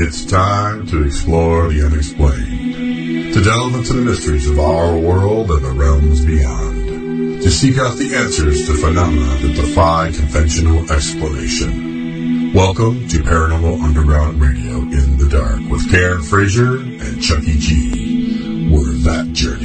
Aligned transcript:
It's 0.00 0.24
time 0.24 0.86
to 0.86 1.02
explore 1.02 1.68
the 1.68 1.84
unexplained, 1.84 3.34
to 3.34 3.42
delve 3.42 3.74
into 3.74 3.94
the 3.94 4.02
mysteries 4.02 4.48
of 4.48 4.60
our 4.60 4.96
world 4.96 5.50
and 5.50 5.64
the 5.64 5.72
realms 5.72 6.24
beyond, 6.24 7.42
to 7.42 7.50
seek 7.50 7.78
out 7.78 7.96
the 7.96 8.14
answers 8.14 8.64
to 8.68 8.74
phenomena 8.74 9.26
that 9.26 9.56
defy 9.56 10.12
conventional 10.12 10.88
explanation. 10.92 12.52
Welcome 12.54 13.08
to 13.08 13.24
Paranormal 13.24 13.82
Underground 13.82 14.40
Radio 14.40 14.82
in 14.82 15.18
the 15.18 15.28
Dark 15.28 15.68
with 15.68 15.90
Karen 15.90 16.22
Frazier 16.22 16.76
and 16.76 17.20
Chucky 17.20 17.58
G. 17.58 18.70
We're 18.70 18.94
that 19.02 19.32
journey 19.32 19.57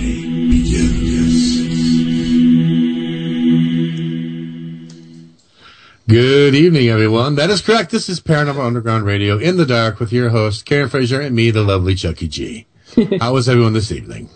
Good 6.14 6.54
evening, 6.54 6.90
everyone. 6.90 7.34
That 7.38 7.50
is 7.50 7.64
correct. 7.64 7.90
This 7.90 8.08
is 8.08 8.20
Paranormal 8.20 8.64
Underground 8.64 9.04
Radio 9.04 9.40
in 9.40 9.58
the 9.58 9.66
dark 9.66 10.00
with 10.00 10.14
your 10.14 10.30
host, 10.30 10.64
Karen 10.64 10.88
Frazier, 10.88 11.20
and 11.20 11.36
me, 11.36 11.50
the 11.50 11.64
lovely 11.64 11.96
Chucky 11.96 12.28
G. 12.28 12.68
How 13.20 13.36
is 13.38 13.50
everyone 13.50 13.74
this 13.74 13.92
evening? 13.92 14.30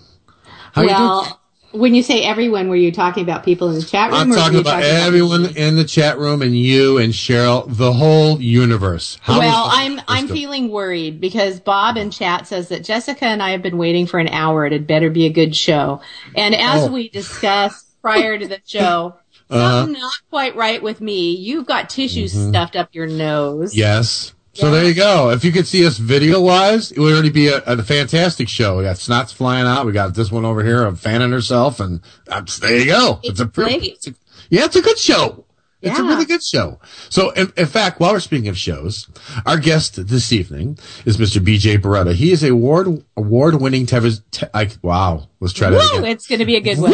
How 0.71 0.84
well, 0.84 1.40
you 1.71 1.80
when 1.80 1.94
you 1.94 2.02
say 2.02 2.23
everyone, 2.23 2.68
were 2.70 2.76
you 2.76 2.91
talking 2.91 3.21
about 3.21 3.45
people 3.45 3.70
in 3.70 3.76
the 3.76 3.84
chat 3.84 4.09
room? 4.09 4.21
I'm 4.21 4.32
talking 4.32 4.58
about 4.58 4.82
talking 4.82 4.90
everyone 4.90 5.45
about 5.45 5.55
in 5.55 5.76
the 5.76 5.84
chat 5.84 6.18
room 6.18 6.41
and 6.41 6.58
you 6.58 6.98
and 6.98 7.13
Cheryl, 7.13 7.66
the 7.68 7.94
whole 7.94 8.41
universe. 8.41 9.20
How 9.21 9.38
well, 9.38 9.68
I'm 9.70 10.02
I'm 10.07 10.27
feeling 10.27 10.70
worried 10.70 11.21
because 11.21 11.59
Bob 11.59 11.96
in 11.96 12.09
chat 12.09 12.48
says 12.48 12.70
that 12.70 12.85
Jessica 12.85 13.26
and 13.26 13.44
I 13.44 13.52
have 13.52 13.62
been 13.62 13.77
waiting 13.77 14.07
for 14.07 14.20
an 14.20 14.30
hour. 14.30 14.66
It 14.66 14.71
had 14.71 14.88
better 14.88 15.12
be 15.12 15.27
a 15.27 15.32
good 15.32 15.55
show. 15.55 16.02
And 16.35 16.55
as 16.55 16.85
oh. 16.85 16.91
we 16.91 17.09
discussed 17.09 17.88
prior 18.02 18.40
to 18.40 18.48
the 18.48 18.62
show, 18.66 19.16
Something 19.49 19.93
not 19.93 20.13
quite 20.29 20.55
right 20.55 20.81
with 20.81 21.01
me. 21.01 21.35
You've 21.35 21.65
got 21.65 21.89
tissues 21.89 22.33
mm-hmm. 22.33 22.49
stuffed 22.49 22.75
up 22.75 22.93
your 22.93 23.07
nose. 23.07 23.75
Yes. 23.75 24.33
So 24.57 24.71
there 24.71 24.85
you 24.85 24.95
go. 24.95 25.29
If 25.29 25.43
you 25.43 25.51
could 25.51 25.67
see 25.67 25.85
us 25.85 25.99
video 25.99 26.41
wise, 26.41 26.91
it 26.91 26.97
would 26.97 27.13
already 27.13 27.29
be 27.29 27.47
a, 27.47 27.57
a, 27.57 27.83
fantastic 27.83 28.49
show. 28.49 28.77
We 28.77 28.85
got 28.85 28.95
snots 28.95 29.31
flying 29.31 29.67
out. 29.67 29.85
We 29.85 29.91
got 29.91 30.15
this 30.15 30.31
one 30.31 30.45
over 30.45 30.63
here 30.63 30.84
of 30.84 30.99
fanning 30.99 31.31
herself, 31.31 31.79
and 31.79 32.01
uh, 32.27 32.41
there 32.62 32.79
you 32.79 32.85
go. 32.85 33.20
It's, 33.21 33.29
it's 33.29 33.39
a 33.39 33.45
great. 33.45 33.84
It's 33.84 34.07
a, 34.07 34.15
yeah, 34.49 34.65
it's 34.65 34.76
a 34.76 34.81
good 34.81 34.98
show. 34.98 35.45
It's 35.79 35.99
yeah. 35.99 36.04
a 36.04 36.07
really 36.07 36.26
good 36.26 36.43
show. 36.43 36.79
So, 37.09 37.29
in, 37.32 37.54
in, 37.55 37.67
fact, 37.67 37.99
while 37.99 38.13
we're 38.13 38.20
speaking 38.20 38.48
of 38.48 38.57
shows, 38.57 39.07
our 39.45 39.59
guest 39.59 40.07
this 40.07 40.34
evening 40.34 40.79
is 41.05 41.17
Mr. 41.17 41.39
BJ 41.39 41.77
Beretta. 41.77 42.15
He 42.15 42.32
is 42.32 42.43
a 42.43 42.49
award 42.49 43.05
award 43.15 43.61
winning 43.61 43.85
television. 43.85 44.23
Te- 44.32 44.48
wow, 44.82 45.27
let's 45.39 45.54
try 45.54 45.70
that 45.70 45.98
again. 45.99 46.05
It's 46.05 46.26
going 46.26 46.39
to 46.39 46.45
be 46.45 46.55
a 46.55 46.61
good 46.61 46.79
one. 46.79 46.93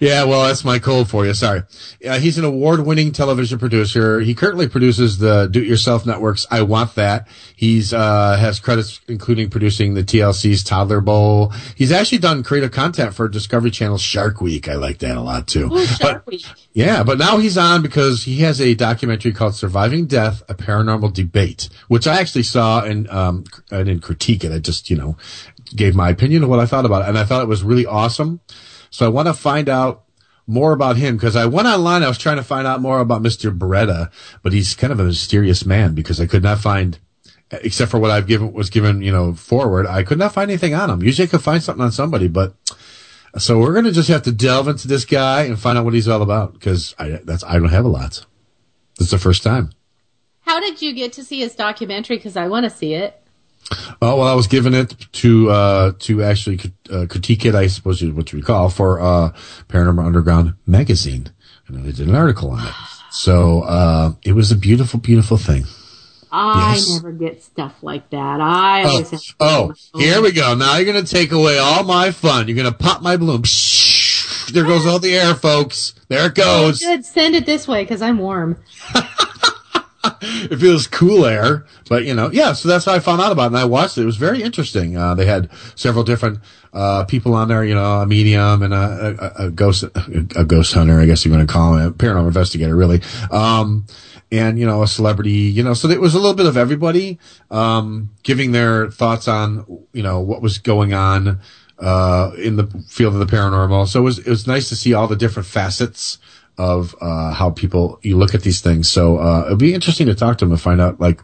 Yeah, 0.00 0.24
well, 0.24 0.46
that's 0.46 0.64
my 0.64 0.78
code 0.78 1.10
for 1.10 1.26
you. 1.26 1.34
Sorry. 1.34 1.62
Uh, 2.04 2.18
he's 2.18 2.38
an 2.38 2.44
award-winning 2.44 3.12
television 3.12 3.58
producer. 3.58 4.20
He 4.20 4.34
currently 4.34 4.66
produces 4.66 5.18
the 5.18 5.46
Do-It-Yourself 5.50 6.06
networks. 6.06 6.46
I 6.50 6.62
Want 6.62 6.94
That. 6.94 7.28
He's 7.54 7.92
uh, 7.92 8.38
has 8.38 8.60
credits 8.60 9.00
including 9.08 9.50
producing 9.50 9.92
the 9.92 10.02
TLC's 10.02 10.64
Toddler 10.64 11.02
Bowl. 11.02 11.52
He's 11.76 11.92
actually 11.92 12.18
done 12.18 12.42
creative 12.42 12.72
content 12.72 13.14
for 13.14 13.28
Discovery 13.28 13.70
Channel's 13.70 14.00
Shark 14.00 14.40
Week. 14.40 14.68
I 14.68 14.74
like 14.74 14.98
that 15.00 15.18
a 15.18 15.20
lot 15.20 15.46
too. 15.46 15.70
Ooh, 15.70 15.84
Shark 15.84 16.24
but, 16.24 16.26
Week. 16.26 16.46
Yeah, 16.72 17.02
but 17.02 17.18
now 17.18 17.36
he's 17.36 17.58
on 17.58 17.82
because 17.82 18.24
he 18.24 18.38
has 18.38 18.58
a 18.58 18.74
documentary 18.74 19.32
called 19.32 19.54
"Surviving 19.54 20.06
Death: 20.06 20.42
A 20.48 20.54
Paranormal 20.54 21.12
Debate," 21.12 21.68
which 21.88 22.06
I 22.06 22.18
actually 22.18 22.44
saw 22.44 22.82
and 22.82 23.06
um, 23.10 23.44
I 23.70 23.78
didn't 23.78 24.00
critique 24.00 24.44
it. 24.44 24.52
I 24.52 24.60
just 24.60 24.88
you 24.88 24.96
know 24.96 25.18
gave 25.76 25.94
my 25.94 26.08
opinion 26.08 26.42
of 26.42 26.48
what 26.48 26.58
I 26.58 26.64
thought 26.64 26.86
about 26.86 27.02
it, 27.02 27.08
and 27.08 27.18
I 27.18 27.24
thought 27.24 27.42
it 27.42 27.48
was 27.48 27.62
really 27.62 27.84
awesome. 27.84 28.40
So 28.90 29.06
I 29.06 29.08
want 29.08 29.28
to 29.28 29.34
find 29.34 29.68
out 29.68 30.04
more 30.46 30.72
about 30.72 30.96
him 30.96 31.16
because 31.16 31.36
I 31.36 31.46
went 31.46 31.68
online. 31.68 32.02
I 32.02 32.08
was 32.08 32.18
trying 32.18 32.36
to 32.36 32.42
find 32.42 32.66
out 32.66 32.80
more 32.80 33.00
about 33.00 33.22
Mr. 33.22 33.56
Beretta, 33.56 34.10
but 34.42 34.52
he's 34.52 34.74
kind 34.74 34.92
of 34.92 35.00
a 35.00 35.04
mysterious 35.04 35.64
man 35.64 35.94
because 35.94 36.20
I 36.20 36.26
could 36.26 36.42
not 36.42 36.58
find, 36.58 36.98
except 37.50 37.90
for 37.90 37.98
what 37.98 38.10
I've 38.10 38.26
given 38.26 38.52
was 38.52 38.68
given, 38.68 39.00
you 39.00 39.12
know, 39.12 39.32
forward. 39.32 39.86
I 39.86 40.02
could 40.02 40.18
not 40.18 40.34
find 40.34 40.50
anything 40.50 40.74
on 40.74 40.90
him. 40.90 41.02
Usually 41.02 41.28
I 41.28 41.30
could 41.30 41.42
find 41.42 41.62
something 41.62 41.84
on 41.84 41.92
somebody, 41.92 42.26
but 42.26 42.54
so 43.38 43.60
we're 43.60 43.72
going 43.72 43.84
to 43.84 43.92
just 43.92 44.08
have 44.08 44.22
to 44.22 44.32
delve 44.32 44.66
into 44.66 44.88
this 44.88 45.04
guy 45.04 45.42
and 45.42 45.58
find 45.58 45.78
out 45.78 45.84
what 45.84 45.94
he's 45.94 46.08
all 46.08 46.22
about 46.22 46.54
because 46.54 46.94
I, 46.98 47.20
that's, 47.22 47.44
I 47.44 47.54
don't 47.54 47.68
have 47.68 47.84
a 47.84 47.88
lot. 47.88 48.26
This 48.98 49.06
is 49.06 49.10
the 49.12 49.18
first 49.18 49.44
time. 49.44 49.70
How 50.40 50.58
did 50.58 50.82
you 50.82 50.92
get 50.92 51.12
to 51.12 51.22
see 51.22 51.40
his 51.40 51.54
documentary? 51.54 52.16
Because 52.16 52.36
I 52.36 52.48
want 52.48 52.64
to 52.64 52.70
see 52.70 52.94
it. 52.94 53.22
Oh 54.02 54.16
well, 54.16 54.28
I 54.28 54.34
was 54.34 54.46
given 54.46 54.74
it 54.74 54.96
to 55.12 55.50
uh, 55.50 55.92
to 56.00 56.22
actually 56.22 56.60
uh, 56.90 57.06
critique 57.08 57.44
it. 57.44 57.54
I 57.54 57.68
suppose 57.68 58.02
is 58.02 58.10
what 58.10 58.32
you 58.32 58.38
recall 58.38 58.68
for 58.68 59.00
uh, 59.00 59.32
Paranormal 59.68 60.04
Underground 60.04 60.54
magazine, 60.66 61.30
and 61.68 61.84
they 61.84 61.92
did 61.92 62.08
an 62.08 62.14
article 62.14 62.50
on 62.50 62.66
it. 62.66 62.74
So 63.12 63.62
uh, 63.62 64.12
it 64.24 64.32
was 64.32 64.50
a 64.50 64.56
beautiful, 64.56 64.98
beautiful 64.98 65.36
thing. 65.36 65.64
I 66.32 66.74
yes. 66.74 66.88
never 66.94 67.12
get 67.12 67.42
stuff 67.42 67.82
like 67.82 68.10
that. 68.10 68.40
I 68.40 68.84
oh, 69.40 69.72
oh 69.94 69.98
here 69.98 70.22
we 70.22 70.32
go. 70.32 70.54
Now 70.54 70.76
you're 70.76 70.92
gonna 70.92 71.06
take 71.06 71.32
away 71.32 71.58
all 71.58 71.82
my 71.84 72.12
fun. 72.12 72.46
You're 72.48 72.56
gonna 72.56 72.72
pop 72.72 73.02
my 73.02 73.16
balloon. 73.16 73.42
There 74.52 74.64
goes 74.64 74.86
all 74.86 74.98
the 74.98 75.16
air, 75.16 75.34
folks. 75.34 75.94
There 76.08 76.26
it 76.26 76.34
goes. 76.34 76.82
Oh, 76.82 76.96
good. 76.96 77.04
Send 77.04 77.34
it 77.34 77.46
this 77.46 77.66
way 77.68 77.82
because 77.82 78.02
I'm 78.02 78.18
warm. 78.18 78.62
it 80.22 80.58
feels 80.58 80.86
cool 80.86 81.24
air, 81.24 81.64
but 81.88 82.04
you 82.04 82.14
know, 82.14 82.30
yeah. 82.30 82.52
So 82.52 82.68
that's 82.68 82.84
how 82.84 82.92
I 82.92 82.98
found 82.98 83.20
out 83.20 83.32
about 83.32 83.44
it, 83.44 83.48
and 83.48 83.56
I 83.56 83.64
watched 83.64 83.96
it. 83.96 84.02
It 84.02 84.06
was 84.06 84.16
very 84.16 84.42
interesting. 84.42 84.96
Uh, 84.96 85.14
they 85.14 85.26
had 85.26 85.48
several 85.76 86.04
different 86.04 86.40
uh, 86.72 87.04
people 87.04 87.34
on 87.34 87.48
there. 87.48 87.64
You 87.64 87.74
know, 87.74 88.00
a 88.00 88.06
medium 88.06 88.62
and 88.62 88.74
a, 88.74 89.16
a, 89.40 89.46
a 89.46 89.50
ghost, 89.50 89.84
a, 89.84 90.44
ghost 90.44 90.74
hunter, 90.74 91.00
I 91.00 91.06
guess 91.06 91.24
you 91.24 91.30
want 91.30 91.48
to 91.48 91.52
call 91.52 91.76
him, 91.76 91.88
a 91.88 91.90
paranormal 91.92 92.28
investigator, 92.28 92.76
really. 92.76 93.00
Um, 93.30 93.86
and 94.30 94.58
you 94.58 94.66
know, 94.66 94.82
a 94.82 94.86
celebrity. 94.86 95.30
You 95.30 95.62
know, 95.62 95.74
so 95.74 95.88
it 95.88 96.00
was 96.00 96.14
a 96.14 96.18
little 96.18 96.34
bit 96.34 96.46
of 96.46 96.56
everybody 96.56 97.18
um, 97.50 98.10
giving 98.22 98.52
their 98.52 98.90
thoughts 98.90 99.26
on 99.26 99.64
you 99.92 100.02
know 100.02 100.20
what 100.20 100.42
was 100.42 100.58
going 100.58 100.92
on 100.92 101.40
uh, 101.78 102.32
in 102.36 102.56
the 102.56 102.66
field 102.88 103.14
of 103.14 103.20
the 103.20 103.36
paranormal. 103.36 103.88
So 103.88 104.00
it 104.00 104.04
was 104.04 104.18
it 104.18 104.28
was 104.28 104.46
nice 104.46 104.68
to 104.68 104.76
see 104.76 104.92
all 104.92 105.08
the 105.08 105.16
different 105.16 105.46
facets 105.46 106.18
of 106.60 106.94
uh, 107.00 107.32
how 107.32 107.48
people 107.48 107.98
you 108.02 108.18
look 108.18 108.34
at 108.34 108.42
these 108.42 108.60
things. 108.60 108.86
So 108.90 109.16
uh, 109.16 109.44
it'd 109.46 109.58
be 109.58 109.72
interesting 109.72 110.06
to 110.08 110.14
talk 110.14 110.36
to 110.38 110.44
him 110.44 110.52
and 110.52 110.60
find 110.60 110.78
out 110.78 111.00
like 111.00 111.22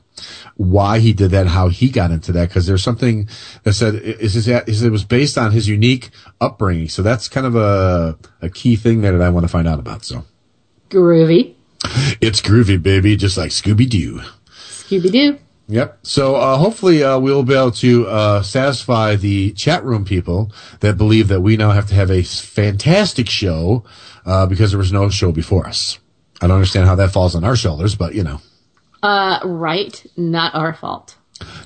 why 0.57 0.99
he 0.99 1.13
did 1.13 1.33
that, 1.33 1.47
how 1.47 1.69
he 1.69 1.91
got 1.91 2.11
into 2.11 2.33
that. 2.33 2.49
Because 2.49 2.67
there's 2.67 2.83
something 2.83 3.29
that 3.63 3.75
said 3.75 3.97
is, 3.97 4.49
it 4.49 4.91
was 4.91 5.05
based 5.05 5.37
on 5.37 5.53
his 5.53 5.69
unique 5.69 6.09
upbringing. 6.41 6.89
So 6.89 7.03
that's 7.03 7.29
kind 7.29 7.47
of 7.47 7.55
a 7.55 8.19
a 8.41 8.49
key 8.49 8.77
thing 8.77 9.03
that 9.03 9.21
I 9.21 9.29
want 9.29 9.45
to 9.45 9.49
find 9.49 9.69
out 9.69 9.79
about. 9.79 10.07
So 10.07 10.25
groovy. 10.89 11.55
It's 12.23 12.41
groovy, 12.41 12.83
baby, 12.83 13.15
just 13.17 13.37
like 13.37 13.51
Scooby 13.51 13.89
Doo. 13.89 14.23
Scooby 14.49 15.13
Doo. 15.13 15.39
Yep. 15.69 15.99
So 16.03 16.37
uh, 16.37 16.57
hopefully 16.57 17.03
uh, 17.03 17.19
we'll 17.19 17.43
be 17.43 17.55
able 17.55 17.73
to 17.73 18.07
uh, 18.07 18.43
satisfy 18.43 19.17
the 19.17 19.53
chat 19.53 19.85
room 19.85 20.05
people 20.05 20.53
that 20.81 20.97
believe 20.97 21.29
that 21.29 21.41
we 21.41 21.57
now 21.57 21.71
have 21.73 21.89
to 21.89 21.95
have 21.95 22.11
a 22.11 22.23
fantastic 22.23 23.29
show 23.29 23.85
uh, 24.25 24.47
because 24.47 24.71
there 24.71 24.79
was 24.79 24.93
no 24.93 25.09
show 25.09 25.33
before 25.33 25.67
us. 25.67 25.99
I 26.41 26.47
don't 26.47 26.57
understand 26.57 26.87
how 26.87 26.95
that 26.97 27.11
falls 27.11 27.35
on 27.35 27.43
our 27.45 27.57
shoulders, 27.57 27.97
but 27.97 28.15
you 28.15 28.23
know. 28.23 28.41
Uh, 29.03 29.41
right. 29.45 30.05
Not 30.17 30.55
our 30.55 30.73
fault. 30.73 31.17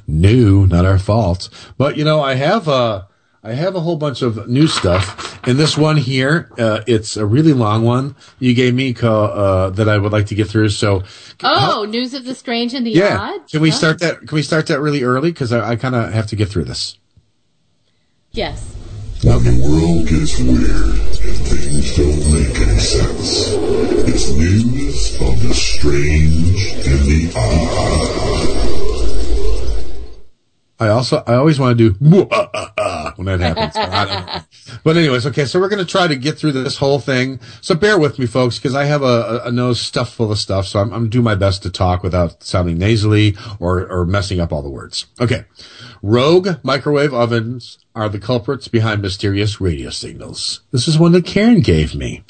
No, 0.06 0.64
not 0.64 0.86
our 0.86 0.98
fault. 0.98 1.48
But 1.76 1.96
you 1.96 2.04
know, 2.04 2.22
I 2.22 2.34
have 2.34 2.68
uh 2.68 3.04
I 3.42 3.54
have 3.54 3.74
a 3.74 3.80
whole 3.80 3.96
bunch 3.96 4.20
of 4.20 4.48
new 4.48 4.66
stuff, 4.66 5.40
and 5.48 5.58
this 5.58 5.76
one 5.76 5.96
here, 5.96 6.50
uh, 6.58 6.82
it's 6.86 7.16
a 7.16 7.24
really 7.24 7.54
long 7.54 7.84
one. 7.84 8.14
You 8.38 8.52
gave 8.52 8.74
me 8.74 8.94
uh, 9.00 9.70
that 9.70 9.88
I 9.88 9.96
would 9.96 10.12
like 10.12 10.26
to 10.26 10.34
get 10.34 10.48
through. 10.48 10.68
So, 10.68 11.04
oh, 11.42 11.58
how, 11.58 11.84
news 11.84 12.12
of 12.12 12.26
the 12.26 12.34
strange 12.34 12.74
and 12.74 12.86
the 12.86 12.90
yeah. 12.90 13.18
odd. 13.18 13.50
Can 13.50 13.62
we 13.62 13.70
oh. 13.70 13.74
start 13.74 14.00
that? 14.00 14.18
Can 14.18 14.36
we 14.36 14.42
start 14.42 14.66
that 14.66 14.80
really 14.80 15.04
early? 15.04 15.32
Because 15.32 15.54
I, 15.54 15.70
I 15.70 15.76
kind 15.76 15.94
of 15.94 16.12
have 16.12 16.26
to 16.28 16.36
get 16.36 16.50
through 16.50 16.64
this. 16.64 16.98
Yes. 18.32 18.76
When 19.24 19.42
the 19.42 19.60
world 19.66 20.06
gets 20.06 20.38
weird 20.38 21.00
and 21.20 21.36
things 21.48 21.96
don't 21.96 22.32
make 22.32 22.56
any 22.56 22.78
sense, 22.78 23.52
it's 24.06 24.30
news 24.32 25.14
of 25.14 25.42
the 25.48 25.54
strange 25.54 26.72
and 26.86 27.00
the 27.06 27.32
odd. 27.36 28.79
I 30.80 30.88
also, 30.88 31.22
I 31.26 31.34
always 31.34 31.60
want 31.60 31.76
to 31.76 31.90
do 31.92 32.26
uh, 32.30 32.46
uh, 32.54 32.68
uh, 32.78 33.12
when 33.16 33.26
that 33.26 33.40
happens. 33.40 34.78
but 34.82 34.96
anyways, 34.96 35.26
okay, 35.26 35.44
so 35.44 35.60
we're 35.60 35.68
going 35.68 35.84
to 35.84 35.90
try 35.90 36.06
to 36.08 36.16
get 36.16 36.38
through 36.38 36.52
this 36.52 36.78
whole 36.78 36.98
thing. 36.98 37.38
So 37.60 37.74
bear 37.74 37.98
with 37.98 38.18
me, 38.18 38.24
folks, 38.24 38.58
because 38.58 38.74
I 38.74 38.84
have 38.84 39.02
a, 39.02 39.42
a, 39.44 39.52
nose 39.52 39.78
stuffed 39.78 40.14
full 40.14 40.32
of 40.32 40.38
stuff. 40.38 40.66
So 40.66 40.80
I'm, 40.80 40.90
I'm 40.94 41.10
do 41.10 41.20
my 41.20 41.34
best 41.34 41.62
to 41.64 41.70
talk 41.70 42.02
without 42.02 42.42
sounding 42.42 42.78
nasally 42.78 43.36
or, 43.58 43.86
or 43.92 44.06
messing 44.06 44.40
up 44.40 44.54
all 44.54 44.62
the 44.62 44.70
words. 44.70 45.06
Okay. 45.20 45.44
Rogue 46.02 46.48
microwave 46.62 47.12
ovens 47.12 47.78
are 47.94 48.08
the 48.08 48.18
culprits 48.18 48.68
behind 48.68 49.02
mysterious 49.02 49.60
radio 49.60 49.90
signals. 49.90 50.60
This 50.70 50.88
is 50.88 50.98
one 50.98 51.12
that 51.12 51.26
Karen 51.26 51.60
gave 51.60 51.94
me. 51.94 52.22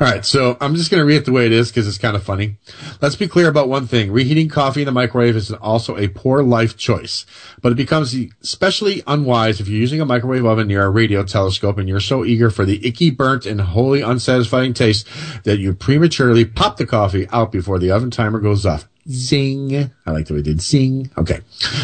All 0.00 0.06
right, 0.06 0.24
so 0.24 0.56
I'm 0.58 0.74
just 0.74 0.90
going 0.90 1.00
to 1.00 1.04
read 1.04 1.16
it 1.16 1.24
the 1.26 1.32
way 1.32 1.44
it 1.44 1.52
is 1.52 1.68
because 1.68 1.86
it's 1.86 1.98
kind 1.98 2.16
of 2.16 2.22
funny. 2.22 2.56
Let's 3.02 3.16
be 3.16 3.28
clear 3.28 3.48
about 3.48 3.68
one 3.68 3.86
thing. 3.86 4.10
Reheating 4.10 4.48
coffee 4.48 4.82
in 4.82 4.86
the 4.86 4.92
microwave 4.92 5.36
is 5.36 5.52
also 5.52 5.98
a 5.98 6.08
poor 6.08 6.42
life 6.42 6.78
choice, 6.78 7.26
but 7.60 7.72
it 7.72 7.76
becomes 7.76 8.14
especially 8.42 9.02
unwise 9.06 9.60
if 9.60 9.68
you're 9.68 9.78
using 9.78 10.00
a 10.00 10.06
microwave 10.06 10.46
oven 10.46 10.68
near 10.68 10.84
a 10.84 10.90
radio 10.90 11.22
telescope 11.22 11.76
and 11.76 11.88
you're 11.88 12.00
so 12.00 12.24
eager 12.24 12.48
for 12.48 12.64
the 12.64 12.86
icky, 12.86 13.10
burnt, 13.10 13.44
and 13.44 13.60
wholly 13.60 14.00
unsatisfying 14.00 14.72
taste 14.72 15.06
that 15.44 15.58
you 15.58 15.74
prematurely 15.74 16.46
pop 16.46 16.78
the 16.78 16.86
coffee 16.86 17.28
out 17.30 17.52
before 17.52 17.78
the 17.78 17.90
oven 17.90 18.10
timer 18.10 18.40
goes 18.40 18.64
off 18.64 18.86
Zing. 19.10 19.90
I 20.06 20.10
like 20.10 20.26
the 20.26 20.34
way 20.34 20.40
they 20.40 20.50
did 20.50 20.60
zing. 20.60 21.10
Okay. 21.16 21.40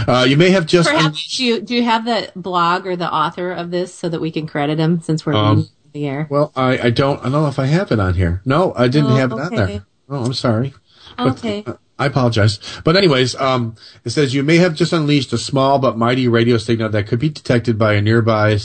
Uh, 0.07 0.25
you 0.29 0.37
may 0.37 0.51
have 0.51 0.67
just. 0.67 0.89
Perhaps 0.89 1.37
do 1.37 1.45
you, 1.45 1.61
do 1.61 1.75
you 1.75 1.83
have 1.83 2.05
the 2.05 2.31
blog 2.37 2.87
or 2.87 2.97
the 2.97 3.13
author 3.13 3.53
of 3.53 3.71
this 3.71 3.93
so 3.93 4.09
that 4.09 4.21
we 4.21 4.31
can 4.31 4.47
credit 4.47 4.79
him 4.79 5.01
since 5.01 5.27
we're 5.27 5.35
um, 5.35 5.69
the 5.93 6.07
air? 6.07 6.27
Well, 6.31 6.53
I, 6.55 6.79
I 6.79 6.91
don't, 6.91 7.19
I 7.21 7.25
don't 7.25 7.33
know 7.33 7.47
if 7.47 7.59
I 7.59 7.67
have 7.67 7.93
it 7.93 8.01
on 8.01 8.15
here. 8.15 8.43
No, 8.45 8.73
I 8.77 8.89
didn't 8.89 9.13
oh, 9.13 9.17
have 9.17 9.33
it 9.33 9.35
okay. 9.35 9.45
on 9.45 9.67
there. 9.67 9.87
Oh, 10.09 10.25
I'm 10.25 10.35
sorry. 10.35 10.75
Okay. 11.19 11.63
But, 11.63 11.75
uh, 11.75 11.79
I 11.99 12.07
apologize. 12.07 12.59
But 12.85 12.97
anyways, 12.97 13.35
um, 13.37 13.75
it 14.05 14.11
says 14.11 14.35
you 14.35 14.43
may 14.43 14.57
have 14.57 14.75
just 14.75 14.93
unleashed 14.93 15.33
a 15.33 15.39
small 15.39 15.79
but 15.79 15.97
mighty 15.97 16.29
radio 16.29 16.59
signal 16.59 16.91
that 16.91 17.07
could 17.07 17.19
be 17.19 17.31
detected 17.31 17.79
by 17.79 17.95
a 17.95 18.03
nearby 18.03 18.59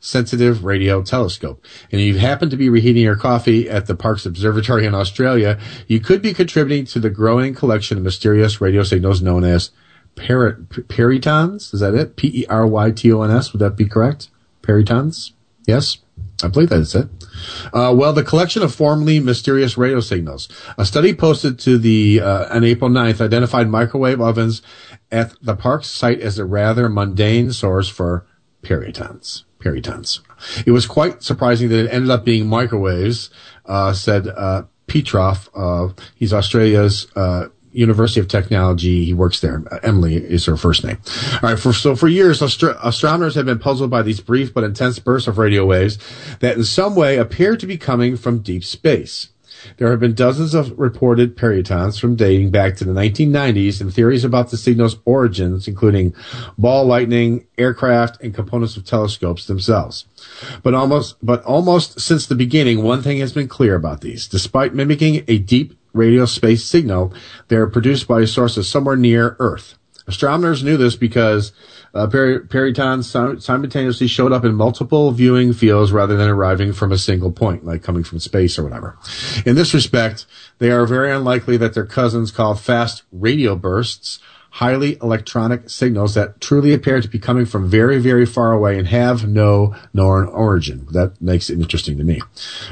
sensitive 0.00 0.64
radio 0.64 1.02
telescope. 1.02 1.62
And 1.92 2.00
if 2.00 2.06
you 2.06 2.18
happen 2.18 2.48
to 2.48 2.56
be 2.56 2.70
reheating 2.70 3.02
your 3.02 3.16
coffee 3.16 3.68
at 3.68 3.86
the 3.86 3.94
Parkes 3.94 4.24
Observatory 4.24 4.86
in 4.86 4.94
Australia, 4.94 5.58
you 5.86 6.00
could 6.00 6.22
be 6.22 6.32
contributing 6.32 6.86
to 6.86 6.98
the 6.98 7.10
growing 7.10 7.54
collection 7.54 7.98
of 7.98 8.04
mysterious 8.04 8.60
radio 8.60 8.82
signals 8.82 9.20
known 9.20 9.44
as 9.44 9.70
per- 10.14 10.54
perytons. 10.54 11.74
Is 11.74 11.80
that 11.80 11.94
it? 11.94 12.16
P-E-R-Y-T-O-N-S. 12.16 13.52
Would 13.52 13.60
that 13.60 13.76
be 13.76 13.86
correct? 13.86 14.30
Perytons? 14.62 15.32
Yes? 15.66 15.98
I 16.42 16.48
believe 16.48 16.68
that's 16.68 16.94
it. 16.94 17.08
Uh, 17.72 17.92
well, 17.96 18.12
the 18.12 18.22
collection 18.22 18.62
of 18.62 18.74
formerly 18.74 19.18
mysterious 19.18 19.76
radio 19.76 20.00
signals. 20.00 20.48
A 20.76 20.84
study 20.84 21.12
posted 21.12 21.58
to 21.60 21.78
the 21.78 22.20
uh, 22.20 22.54
on 22.54 22.62
April 22.62 22.90
9th 22.90 23.20
identified 23.20 23.68
microwave 23.68 24.20
ovens 24.20 24.62
at 25.10 25.34
the 25.42 25.56
Parkes 25.56 25.88
site 25.88 26.20
as 26.20 26.38
a 26.38 26.44
rather 26.44 26.88
mundane 26.88 27.52
source 27.52 27.88
for 27.88 28.26
perytons. 28.62 29.44
Perytons. 29.58 30.20
It 30.64 30.70
was 30.70 30.86
quite 30.86 31.24
surprising 31.24 31.68
that 31.70 31.86
it 31.86 31.92
ended 31.92 32.10
up 32.10 32.24
being 32.24 32.46
microwaves, 32.46 33.30
uh, 33.66 33.92
said 33.92 34.28
uh, 34.28 34.64
Petroff. 34.86 35.98
He's 36.14 36.32
Australia's 36.32 37.08
uh, 37.16 37.48
University 37.72 38.20
of 38.20 38.28
Technology. 38.28 39.04
He 39.04 39.14
works 39.14 39.40
there. 39.40 39.62
Emily 39.82 40.16
is 40.16 40.46
her 40.46 40.56
first 40.56 40.84
name. 40.84 40.98
All 41.34 41.50
right. 41.50 41.58
For, 41.58 41.72
so 41.72 41.94
for 41.94 42.08
years, 42.08 42.42
astro- 42.42 42.78
astronomers 42.82 43.34
have 43.34 43.46
been 43.46 43.58
puzzled 43.58 43.90
by 43.90 44.02
these 44.02 44.20
brief 44.20 44.52
but 44.52 44.64
intense 44.64 44.98
bursts 44.98 45.28
of 45.28 45.38
radio 45.38 45.64
waves 45.66 45.98
that 46.40 46.56
in 46.56 46.64
some 46.64 46.94
way 46.94 47.16
appear 47.16 47.56
to 47.56 47.66
be 47.66 47.76
coming 47.76 48.16
from 48.16 48.40
deep 48.40 48.64
space. 48.64 49.28
There 49.76 49.90
have 49.90 50.00
been 50.00 50.14
dozens 50.14 50.54
of 50.54 50.78
reported 50.78 51.36
perytons 51.36 52.00
from 52.00 52.16
dating 52.16 52.50
back 52.50 52.76
to 52.76 52.84
the 52.84 52.92
1990s 52.92 53.80
and 53.80 53.92
theories 53.92 54.24
about 54.24 54.50
the 54.50 54.56
signal's 54.56 54.96
origins, 55.04 55.66
including 55.68 56.14
ball 56.56 56.84
lightning, 56.84 57.46
aircraft, 57.56 58.22
and 58.22 58.34
components 58.34 58.76
of 58.76 58.84
telescopes 58.84 59.46
themselves. 59.46 60.04
But 60.62 60.74
almost, 60.74 61.16
but 61.22 61.42
almost 61.44 62.00
since 62.00 62.26
the 62.26 62.34
beginning, 62.34 62.82
one 62.82 63.02
thing 63.02 63.18
has 63.18 63.32
been 63.32 63.48
clear 63.48 63.74
about 63.74 64.00
these. 64.00 64.28
Despite 64.28 64.74
mimicking 64.74 65.24
a 65.28 65.38
deep 65.38 65.77
radio 65.92 66.24
space 66.24 66.64
signal. 66.64 67.12
They 67.48 67.56
are 67.56 67.66
produced 67.66 68.08
by 68.08 68.24
sources 68.24 68.68
somewhere 68.68 68.96
near 68.96 69.36
Earth. 69.38 69.74
Astronomers 70.06 70.64
knew 70.64 70.78
this 70.78 70.96
because 70.96 71.52
uh, 71.94 72.06
perytons 72.06 73.42
simultaneously 73.42 74.06
showed 74.06 74.32
up 74.32 74.44
in 74.44 74.54
multiple 74.54 75.10
viewing 75.12 75.52
fields 75.52 75.92
rather 75.92 76.16
than 76.16 76.30
arriving 76.30 76.72
from 76.72 76.92
a 76.92 76.98
single 76.98 77.30
point, 77.30 77.64
like 77.64 77.82
coming 77.82 78.04
from 78.04 78.18
space 78.18 78.58
or 78.58 78.64
whatever. 78.64 78.96
In 79.44 79.54
this 79.54 79.74
respect, 79.74 80.24
they 80.58 80.70
are 80.70 80.86
very 80.86 81.12
unlikely 81.12 81.58
that 81.58 81.74
their 81.74 81.84
cousins 81.84 82.30
called 82.30 82.58
fast 82.58 83.02
radio 83.12 83.54
bursts 83.54 84.18
highly 84.58 84.98
electronic 85.00 85.70
signals 85.70 86.14
that 86.14 86.40
truly 86.40 86.74
appear 86.74 87.00
to 87.00 87.06
be 87.06 87.16
coming 87.16 87.46
from 87.46 87.70
very, 87.70 88.00
very 88.00 88.26
far 88.26 88.52
away 88.52 88.76
and 88.76 88.88
have 88.88 89.24
no 89.24 89.72
known 89.94 90.26
origin. 90.26 90.84
That 90.90 91.22
makes 91.22 91.48
it 91.48 91.60
interesting 91.60 91.96
to 91.98 92.02
me. 92.02 92.20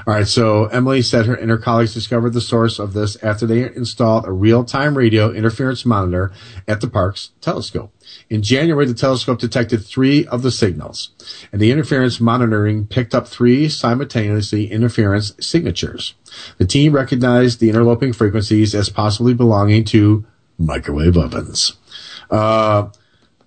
All 0.05 0.15
right. 0.15 0.27
So 0.27 0.65
Emily 0.67 1.01
said 1.01 1.27
her 1.27 1.35
and 1.37 1.49
her 1.49 1.59
colleagues 1.59 1.95
discovered 1.95 2.33
the 2.33 2.41
source 2.41 2.81
of 2.81 2.93
this 2.93 3.15
after 3.23 3.47
they 3.47 3.73
installed 3.73 4.27
a 4.27 4.33
real-time 4.33 4.99
radio 4.99 5.31
interference 5.31 5.87
monitor 5.87 6.33
at 6.67 6.81
the 6.81 6.89
Parkes 6.89 7.31
telescope. 7.41 7.93
In 8.29 8.43
January, 8.43 8.87
the 8.87 8.95
telescope 8.95 9.39
detected 9.39 9.85
three 9.85 10.27
of 10.27 10.43
the 10.43 10.51
signals, 10.51 11.11
and 11.53 11.61
the 11.61 11.71
interference 11.71 12.21
monitoring 12.21 12.87
picked 12.89 13.15
up 13.15 13.29
three 13.29 13.69
simultaneously 13.69 14.73
interference 14.73 15.35
signatures. 15.39 16.15
The 16.59 16.67
team 16.67 16.93
recognized 16.93 17.61
the 17.61 17.69
interloping 17.69 18.13
frequencies 18.13 18.75
as 18.75 18.89
possibly 18.89 19.35
belonging 19.35 19.85
to 19.87 20.25
microwave 20.59 21.17
ovens. 21.17 21.75
Uh, 22.31 22.89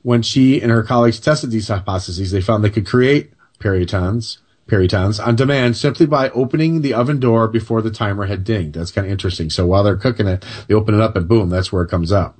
when 0.02 0.22
she 0.22 0.62
and 0.62 0.72
her 0.72 0.84
colleagues 0.84 1.20
tested 1.20 1.52
these 1.52 1.68
hypotheses, 1.68 2.32
they 2.32 2.42
found 2.42 2.64
they 2.64 2.70
could 2.70 2.88
create 2.88 3.32
peritons, 3.60 4.38
perytons 4.68 5.26
on 5.26 5.36
demand 5.36 5.76
simply 5.76 6.06
by 6.06 6.30
opening 6.30 6.82
the 6.82 6.94
oven 6.94 7.20
door 7.20 7.48
before 7.48 7.82
the 7.82 7.92
timer 7.92 8.26
had 8.26 8.44
dinged. 8.44 8.76
That's 8.76 8.92
kind 8.92 9.06
of 9.06 9.12
interesting. 9.12 9.50
So 9.50 9.66
while 9.66 9.84
they're 9.84 9.98
cooking 9.98 10.28
it, 10.28 10.46
they 10.68 10.74
open 10.74 10.96
it 10.96 11.02
up 11.02 11.16
and 11.16 11.28
boom, 11.28 11.50
that's 11.50 11.72
where 11.72 11.84
it 11.84 11.90
comes 11.90 12.14
out. 12.14 12.40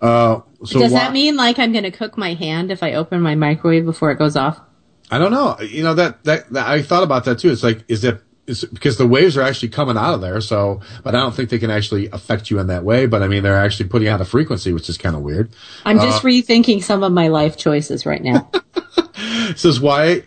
Uh, 0.00 0.40
so 0.64 0.80
Does 0.80 0.92
that 0.92 1.12
mean 1.12 1.36
like 1.36 1.58
I'm 1.58 1.72
going 1.72 1.84
to 1.84 1.90
cook 1.90 2.16
my 2.16 2.34
hand 2.34 2.70
if 2.70 2.82
I 2.82 2.94
open 2.94 3.20
my 3.20 3.34
microwave 3.34 3.84
before 3.84 4.10
it 4.10 4.18
goes 4.18 4.36
off? 4.36 4.60
I 5.10 5.18
don't 5.18 5.32
know. 5.32 5.58
You 5.60 5.82
know 5.82 5.94
that, 5.94 6.24
that, 6.24 6.50
that 6.52 6.66
I 6.66 6.82
thought 6.82 7.02
about 7.02 7.24
that 7.24 7.38
too. 7.38 7.50
It's 7.50 7.62
like, 7.62 7.84
is 7.88 8.04
it 8.04 8.20
because 8.46 8.98
the 8.98 9.06
waves 9.06 9.36
are 9.36 9.42
actually 9.42 9.70
coming 9.70 9.96
out 9.96 10.14
of 10.14 10.20
there. 10.20 10.40
So, 10.40 10.80
but 11.02 11.14
I 11.14 11.20
don't 11.20 11.34
think 11.34 11.50
they 11.50 11.58
can 11.58 11.70
actually 11.70 12.08
affect 12.10 12.50
you 12.50 12.58
in 12.58 12.66
that 12.66 12.84
way. 12.84 13.06
But 13.06 13.22
I 13.22 13.28
mean, 13.28 13.42
they're 13.42 13.56
actually 13.56 13.88
putting 13.88 14.08
out 14.08 14.20
a 14.20 14.24
frequency, 14.24 14.72
which 14.72 14.88
is 14.88 14.98
kind 14.98 15.16
of 15.16 15.22
weird. 15.22 15.50
I'm 15.84 15.98
just 15.98 16.24
uh, 16.24 16.28
rethinking 16.28 16.82
some 16.82 17.02
of 17.02 17.12
my 17.12 17.28
life 17.28 17.56
choices 17.56 18.04
right 18.06 18.22
now. 18.22 18.50
says 19.56 19.80
why, 19.80 20.22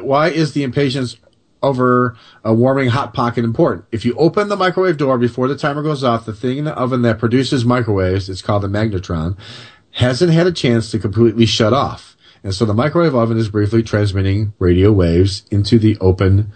why 0.00 0.28
is 0.28 0.52
the 0.52 0.62
impatience 0.62 1.16
over 1.62 2.16
a 2.44 2.54
warming 2.54 2.88
hot 2.88 3.14
pocket 3.14 3.44
important? 3.44 3.86
If 3.92 4.04
you 4.04 4.14
open 4.14 4.48
the 4.48 4.56
microwave 4.56 4.96
door 4.96 5.18
before 5.18 5.48
the 5.48 5.56
timer 5.56 5.82
goes 5.82 6.04
off, 6.04 6.26
the 6.26 6.32
thing 6.32 6.58
in 6.58 6.64
the 6.64 6.74
oven 6.74 7.02
that 7.02 7.18
produces 7.18 7.64
microwaves, 7.64 8.28
it's 8.28 8.42
called 8.42 8.62
the 8.62 8.68
magnetron, 8.68 9.36
hasn't 9.92 10.32
had 10.32 10.46
a 10.46 10.52
chance 10.52 10.90
to 10.90 10.98
completely 10.98 11.46
shut 11.46 11.72
off. 11.72 12.16
And 12.44 12.54
so 12.54 12.64
the 12.64 12.74
microwave 12.74 13.14
oven 13.14 13.36
is 13.36 13.48
briefly 13.48 13.82
transmitting 13.82 14.52
radio 14.58 14.92
waves 14.92 15.44
into 15.50 15.78
the 15.78 15.98
open 15.98 16.52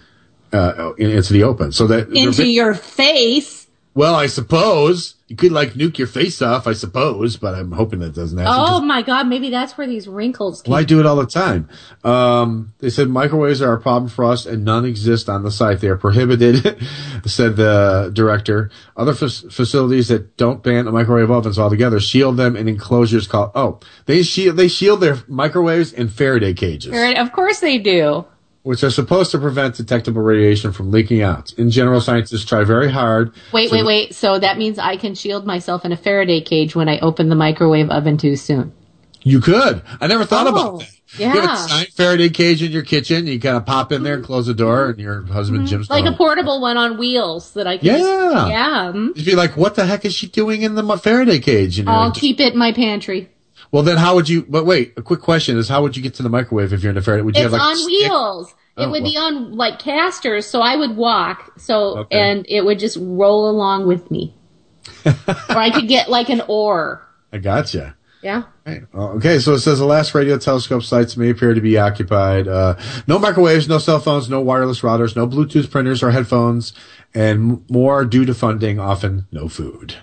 uh, 0.53 0.93
into 0.97 1.33
the 1.33 1.43
open. 1.43 1.71
So 1.71 1.87
that 1.87 2.09
into 2.09 2.47
your 2.47 2.73
face. 2.73 3.67
Well, 3.95 4.15
I 4.15 4.25
suppose 4.25 5.15
you 5.27 5.35
could 5.35 5.51
like 5.51 5.73
nuke 5.73 5.99
your 5.99 6.07
face 6.07 6.41
off. 6.41 6.65
I 6.65 6.73
suppose, 6.73 7.37
but 7.37 7.53
I'm 7.53 7.71
hoping 7.71 7.99
that 7.99 8.15
doesn't 8.15 8.37
happen. 8.37 8.53
Oh 8.55 8.81
my 8.81 9.03
god, 9.03 9.27
maybe 9.27 9.51
that's 9.51 9.77
where 9.77 9.85
these 9.85 10.07
wrinkles. 10.07 10.63
Well, 10.65 10.79
I 10.79 10.83
do 10.83 10.99
it 10.99 11.05
all 11.05 11.15
the 11.15 11.27
time. 11.27 11.69
Um, 12.03 12.73
they 12.79 12.89
said 12.89 13.09
microwaves 13.09 13.61
are 13.61 13.73
a 13.73 13.79
problem 13.79 14.09
for 14.09 14.25
us, 14.25 14.47
and 14.47 14.65
none 14.65 14.83
exist 14.85 15.29
on 15.29 15.43
the 15.43 15.51
site. 15.51 15.79
They 15.79 15.89
are 15.89 15.97
prohibited," 15.97 16.63
said 17.25 17.55
the 17.55 18.09
director. 18.13 18.71
Other 18.97 19.11
f- 19.11 19.51
facilities 19.51 20.07
that 20.07 20.37
don't 20.37 20.63
ban 20.63 20.91
microwave 20.91 21.29
ovens 21.29 21.59
altogether 21.59 21.99
shield 21.99 22.37
them 22.37 22.55
in 22.55 22.67
enclosures 22.67 23.27
called 23.27 23.51
oh 23.53 23.79
they 24.05 24.23
shield 24.23 24.57
they 24.57 24.67
shield 24.67 25.01
their 25.01 25.17
microwaves 25.27 25.93
in 25.93 26.07
Faraday 26.07 26.53
cages. 26.53 26.93
Of 27.19 27.31
course 27.31 27.59
they 27.59 27.77
do 27.77 28.25
which 28.63 28.83
are 28.83 28.89
supposed 28.89 29.31
to 29.31 29.37
prevent 29.37 29.75
detectable 29.75 30.21
radiation 30.21 30.71
from 30.71 30.89
leaking 30.89 31.21
out. 31.21 31.53
In 31.53 31.69
general, 31.69 32.01
scientists 32.01 32.45
try 32.45 32.63
very 32.63 32.89
hard. 32.89 33.33
Wait, 33.51 33.71
wait, 33.71 33.85
wait. 33.85 34.15
So 34.15 34.39
that 34.39 34.57
means 34.57 34.79
I 34.79 34.97
can 34.97 35.15
shield 35.15 35.45
myself 35.45 35.85
in 35.85 35.91
a 35.91 35.97
Faraday 35.97 36.41
cage 36.41 36.75
when 36.75 36.89
I 36.89 36.99
open 36.99 37.29
the 37.29 37.35
microwave 37.35 37.89
oven 37.89 38.17
too 38.17 38.35
soon. 38.35 38.73
You 39.21 39.39
could. 39.39 39.81
I 40.01 40.07
never 40.07 40.25
thought 40.25 40.47
oh, 40.47 40.49
about 40.49 40.79
that. 40.79 40.89
Yeah. 41.17 41.33
You 41.33 41.41
have 41.41 41.65
a 41.65 41.69
giant 41.69 41.89
Faraday 41.91 42.29
cage 42.29 42.63
in 42.63 42.71
your 42.71 42.81
kitchen. 42.81 43.27
You 43.27 43.39
kind 43.39 43.55
of 43.55 43.65
pop 43.65 43.91
in 43.91 44.03
there 44.03 44.15
and 44.15 44.23
close 44.23 44.47
the 44.47 44.53
door, 44.53 44.89
and 44.89 44.99
your 44.99 45.23
husband 45.25 45.61
mm-hmm. 45.61 45.67
Jim's 45.67 45.89
like 45.89 46.05
a 46.05 46.17
portable 46.17 46.59
one 46.59 46.75
on 46.75 46.97
wheels 46.97 47.53
that 47.53 47.67
I 47.67 47.77
can. 47.77 47.85
Yeah, 47.85 47.99
just, 47.99 48.49
yeah. 48.49 48.91
You'd 48.93 49.25
be 49.25 49.35
like, 49.35 49.55
"What 49.55 49.75
the 49.75 49.85
heck 49.85 50.05
is 50.05 50.13
she 50.13 50.27
doing 50.27 50.63
in 50.63 50.75
the 50.75 50.97
Faraday 50.97 51.39
cage?" 51.39 51.79
And 51.79 51.89
I'll 51.89 52.11
keep 52.11 52.39
it 52.39 52.53
in 52.53 52.59
my 52.59 52.73
pantry. 52.73 53.29
Well, 53.73 53.81
then 53.81 53.97
how 53.97 54.13
would 54.13 54.29
you? 54.29 54.45
But 54.47 54.67
wait, 54.67 54.93
a 54.97 55.01
quick 55.01 55.21
question 55.21 55.57
is: 55.57 55.67
How 55.67 55.81
would 55.81 55.97
you 55.97 56.03
get 56.03 56.13
to 56.15 56.23
the 56.23 56.29
microwave 56.29 56.73
if 56.73 56.83
you're 56.83 56.91
in 56.91 56.97
a 56.97 57.01
Faraday? 57.01 57.23
Would 57.23 57.35
you 57.35 57.43
it's 57.43 57.51
have 57.51 57.59
like 57.59 57.75
on 57.75 57.85
wheels? 57.87 58.51
It 58.51 58.83
oh, 58.83 58.91
would 58.91 59.01
well. 59.01 59.11
be 59.11 59.17
on 59.17 59.53
like 59.53 59.79
casters, 59.79 60.45
so 60.45 60.61
I 60.61 60.75
would 60.75 60.95
walk, 60.95 61.59
so 61.59 61.97
okay. 61.97 62.19
and 62.19 62.45
it 62.47 62.63
would 62.63 62.77
just 62.77 62.97
roll 63.01 63.49
along 63.49 63.87
with 63.87 64.11
me, 64.11 64.35
or 65.05 65.13
I 65.57 65.71
could 65.71 65.87
get 65.87 66.07
like 66.07 66.29
an 66.29 66.43
oar. 66.47 67.03
I 67.31 67.39
gotcha. 67.39 67.95
Yeah. 68.21 68.43
Right. 68.63 68.83
Okay, 68.93 69.39
so 69.39 69.53
it 69.53 69.59
says 69.59 69.79
the 69.79 69.85
last 69.85 70.13
radio 70.13 70.37
telescope 70.37 70.83
sites 70.83 71.17
may 71.17 71.31
appear 71.31 71.55
to 71.55 71.59
be 71.59 71.77
occupied. 71.77 72.47
Uh, 72.47 72.75
no 73.07 73.17
microwaves, 73.17 73.67
no 73.67 73.79
cell 73.79 73.99
phones, 73.99 74.29
no 74.29 74.39
wireless 74.39 74.81
routers, 74.81 75.15
no 75.15 75.27
Bluetooth 75.27 75.69
printers 75.69 76.03
or 76.03 76.11
headphones, 76.11 76.73
and 77.13 77.67
more 77.69 78.05
due 78.05 78.23
to 78.23 78.35
funding, 78.35 78.79
often 78.79 79.25
no 79.31 79.49
food. 79.49 79.95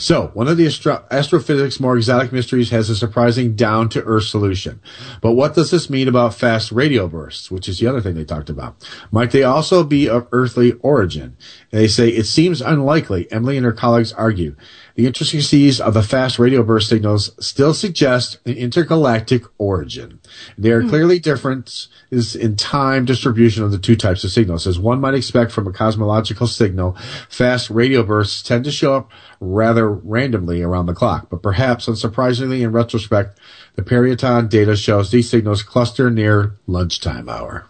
So, 0.00 0.30
one 0.32 0.48
of 0.48 0.56
the 0.56 0.66
astro- 0.66 1.04
astrophysics 1.10 1.78
more 1.78 1.94
exotic 1.94 2.32
mysteries 2.32 2.70
has 2.70 2.88
a 2.88 2.96
surprising 2.96 3.54
down 3.54 3.90
to 3.90 4.02
earth 4.04 4.24
solution. 4.24 4.80
But 5.20 5.32
what 5.32 5.54
does 5.54 5.70
this 5.70 5.90
mean 5.90 6.08
about 6.08 6.34
fast 6.34 6.72
radio 6.72 7.06
bursts, 7.06 7.50
which 7.50 7.68
is 7.68 7.80
the 7.80 7.86
other 7.86 8.00
thing 8.00 8.14
they 8.14 8.24
talked 8.24 8.48
about? 8.48 8.76
Might 9.12 9.30
they 9.30 9.42
also 9.42 9.84
be 9.84 10.08
of 10.08 10.26
earthly 10.32 10.72
origin? 10.80 11.36
They 11.70 11.86
say 11.86 12.08
it 12.08 12.24
seems 12.24 12.62
unlikely, 12.62 13.30
Emily 13.30 13.58
and 13.58 13.66
her 13.66 13.74
colleagues 13.74 14.14
argue. 14.14 14.56
The 15.00 15.06
intricacies 15.06 15.80
of 15.80 15.94
the 15.94 16.02
fast 16.02 16.38
radio 16.38 16.62
burst 16.62 16.90
signals 16.90 17.30
still 17.42 17.72
suggest 17.72 18.38
an 18.44 18.52
intergalactic 18.52 19.44
origin. 19.56 20.20
They 20.58 20.72
are 20.72 20.82
mm. 20.82 20.90
clearly 20.90 21.18
different 21.18 21.88
is 22.10 22.36
in 22.36 22.56
time 22.56 23.06
distribution 23.06 23.64
of 23.64 23.70
the 23.72 23.78
two 23.78 23.96
types 23.96 24.24
of 24.24 24.30
signals. 24.30 24.66
As 24.66 24.78
one 24.78 25.00
might 25.00 25.14
expect 25.14 25.52
from 25.52 25.66
a 25.66 25.72
cosmological 25.72 26.46
signal, 26.46 26.98
fast 27.30 27.70
radio 27.70 28.02
bursts 28.02 28.42
tend 28.42 28.64
to 28.64 28.70
show 28.70 28.94
up 28.94 29.10
rather 29.40 29.90
randomly 29.90 30.60
around 30.60 30.84
the 30.84 30.92
clock. 30.92 31.30
But 31.30 31.42
perhaps, 31.42 31.86
unsurprisingly, 31.86 32.60
in 32.60 32.70
retrospect, 32.70 33.38
the 33.76 33.82
Peryton 33.82 34.48
data 34.48 34.76
shows 34.76 35.10
these 35.10 35.30
signals 35.30 35.62
cluster 35.62 36.10
near 36.10 36.56
lunchtime 36.66 37.30
hour. 37.30 37.64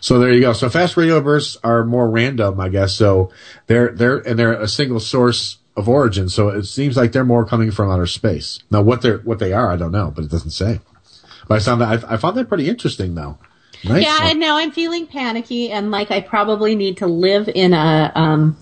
So 0.00 0.18
there 0.18 0.32
you 0.32 0.40
go. 0.40 0.54
So 0.54 0.70
fast 0.70 0.96
radio 0.96 1.20
bursts 1.20 1.58
are 1.62 1.84
more 1.84 2.08
random, 2.08 2.58
I 2.58 2.70
guess. 2.70 2.94
So 2.94 3.30
they're 3.66 3.92
they're 3.92 4.18
and 4.18 4.38
they're 4.38 4.54
a 4.54 4.68
single 4.68 5.00
source 5.00 5.58
of 5.80 5.88
origin. 5.88 6.28
So 6.28 6.48
it 6.48 6.64
seems 6.64 6.96
like 6.96 7.12
they're 7.12 7.24
more 7.24 7.44
coming 7.44 7.70
from 7.70 7.90
outer 7.90 8.06
space. 8.06 8.60
Now 8.70 8.82
what 8.82 9.02
they're 9.02 9.18
what 9.18 9.38
they 9.38 9.52
are, 9.52 9.70
I 9.70 9.76
don't 9.76 9.92
know, 9.92 10.12
but 10.14 10.24
it 10.24 10.30
doesn't 10.30 10.50
say. 10.50 10.80
But 11.48 11.56
I 11.56 11.58
found 11.60 11.80
that 11.80 12.04
I, 12.04 12.14
I 12.14 12.16
found 12.16 12.36
that 12.36 12.48
pretty 12.48 12.68
interesting 12.68 13.14
though. 13.14 13.38
Nice. 13.82 14.04
Yeah, 14.04 14.18
and 14.30 14.38
now 14.38 14.58
I'm 14.58 14.72
feeling 14.72 15.06
panicky 15.06 15.70
and 15.70 15.90
like 15.90 16.10
I 16.10 16.20
probably 16.20 16.76
need 16.76 16.98
to 16.98 17.06
live 17.06 17.48
in 17.48 17.74
a 17.74 18.12
um 18.14 18.56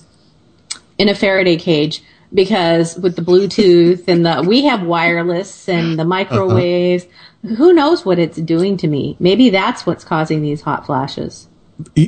in 0.96 1.08
a 1.08 1.14
Faraday 1.14 1.56
cage 1.56 2.02
because 2.32 2.96
with 2.96 3.16
the 3.16 3.22
Bluetooth 3.22 4.08
and 4.08 4.25
the 4.25 4.44
we 4.46 4.64
have 4.64 4.82
wireless 4.82 5.68
and 5.68 5.98
the 5.98 6.04
microwaves. 6.04 7.04
Uh-huh 7.04 7.12
who 7.42 7.72
knows 7.72 8.04
what 8.04 8.18
it's 8.18 8.38
doing 8.38 8.76
to 8.78 8.88
me? 8.88 9.16
Maybe 9.20 9.50
that's 9.50 9.87
what's 9.87 10.04
causing 10.04 10.42
these 10.42 10.62
hot 10.62 10.87
flashes. 10.87 11.48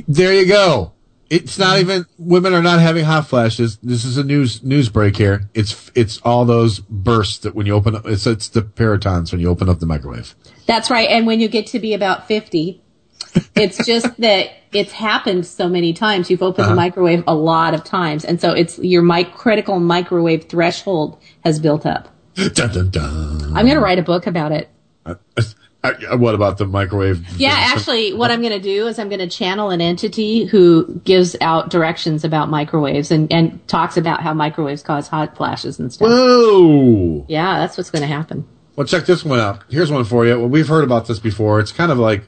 There 0.07 0.33
you 0.33 0.45
go. 0.45 0.93
It's 1.31 1.57
not 1.57 1.79
even 1.79 2.05
women 2.17 2.53
are 2.53 2.61
not 2.61 2.81
having 2.81 3.05
hot 3.05 3.25
flashes. 3.25 3.77
This 3.77 4.03
is 4.03 4.17
a 4.17 4.23
news 4.23 4.61
news 4.63 4.89
break 4.89 5.15
here. 5.15 5.49
It's 5.53 5.89
it's 5.95 6.19
all 6.25 6.43
those 6.43 6.81
bursts 6.81 7.37
that 7.39 7.55
when 7.55 7.65
you 7.65 7.73
open 7.73 7.95
up 7.95 8.05
it's 8.05 8.27
it's 8.27 8.49
the 8.49 8.61
perytons 8.61 9.31
when 9.31 9.39
you 9.39 9.47
open 9.47 9.69
up 9.69 9.79
the 9.79 9.85
microwave. 9.85 10.35
That's 10.65 10.89
right. 10.89 11.09
And 11.09 11.25
when 11.25 11.39
you 11.39 11.47
get 11.47 11.67
to 11.67 11.79
be 11.79 11.93
about 11.93 12.27
fifty, 12.27 12.83
it's 13.55 13.85
just 13.85 14.17
that 14.19 14.49
it's 14.73 14.91
happened 14.91 15.45
so 15.45 15.69
many 15.69 15.93
times. 15.93 16.29
You've 16.29 16.43
opened 16.43 16.65
uh-huh. 16.65 16.71
the 16.71 16.75
microwave 16.75 17.23
a 17.25 17.33
lot 17.33 17.73
of 17.73 17.85
times, 17.85 18.25
and 18.25 18.41
so 18.41 18.51
it's 18.51 18.77
your 18.79 19.01
mic- 19.01 19.33
critical 19.33 19.79
microwave 19.79 20.49
threshold 20.49 21.17
has 21.45 21.61
built 21.61 21.85
up. 21.85 22.13
Dun, 22.35 22.71
dun, 22.71 22.89
dun. 22.89 23.43
I'm 23.55 23.65
going 23.65 23.75
to 23.75 23.81
write 23.81 23.99
a 23.99 24.03
book 24.03 24.25
about 24.25 24.51
it. 24.53 24.69
I, 25.05 25.15
I, 25.83 26.15
what 26.15 26.35
about 26.35 26.59
the 26.59 26.67
microwave? 26.67 27.27
Yeah, 27.39 27.55
actually, 27.55 28.13
what 28.13 28.29
I'm 28.29 28.41
going 28.41 28.53
to 28.53 28.59
do 28.59 28.87
is 28.87 28.99
I'm 28.99 29.09
going 29.09 29.19
to 29.19 29.27
channel 29.27 29.71
an 29.71 29.81
entity 29.81 30.45
who 30.45 31.01
gives 31.03 31.35
out 31.41 31.71
directions 31.71 32.23
about 32.23 32.49
microwaves 32.49 33.09
and, 33.09 33.31
and 33.31 33.67
talks 33.67 33.97
about 33.97 34.21
how 34.21 34.33
microwaves 34.33 34.83
cause 34.83 35.07
hot 35.07 35.35
flashes 35.35 35.79
and 35.79 35.91
stuff. 35.91 36.07
Whoa! 36.07 37.25
Yeah, 37.27 37.59
that's 37.59 37.77
what's 37.77 37.89
going 37.89 38.03
to 38.03 38.07
happen. 38.07 38.47
Well, 38.75 38.85
check 38.85 39.05
this 39.05 39.25
one 39.25 39.39
out. 39.39 39.63
Here's 39.69 39.91
one 39.91 40.05
for 40.05 40.25
you. 40.25 40.39
Well, 40.39 40.49
we've 40.49 40.67
heard 40.67 40.83
about 40.83 41.07
this 41.07 41.19
before. 41.19 41.59
It's 41.59 41.71
kind 41.71 41.91
of 41.91 41.97
like 41.97 42.27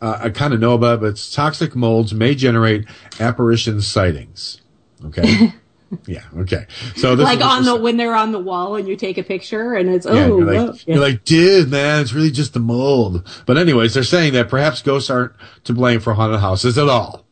uh, 0.00 0.18
I 0.22 0.30
kind 0.30 0.54
of 0.54 0.60
know 0.60 0.74
about, 0.74 0.94
it, 0.94 1.00
but 1.00 1.06
it's 1.08 1.30
toxic 1.30 1.74
molds 1.76 2.14
may 2.14 2.34
generate 2.34 2.86
apparition 3.20 3.80
sightings. 3.80 4.60
Okay. 5.04 5.52
Yeah. 6.06 6.24
Okay. 6.38 6.66
So 6.96 7.14
like 7.14 7.40
on 7.40 7.64
the 7.64 7.76
when 7.76 7.96
they're 7.96 8.14
on 8.14 8.32
the 8.32 8.38
wall 8.38 8.76
and 8.76 8.88
you 8.88 8.96
take 8.96 9.18
a 9.18 9.22
picture 9.22 9.74
and 9.74 9.88
it's 9.88 10.06
yeah, 10.06 10.12
oh 10.12 10.38
you're 10.38 10.44
like, 10.44 10.56
oh, 10.56 10.72
yeah. 10.86 10.94
you're 10.94 11.02
like 11.02 11.24
dude 11.24 11.70
man 11.70 12.02
it's 12.02 12.12
really 12.12 12.30
just 12.30 12.54
the 12.54 12.60
mold. 12.60 13.26
But 13.46 13.58
anyways, 13.58 13.94
they're 13.94 14.02
saying 14.02 14.34
that 14.34 14.48
perhaps 14.48 14.82
ghosts 14.82 15.10
aren't 15.10 15.32
to 15.64 15.72
blame 15.72 16.00
for 16.00 16.14
haunted 16.14 16.40
houses 16.40 16.78
at 16.78 16.88
all. 16.88 17.23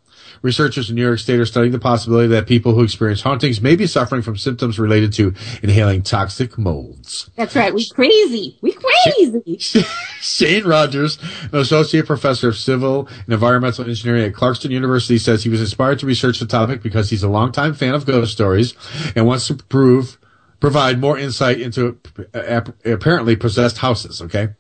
Researchers 0.43 0.91
in 0.91 0.97
New 0.97 1.03
York 1.03 1.19
State 1.19 1.39
are 1.39 1.47
studying 1.47 1.73
the 1.73 1.79
possibility 1.79 2.29
that 2.29 2.47
people 2.47 2.75
who 2.75 2.83
experience 2.83 3.23
hauntings 3.23 3.61
may 3.61 3.77
be 3.77 3.87
suffering 3.87 4.23
from 4.23 4.37
symptoms 4.37 4.79
related 4.79 5.13
to 5.15 5.35
inhaling 5.63 6.03
toxic 6.03 6.59
molds. 6.59 7.31
That's 7.37 7.55
right. 7.55 7.73
We 7.73 7.89
crazy. 7.89 8.59
We 8.61 8.73
crazy. 8.73 9.59
Shane 10.21 10.65
Rogers, 10.65 11.19
an 11.53 11.59
associate 11.59 12.07
professor 12.07 12.49
of 12.49 12.57
civil 12.57 13.09
and 13.25 13.33
environmental 13.35 13.85
engineering 13.89 14.25
at 14.25 14.35
Clarkson 14.35 14.71
University, 14.71 15.19
says 15.19 15.45
he 15.45 15.51
was 15.51 15.61
inspired 15.61 15.99
to 16.01 16.07
research 16.07 16.41
the 16.41 16.47
topic 16.47 16.83
because 16.83 17.11
he's 17.11 17.23
a 17.23 17.29
longtime 17.29 17.75
fan 17.75 17.95
of 17.95 18.07
ghost 18.07 18.33
stories 18.33 18.75
and 19.15 19.27
wants 19.27 19.47
to 19.47 19.55
prove 19.55 20.19
provide 20.63 21.01
more 21.01 21.19
insight 21.19 21.61
into 21.61 21.99
apparently 22.85 23.35
possessed 23.35 23.79
houses. 23.79 24.23
Okay. 24.23 24.51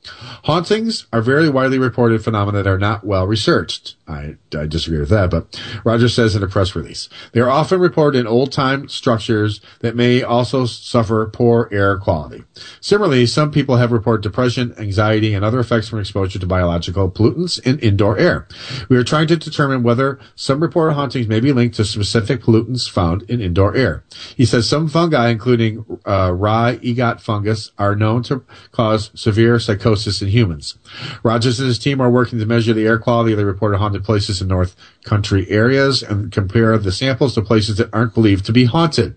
Hauntings 0.43 1.07
are 1.13 1.23
very 1.23 1.49
widely 1.49 1.79
reported 1.79 2.25
phenomena 2.25 2.61
that 2.61 2.69
are 2.69 2.77
not 2.77 3.07
well 3.07 3.25
researched. 3.25 3.95
I, 4.09 4.35
I 4.59 4.67
disagree 4.67 4.99
with 4.99 5.11
that, 5.11 5.31
but 5.31 5.63
Rogers 5.85 6.13
says 6.13 6.35
in 6.35 6.43
a 6.43 6.49
press 6.49 6.75
release, 6.75 7.09
they 7.33 7.41
are 7.41 7.49
often 7.49 7.79
reported 7.79 8.19
in 8.19 8.27
old 8.27 8.51
time 8.51 8.89
structures 8.89 9.61
that 9.79 9.95
may 9.95 10.25
also 10.25 10.67
suffer 10.67 11.31
poor 11.33 11.69
air 11.71 11.99
quality. 11.99 12.43
Similarly, 12.81 13.25
some 13.27 13.53
people 13.53 13.77
have 13.77 13.93
reported 13.93 14.25
depression, 14.25 14.75
anxiety, 14.79 15.35
and 15.35 15.45
other 15.45 15.61
effects 15.61 15.89
from 15.89 16.01
exposure 16.01 16.41
to 16.41 16.47
biological 16.47 17.13
pollutants 17.13 17.65
in 17.65 17.79
indoor 17.79 18.19
air. 18.19 18.49
We 18.89 18.97
are 18.97 19.05
trying 19.05 19.29
to 19.29 19.37
determine 19.37 19.85
whether 19.85 20.19
some 20.35 20.61
reported 20.61 20.95
hauntings 20.95 21.29
may 21.29 21.39
be 21.39 21.53
linked 21.53 21.77
to 21.77 21.85
specific 21.85 22.43
pollutants 22.43 22.91
found 22.91 23.23
in 23.31 23.41
indoor 23.41 23.77
air. 23.77 24.03
He 24.37 24.45
says 24.45 24.69
some 24.69 24.89
fungi, 24.89 25.29
including 25.29 25.92
uh, 26.05 26.33
ergot 26.33 27.21
fungus 27.21 27.71
are 27.79 27.95
known 27.95 28.23
to 28.25 28.45
cause 28.71 29.11
severe 29.15 29.59
psychosis 29.59 30.23
in 30.23 30.29
humans. 30.29 30.77
Rogers 31.23 31.59
and 31.59 31.69
his 31.69 31.79
team 31.79 32.01
are 32.01 32.11
working 32.11 32.39
to 32.39 32.47
measure 32.47 32.73
the 32.73 32.87
air 32.87 32.99
quality 32.99 33.33
of 33.33 33.39
the 33.39 33.47
reported 33.47 33.79
haunted 33.79 34.05
places 34.05 34.41
in 34.41 34.49
North 34.49 34.77
Country 35.05 35.49
areas 35.51 36.03
and 36.03 36.33
compare 36.33 36.77
the 36.79 36.93
samples 36.93 37.35
to 37.35 37.43
places 37.43 37.77
that 37.79 37.91
aren't 37.93 38.15
believed 38.15 38.47
to 38.47 38.53
be 38.53 38.65
haunted. 38.65 39.17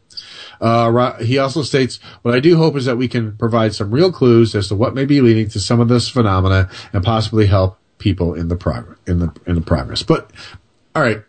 Uh, 0.61 1.17
he 1.23 1.37
also 1.37 1.61
states, 1.61 1.99
what 2.21 2.33
I 2.33 2.39
do 2.39 2.57
hope 2.57 2.75
is 2.75 2.85
that 2.85 2.97
we 2.97 3.07
can 3.07 3.35
provide 3.37 3.75
some 3.75 3.91
real 3.91 4.11
clues 4.11 4.55
as 4.55 4.69
to 4.69 4.75
what 4.75 4.95
may 4.95 5.05
be 5.05 5.21
leading 5.21 5.49
to 5.49 5.59
some 5.59 5.79
of 5.79 5.89
this 5.89 6.07
phenomena 6.07 6.69
and 6.93 7.03
possibly 7.03 7.45
help 7.47 7.77
people 7.97 8.33
in 8.33 8.47
the 8.47 8.55
progress, 8.55 8.97
in 9.05 9.19
the, 9.19 9.35
in 9.45 9.55
the 9.55 9.61
progress. 9.61 10.03
But, 10.03 10.31
all 10.95 11.01
right. 11.01 11.23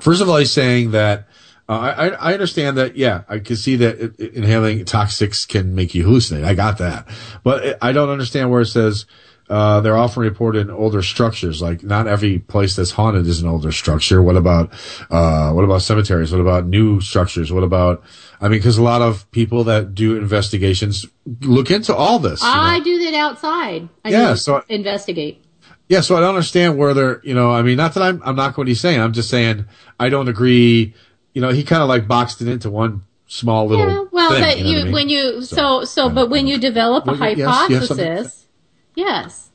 First 0.00 0.22
of 0.22 0.28
all, 0.28 0.36
he's 0.36 0.52
saying 0.52 0.92
that 0.92 1.26
uh, 1.70 1.94
I, 1.96 2.08
I 2.08 2.32
understand 2.32 2.78
that. 2.78 2.96
Yeah, 2.96 3.22
I 3.28 3.38
can 3.38 3.54
see 3.54 3.76
that 3.76 4.00
it, 4.00 4.14
it, 4.18 4.34
inhaling 4.34 4.84
toxics 4.86 5.46
can 5.46 5.76
make 5.76 5.94
you 5.94 6.04
hallucinate. 6.04 6.44
I 6.44 6.54
got 6.54 6.78
that, 6.78 7.06
but 7.44 7.64
it, 7.64 7.78
I 7.80 7.92
don't 7.92 8.08
understand 8.08 8.50
where 8.50 8.62
it 8.62 8.66
says 8.66 9.06
uh, 9.48 9.80
they're 9.80 9.96
often 9.96 10.24
reported 10.24 10.62
in 10.62 10.70
older 10.70 11.00
structures. 11.00 11.62
Like 11.62 11.84
not 11.84 12.08
every 12.08 12.40
place 12.40 12.74
that's 12.74 12.90
haunted 12.90 13.24
is 13.28 13.40
an 13.40 13.48
older 13.48 13.70
structure. 13.70 14.20
What 14.20 14.36
about 14.36 14.72
uh, 15.10 15.52
what 15.52 15.64
about 15.64 15.82
cemeteries? 15.82 16.32
What 16.32 16.40
about 16.40 16.66
new 16.66 17.00
structures? 17.00 17.52
What 17.52 17.62
about 17.62 18.02
I 18.40 18.48
mean, 18.48 18.58
because 18.58 18.78
a 18.78 18.82
lot 18.82 19.00
of 19.00 19.30
people 19.30 19.62
that 19.64 19.94
do 19.94 20.16
investigations 20.16 21.06
look 21.40 21.70
into 21.70 21.94
all 21.94 22.18
this. 22.18 22.40
I 22.42 22.78
know? 22.78 22.84
do 22.84 23.04
that 23.04 23.14
outside. 23.14 23.88
I 24.04 24.10
yeah, 24.10 24.34
so 24.34 24.64
investigate. 24.68 25.44
Yeah, 25.88 26.00
so 26.00 26.16
I 26.16 26.20
don't 26.20 26.30
understand 26.30 26.78
where 26.78 26.94
they're. 26.94 27.20
You 27.22 27.34
know, 27.34 27.52
I 27.52 27.62
mean, 27.62 27.76
not 27.76 27.94
that 27.94 28.02
I'm 28.02 28.20
I'm 28.24 28.34
not 28.34 28.56
what 28.56 28.66
he's 28.66 28.80
saying. 28.80 29.00
I'm 29.00 29.12
just 29.12 29.30
saying 29.30 29.66
I 30.00 30.08
don't 30.08 30.28
agree 30.28 30.94
you 31.32 31.40
know, 31.40 31.50
he 31.50 31.62
kind 31.64 31.82
of 31.82 31.88
like 31.88 32.08
boxed 32.08 32.40
it 32.40 32.48
into 32.48 32.70
one 32.70 33.02
small 33.26 33.66
little. 33.66 33.88
Yeah, 33.88 34.04
well, 34.10 34.30
thing, 34.30 34.42
but 34.42 34.58
you, 34.58 34.78
you 34.78 34.92
when 34.92 35.08
you 35.08 35.42
so 35.42 35.80
so, 35.80 35.84
so 35.84 36.10
but 36.10 36.30
when 36.30 36.46
you 36.46 36.58
develop 36.58 37.06
a 37.06 37.12
well, 37.12 37.16
hypothesis, 37.16 37.98
yes, 37.98 38.46
yes, 38.94 39.50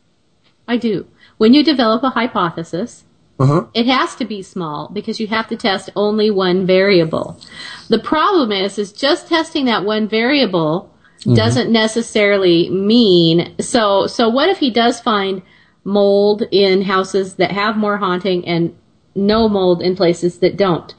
I 0.68 0.78
do. 0.78 1.08
When 1.38 1.54
you 1.54 1.64
develop 1.64 2.04
a 2.04 2.10
hypothesis, 2.10 3.04
uh-huh. 3.38 3.66
It 3.74 3.86
has 3.88 4.16
to 4.16 4.26
be 4.26 4.42
small 4.42 4.90
because 4.94 5.20
you 5.20 5.28
have 5.28 5.48
to 5.50 5.58
test 5.58 5.90
only 5.96 6.32
one 6.32 6.66
variable. 6.66 7.40
The 7.90 8.00
problem 8.00 8.52
is, 8.52 8.78
is 8.78 8.94
just 8.94 9.28
testing 9.28 9.66
that 9.66 9.84
one 9.84 10.08
variable 10.08 10.94
mm-hmm. 11.20 11.34
doesn't 11.34 11.72
necessarily 11.72 12.70
mean 12.70 13.56
so. 13.60 14.08
So 14.08 14.30
what 14.30 14.50
if 14.50 14.60
he 14.60 14.72
does 14.72 15.02
find 15.02 15.42
mold 15.84 16.44
in 16.52 16.82
houses 16.84 17.36
that 17.36 17.52
have 17.52 17.76
more 17.76 17.98
haunting 17.98 18.48
and 18.48 18.76
no 19.16 19.50
mold 19.50 19.82
in 19.82 19.98
places 19.98 20.40
that 20.40 20.56
don't? 20.56 20.96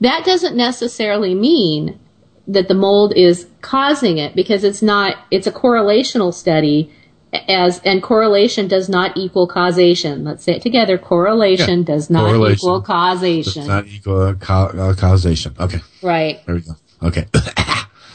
That 0.00 0.24
doesn't 0.24 0.56
necessarily 0.56 1.34
mean 1.34 1.98
that 2.46 2.68
the 2.68 2.74
mold 2.74 3.12
is 3.14 3.46
causing 3.60 4.18
it 4.18 4.34
because 4.34 4.64
it's 4.64 4.80
not, 4.80 5.16
it's 5.30 5.46
a 5.46 5.52
correlational 5.52 6.32
study 6.32 6.90
as, 7.32 7.80
and 7.84 8.02
correlation 8.02 8.68
does 8.68 8.88
not 8.88 9.16
equal 9.16 9.46
causation. 9.46 10.24
Let's 10.24 10.44
say 10.44 10.54
it 10.54 10.62
together. 10.62 10.96
Correlation 10.96 11.80
yeah. 11.80 11.84
does 11.84 12.08
not 12.08 12.26
correlation 12.26 12.54
equal 12.54 12.80
causation. 12.80 13.62
Does 13.62 13.68
not 13.68 13.86
equal 13.86 14.34
ca- 14.34 14.66
uh, 14.68 14.94
causation. 14.94 15.54
Okay. 15.60 15.80
Right. 16.02 16.44
There 16.46 16.54
we 16.54 16.62
go. 16.62 16.72
Okay. 17.02 17.26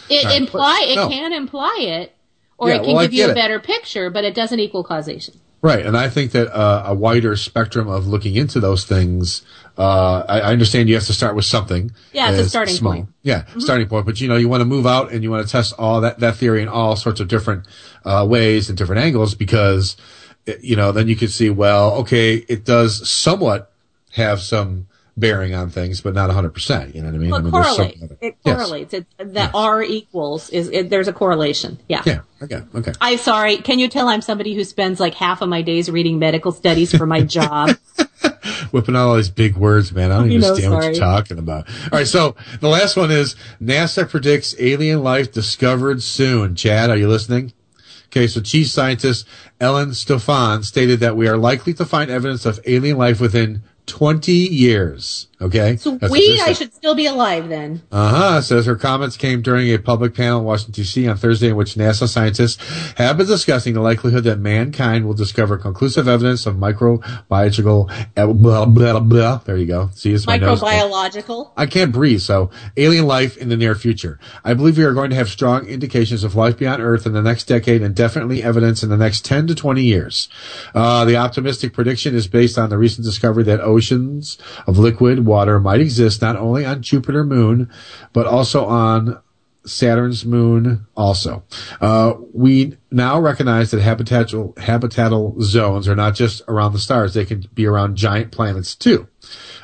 it 0.10 0.26
right. 0.26 0.42
imply, 0.42 0.86
it 0.88 1.12
can 1.12 1.34
imply 1.34 1.78
it, 1.82 2.16
or 2.58 2.70
yeah, 2.70 2.76
it 2.76 2.84
can 2.86 2.96
well, 2.96 3.06
give 3.06 3.14
you 3.14 3.26
a 3.28 3.32
it. 3.32 3.36
better 3.36 3.60
picture, 3.60 4.10
but 4.10 4.24
it 4.24 4.34
doesn't 4.34 4.60
equal 4.60 4.84
causation. 4.84 5.36
Right, 5.64 5.86
and 5.86 5.96
I 5.96 6.10
think 6.10 6.34
that 6.34 6.54
uh, 6.54 6.84
a 6.88 6.94
wider 6.94 7.38
spectrum 7.38 7.88
of 7.88 8.06
looking 8.06 8.36
into 8.36 8.60
those 8.60 8.84
things. 8.84 9.44
Uh, 9.78 10.26
I, 10.28 10.42
I, 10.42 10.52
understand 10.52 10.90
you 10.90 10.96
have 10.96 11.06
to 11.06 11.14
start 11.14 11.38
with 11.38 11.46
something. 11.46 11.90
Yeah, 12.12 12.32
it's 12.32 12.48
a 12.48 12.50
starting 12.50 12.76
small. 12.76 12.94
point. 12.96 13.10
Yeah, 13.22 13.44
mm-hmm. 13.44 13.62
starting 13.62 13.88
point. 13.88 14.06
But 14.06 14.20
you 14.20 14.28
know, 14.28 14.36
you 14.36 14.50
want 14.50 14.60
to 14.60 14.66
move 14.66 14.86
out 14.86 15.14
and 15.14 15.24
you 15.24 15.32
want 15.32 15.48
to 15.48 15.50
test 15.50 15.74
all 15.80 16.02
that 16.02 16.20
that 16.20 16.36
theory 16.36 16.62
in 16.62 16.68
all 16.68 16.98
sorts 16.98 17.22
of 17.22 17.30
different 17.30 17.66
uh, 18.04 18.28
ways 18.30 18.68
and 18.68 18.78
different 18.78 19.02
angles 19.04 19.36
because 19.36 19.96
you 20.60 20.76
know 20.76 20.92
then 20.92 21.08
you 21.08 21.16
can 21.16 21.30
see 21.30 21.50
well, 21.50 21.94
okay, 21.94 22.36
it 22.50 22.66
does 22.66 23.10
somewhat 23.10 23.72
have 24.12 24.42
some 24.42 24.88
bearing 25.16 25.54
on 25.54 25.70
things, 25.70 26.02
but 26.02 26.14
not 26.14 26.30
100%. 26.30 26.96
You 26.96 27.02
know 27.02 27.08
what 27.08 27.16
I 27.16 27.18
mean? 27.18 27.30
Well, 27.30 27.40
I 27.40 27.44
mean, 27.44 27.52
correlates. 27.52 28.04
It 28.22 28.44
correlates. 28.44 28.94
Yes. 28.94 29.04
It, 29.20 29.34
the 29.34 29.42
yes. 29.42 29.52
R 29.54 29.84
equals 29.84 30.50
is 30.50 30.70
it, 30.70 30.90
there's 30.90 31.08
a 31.08 31.14
correlation. 31.14 31.80
Yeah. 31.88 32.02
Yeah. 32.06 32.22
Okay. 32.42 32.62
Okay. 32.74 32.94
I'm 33.00 33.18
sorry. 33.18 33.58
Can 33.58 33.80
you 33.80 33.88
tell 33.88 34.08
I'm 34.08 34.22
somebody 34.22 34.56
who 34.56 34.64
spends 34.64 35.00
like 35.00 35.14
half 35.14 35.42
of 35.42 35.50
my 35.50 35.62
days 35.62 35.90
reading 35.90 36.20
medical 36.20 36.52
studies 36.52 36.96
for 36.96 37.06
my 37.06 37.22
job? 37.22 37.78
Whipping 38.72 38.96
out 38.96 39.10
all 39.10 39.16
these 39.16 39.30
big 39.30 39.56
words, 39.56 39.92
man. 39.92 40.12
I 40.12 40.18
don't 40.18 40.32
even 40.32 40.44
understand 40.44 40.74
what 40.74 40.84
you're 40.86 40.94
talking 40.96 41.38
about. 41.38 41.70
All 41.70 42.00
right. 42.00 42.08
So 42.08 42.36
the 42.60 42.70
last 42.70 42.98
one 42.98 43.12
is 43.12 43.36
NASA 43.62 44.10
predicts 44.10 44.56
alien 44.60 45.04
life 45.04 45.32
discovered 45.32 46.02
soon. 46.02 46.56
Chad, 46.56 46.90
are 46.90 46.98
you 46.98 47.08
listening? 47.08 47.54
Okay, 48.08 48.28
so 48.28 48.42
chief 48.42 48.68
scientist 48.68 49.28
Ellen 49.60 49.90
Stofan 49.90 50.64
stated 50.64 51.00
that 51.00 51.18
we 51.18 51.28
are 51.28 51.36
likely 51.36 51.74
to 51.74 51.84
find 51.84 52.12
evidence 52.12 52.46
of 52.46 52.60
alien 52.68 52.96
life 52.96 53.20
within 53.20 53.64
20 53.86 54.32
years. 54.32 55.28
Okay. 55.44 55.76
Sweet. 55.76 56.40
I 56.42 56.54
should 56.54 56.74
still 56.74 56.96
be 56.96 57.06
alive 57.06 57.50
then. 57.50 57.82
Uh 57.92 58.10
huh. 58.10 58.42
Says 58.42 58.66
her 58.66 58.76
comments 58.76 59.18
came 59.18 59.42
during 59.42 59.68
a 59.68 59.78
public 59.78 60.16
panel 60.16 60.40
in 60.40 60.46
Washington, 60.46 60.74
D.C. 60.74 61.08
on 61.08 61.18
Thursday 61.18 61.50
in 61.50 61.58
which 61.58 61.76
NASA 61.76 62.08
scientists 62.08 62.58
have 62.98 63.18
been 63.18 63.28
discussing 63.28 63.74
the 63.74 63.82
likelihood 63.82 64.24
that 64.24 64.40
mankind 64.40 65.06
will 65.06 65.14
discover 65.14 65.58
conclusive 65.58 66.08
evidence 66.08 66.46
of 66.46 66.56
microbiological, 66.56 68.42
blah, 68.42 68.66
blah, 68.66 69.00
blah. 69.00 69.38
There 69.40 69.58
you 69.58 69.66
go. 69.66 69.90
See, 69.94 70.14
it's 70.14 70.26
Microbiological? 70.26 71.52
I 71.58 71.66
can't 71.66 71.92
breathe. 71.92 72.22
So 72.22 72.50
alien 72.78 73.06
life 73.06 73.38
in 73.38 73.50
the 73.50 73.58
near 73.58 73.76
future. 73.76 74.20
I 74.46 74.54
believe 74.54 74.78
we 74.78 74.86
are 74.86 74.94
going 74.94 75.10
to 75.10 75.16
have 75.16 75.30
strong 75.30 75.66
indications 75.66 76.24
of 76.24 76.36
life 76.36 76.58
beyond 76.58 76.82
Earth 76.82 77.06
in 77.06 77.12
the 77.14 77.22
next 77.22 77.46
decade 77.46 77.82
and 77.82 77.94
definitely 77.94 78.42
evidence 78.42 78.82
in 78.82 78.90
the 78.90 78.98
next 78.98 79.26
10 79.26 79.48
to 79.48 79.56
20 79.56 79.84
years. 79.84 80.30
Uh, 80.74 81.04
the 81.04 81.18
optimistic 81.18 81.74
prediction 81.74 82.16
is 82.16 82.28
based 82.28 82.58
on 82.58 82.70
the 82.70 82.78
recent 82.78 83.06
discovery 83.06 83.44
that 83.44 83.60
oceans 83.60 84.38
of 84.68 84.78
liquid 84.78 85.26
water 85.34 85.60
might 85.60 85.82
exist 85.82 86.22
not 86.22 86.36
only 86.36 86.64
on 86.64 86.84
Jupiter 86.84 87.24
moon, 87.24 87.70
but 88.14 88.28
also 88.28 88.66
on 88.66 89.20
Saturn's 89.66 90.26
moon 90.26 90.86
also. 90.96 91.44
Uh, 91.80 92.14
we 92.34 92.78
now 92.92 93.20
recognize 93.20 93.72
that 93.72 93.82
habitatal, 93.82 94.54
habitatal 94.56 95.42
zones 95.42 95.88
are 95.88 95.96
not 95.96 96.16
just 96.16 96.42
around 96.48 96.74
the 96.74 96.80
stars. 96.80 97.14
They 97.14 97.26
can 97.26 97.46
be 97.54 97.66
around 97.66 97.96
giant 97.96 98.32
planets 98.32 98.76
too. 98.76 99.08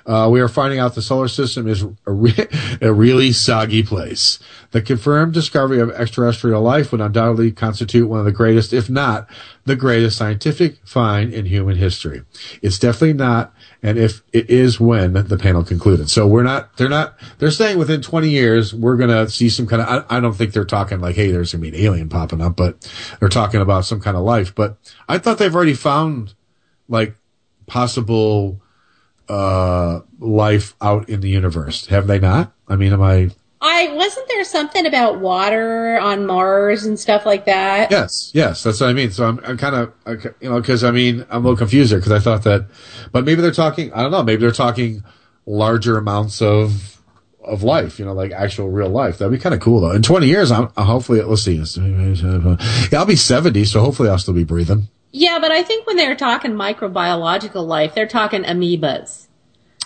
Uh, 0.05 0.29
we 0.31 0.39
are 0.39 0.47
finding 0.47 0.79
out 0.79 0.95
the 0.95 1.01
solar 1.01 1.27
system 1.27 1.67
is 1.67 1.83
a, 1.83 2.11
re- 2.11 2.47
a, 2.81 2.91
really 2.93 3.31
soggy 3.31 3.83
place. 3.83 4.39
The 4.71 4.81
confirmed 4.81 5.33
discovery 5.33 5.79
of 5.79 5.91
extraterrestrial 5.91 6.61
life 6.61 6.91
would 6.91 7.01
undoubtedly 7.01 7.51
constitute 7.51 8.09
one 8.09 8.19
of 8.19 8.25
the 8.25 8.31
greatest, 8.31 8.73
if 8.73 8.89
not 8.89 9.29
the 9.65 9.75
greatest 9.75 10.17
scientific 10.17 10.77
find 10.88 11.33
in 11.33 11.45
human 11.45 11.75
history. 11.75 12.23
It's 12.61 12.79
definitely 12.79 13.13
not 13.13 13.53
and 13.81 13.98
if 13.98 14.21
it 14.33 14.50
is 14.50 14.79
when 14.79 15.13
the 15.13 15.38
panel 15.38 15.63
concluded. 15.63 16.09
So 16.09 16.27
we're 16.27 16.43
not, 16.43 16.75
they're 16.77 16.89
not, 16.89 17.17
they're 17.38 17.51
saying 17.51 17.77
within 17.77 18.01
20 18.01 18.29
years, 18.29 18.74
we're 18.74 18.98
going 18.98 19.09
to 19.09 19.29
see 19.29 19.50
some 19.50 19.67
kind 19.67 19.81
of, 19.81 20.05
I, 20.09 20.17
I, 20.17 20.19
don't 20.19 20.33
think 20.33 20.51
they're 20.51 20.65
talking 20.65 21.00
like, 21.00 21.15
hey, 21.15 21.31
there's 21.31 21.53
going 21.53 21.63
to 21.63 21.71
be 21.71 21.77
an 21.77 21.86
alien 21.86 22.09
popping 22.09 22.41
up, 22.41 22.57
but 22.57 22.91
they're 23.19 23.29
talking 23.29 23.62
about 23.62 23.86
some 23.86 24.01
kind 24.01 24.17
of 24.17 24.24
life. 24.24 24.53
But 24.53 24.77
I 25.07 25.17
thought 25.17 25.38
they've 25.38 25.55
already 25.55 25.75
found 25.75 26.33
like 26.89 27.15
possible, 27.67 28.62
uh, 29.29 30.01
life 30.19 30.75
out 30.81 31.07
in 31.07 31.21
the 31.21 31.29
universe. 31.29 31.86
Have 31.88 32.07
they 32.07 32.19
not? 32.19 32.51
I 32.67 32.75
mean, 32.75 32.91
am 32.91 33.01
I, 33.01 33.29
I 33.61 33.91
wasn't 33.93 34.27
there 34.29 34.43
something 34.45 34.85
about 34.85 35.19
water 35.19 35.99
on 35.99 36.25
Mars 36.25 36.85
and 36.85 36.97
stuff 36.97 37.25
like 37.25 37.45
that. 37.45 37.91
Yes, 37.91 38.31
yes, 38.33 38.63
that's 38.63 38.79
what 38.79 38.89
I 38.89 38.93
mean. 38.93 39.11
So 39.11 39.27
I'm, 39.27 39.39
I'm 39.43 39.57
kind 39.57 39.75
of, 39.75 39.93
you 40.39 40.49
know, 40.49 40.61
because 40.61 40.83
I 40.83 40.91
mean, 40.91 41.25
I'm 41.29 41.43
a 41.43 41.49
little 41.49 41.57
confused 41.57 41.91
here 41.91 41.99
because 41.99 42.13
I 42.13 42.19
thought 42.19 42.43
that, 42.43 42.67
but 43.11 43.25
maybe 43.25 43.41
they're 43.41 43.51
talking. 43.51 43.91
I 43.93 44.01
don't 44.01 44.11
know. 44.11 44.23
Maybe 44.23 44.41
they're 44.41 44.51
talking 44.51 45.03
larger 45.45 45.97
amounts 45.97 46.41
of 46.41 47.01
of 47.43 47.63
life. 47.63 47.99
You 47.99 48.05
know, 48.05 48.13
like 48.13 48.31
actual 48.31 48.69
real 48.69 48.89
life. 48.89 49.17
That'd 49.17 49.33
be 49.33 49.39
kind 49.39 49.55
of 49.55 49.59
cool 49.59 49.81
though. 49.81 49.91
In 49.91 50.03
20 50.03 50.27
years, 50.27 50.51
I'm 50.51 50.69
hopefully 50.77 51.21
let's 51.21 51.41
see. 51.41 51.59
Uh, 51.59 52.55
yeah, 52.91 52.99
I'll 52.99 53.05
be 53.05 53.17
70, 53.17 53.65
so 53.65 53.81
hopefully 53.81 54.09
I'll 54.09 54.19
still 54.19 54.33
be 54.33 54.45
breathing. 54.45 54.87
Yeah, 55.11 55.39
but 55.41 55.51
I 55.51 55.63
think 55.63 55.87
when 55.87 55.97
they're 55.97 56.15
talking 56.15 56.51
microbiological 56.51 57.65
life, 57.65 57.95
they're 57.95 58.07
talking 58.07 58.43
amoebas. 58.43 59.27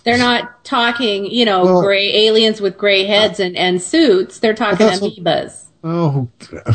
They're 0.04 0.18
not 0.18 0.64
talking, 0.66 1.26
you 1.26 1.46
know, 1.46 1.64
well, 1.64 1.82
gray 1.82 2.28
aliens 2.28 2.60
with 2.60 2.78
gray 2.78 3.06
heads 3.06 3.40
and, 3.40 3.56
and 3.56 3.82
suits. 3.82 4.40
They're 4.40 4.54
talking 4.54 4.88
amoebas. 4.88 5.64
oh, 5.84 6.28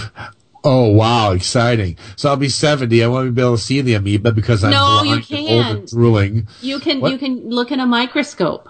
oh, 0.65 0.89
wow, 0.93 1.33
exciting! 1.33 1.99
So 2.17 2.31
I'll 2.31 2.37
be 2.37 2.49
seventy. 2.49 3.05
I 3.05 3.07
won't 3.09 3.35
be 3.35 3.43
able 3.43 3.57
to 3.57 3.63
see 3.63 3.81
the 3.83 3.95
amoeba 3.95 4.33
because 4.33 4.65
I'm 4.65 4.71
no, 4.71 5.03
you 5.03 5.21
can't. 5.21 5.87
drooling. 5.89 6.49
You 6.63 6.81
can 6.81 7.01
what? 7.01 7.13
you 7.13 7.19
can 7.19 7.51
look 7.51 7.71
in 7.71 7.81
a 7.81 7.87
microscope. 7.87 8.69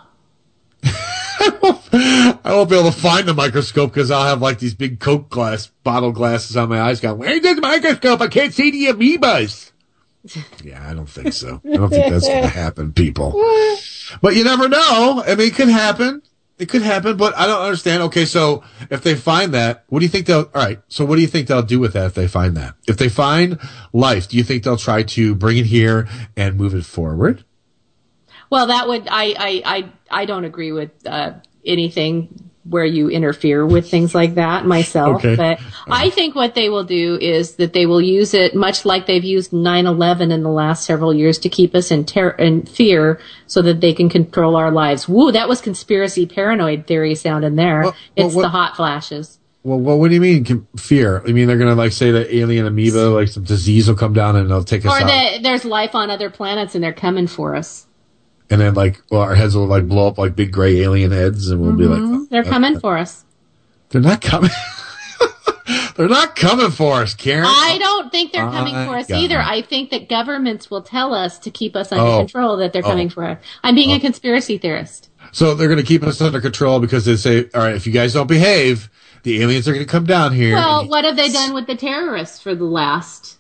I 0.83 2.39
won't 2.45 2.69
be 2.69 2.77
able 2.77 2.91
to 2.91 2.99
find 2.99 3.29
the 3.29 3.35
microscope 3.35 3.93
because 3.93 4.11
I'll 4.11 4.27
have 4.27 4.43
like 4.43 4.59
these 4.59 4.75
big 4.75 4.99
Coke 4.99 5.29
glass 5.29 5.69
bottle 5.85 6.13
glasses 6.13 6.57
on 6.57 6.69
my 6.69 6.81
eyes. 6.81 7.01
Going, 7.01 7.19
where's 7.19 7.43
the 7.43 7.55
microscope? 7.61 8.21
I 8.21 8.27
can't 8.27 8.53
see 8.53 8.71
the 8.71 8.93
amoebas. 8.93 9.71
Yeah, 10.65 10.89
I 10.89 10.95
don't 10.95 11.09
think 11.09 11.33
so. 11.33 11.61
I 11.65 11.77
don't 11.77 11.91
think 11.91 12.13
that's 12.13 12.27
going 12.27 12.43
to 12.43 12.49
happen, 12.49 12.93
people. 12.93 13.33
But 14.21 14.37
you 14.37 14.45
never 14.45 14.69
know. 14.69 15.23
I 15.27 15.35
mean, 15.35 15.49
it 15.49 15.55
could 15.55 15.69
happen. 15.69 16.23
It 16.59 16.69
could 16.69 16.83
happen, 16.83 17.17
but 17.17 17.37
I 17.37 17.47
don't 17.47 17.63
understand. 17.63 18.03
Okay, 18.05 18.25
so 18.25 18.65
if 18.91 19.03
they 19.03 19.15
find 19.15 19.55
that, 19.55 19.85
what 19.89 20.01
do 20.01 20.05
you 20.05 20.09
think 20.09 20.27
they'll, 20.27 20.51
all 20.55 20.63
right, 20.63 20.81
so 20.89 21.05
what 21.05 21.15
do 21.15 21.21
you 21.21 21.29
think 21.29 21.47
they'll 21.47 21.63
do 21.63 21.79
with 21.79 21.93
that 21.93 22.07
if 22.07 22.15
they 22.15 22.27
find 22.27 22.57
that? 22.57 22.75
If 22.89 22.97
they 22.97 23.09
find 23.09 23.59
life, 23.93 24.29
do 24.29 24.37
you 24.37 24.43
think 24.43 24.65
they'll 24.65 24.77
try 24.77 25.05
to 25.05 25.37
bring 25.37 25.57
it 25.59 25.67
here 25.67 26.09
and 26.37 26.57
move 26.57 26.75
it 26.75 26.85
forward? 26.85 27.45
Well, 28.51 28.67
that 28.67 28.89
would, 28.89 29.07
I, 29.09 29.35
I, 29.39 29.63
I, 29.65 29.93
I 30.11 30.25
don't 30.25 30.45
agree 30.45 30.73
with, 30.73 30.91
uh, 31.07 31.35
anything 31.65 32.48
where 32.69 32.85
you 32.85 33.09
interfere 33.09 33.65
with 33.65 33.91
things 33.91 34.15
like 34.15 34.35
that 34.35 34.67
myself. 34.67 35.25
Okay. 35.25 35.37
But 35.37 35.61
I 35.89 36.11
think 36.11 36.35
what 36.35 36.55
they 36.55 36.69
will 36.69 36.85
do 36.85 37.19
is 37.21 37.57
that 37.57 37.73
they 37.73 37.87
will 37.87 38.01
use 38.01 38.35
it 38.35 38.55
much 38.55 38.85
like 38.85 39.07
they've 39.07 39.25
used 39.25 39.53
9-11 39.53 40.33
in 40.33 40.43
the 40.43 40.51
last 40.51 40.85
several 40.85 41.15
years 41.15 41.39
to 41.41 41.49
keep 41.49 41.75
us 41.75 41.91
in 41.91 42.05
terror 42.05 42.31
and 42.31 42.69
fear 42.69 43.21
so 43.47 43.63
that 43.63 43.81
they 43.81 43.95
can 43.95 44.09
control 44.09 44.57
our 44.57 44.71
lives. 44.71 45.09
Woo, 45.09 45.33
that 45.33 45.49
was 45.49 45.61
conspiracy 45.61 46.27
paranoid 46.27 46.87
theory 46.87 47.15
sounding 47.15 47.57
there. 47.57 47.83
Well, 47.83 47.97
it's 48.17 48.35
well, 48.35 48.37
what, 48.37 48.43
the 48.43 48.49
hot 48.51 48.77
flashes. 48.77 49.39
Well, 49.63 49.81
well, 49.81 49.99
what 49.99 50.09
do 50.09 50.15
you 50.15 50.21
mean 50.21 50.67
fear? 50.77 51.23
I 51.27 51.33
mean 51.33 51.49
they're 51.49 51.59
gonna 51.59 51.75
like 51.75 51.93
say 51.93 52.11
that 52.13 52.35
alien 52.35 52.67
amoeba, 52.67 53.11
like 53.11 53.29
some 53.29 53.45
disease 53.45 53.89
will 53.89 53.97
come 53.97 54.13
down 54.13 54.37
and 54.37 54.51
they'll 54.51 54.65
take 54.65 54.87
us 54.87 54.93
or 54.93 54.97
out. 54.97 55.03
Or 55.03 55.07
that 55.07 55.43
there's 55.43 55.65
life 55.65 55.95
on 55.95 56.11
other 56.11 56.31
planets 56.31 56.75
and 56.75 56.85
they're 56.85 56.93
coming 56.93 57.27
for 57.27 57.57
us 57.57 57.88
and 58.51 58.61
then 58.61 58.75
like 58.75 59.03
well, 59.11 59.21
our 59.21 59.35
heads 59.35 59.57
will 59.57 59.67
like 59.67 59.87
blow 59.87 60.09
up 60.09 60.19
like 60.19 60.35
big 60.37 60.53
gray 60.53 60.81
alien 60.81 61.11
heads, 61.11 61.51
and 61.51 61.61
we'll 61.61 61.71
mm-hmm. 61.71 61.79
be 61.79 61.87
like, 61.87 62.01
oh, 62.03 62.27
they're 62.31 62.45
coming 62.45 62.77
uh, 62.77 62.81
for 62.81 62.97
us. 62.97 63.25
They're 63.91 64.01
not 64.01 64.21
coming. 64.21 64.51
they're 65.97 66.09
not 66.09 66.37
coming 66.37 66.71
for 66.71 66.95
us, 66.95 67.15
Karen. 67.15 67.47
I 67.47 67.79
don't 67.79 68.11
think 68.11 68.33
they're 68.33 68.51
coming 68.51 68.75
for 68.75 68.97
us 68.97 69.11
either. 69.11 69.39
I 69.39 69.63
think 69.63 69.91
that 69.91 70.09
governments 70.09 70.71
will 70.71 70.83
tell 70.83 71.15
us 71.15 71.39
to 71.41 71.51
keep 71.51 71.77
us 71.77 71.93
under 71.93 72.05
oh. 72.05 72.19
control 72.19 72.57
that 72.59 72.73
they're 72.73 72.83
coming 72.83 73.09
oh. 73.09 73.11
for 73.11 73.25
us. 73.25 73.39
I'm 73.63 73.75
being 73.75 73.93
oh. 73.93 73.97
a 73.97 74.01
conspiracy 74.01 74.59
theorist. 74.59 75.11
So 75.33 75.55
they're 75.55 75.69
going 75.69 75.81
to 75.81 75.87
keep 75.87 76.03
us 76.03 76.21
under 76.21 76.41
control 76.41 76.81
because 76.81 77.05
they 77.05 77.17
say, 77.17 77.49
all 77.55 77.61
right, 77.61 77.75
if 77.75 77.87
you 77.87 77.93
guys 77.93 78.15
don't 78.15 78.27
behave, 78.27 78.91
the 79.25 79.43
aliens 79.43 79.69
are 79.69 79.73
going 79.73 79.85
to 79.85 79.91
come 79.91 80.07
down 80.07 80.33
here. 80.33 80.55
Well, 80.55 80.89
what 80.89 81.05
have 81.05 81.17
they 81.17 81.29
done 81.29 81.53
with 81.53 81.67
the 81.67 81.77
terrorists 81.77 82.41
for 82.41 82.55
the 82.55 82.65
last 82.65 83.38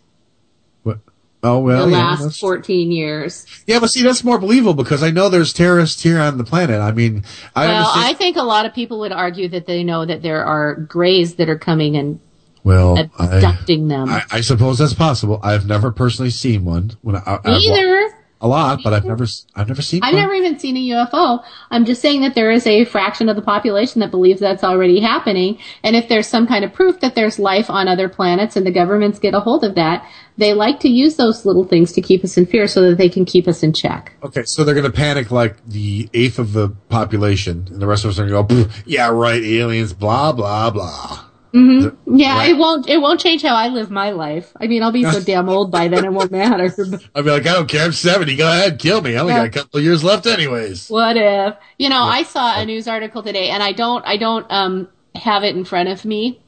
Oh 1.42 1.60
well, 1.60 1.86
the 1.86 1.92
last 1.92 2.22
yeah, 2.22 2.28
fourteen 2.30 2.90
years. 2.90 3.46
Yeah, 3.66 3.78
but 3.78 3.90
see, 3.90 4.02
that's 4.02 4.24
more 4.24 4.38
believable 4.38 4.74
because 4.74 5.04
I 5.04 5.10
know 5.10 5.28
there's 5.28 5.52
terrorists 5.52 6.02
here 6.02 6.18
on 6.18 6.36
the 6.36 6.44
planet. 6.44 6.80
I 6.80 6.90
mean, 6.90 7.24
I 7.54 7.66
well, 7.66 7.86
understand. 7.86 8.06
I 8.06 8.18
think 8.18 8.36
a 8.36 8.42
lot 8.42 8.66
of 8.66 8.74
people 8.74 8.98
would 9.00 9.12
argue 9.12 9.48
that 9.50 9.66
they 9.66 9.84
know 9.84 10.04
that 10.04 10.22
there 10.22 10.44
are 10.44 10.74
greys 10.74 11.36
that 11.36 11.48
are 11.48 11.58
coming 11.58 11.96
and 11.96 12.18
well 12.64 12.98
abducting 12.98 13.86
I, 13.92 13.96
them. 13.96 14.08
I, 14.08 14.22
I, 14.32 14.40
suppose 14.40 14.78
that's 14.78 14.94
possible. 14.94 15.38
I've 15.42 15.64
never 15.64 15.92
personally 15.92 16.30
seen 16.30 16.64
one. 16.64 16.90
When 17.02 17.14
I, 17.14 17.38
Either 17.44 18.17
a 18.40 18.48
lot, 18.48 18.80
but 18.84 18.92
I've 18.92 19.04
never, 19.04 19.26
I've 19.54 19.68
never 19.68 19.82
seen. 19.82 20.02
I've 20.02 20.14
one. 20.14 20.22
never 20.22 20.34
even 20.34 20.58
seen 20.58 20.76
a 20.76 20.80
UFO. 20.80 21.42
I'm 21.70 21.84
just 21.84 22.00
saying 22.00 22.20
that 22.22 22.34
there 22.34 22.50
is 22.50 22.66
a 22.66 22.84
fraction 22.84 23.28
of 23.28 23.36
the 23.36 23.42
population 23.42 24.00
that 24.00 24.10
believes 24.10 24.40
that's 24.40 24.62
already 24.62 25.00
happening. 25.00 25.58
And 25.82 25.96
if 25.96 26.08
there's 26.08 26.26
some 26.26 26.46
kind 26.46 26.64
of 26.64 26.72
proof 26.72 27.00
that 27.00 27.14
there's 27.14 27.38
life 27.38 27.68
on 27.68 27.88
other 27.88 28.08
planets 28.08 28.56
and 28.56 28.64
the 28.64 28.70
governments 28.70 29.18
get 29.18 29.34
a 29.34 29.40
hold 29.40 29.64
of 29.64 29.74
that, 29.74 30.08
they 30.36 30.54
like 30.54 30.78
to 30.80 30.88
use 30.88 31.16
those 31.16 31.44
little 31.44 31.64
things 31.64 31.92
to 31.92 32.00
keep 32.00 32.22
us 32.22 32.36
in 32.36 32.46
fear 32.46 32.68
so 32.68 32.88
that 32.88 32.96
they 32.96 33.08
can 33.08 33.24
keep 33.24 33.48
us 33.48 33.64
in 33.64 33.72
check. 33.72 34.12
Okay, 34.22 34.44
so 34.44 34.62
they're 34.62 34.74
going 34.74 34.90
to 34.90 34.96
panic 34.96 35.32
like 35.32 35.56
the 35.66 36.08
eighth 36.14 36.38
of 36.38 36.52
the 36.52 36.68
population, 36.88 37.66
and 37.68 37.80
the 37.80 37.86
rest 37.88 38.04
of 38.04 38.10
us 38.10 38.18
are 38.20 38.26
going 38.26 38.46
to 38.46 38.64
go, 38.64 38.70
yeah, 38.86 39.08
right, 39.08 39.42
aliens, 39.42 39.92
blah 39.92 40.30
blah 40.32 40.70
blah. 40.70 41.27
Mm-hmm. 41.52 42.16
Yeah, 42.16 42.36
right. 42.36 42.50
it 42.50 42.58
won't. 42.58 42.88
It 42.88 42.98
won't 42.98 43.20
change 43.20 43.42
how 43.42 43.54
I 43.54 43.68
live 43.68 43.90
my 43.90 44.10
life. 44.10 44.52
I 44.60 44.66
mean, 44.66 44.82
I'll 44.82 44.92
be 44.92 45.04
so 45.04 45.20
damn 45.24 45.48
old 45.48 45.70
by 45.70 45.88
then; 45.88 46.04
it 46.04 46.12
won't 46.12 46.30
matter. 46.30 46.64
I'll 47.14 47.22
be 47.22 47.30
like, 47.30 47.46
I 47.46 47.54
don't 47.54 47.68
care. 47.68 47.84
I'm 47.86 47.92
seventy. 47.92 48.36
Go 48.36 48.48
ahead, 48.48 48.78
kill 48.78 49.00
me. 49.00 49.16
I 49.16 49.20
only 49.20 49.32
yeah. 49.32 49.38
got 49.40 49.46
a 49.46 49.50
couple 49.50 49.78
of 49.78 49.84
years 49.84 50.04
left, 50.04 50.26
anyways. 50.26 50.88
What 50.88 51.16
if? 51.16 51.54
You 51.78 51.88
know. 51.88 52.02
I 52.02 52.22
saw 52.24 52.60
a 52.60 52.66
news 52.66 52.86
article 52.86 53.22
today, 53.22 53.48
and 53.48 53.62
I 53.62 53.72
don't. 53.72 54.04
I 54.04 54.18
don't 54.18 54.46
um 54.50 54.88
have 55.14 55.42
it 55.42 55.56
in 55.56 55.64
front 55.64 55.88
of 55.88 56.04
me, 56.04 56.40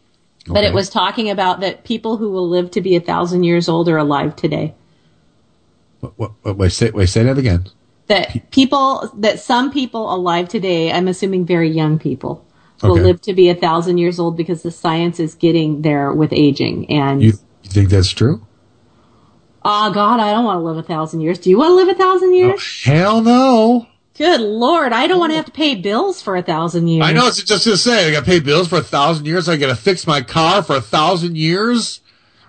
but 0.46 0.58
okay. 0.58 0.66
it 0.66 0.74
was 0.74 0.90
talking 0.90 1.30
about 1.30 1.60
that 1.60 1.84
people 1.84 2.18
who 2.18 2.30
will 2.30 2.48
live 2.48 2.70
to 2.72 2.80
be 2.80 2.94
a 2.94 3.00
thousand 3.00 3.44
years 3.44 3.68
old 3.68 3.88
are 3.88 3.98
alive 3.98 4.36
today. 4.36 4.74
What, 6.00 6.32
what, 6.42 6.56
wait, 6.56 6.72
say, 6.72 6.90
wait, 6.90 7.08
say 7.08 7.22
that 7.24 7.38
again. 7.38 7.66
that 8.06 8.50
people, 8.50 9.10
that 9.18 9.38
some 9.38 9.70
people 9.70 10.12
alive 10.12 10.48
today, 10.48 10.90
I'm 10.90 11.08
assuming 11.08 11.44
very 11.44 11.70
young 11.70 11.98
people, 11.98 12.44
will 12.82 12.92
Okay. 12.92 13.02
live 13.02 13.20
to 13.22 13.32
be 13.34 13.48
a 13.48 13.54
thousand 13.54 13.98
years 13.98 14.18
old 14.18 14.36
because 14.36 14.62
the 14.62 14.70
science 14.70 15.20
is 15.20 15.34
getting 15.34 15.82
there 15.82 16.12
with 16.12 16.32
aging. 16.32 16.90
And 16.90 17.22
You, 17.22 17.32
you 17.62 17.70
think 17.70 17.90
that's 17.90 18.10
true? 18.10 18.46
oh 19.64 19.90
God, 19.92 20.20
I 20.20 20.32
don't 20.32 20.44
want 20.44 20.58
to 20.58 20.64
live 20.64 20.76
a 20.78 20.82
thousand 20.82 21.20
years. 21.20 21.38
Do 21.38 21.50
you 21.50 21.58
want 21.58 21.70
to 21.70 21.74
live 21.74 21.88
a 21.88 21.94
thousand 21.94 22.30
oh, 22.30 22.34
years? 22.36 22.82
Hell 22.84 23.22
no. 23.22 23.86
Good 24.16 24.40
Lord, 24.40 24.92
I 24.92 25.06
don't 25.06 25.18
want 25.18 25.32
to 25.32 25.36
have 25.36 25.46
to 25.46 25.52
pay 25.52 25.74
bills 25.76 26.20
for 26.20 26.36
a 26.36 26.42
thousand 26.42 26.88
years. 26.88 27.06
I 27.06 27.12
know. 27.12 27.26
It's 27.26 27.42
just 27.42 27.64
gonna 27.64 27.76
say 27.76 28.08
I 28.08 28.10
got 28.10 28.20
to 28.20 28.26
pay 28.26 28.40
bills 28.40 28.68
for 28.68 28.76
a 28.78 28.82
thousand 28.82 29.24
years. 29.26 29.48
I 29.48 29.56
got 29.56 29.68
to 29.68 29.76
fix 29.76 30.06
my 30.06 30.20
car 30.20 30.62
for 30.62 30.76
a 30.76 30.80
thousand 30.80 31.38
years. 31.38 32.00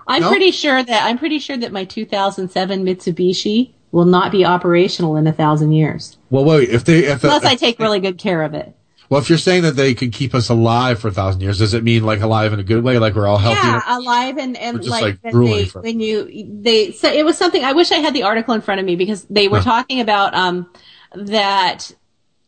I'm 0.08 0.22
No? 0.24 0.30
pretty 0.30 0.52
sure 0.52 0.84
that 0.84 1.06
I'm 1.06 1.18
pretty 1.18 1.40
sure 1.40 1.56
that 1.56 1.72
my 1.72 1.86
2007 1.86 2.84
Mitsubishi 2.84 3.72
will 3.92 4.06
not 4.06 4.32
be 4.32 4.44
operational 4.44 5.16
in 5.16 5.28
a 5.28 5.34
thousand 5.34 5.72
years, 5.74 6.18
Well, 6.30 6.44
wait. 6.46 6.70
If 6.70 6.84
they, 6.86 7.06
if 7.06 7.24
unless 7.26 7.44
I 7.46 7.56
take 7.56 7.78
really 7.80 8.00
good 8.00 8.18
care 8.18 8.42
of 8.42 8.54
it. 8.54 8.74
Well, 9.12 9.22
if 9.22 9.30
you're 9.30 9.38
saying 9.38 9.64
that 9.64 9.74
they 9.78 9.94
could 9.94 10.14
keep 10.14 10.34
us 10.36 10.50
alive 10.50 11.00
for 11.02 11.10
a 11.10 11.12
thousand 11.12 11.42
years, 11.42 11.60
does 11.60 11.76
it 11.76 11.84
mean 11.84 12.06
like 12.06 12.22
alive 12.22 12.54
in 12.54 12.60
a 12.62 12.64
good 12.64 12.84
way, 12.84 13.00
like 13.00 13.16
we're 13.16 13.28
all 13.28 13.40
healthy? 13.40 13.68
Yeah, 13.68 13.84
alive 13.88 14.38
and 14.38 14.58
and 14.58 14.82
just, 14.82 14.90
like, 14.90 15.04
like, 15.04 15.20
when 15.22 15.44
they 15.44 15.66
when 15.82 16.00
you 16.00 16.60
they 16.62 16.92
so 16.92 17.12
it 17.12 17.26
was 17.26 17.38
something. 17.38 17.64
I 17.64 17.74
wish 17.74 17.92
I 17.92 17.98
had 17.98 18.14
the 18.14 18.24
article 18.24 18.54
in 18.54 18.62
front 18.62 18.80
of 18.80 18.86
me 18.86 18.96
because 18.96 19.26
they 19.26 19.48
were 19.48 19.60
Huh. 19.60 19.64
talking 19.64 20.00
about 20.02 20.34
um 20.36 20.72
that 21.16 21.92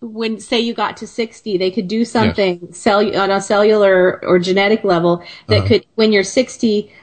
when 0.01 0.39
say 0.39 0.59
you 0.61 0.73
got 0.73 0.97
to 0.97 1.07
60 1.07 1.57
they 1.57 1.71
could 1.71 1.87
do 1.89 2.05
something 2.05 2.59
cellu- 2.69 3.19
on 3.19 3.31
a 3.31 3.41
cellular 3.41 4.23
or 4.25 4.39
genetic 4.39 4.83
level 4.85 5.23
that 5.49 5.59
Uh-huh. 5.59 5.67
could 5.67 5.87
when 5.95 6.11
you're 6.13 6.23
60 6.23 6.93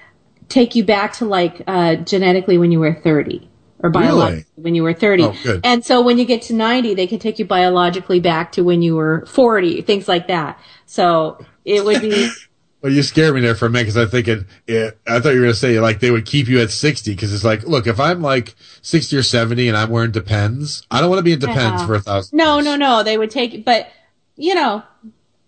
take 0.49 0.75
you 0.77 0.85
back 0.85 1.15
to 1.15 1.27
like 1.27 1.63
uh 1.69 1.97
genetically 1.97 2.59
when 2.59 2.73
you 2.73 2.81
were 2.81 2.95
30 2.95 3.50
or 3.83 3.91
biologically 3.91 4.45
when 4.57 4.75
you 4.75 4.83
were 4.83 4.93
30 4.93 5.23
Oh, 5.23 5.35
good. 5.43 5.61
and 5.65 5.85
so 5.85 6.03
when 6.03 6.19
you 6.19 6.25
get 6.25 6.43
to 6.43 6.55
90 6.55 6.95
they 6.95 7.07
can 7.07 7.19
take 7.19 7.39
you 7.39 7.45
biologically 7.45 8.21
back 8.21 8.53
to 8.53 8.63
when 8.63 8.83
you 8.83 8.95
were 8.97 9.25
40 9.27 9.83
things 9.83 10.07
like 10.09 10.29
that 10.29 10.59
so 10.87 11.45
it 11.65 11.85
would 11.85 12.01
be 12.03 12.31
Well, 12.83 12.91
you 12.91 13.03
scared 13.03 13.35
me 13.35 13.43
there 13.43 13.55
for 13.55 13.67
a 13.67 13.69
minute 13.69 13.85
because 13.93 13.99
I'm 13.99 14.09
thinking, 14.09 14.47
yeah, 14.67 14.93
I 15.07 15.21
thought 15.21 15.35
you 15.35 15.41
were 15.41 15.45
going 15.45 15.53
to 15.53 15.55
say 15.55 15.79
like 15.81 16.01
they 16.01 16.11
would 16.11 16.25
keep 16.25 16.49
you 16.49 16.61
at 16.63 16.71
60 16.71 17.11
because 17.15 17.31
it's 17.35 17.45
like, 17.45 17.65
look, 17.65 17.87
if 17.87 18.01
I'm 18.01 18.23
like 18.23 18.55
60 18.81 19.19
or 19.19 19.23
70 19.23 19.69
and 19.69 19.77
I'm 19.77 19.91
wearing 19.91 20.13
Depends, 20.13 20.87
I 20.91 21.03
don't 21.03 21.11
want 21.11 21.19
to 21.19 21.23
be 21.23 21.33
in 21.35 21.41
Depends 21.41 21.83
Yeah. 21.83 21.87
for 21.87 21.95
a 21.97 22.01
thousand. 22.01 22.39
No, 22.39 22.55
years. 22.55 22.65
no, 22.65 22.77
no. 22.77 23.03
They 23.03 23.19
would 23.19 23.31
take, 23.31 23.67
but 23.67 23.89
you 24.37 24.55
know, 24.55 24.83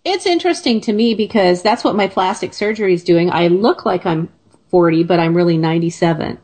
it's 0.05 0.27
interesting 0.27 0.79
to 0.81 0.93
me 0.93 1.15
because 1.15 1.63
that's 1.63 1.83
what 1.83 1.95
my 1.95 2.07
plastic 2.07 2.53
surgery 2.53 2.93
is 2.93 3.03
doing. 3.03 3.31
I 3.31 3.47
look 3.47 3.83
like 3.83 4.05
I'm 4.05 4.29
40, 4.69 5.01
but 5.03 5.19
I'm 5.19 5.33
really 5.33 5.57
97. 5.57 6.37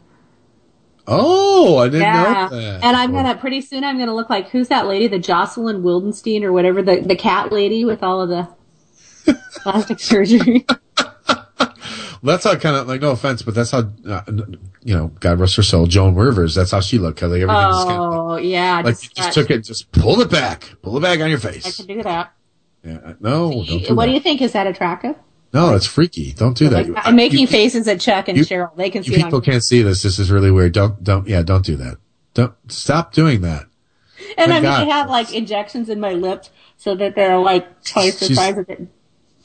Oh, 1.12 1.78
I 1.80 1.86
didn't 1.88 2.02
Yeah. 2.02 2.48
know 2.52 2.58
that. 2.60 2.84
And 2.84 2.96
I'm 2.96 3.12
gonna, 3.12 3.36
pretty 3.36 3.62
soon 3.62 3.84
I'm 3.84 3.98
gonna 3.98 4.14
look 4.16 4.30
like, 4.30 4.50
who's 4.50 4.68
that 4.68 4.86
lady? 4.88 5.08
The 5.08 5.18
Jocelyn 5.20 5.82
Wildenstein 5.82 6.44
or 6.44 6.52
whatever, 6.54 6.82
the, 6.84 7.02
the 7.02 7.16
cat 7.16 7.52
lady 7.52 7.84
with 7.84 8.04
all 8.04 8.22
of 8.22 8.30
the 8.30 9.34
plastic 9.56 10.00
surgery. 10.00 10.66
That's 12.22 12.44
how 12.44 12.56
kind 12.58 12.76
of 12.76 12.88
like 12.88 13.02
no 13.02 13.12
offense, 13.12 13.42
but 13.42 13.56
that's 13.56 13.72
how 13.72 13.90
uh, 14.08 14.22
you 14.84 14.94
know 14.94 15.08
God 15.22 15.40
rest 15.40 15.56
her 15.56 15.64
soul, 15.64 15.88
Joan 15.88 16.16
Rivers. 16.16 16.54
That's 16.54 16.72
how 16.72 16.82
she 16.82 16.98
looked. 16.98 17.20
Cause 17.20 17.32
like 17.32 17.42
everything 17.42 17.62
just 17.72 17.88
kind 17.88 18.02
of 18.02 18.14
Oh, 18.14 18.36
yeah. 18.38 18.82
like 18.84 19.02
you 19.02 19.10
just 19.16 19.34
took 19.34 19.50
it, 19.50 19.64
just 19.64 19.90
pulled 19.94 20.20
it 20.20 20.30
back, 20.30 20.70
pull 20.82 20.98
it 20.98 21.02
back 21.02 21.22
on 21.22 21.30
your 21.30 21.40
face. 21.40 21.66
I 21.66 21.72
can 21.86 21.96
do 21.98 22.04
that. 22.04 22.34
Yeah, 22.84 23.14
no, 23.22 23.64
what 23.90 24.06
do 24.06 24.12
you 24.12 24.20
think? 24.20 24.42
Is 24.42 24.52
that 24.52 24.68
attractive? 24.68 25.16
No, 25.54 25.74
it's 25.76 25.86
freaky. 25.88 26.32
Don't 26.34 26.56
do 26.56 26.70
that. 26.70 26.90
Like, 26.90 27.08
I'm 27.08 27.16
making 27.16 27.40
You- 27.40 27.48
faces 27.48 27.88
at 27.88 28.00
Chuck 28.00 28.28
and 28.28 28.38
you- 28.38 28.46
Cheryl. 28.46 28.76
They 28.76 28.90
can 28.90 29.04
see 29.04 29.16
people 29.16 29.42
can't 29.42 29.64
see 29.64 29.82
this. 29.82 30.04
This 30.04 30.20
is 30.20 30.30
really 30.30 30.52
weird. 30.52 30.74
Don't, 30.74 31.04
don't, 31.04 31.28
yeah, 31.28 31.42
don't 31.42 31.66
do 31.66 31.76
that. 31.78 31.98
Don't 32.36 32.54
stop 32.68 33.14
doing 33.14 33.42
that. 33.42 33.66
And 34.38 34.50
My 34.52 34.58
I'm 34.58 34.64
God. 34.64 34.80
gonna 34.82 34.92
have 34.92 35.10
like 35.10 35.34
injections 35.34 35.90
in 35.90 36.00
my 36.00 36.14
lips 36.14 36.52
so 36.78 36.94
that 36.96 37.16
they're 37.16 37.40
like 37.40 37.84
twice 37.84 38.20
the 38.20 38.28
She's- 38.28 38.38
size 38.38 38.58
of 38.58 38.70
it. 38.70 38.80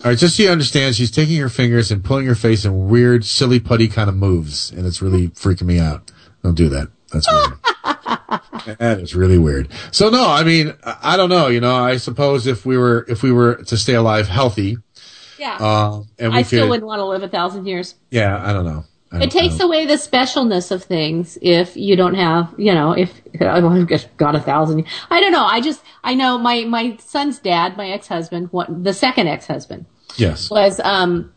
All 0.04 0.10
right, 0.10 0.18
just 0.18 0.36
so 0.36 0.42
you 0.42 0.50
understand, 0.50 0.96
she's 0.96 1.10
taking 1.10 1.36
her 1.38 1.48
fingers 1.48 1.90
and 1.90 2.04
pulling 2.04 2.26
her 2.26 2.34
face 2.34 2.64
in 2.66 2.88
weird, 2.88 3.24
silly 3.24 3.58
putty 3.60 3.88
kind 3.88 4.10
of 4.10 4.16
moves, 4.16 4.70
and 4.70 4.84
it's 4.84 5.00
really 5.00 5.28
freaking 5.28 5.62
me 5.62 5.78
out. 5.78 6.10
Don't 6.42 6.56
do 6.56 6.68
that. 6.68 6.88
That's 7.10 7.26
weird. 7.32 7.58
that 8.78 8.98
is 9.00 9.14
really 9.14 9.38
weird. 9.38 9.68
So 9.92 10.10
no, 10.10 10.28
I 10.28 10.42
mean, 10.44 10.74
I 10.84 10.96
I 11.14 11.16
don't 11.16 11.30
know. 11.30 11.46
You 11.46 11.60
know, 11.60 11.74
I 11.74 11.96
suppose 11.96 12.46
if 12.46 12.66
we 12.66 12.76
were 12.76 13.06
if 13.08 13.22
we 13.22 13.32
were 13.32 13.54
to 13.64 13.76
stay 13.78 13.94
alive, 13.94 14.28
healthy, 14.28 14.76
Yeah. 15.44 15.56
um, 15.56 16.08
and 16.18 16.32
I 16.34 16.38
could, 16.38 16.46
still 16.46 16.68
wouldn't 16.70 16.86
want 16.86 17.00
to 17.00 17.04
live 17.04 17.22
a 17.22 17.28
thousand 17.28 17.66
years. 17.66 17.94
yeah, 18.10 18.40
I 18.42 18.52
don't 18.52 18.64
know. 18.64 18.84
I 19.12 19.16
It 19.16 19.20
don't- 19.20 19.30
takes 19.30 19.60
away 19.60 19.84
the 19.86 19.94
specialness 19.94 20.70
of 20.70 20.82
things 20.82 21.36
if 21.42 21.76
you 21.76 21.94
don't 21.96 22.14
have, 22.14 22.52
you 22.56 22.72
know, 22.74 22.92
if 22.92 23.20
I've 23.40 23.88
just 23.88 24.16
got 24.16 24.34
a 24.34 24.40
thousand. 24.40 24.86
I 25.10 25.20
don't 25.20 25.32
know. 25.32 25.44
I 25.44 25.60
just, 25.60 25.82
I 26.02 26.14
know 26.14 26.38
my, 26.38 26.64
my 26.64 26.96
son's 26.96 27.38
dad, 27.38 27.76
my 27.76 27.88
ex-husband, 27.90 28.50
the 28.68 28.92
second 28.94 29.28
ex-husband 29.28 29.84
yes. 30.16 30.50
was, 30.50 30.80
um, 30.80 31.30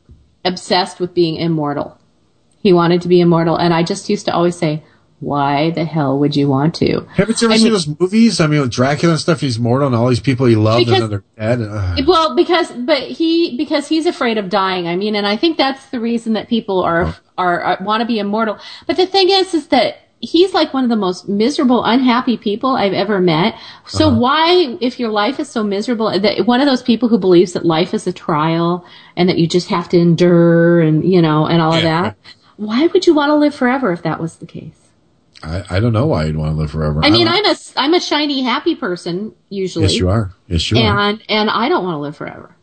obsessed 0.45 0.99
with 1.01 1.13
being 1.13 1.35
immortal. 1.35 1.99
He 2.61 2.71
wanted 2.73 3.01
to 3.01 3.07
be 3.09 3.19
immortal. 3.19 3.57
And 3.57 3.73
I 3.73 3.83
just 3.83 4.09
used 4.09 4.25
to 4.25 4.33
always 4.33 4.55
say, 4.57 4.83
why 5.19 5.71
the 5.71 5.83
hell 5.83 6.19
would 6.19 6.35
you 6.35 6.47
want 6.47 6.75
to? 6.75 7.01
Haven't 7.15 7.41
you 7.41 7.47
ever 7.47 7.53
I 7.53 7.57
seen 7.57 7.63
mean- 7.65 7.73
those 7.73 7.99
movies? 7.99 8.39
I 8.39 8.47
mean, 8.47 8.61
with 8.61 8.71
Dracula 8.71 9.13
and 9.13 9.19
stuff, 9.19 9.41
he's 9.41 9.57
mortal, 9.57 9.87
and 9.87 9.95
all 9.95 10.09
these 10.09 10.19
people 10.19 10.45
he 10.45 10.55
loved, 10.55 10.85
Because- 10.85 11.01
and 11.01 11.11
then 11.11 11.23
they're 11.37 11.55
dead. 11.57 11.69
uh, 11.69 11.95
Well, 12.07 12.35
because 12.35 12.71
but 12.71 12.99
he 13.01 13.57
because 13.57 13.87
he's 13.87 14.05
afraid 14.05 14.37
of 14.37 14.49
dying. 14.49 14.87
I 14.87 14.95
mean, 14.95 15.15
and 15.15 15.25
I 15.25 15.35
think 15.35 15.57
that's 15.57 15.85
the 15.87 15.99
reason 15.99 16.33
that 16.33 16.47
people 16.47 16.81
are 16.81 17.15
are, 17.37 17.61
are 17.61 17.77
want 17.81 18.01
to 18.01 18.05
be 18.05 18.19
immortal. 18.19 18.57
But 18.85 18.97
the 18.97 19.05
thing 19.07 19.29
is, 19.29 19.53
is 19.53 19.67
that 19.67 19.97
he's 20.19 20.51
like 20.53 20.73
one 20.73 20.83
of 20.83 20.89
the 20.89 20.95
most 20.95 21.29
miserable, 21.29 21.83
unhappy 21.83 22.37
people 22.37 22.75
I've 22.75 22.93
ever 22.93 23.19
met. 23.19 23.53
So 23.85 24.11
why, 24.11 24.75
if 24.81 24.99
your 24.99 25.09
life 25.09 25.39
is 25.39 25.47
so 25.47 25.63
miserable, 25.63 26.19
that 26.19 26.47
one 26.47 26.59
of 26.59 26.65
those 26.65 26.81
people 26.81 27.07
who 27.09 27.19
believes 27.19 27.53
that 27.53 27.65
life 27.65 27.93
is 27.93 28.07
a 28.07 28.11
trial 28.13 28.83
and 29.15 29.29
that 29.29 29.37
you 29.37 29.47
just 29.47 29.69
have 29.69 29.87
to 29.89 29.97
endure 29.97 30.79
and 30.79 31.03
you 31.11 31.21
know 31.21 31.45
and 31.45 31.61
all 31.61 31.73
of 31.73 31.83
that. 31.83 32.15
Why 32.55 32.87
would 32.87 33.05
you 33.05 33.13
want 33.13 33.29
to 33.29 33.35
live 33.35 33.53
forever 33.53 33.91
if 33.91 34.01
that 34.03 34.19
was 34.19 34.37
the 34.37 34.47
case? 34.47 34.86
I, 35.43 35.63
I 35.69 35.79
don't 35.79 35.93
know 35.93 36.07
why 36.07 36.25
you'd 36.25 36.35
want 36.37 36.53
to 36.53 36.57
live 36.57 36.71
forever. 36.71 37.01
I 37.03 37.09
mean, 37.09 37.25
don't- 37.27 37.35
I'm 37.35 37.45
a 37.45 37.55
I'm 37.75 37.93
a 37.93 37.99
shiny, 37.99 38.41
happy 38.43 38.75
person 38.75 39.33
usually, 39.49 39.85
yes, 39.85 39.95
you 39.95 40.09
are. 40.09 40.33
Yes, 40.47 40.69
you 40.71 40.77
are. 40.79 40.99
and 41.09 41.21
and 41.29 41.49
I 41.49 41.69
don't 41.69 41.83
want 41.83 41.95
to 41.95 41.99
live 41.99 42.15
forever. 42.17 42.55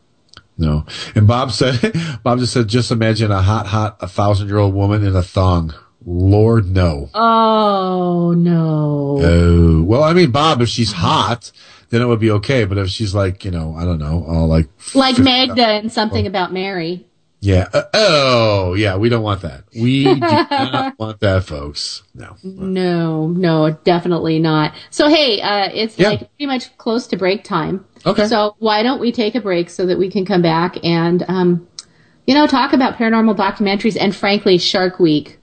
No. 0.57 0.85
And 1.17 1.27
Bob 1.27 1.51
said, 1.53 1.81
Bob 2.23 2.39
just 2.39 2.53
said, 2.53 2.69
just 2.69 2.91
imagine 2.93 3.31
a 3.33 3.43
hot, 3.43 3.67
hot, 3.67 3.97
a 4.01 4.07
thousand 4.09 4.47
year 4.49 4.59
old 4.59 4.75
woman 4.75 5.05
in 5.05 5.15
a 5.17 5.23
thong. 5.23 5.75
Lord, 6.07 6.67
no. 6.71 7.11
Oh 7.15 8.35
no. 8.37 9.19
Oh, 9.23 9.83
well, 9.83 10.03
I 10.03 10.13
mean, 10.13 10.31
Bob, 10.31 10.61
if 10.61 10.69
she's 10.69 10.93
hot, 10.93 11.51
then 11.91 12.03
it 12.03 12.07
would 12.07 12.21
be 12.21 12.31
okay. 12.33 12.65
But 12.65 12.79
if 12.79 12.89
she's 12.89 13.15
like, 13.15 13.45
you 13.45 13.51
know, 13.51 13.75
I 13.77 13.85
don't 13.85 13.99
know, 13.99 14.25
all 14.29 14.47
like, 14.47 14.69
like 14.95 15.17
50 15.17 15.23
Magda 15.23 15.67
and 15.67 15.91
something 15.93 16.27
about 16.27 16.53
Mary. 16.53 17.07
Yeah. 17.45 17.69
Uh, 17.75 17.83
oh, 17.93 18.73
yeah, 18.75 18.97
we 18.97 19.11
don't 19.11 19.23
want 19.23 19.43
that. 19.43 19.65
We 19.79 20.05
do 20.05 20.15
not 20.21 20.99
want 20.99 21.21
that, 21.21 21.45
folks. 21.45 22.03
No. 22.15 22.37
No, 22.43 23.29
no, 23.29 23.71
definitely 23.85 24.39
not. 24.39 24.75
So 24.89 25.09
hey, 25.09 25.43
uh, 25.43 25.69
it's 25.73 25.99
Yeah. 25.99 26.09
like 26.11 26.19
pretty 26.21 26.47
much 26.47 26.77
close 26.79 27.07
to 27.09 27.17
break 27.19 27.45
time. 27.45 27.85
Okay. 28.07 28.27
So 28.29 28.57
why 28.61 28.83
don't 28.83 28.99
we 29.01 29.13
take 29.13 29.35
a 29.35 29.41
break 29.43 29.69
so 29.69 29.85
that 29.87 29.99
we 29.99 30.11
can 30.11 30.25
come 30.25 30.41
back 30.41 30.79
and, 30.83 31.23
um, 31.29 31.69
you 32.27 32.33
know, 32.35 32.47
talk 32.47 32.73
about 32.73 32.97
paranormal 32.97 33.37
documentaries 33.37 33.99
and 34.01 34.17
frankly 34.17 34.57
Shark 34.57 34.99
Week. 34.99 35.39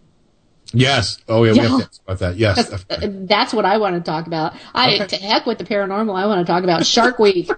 Yes. 0.74 1.20
Oh, 1.28 1.44
yeah, 1.44 1.52
we 1.52 1.58
have 1.60 1.68
to 1.80 1.84
ask 1.86 2.02
about 2.04 2.20
that. 2.20 2.38
Yes. 2.38 2.70
That's, 2.70 2.86
that's 3.28 3.54
what 3.54 3.66
I 3.66 3.78
want 3.78 3.96
to 3.96 4.02
talk 4.02 4.26
about. 4.26 4.54
I 4.74 4.96
Okay. 4.96 5.08
to 5.08 5.16
heck 5.18 5.46
with 5.46 5.58
the 5.60 5.66
paranormal. 5.66 6.16
I 6.20 6.26
want 6.26 6.46
to 6.46 6.52
talk 6.52 6.64
about 6.64 6.86
Shark 6.86 7.20
Week. 7.20 7.52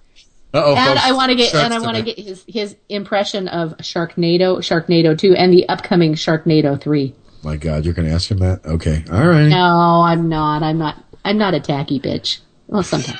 Uh-oh, 0.53 0.75
and 0.75 0.87
folks. 0.99 1.01
I 1.03 1.11
want 1.13 1.29
to 1.31 1.35
get 1.35 1.49
Sharks 1.51 1.65
and 1.65 1.73
I 1.73 1.79
want 1.79 1.97
to 1.97 2.03
get 2.03 2.19
his 2.19 2.43
his 2.47 2.75
impression 2.89 3.47
of 3.47 3.75
Sharknado, 3.77 4.57
Sharknado 4.59 5.17
2 5.17 5.33
and 5.33 5.51
the 5.51 5.67
upcoming 5.67 6.13
Sharknado 6.13 6.79
3. 6.79 7.13
My 7.43 7.57
God, 7.57 7.85
you're 7.85 7.93
going 7.93 8.07
to 8.07 8.13
ask 8.13 8.29
him 8.29 8.37
that? 8.37 8.65
Okay. 8.65 9.03
All 9.11 9.27
right. 9.27 9.47
No, 9.47 10.01
I'm 10.05 10.29
not. 10.29 10.63
I'm 10.63 10.77
not. 10.77 11.03
I'm 11.25 11.37
not 11.37 11.53
a 11.53 11.59
tacky 11.59 11.99
bitch. 11.99 12.39
Well, 12.67 12.83
sometimes. 12.83 13.19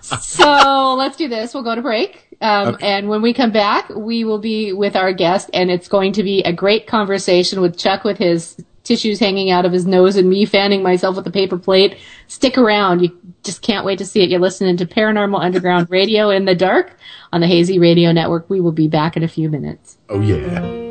so 0.24 0.94
let's 0.94 1.16
do 1.16 1.28
this. 1.28 1.54
We'll 1.54 1.62
go 1.62 1.74
to 1.74 1.82
break. 1.82 2.22
Um, 2.40 2.74
Okay. 2.74 2.86
And 2.86 3.08
when 3.08 3.22
we 3.22 3.32
come 3.32 3.50
back, 3.52 3.88
we 3.88 4.24
will 4.24 4.38
be 4.38 4.72
with 4.72 4.96
our 4.96 5.12
guest, 5.12 5.50
and 5.54 5.70
it's 5.70 5.88
going 5.88 6.12
to 6.14 6.22
be 6.22 6.42
a 6.42 6.52
great 6.52 6.86
conversation 6.86 7.60
with 7.60 7.78
Chuck 7.78 8.04
with 8.04 8.18
his 8.18 8.62
tissues 8.86 9.18
hanging 9.18 9.50
out 9.50 9.66
of 9.66 9.72
his 9.72 9.86
nose 9.86 10.16
and 10.16 10.28
me 10.28 10.44
fanning 10.44 10.82
myself 10.82 11.16
with 11.16 11.26
a 11.26 11.30
paper 11.30 11.58
plate. 11.58 11.98
Stick 12.28 12.56
around. 12.56 13.00
You 13.02 13.18
just 13.42 13.62
can't 13.62 13.84
wait 13.84 13.98
to 13.98 14.06
see 14.06 14.22
it. 14.22 14.30
You're 14.30 14.40
listening 14.40 14.76
to 14.78 14.86
Paranormal 14.86 15.40
Underground 15.40 15.90
Radio 15.90 16.30
in 16.30 16.44
the 16.44 16.54
Dark 16.54 16.96
on 17.32 17.40
the 17.40 17.46
Hazy 17.46 17.78
Radio 17.78 18.12
Network. 18.12 18.48
We 18.48 18.60
will 18.60 18.72
be 18.72 18.88
back 18.88 19.16
in 19.16 19.22
a 19.22 19.28
few 19.28 19.50
minutes. 19.50 19.98
Oh, 20.08 20.20
yeah. 20.20 20.85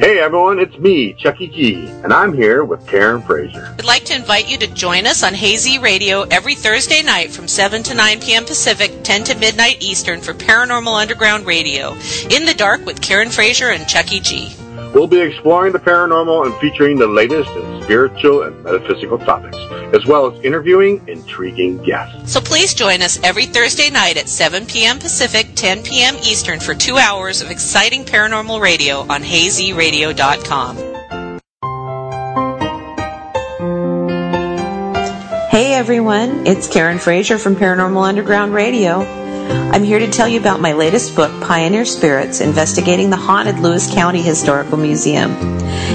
Hey 0.00 0.18
everyone, 0.18 0.58
it's 0.58 0.78
me, 0.78 1.12
Chucky 1.12 1.46
G, 1.46 1.86
and 2.02 2.10
I'm 2.10 2.32
here 2.32 2.64
with 2.64 2.86
Karen 2.86 3.20
Frazier. 3.20 3.74
We'd 3.76 3.84
like 3.84 4.06
to 4.06 4.16
invite 4.16 4.48
you 4.48 4.56
to 4.56 4.66
join 4.66 5.06
us 5.06 5.22
on 5.22 5.34
Hazy 5.34 5.78
Radio 5.78 6.22
every 6.22 6.54
Thursday 6.54 7.02
night 7.02 7.30
from 7.30 7.46
7 7.46 7.82
to 7.82 7.92
9 7.92 8.20
p.m. 8.20 8.46
Pacific, 8.46 9.02
10 9.02 9.24
to 9.24 9.34
midnight 9.34 9.82
Eastern 9.82 10.22
for 10.22 10.32
Paranormal 10.32 10.98
Underground 10.98 11.44
Radio. 11.44 11.92
In 12.30 12.46
the 12.46 12.54
Dark 12.56 12.86
with 12.86 13.02
Karen 13.02 13.28
Frazier 13.28 13.68
and 13.68 13.86
Chucky 13.86 14.20
G. 14.20 14.56
We'll 14.94 15.06
be 15.06 15.20
exploring 15.20 15.72
the 15.72 15.78
paranormal 15.78 16.46
and 16.46 16.54
featuring 16.60 16.98
the 16.98 17.06
latest 17.06 17.50
in 17.50 17.82
spiritual 17.82 18.42
and 18.42 18.62
metaphysical 18.64 19.18
topics, 19.18 19.56
as 19.94 20.04
well 20.06 20.30
as 20.30 20.42
interviewing 20.44 21.06
intriguing 21.08 21.82
guests. 21.84 22.32
So 22.32 22.40
please 22.40 22.74
join 22.74 23.02
us 23.02 23.22
every 23.22 23.46
Thursday 23.46 23.90
night 23.90 24.16
at 24.16 24.28
7 24.28 24.66
p.m. 24.66 24.98
Pacific, 24.98 25.48
10 25.54 25.82
p.m. 25.82 26.16
Eastern 26.16 26.60
for 26.60 26.74
two 26.74 26.96
hours 26.98 27.40
of 27.40 27.50
exciting 27.50 28.04
paranormal 28.04 28.60
radio 28.60 29.00
on 29.00 29.22
hazyradio.com. 29.22 30.76
Hey 35.50 35.74
everyone, 35.74 36.46
it's 36.46 36.68
Karen 36.68 36.98
Frazier 36.98 37.36
from 37.36 37.56
Paranormal 37.56 38.08
Underground 38.08 38.54
Radio. 38.54 39.19
I'm 39.50 39.84
here 39.84 39.98
to 39.98 40.08
tell 40.08 40.28
you 40.28 40.38
about 40.38 40.60
my 40.60 40.72
latest 40.72 41.16
book, 41.16 41.30
Pioneer 41.42 41.84
Spirits 41.84 42.40
Investigating 42.40 43.10
the 43.10 43.16
Haunted 43.16 43.58
Lewis 43.58 43.92
County 43.92 44.22
Historical 44.22 44.76
Museum. 44.76 45.30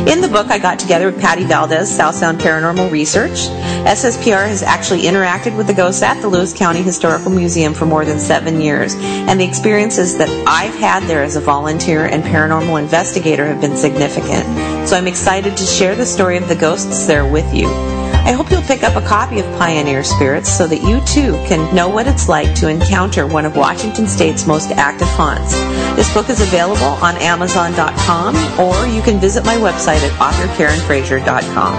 In 0.08 0.22
the 0.22 0.28
book, 0.28 0.48
I 0.48 0.60
got 0.60 0.78
together 0.78 1.12
with 1.12 1.22
Patty 1.22 1.46
Valdez, 1.46 1.90
South 1.90 2.16
Sound 2.16 2.40
Paranormal 2.40 2.92
Research. 2.92 3.50
SSPR 3.86 4.48
has 4.48 4.62
actually 4.62 5.04
interacted 5.04 5.56
with 5.58 5.68
the 5.68 5.74
ghosts 5.74 6.02
at 6.02 6.22
the 6.22 6.28
Lewis 6.28 6.54
County 6.54 6.82
Historical 6.82 7.32
Museum 7.32 7.74
for 7.74 7.86
more 7.86 8.06
than 8.06 8.20
seven 8.20 8.60
years, 8.60 8.96
and 8.96 9.40
the 9.40 9.46
experiences 9.46 10.18
that 10.18 10.30
I've 10.48 10.76
had 10.76 11.04
there 11.04 11.24
as 11.24 11.36
a 11.36 11.42
volunteer 11.42 12.06
and 12.06 12.24
paranormal 12.24 12.82
investigator 12.82 13.46
have 13.46 13.62
been 13.62 13.78
significant. 13.78 14.88
So 14.88 14.98
I'm 14.98 15.08
excited 15.08 15.56
to 15.56 15.64
share 15.64 15.96
the 15.96 16.06
story 16.06 16.38
of 16.38 16.48
the 16.48 16.56
ghosts 16.56 17.08
there 17.08 17.26
with 17.26 17.54
you. 17.54 17.95
I 18.26 18.32
hope 18.32 18.50
you'll 18.50 18.64
pick 18.64 18.82
up 18.82 18.96
a 18.96 19.08
copy 19.08 19.40
of 19.40 19.46
Pioneer 19.60 20.04
Spirits 20.04 20.50
so 20.50 20.66
that 20.66 20.82
you 20.82 21.00
too 21.06 21.34
can 21.46 21.74
know 21.76 21.88
what 21.88 22.08
it's 22.08 22.28
like 22.28 22.56
to 22.56 22.68
encounter 22.68 23.28
one 23.28 23.46
of 23.46 23.56
Washington 23.56 24.08
State's 24.08 24.48
most 24.48 24.72
active 24.72 25.08
haunts. 25.10 25.54
This 25.96 26.12
book 26.12 26.30
is 26.32 26.42
available 26.42 26.98
on 27.06 27.16
Amazon.com 27.18 28.36
or 28.60 28.88
you 28.88 29.04
can 29.04 29.20
visit 29.20 29.46
my 29.46 29.54
website 29.58 30.02
at 30.02 30.12
authorkarenfrazier.com. 30.18 31.78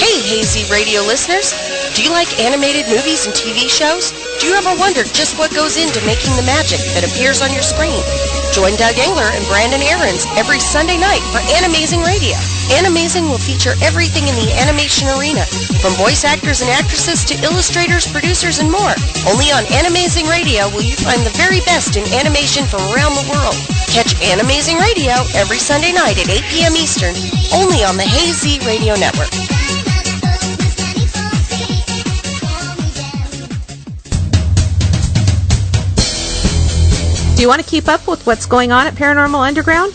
Hey, 0.00 0.20
Hazy 0.24 0.64
Radio 0.72 1.02
listeners! 1.02 1.52
Do 1.94 2.02
you 2.02 2.10
like 2.10 2.40
animated 2.40 2.88
movies 2.88 3.26
and 3.26 3.34
TV 3.34 3.68
shows? 3.68 4.12
Do 4.40 4.46
you 4.46 4.54
ever 4.54 4.74
wonder 4.80 5.02
just 5.02 5.38
what 5.38 5.54
goes 5.54 5.76
into 5.76 6.00
making 6.06 6.34
the 6.36 6.42
magic 6.48 6.80
that 6.96 7.04
appears 7.04 7.42
on 7.42 7.52
your 7.52 7.62
screen? 7.62 8.00
Join 8.52 8.74
Doug 8.76 8.96
Engler 8.98 9.28
and 9.28 9.44
Brandon 9.46 9.82
Aarons 9.82 10.26
every 10.36 10.58
Sunday 10.58 10.96
night 10.96 11.20
for 11.30 11.38
Animazing 11.60 12.02
Radio. 12.02 12.36
Animazing 12.72 13.28
will 13.28 13.40
feature 13.40 13.76
everything 13.84 14.26
in 14.28 14.34
the 14.36 14.52
animation 14.56 15.08
arena, 15.16 15.44
from 15.80 15.92
voice 16.00 16.24
actors 16.24 16.60
and 16.60 16.70
actresses 16.70 17.24
to 17.28 17.38
illustrators, 17.44 18.08
producers, 18.08 18.58
and 18.58 18.70
more. 18.70 18.94
Only 19.28 19.52
on 19.52 19.68
Animazing 19.72 20.28
Radio 20.28 20.68
will 20.72 20.84
you 20.84 20.96
find 20.96 21.24
the 21.24 21.34
very 21.36 21.60
best 21.68 21.96
in 21.96 22.04
animation 22.12 22.64
from 22.64 22.80
around 22.88 23.14
the 23.14 23.28
world. 23.28 23.56
Catch 23.92 24.16
Animazing 24.24 24.80
Radio 24.80 25.12
every 25.36 25.58
Sunday 25.58 25.92
night 25.92 26.18
at 26.18 26.28
8 26.28 26.42
p.m. 26.48 26.76
Eastern, 26.76 27.14
only 27.52 27.84
on 27.84 27.96
the 27.96 28.08
Hazy 28.08 28.58
Radio 28.64 28.94
Network. 28.96 29.30
Do 37.38 37.42
you 37.42 37.48
want 37.48 37.62
to 37.62 37.70
keep 37.70 37.86
up 37.86 38.08
with 38.08 38.26
what's 38.26 38.46
going 38.46 38.72
on 38.72 38.88
at 38.88 38.94
Paranormal 38.94 39.46
Underground? 39.46 39.92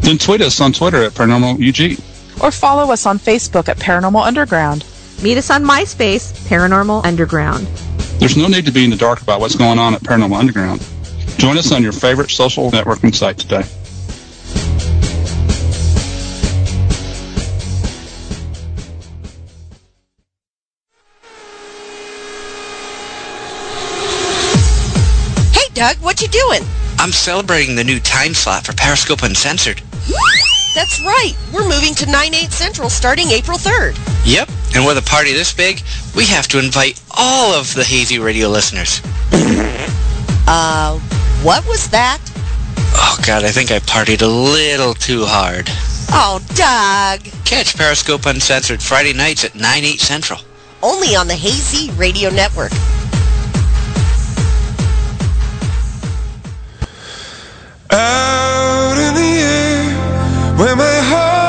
Then 0.00 0.18
tweet 0.18 0.40
us 0.40 0.60
on 0.60 0.72
Twitter 0.72 1.04
at 1.04 1.12
Paranormal 1.12 1.62
UG. 1.62 2.42
Or 2.42 2.50
follow 2.50 2.92
us 2.92 3.06
on 3.06 3.20
Facebook 3.20 3.68
at 3.68 3.76
Paranormal 3.76 4.26
Underground. 4.26 4.84
Meet 5.22 5.38
us 5.38 5.50
on 5.50 5.62
MySpace, 5.62 6.32
Paranormal 6.48 7.04
Underground. 7.04 7.68
There's 8.18 8.36
no 8.36 8.48
need 8.48 8.66
to 8.66 8.72
be 8.72 8.82
in 8.82 8.90
the 8.90 8.96
dark 8.96 9.22
about 9.22 9.38
what's 9.38 9.54
going 9.54 9.78
on 9.78 9.94
at 9.94 10.00
Paranormal 10.00 10.36
Underground. 10.36 10.84
Join 11.38 11.58
us 11.58 11.70
on 11.70 11.84
your 11.84 11.92
favorite 11.92 12.30
social 12.30 12.72
networking 12.72 13.14
site 13.14 13.38
today. 13.38 13.62
Doug, 25.74 25.96
what 25.96 26.22
you 26.22 26.28
doing? 26.28 26.62
I'm 26.98 27.10
celebrating 27.10 27.74
the 27.74 27.82
new 27.82 27.98
time 27.98 28.32
slot 28.32 28.64
for 28.64 28.72
Periscope 28.74 29.24
Uncensored. 29.24 29.82
That's 30.74 31.00
right. 31.00 31.32
We're 31.52 31.68
moving 31.68 31.94
to 31.96 32.06
9-8 32.06 32.50
Central 32.52 32.88
starting 32.88 33.28
April 33.30 33.58
3rd. 33.58 33.98
Yep, 34.24 34.48
and 34.76 34.86
with 34.86 34.98
a 34.98 35.02
party 35.02 35.32
this 35.32 35.52
big, 35.52 35.82
we 36.14 36.26
have 36.26 36.46
to 36.48 36.60
invite 36.60 37.02
all 37.10 37.52
of 37.52 37.74
the 37.74 37.82
Hazy 37.82 38.20
Radio 38.20 38.48
listeners. 38.48 39.00
Uh, 40.46 40.98
what 41.42 41.66
was 41.66 41.88
that? 41.90 42.20
Oh, 42.96 43.18
God, 43.26 43.44
I 43.44 43.50
think 43.50 43.72
I 43.72 43.80
partied 43.80 44.22
a 44.22 44.26
little 44.26 44.94
too 44.94 45.24
hard. 45.24 45.68
Oh, 46.10 46.38
Doug. 46.54 47.24
Catch 47.44 47.76
Periscope 47.76 48.26
Uncensored 48.26 48.80
Friday 48.80 49.12
nights 49.12 49.44
at 49.44 49.54
9, 49.56 49.84
8 49.84 50.00
Central. 50.00 50.38
Only 50.82 51.16
on 51.16 51.26
the 51.26 51.34
Hazy 51.34 51.90
Radio 51.94 52.30
Network. 52.30 52.72
Out 57.94 58.98
in 58.98 59.14
the 59.14 59.32
air, 59.38 60.56
where 60.58 60.74
my 60.74 60.96
heart 61.10 61.43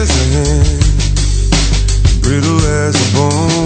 as 0.00 0.10
a 0.10 0.12
brittle 2.20 2.60
as 2.60 2.94
a 2.94 3.16
bone. 3.16 3.57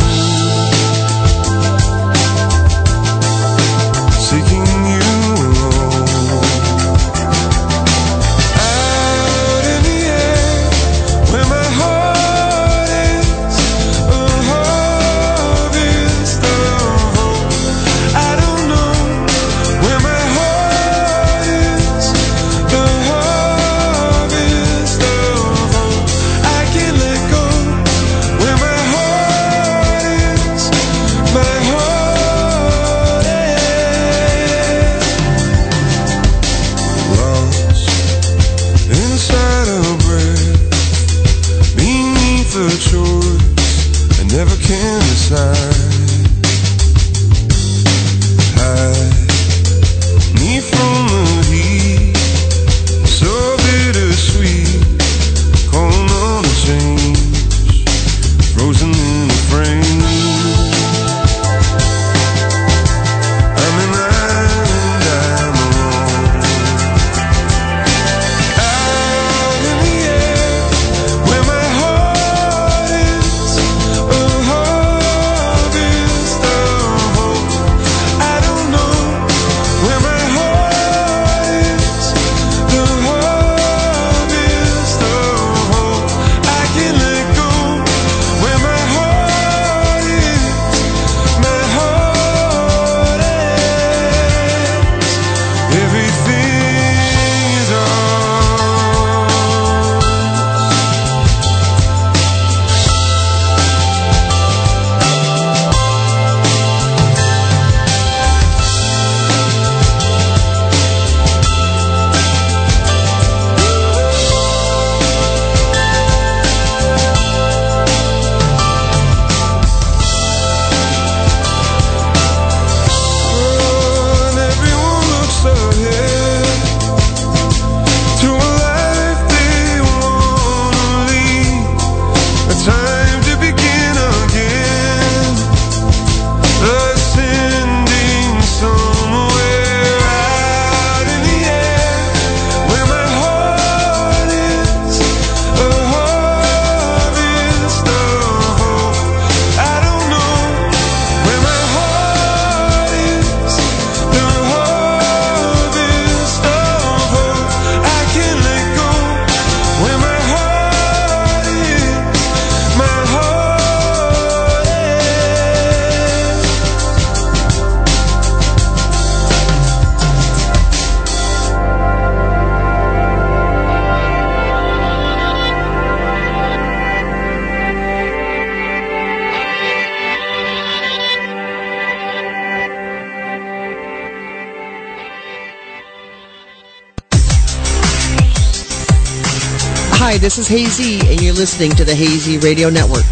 Is 190.42 190.48
Hazy, 190.48 191.00
and 191.08 191.20
you're 191.20 191.34
listening 191.34 191.70
to 191.72 191.84
the 191.84 191.94
Hazy 191.94 192.38
Radio 192.38 192.68
Network. 192.68 193.04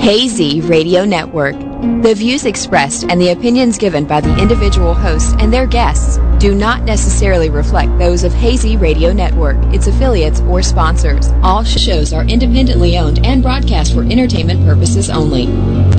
Hazy 0.00 0.62
Radio 0.62 1.04
Network. 1.04 1.54
The 2.02 2.14
views 2.16 2.46
expressed 2.46 3.04
and 3.04 3.20
the 3.20 3.30
opinions 3.30 3.76
given 3.76 4.06
by 4.06 4.22
the 4.22 4.34
individual 4.40 4.94
hosts 4.94 5.34
and 5.38 5.52
their 5.52 5.66
guests 5.66 6.18
do 6.38 6.54
not 6.54 6.84
necessarily 6.84 7.50
reflect 7.50 7.98
those 7.98 8.24
of 8.24 8.32
Hazy 8.32 8.78
Radio 8.78 9.12
Network, 9.12 9.56
its 9.74 9.86
affiliates, 9.86 10.40
or 10.42 10.62
sponsors. 10.62 11.28
All 11.42 11.64
shows 11.64 12.14
are 12.14 12.24
independently 12.24 12.96
owned 12.96 13.26
and 13.26 13.42
broadcast 13.42 13.92
for 13.92 14.02
entertainment 14.04 14.64
purposes 14.64 15.10
only. 15.10 15.97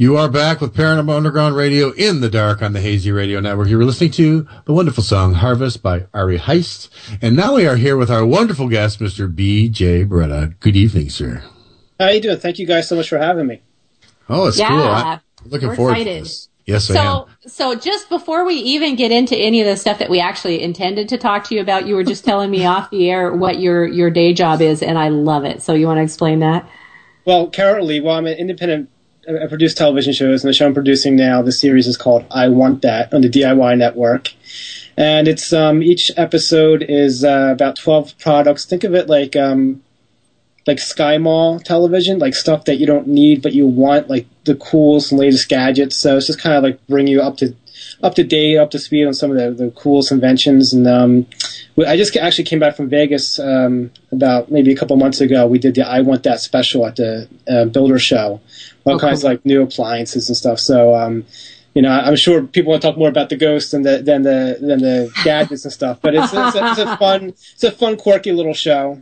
You 0.00 0.16
are 0.16 0.30
back 0.30 0.62
with 0.62 0.74
Paranormal 0.74 1.14
Underground 1.14 1.56
Radio 1.56 1.90
in 1.90 2.22
the 2.22 2.30
dark 2.30 2.62
on 2.62 2.72
the 2.72 2.80
Hazy 2.80 3.12
Radio 3.12 3.38
Network. 3.38 3.68
You 3.68 3.76
were 3.76 3.84
listening 3.84 4.12
to 4.12 4.48
the 4.64 4.72
wonderful 4.72 5.04
song 5.04 5.34
Harvest 5.34 5.82
by 5.82 6.06
Ari 6.14 6.38
Heist. 6.38 6.88
And 7.20 7.36
now 7.36 7.56
we 7.56 7.66
are 7.66 7.76
here 7.76 7.98
with 7.98 8.10
our 8.10 8.24
wonderful 8.24 8.70
guest, 8.70 8.98
Mr. 8.98 9.28
B.J. 9.30 10.06
Beretta. 10.06 10.58
Good 10.58 10.74
evening, 10.74 11.10
sir. 11.10 11.42
How 11.98 12.06
are 12.06 12.12
you 12.12 12.22
doing? 12.22 12.38
Thank 12.38 12.58
you 12.58 12.66
guys 12.66 12.88
so 12.88 12.96
much 12.96 13.10
for 13.10 13.18
having 13.18 13.46
me. 13.46 13.60
Oh, 14.30 14.46
it's 14.46 14.58
Yeah, 14.58 14.68
cool. 14.70 14.80
I'm 14.80 15.20
looking 15.50 15.68
we're 15.68 15.76
forward 15.76 15.98
excited. 15.98 16.14
to 16.14 16.20
this. 16.20 16.48
Yes, 16.64 16.90
I 16.90 16.94
am. 16.94 17.26
So, 17.42 17.48
so 17.48 17.74
just 17.74 18.08
before 18.08 18.46
we 18.46 18.54
even 18.54 18.96
get 18.96 19.10
into 19.10 19.36
any 19.36 19.60
of 19.60 19.66
the 19.66 19.76
stuff 19.76 19.98
that 19.98 20.08
we 20.08 20.18
actually 20.18 20.62
intended 20.62 21.10
to 21.10 21.18
talk 21.18 21.44
to 21.48 21.54
you 21.54 21.60
about, 21.60 21.86
you 21.86 21.94
were 21.94 22.04
just 22.04 22.24
telling 22.24 22.50
me 22.50 22.64
off 22.64 22.88
the 22.88 23.10
air 23.10 23.34
what 23.34 23.60
your 23.60 23.86
your 23.86 24.08
day 24.08 24.32
job 24.32 24.62
is, 24.62 24.82
and 24.82 24.96
I 24.96 25.10
love 25.10 25.44
it. 25.44 25.60
So 25.60 25.74
you 25.74 25.86
want 25.86 25.98
to 25.98 26.04
explain 26.04 26.38
that? 26.38 26.66
Well, 27.26 27.50
currently, 27.50 28.00
well, 28.00 28.16
I'm 28.16 28.24
an 28.24 28.38
independent. 28.38 28.88
I 29.28 29.46
produce 29.46 29.74
television 29.74 30.12
shows, 30.12 30.42
and 30.42 30.48
the 30.48 30.54
show 30.54 30.66
I'm 30.66 30.74
producing 30.74 31.14
now, 31.14 31.42
the 31.42 31.52
series 31.52 31.86
is 31.86 31.96
called 31.96 32.24
"I 32.30 32.48
Want 32.48 32.82
That" 32.82 33.12
on 33.12 33.20
the 33.20 33.28
DIY 33.28 33.76
network, 33.76 34.32
and 34.96 35.28
it's 35.28 35.52
um, 35.52 35.82
each 35.82 36.10
episode 36.16 36.82
is 36.82 37.24
uh, 37.24 37.50
about 37.52 37.76
12 37.76 38.18
products. 38.18 38.64
Think 38.64 38.84
of 38.84 38.94
it 38.94 39.08
like 39.08 39.36
um, 39.36 39.82
like 40.66 40.78
Sky 40.78 41.18
Mall 41.18 41.58
television, 41.60 42.18
like 42.18 42.34
stuff 42.34 42.64
that 42.64 42.76
you 42.76 42.86
don't 42.86 43.06
need 43.06 43.42
but 43.42 43.52
you 43.52 43.66
want, 43.66 44.08
like 44.08 44.26
the 44.44 44.54
coolest 44.54 45.12
and 45.12 45.20
latest 45.20 45.48
gadgets. 45.48 45.96
So 45.96 46.16
it's 46.16 46.26
just 46.26 46.40
kind 46.40 46.56
of 46.56 46.62
like 46.62 46.86
bring 46.86 47.06
you 47.06 47.20
up 47.20 47.36
to 47.38 47.54
up 48.02 48.14
to 48.14 48.24
date, 48.24 48.56
up 48.58 48.70
to 48.70 48.78
speed 48.78 49.06
on 49.06 49.14
some 49.14 49.30
of 49.30 49.36
the, 49.36 49.64
the 49.64 49.70
coolest 49.72 50.12
inventions. 50.12 50.72
And 50.72 50.86
um, 50.86 51.26
I 51.86 51.96
just 51.96 52.16
actually 52.16 52.44
came 52.44 52.58
back 52.58 52.76
from 52.76 52.88
Vegas 52.88 53.38
um, 53.38 53.90
about 54.12 54.50
maybe 54.50 54.72
a 54.72 54.76
couple 54.76 54.96
months 54.96 55.20
ago. 55.20 55.46
We 55.46 55.58
did 55.58 55.74
the 55.74 55.86
I 55.86 56.00
Want 56.00 56.22
That 56.22 56.40
special 56.40 56.86
at 56.86 56.96
the 56.96 57.28
uh, 57.48 57.64
Builder 57.66 57.98
Show, 57.98 58.40
all 58.84 58.94
Oh, 58.94 58.98
kinds 58.98 59.22
cool. 59.22 59.30
of 59.30 59.36
like 59.36 59.46
new 59.46 59.62
appliances 59.62 60.28
and 60.28 60.36
stuff. 60.36 60.58
So. 60.60 60.94
Um, 60.94 61.24
you 61.72 61.82
know, 61.82 61.90
I'm 61.90 62.16
sure 62.16 62.42
people 62.48 62.70
want 62.70 62.82
to 62.82 62.88
talk 62.88 62.98
more 62.98 63.08
about 63.08 63.28
the 63.28 63.36
ghosts 63.36 63.70
than 63.70 63.82
the 63.82 63.98
than 64.02 64.22
the 64.22 64.58
than 64.60 64.80
the 64.80 65.08
gadgets 65.24 65.64
and 65.64 65.72
stuff. 65.72 66.00
But 66.02 66.16
it's 66.16 66.32
it's 66.32 66.56
a, 66.56 66.68
it's 66.70 66.78
a 66.80 66.96
fun 66.96 67.28
it's 67.28 67.62
a 67.62 67.70
fun 67.70 67.96
quirky 67.96 68.32
little 68.32 68.54
show. 68.54 68.98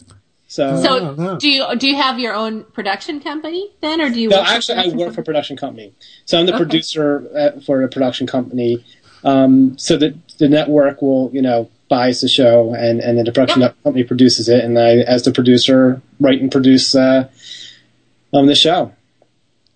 So 0.49 0.77
So 0.83 1.37
do 1.39 1.49
you 1.49 1.65
do 1.77 1.89
you 1.89 1.97
have 1.97 2.19
your 2.19 2.35
own 2.35 2.65
production 2.65 3.21
company 3.21 3.71
then, 3.81 4.03
or 4.03 4.11
do 4.11 4.21
you? 4.21 4.29
no, 4.29 4.41
work 4.41 4.49
actually, 4.49 4.75
I 4.75 4.83
production 4.83 4.99
work 4.99 5.15
for 5.15 5.21
a 5.23 5.25
production 5.25 5.57
company. 5.57 5.95
So 6.27 6.39
I'm 6.39 6.45
the 6.45 6.53
Okay. 6.53 6.59
producer 6.65 7.25
uh, 7.35 7.61
for 7.61 7.83
a 7.83 7.89
production 7.89 8.27
company. 8.27 8.85
Um, 9.25 9.79
so 9.79 9.97
that 9.97 10.15
the 10.37 10.51
network 10.51 11.01
will, 11.01 11.31
you 11.33 11.41
know, 11.41 11.71
buys 11.89 12.21
the 12.21 12.29
show, 12.29 12.75
and 12.75 13.01
and 13.01 13.17
then 13.17 13.25
the 13.25 13.33
production 13.33 13.63
company 13.83 14.05
produces 14.05 14.51
it, 14.51 14.63
and 14.63 14.79
I, 14.79 14.99
as 14.99 15.23
the 15.23 15.33
producer, 15.33 16.03
write 16.21 16.43
and 16.43 16.53
produce 16.53 16.95
uh, 16.95 17.29
um, 18.35 18.45
the 18.45 18.55
show. 18.55 18.93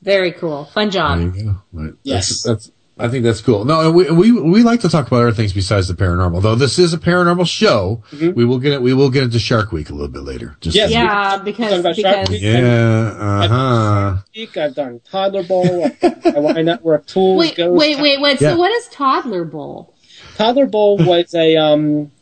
Very 0.03 0.33
cool, 0.33 0.65
fun 0.67 0.91
job. 0.91 1.19
There 1.19 1.29
you 1.29 1.45
go. 1.45 1.63
Right. 1.73 1.93
Yes. 2.03 2.29
That's, 2.29 2.43
that's, 2.43 2.71
I 2.99 3.09
think 3.09 3.25
that's 3.25 3.41
cool. 3.41 3.65
No, 3.65 3.91
we, 3.91 4.11
we, 4.11 4.33
we 4.33 4.63
like 4.63 4.81
to 4.81 4.89
talk 4.89 5.07
about 5.07 5.23
other 5.23 5.33
things 5.33 5.53
besides 5.53 5.89
the 5.89 5.95
paranormal, 5.95 6.43
though 6.43 6.55
this 6.55 6.79
is 6.79 6.93
a 6.93 6.99
paranormal 6.99 7.47
show. 7.49 8.03
We 8.13 8.45
will 8.45 8.59
get 8.59 8.75
it, 8.75 8.83
we 8.83 8.93
will 8.95 9.11
get 9.11 9.25
into 9.25 9.39
Shark 9.39 9.73
Week 9.73 9.89
a 9.91 9.93
little 9.93 10.09
bit 10.09 10.23
later. 10.23 10.57
Just 10.61 10.77
Yes, 10.77 10.91
yeah, 10.91 11.39
because 11.39 11.81
about 11.81 11.97
Shark 11.97 12.17
because 12.27 12.29
Week. 12.31 12.43
yeah, 12.43 13.17
uh 13.19 13.49
huh. 13.49 14.17
Week, 14.37 14.57
I've 14.57 14.75
done 14.75 15.01
Toddler 15.11 15.43
Bowl, 15.43 15.91
I 16.03 16.63
Network 16.63 17.07
Tools. 17.07 17.39
wait, 17.39 17.57
Ghost. 17.57 17.77
wait, 17.79 17.99
wait, 17.99 18.21
wait. 18.21 18.41
Yeah. 18.41 18.51
So 18.53 18.59
what 18.59 18.71
is 18.73 18.89
Toddler 18.89 19.45
Bowl? 19.45 19.95
Toddler 20.37 20.67
Bowl 20.67 20.99
was 20.99 21.35
a, 21.35 21.57
um, 21.57 22.13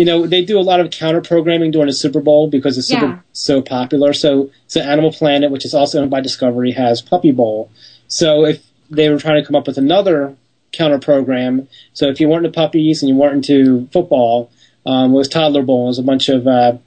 you 0.00 0.06
know, 0.06 0.26
they 0.26 0.42
do 0.42 0.58
a 0.58 0.62
lot 0.62 0.80
of 0.80 0.90
counter 0.90 1.20
programming 1.20 1.70
during 1.72 1.86
the 1.86 1.92
Super 1.92 2.22
Bowl 2.22 2.48
because 2.48 2.76
the 2.76 2.80
Super 2.82 3.04
Yeah. 3.04 3.12
Bowl 3.12 3.20
so 3.32 3.60
popular. 3.60 4.14
So, 4.14 4.48
so 4.66 4.80
Animal 4.80 5.12
Planet, 5.12 5.50
which 5.50 5.66
is 5.66 5.74
also 5.74 6.00
owned 6.00 6.10
by 6.10 6.22
Discovery, 6.22 6.70
has 6.70 7.02
Puppy 7.02 7.32
Bowl. 7.32 7.70
So 8.08 8.46
if 8.46 8.64
they 8.88 9.10
were 9.10 9.18
trying 9.18 9.42
to 9.42 9.46
come 9.46 9.54
up 9.54 9.66
with 9.66 9.76
another 9.76 10.34
counter 10.72 10.98
program, 10.98 11.68
so 11.92 12.08
if 12.08 12.18
you 12.18 12.30
weren't 12.30 12.46
into 12.46 12.56
puppies 12.56 13.02
and 13.02 13.10
you 13.10 13.14
weren't 13.14 13.34
into 13.46 13.88
football, 13.92 14.50
um, 14.86 15.12
it 15.12 15.16
was 15.16 15.28
Toddler 15.28 15.62
Bowl. 15.62 15.84
It 15.84 15.88
was 15.88 15.98
a 15.98 16.02
bunch 16.02 16.30
of, 16.30 16.46
uh, 16.46 16.78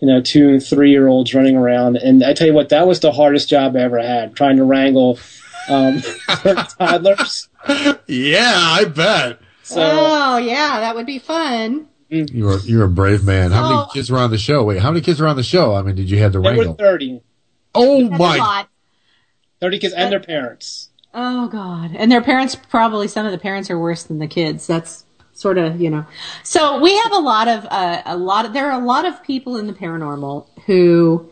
you 0.00 0.08
know, 0.08 0.20
two 0.20 0.48
and 0.48 0.60
three 0.60 0.90
year 0.90 1.06
olds 1.06 1.34
running 1.34 1.56
around. 1.56 1.98
And 1.98 2.24
I 2.24 2.32
tell 2.32 2.48
you 2.48 2.52
what, 2.52 2.70
that 2.70 2.88
was 2.88 2.98
the 2.98 3.12
hardest 3.12 3.48
job 3.48 3.76
I 3.76 3.82
ever 3.82 4.02
had, 4.02 4.34
trying 4.34 4.56
to 4.56 4.64
wrangle 4.64 5.20
um, 5.68 6.02
toddlers. 6.80 7.48
Yeah, 8.08 8.52
I 8.56 8.86
bet. 8.86 9.38
So, 9.62 9.80
oh 9.82 10.36
yeah, 10.38 10.80
that 10.80 10.96
would 10.96 11.06
be 11.06 11.20
fun. 11.20 11.86
You're 12.08 12.58
you're 12.60 12.84
a 12.84 12.88
brave 12.88 13.24
man. 13.24 13.50
How 13.50 13.62
many 13.68 13.80
So- 13.82 13.88
kids 13.92 14.10
were 14.10 14.18
on 14.18 14.30
the 14.30 14.38
show? 14.38 14.62
Wait, 14.64 14.78
how 14.80 14.90
many 14.90 15.00
kids 15.00 15.20
were 15.20 15.26
on 15.26 15.36
the 15.36 15.42
show? 15.42 15.74
I 15.74 15.82
mean, 15.82 15.96
did 15.96 16.08
you 16.10 16.18
have 16.18 16.32
to 16.32 16.40
There 16.40 16.52
were 16.52 16.56
wrangle? 16.58 16.74
30. 16.74 17.20
Oh 17.74 18.08
That's 18.08 18.14
a 18.14 18.18
my! 18.18 18.36
lot. 18.36 18.68
30 19.60 19.78
kids 19.78 19.94
and 19.94 20.12
their 20.12 20.20
parents. 20.20 20.90
Oh 21.14 21.48
God! 21.48 21.92
And 21.96 22.12
their 22.12 22.20
parents 22.22 22.54
probably 22.56 23.08
some 23.08 23.24
of 23.26 23.32
the 23.32 23.38
parents 23.38 23.70
are 23.70 23.78
worse 23.78 24.02
than 24.04 24.18
the 24.18 24.26
kids. 24.26 24.66
That's 24.66 25.04
sort 25.32 25.58
of 25.58 25.80
you 25.80 25.90
know. 25.90 26.04
So 26.42 26.80
we 26.80 26.94
have 26.98 27.12
a 27.12 27.18
lot 27.18 27.48
of 27.48 27.66
uh, 27.70 28.02
a 28.06 28.16
lot 28.16 28.44
of 28.44 28.52
there 28.52 28.70
are 28.70 28.80
a 28.80 28.84
lot 28.84 29.04
of 29.06 29.22
people 29.24 29.56
in 29.56 29.66
the 29.66 29.72
paranormal 29.72 30.46
who 30.66 31.30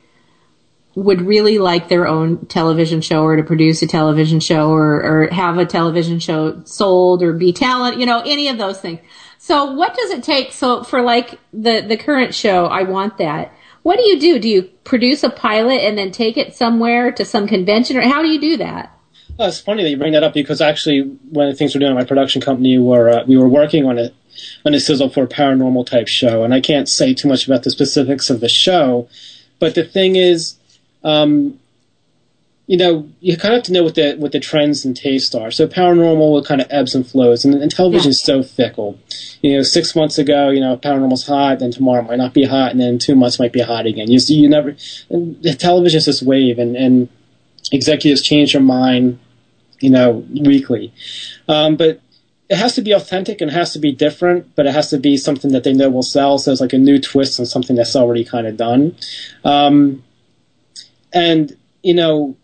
would 0.97 1.21
really 1.21 1.59
like 1.59 1.89
their 1.89 2.07
own 2.07 2.47
television 2.47 3.01
show 3.01 3.23
or 3.25 3.37
to 3.37 3.43
produce 3.43 3.83
a 3.83 3.87
television 3.87 4.39
show 4.41 4.71
or, 4.71 5.03
or 5.03 5.29
have 5.33 5.59
a 5.59 5.67
television 5.67 6.21
show 6.21 6.63
sold 6.65 7.21
or 7.21 7.33
be 7.33 7.53
talent, 7.53 7.99
you 7.99 8.07
know, 8.07 8.23
any 8.25 8.49
of 8.49 8.59
those 8.59 8.81
things. 8.81 9.01
So 9.47 9.73
what 9.73 9.95
does 9.95 10.09
it 10.09 10.23
take? 10.23 10.53
So 10.53 10.85
for 10.85 11.03
like 11.03 11.39
the, 11.53 11.85
the 11.87 11.99
current 11.99 12.35
show, 12.35 12.65
I 12.65 12.85
want 12.85 13.19
that. 13.19 13.53
What 13.83 13.99
do 13.99 14.03
you 14.09 14.19
do? 14.19 14.39
Do 14.39 14.49
you 14.49 14.63
produce 14.63 15.23
a 15.23 15.29
pilot 15.29 15.83
and 15.83 15.99
then 15.99 16.13
take 16.13 16.39
it 16.39 16.57
somewhere 16.57 17.13
to 17.13 17.27
some 17.27 17.47
convention 17.47 17.99
or 17.99 18.01
how 18.01 18.23
do 18.23 18.29
you 18.29 18.41
do 18.41 18.57
that? 18.57 18.99
Oh, 19.39 19.47
it's 19.47 19.61
funny 19.61 19.83
that 19.83 19.91
you 19.91 19.99
bring 19.99 20.15
that 20.15 20.23
up 20.23 20.33
because 20.33 20.63
actually 20.63 21.03
one 21.03 21.47
of 21.47 21.53
the 21.53 21.59
things 21.59 21.75
we're 21.75 21.81
doing 21.81 21.93
at 21.93 21.99
my 21.99 22.07
production 22.07 22.41
company 22.41 22.79
were 22.79 23.11
uh, 23.11 23.25
we 23.27 23.37
were 23.37 23.47
working 23.47 23.85
on 23.85 23.99
it 23.99 24.15
on 24.65 24.73
a 24.73 24.81
sizzle 24.81 25.11
for 25.11 25.25
a 25.25 25.29
paranormal 25.29 25.85
type 25.85 26.09
show, 26.09 26.43
and 26.43 26.55
I 26.55 26.63
can't 26.63 26.89
say 26.89 27.13
too 27.13 27.29
much 27.29 27.47
about 27.47 27.65
the 27.65 27.71
specifics 27.71 28.31
of 28.31 28.41
the 28.41 28.49
show, 28.49 29.11
but 29.59 29.75
the 29.75 29.85
thing 29.85 30.17
is, 30.17 30.57
um, 31.03 31.61
you 32.67 32.79
know, 32.79 33.07
you 33.21 33.37
kind 33.37 33.53
of 33.53 33.59
have 33.59 33.65
to 33.65 33.73
know 33.73 33.85
what 33.85 33.95
the 33.95 34.15
what 34.15 34.33
the 34.33 34.41
trends 34.41 34.85
and 34.85 34.97
tastes 34.97 35.35
are. 35.35 35.51
So 35.51 35.69
paranormal 35.69 36.31
will 36.31 36.45
kind 36.45 36.63
of 36.63 36.67
ebbs 36.71 36.95
and 36.95 37.07
flows, 37.07 37.45
and, 37.45 37.55
and 37.55 37.71
television 37.71 38.11
is 38.11 38.23
so 38.23 38.43
fickle. 38.43 38.99
You 39.43 39.57
know, 39.57 39.63
six 39.63 39.95
months 39.95 40.17
ago, 40.17 40.49
you 40.49 40.61
know, 40.61 40.77
paranormal's 40.77 41.27
hot, 41.27 41.59
then 41.59 41.73
tomorrow 41.73 42.03
might 42.03 42.17
not 42.17 42.33
be 42.33 42.45
hot, 42.45 42.71
and 42.71 42.81
then 42.81 42.99
two 42.99 43.15
months 43.15 43.39
might 43.39 43.53
be 43.53 43.61
hot 43.61 43.87
again. 43.87 44.11
You 44.11 44.19
see, 44.19 44.37
you 44.37 44.49
never, 44.49 44.77
the 45.11 45.57
television 45.59 45.99
is 45.99 46.07
this 46.07 46.23
wave, 46.23 46.59
and 46.59 46.75
and 46.75 47.09
executives 47.71 48.23
change 48.23 48.55
their 48.55 48.63
mind, 48.63 49.19
you 49.81 49.91
know, 49.91 50.25
weekly. 50.31 50.95
Um, 51.49 51.77
but 51.77 52.01
it 52.49 52.57
has 52.57 52.75
to 52.75 52.83
be 52.83 52.93
authentic 52.93 53.41
and 53.41 53.51
it 53.51 53.55
has 53.55 53.73
to 53.73 53.79
be 53.79 53.93
different, 53.93 54.55
but 54.55 54.67
it 54.67 54.75
has 54.75 54.91
to 54.91 54.99
be 54.99 55.17
something 55.17 55.53
that 55.53 55.65
they 55.65 55.73
know 55.73 55.91
will 55.91 56.03
sell. 56.03 56.39
So 56.39 56.53
it's 56.53 56.61
like 56.61 56.73
a 56.73 56.79
new 56.79 57.01
twist 57.01 57.41
on 57.41 57.47
something 57.47 57.77
that's 57.77 57.97
already 57.97 58.25
kind 58.25 58.47
of 58.47 58.57
done. 58.57 58.97
Um, 59.45 60.05
and 61.13 61.57
you 61.83 61.95
know, 61.95 62.37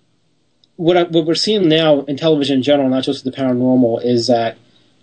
what 0.80 0.96
I, 0.96 1.02
what 1.02 1.26
we're 1.26 1.34
seeing 1.34 1.68
now 1.68 2.00
in 2.02 2.16
television 2.16 2.56
in 2.56 2.62
general, 2.62 2.88
not 2.88 3.04
just 3.04 3.22
with 3.22 3.34
the 3.34 3.38
paranormal, 3.38 4.02
is 4.02 4.28
that 4.28 4.56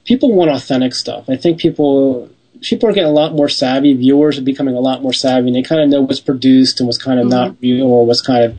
people 0.05 0.33
want 0.33 0.49
authentic 0.49 0.95
stuff. 0.95 1.29
I 1.29 1.35
think 1.35 1.59
people 1.59 2.29
people 2.61 2.89
are 2.89 2.93
getting 2.93 3.09
a 3.09 3.13
lot 3.13 3.33
more 3.33 3.47
savvy. 3.47 3.93
Viewers 3.93 4.39
are 4.39 4.41
becoming 4.41 4.75
a 4.75 4.79
lot 4.79 5.03
more 5.03 5.13
savvy, 5.13 5.47
and 5.47 5.55
they 5.55 5.61
kind 5.61 5.81
of 5.81 5.89
know 5.89 6.01
what's 6.01 6.19
produced 6.19 6.79
and 6.79 6.87
what's 6.87 6.97
kind 6.97 7.19
of 7.19 7.27
not 7.27 7.57
real 7.61 7.85
or 7.85 8.07
what's 8.07 8.21
kind 8.21 8.43
of 8.43 8.57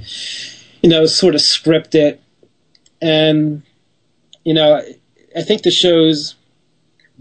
you 0.81 0.89
know 0.89 1.07
sort 1.07 1.35
of 1.35 1.41
scripted. 1.41 2.19
And 3.03 3.63
you 4.45 4.55
know, 4.55 4.81
I 5.37 5.43
think 5.43 5.63
the 5.63 5.73
shows 5.73 6.37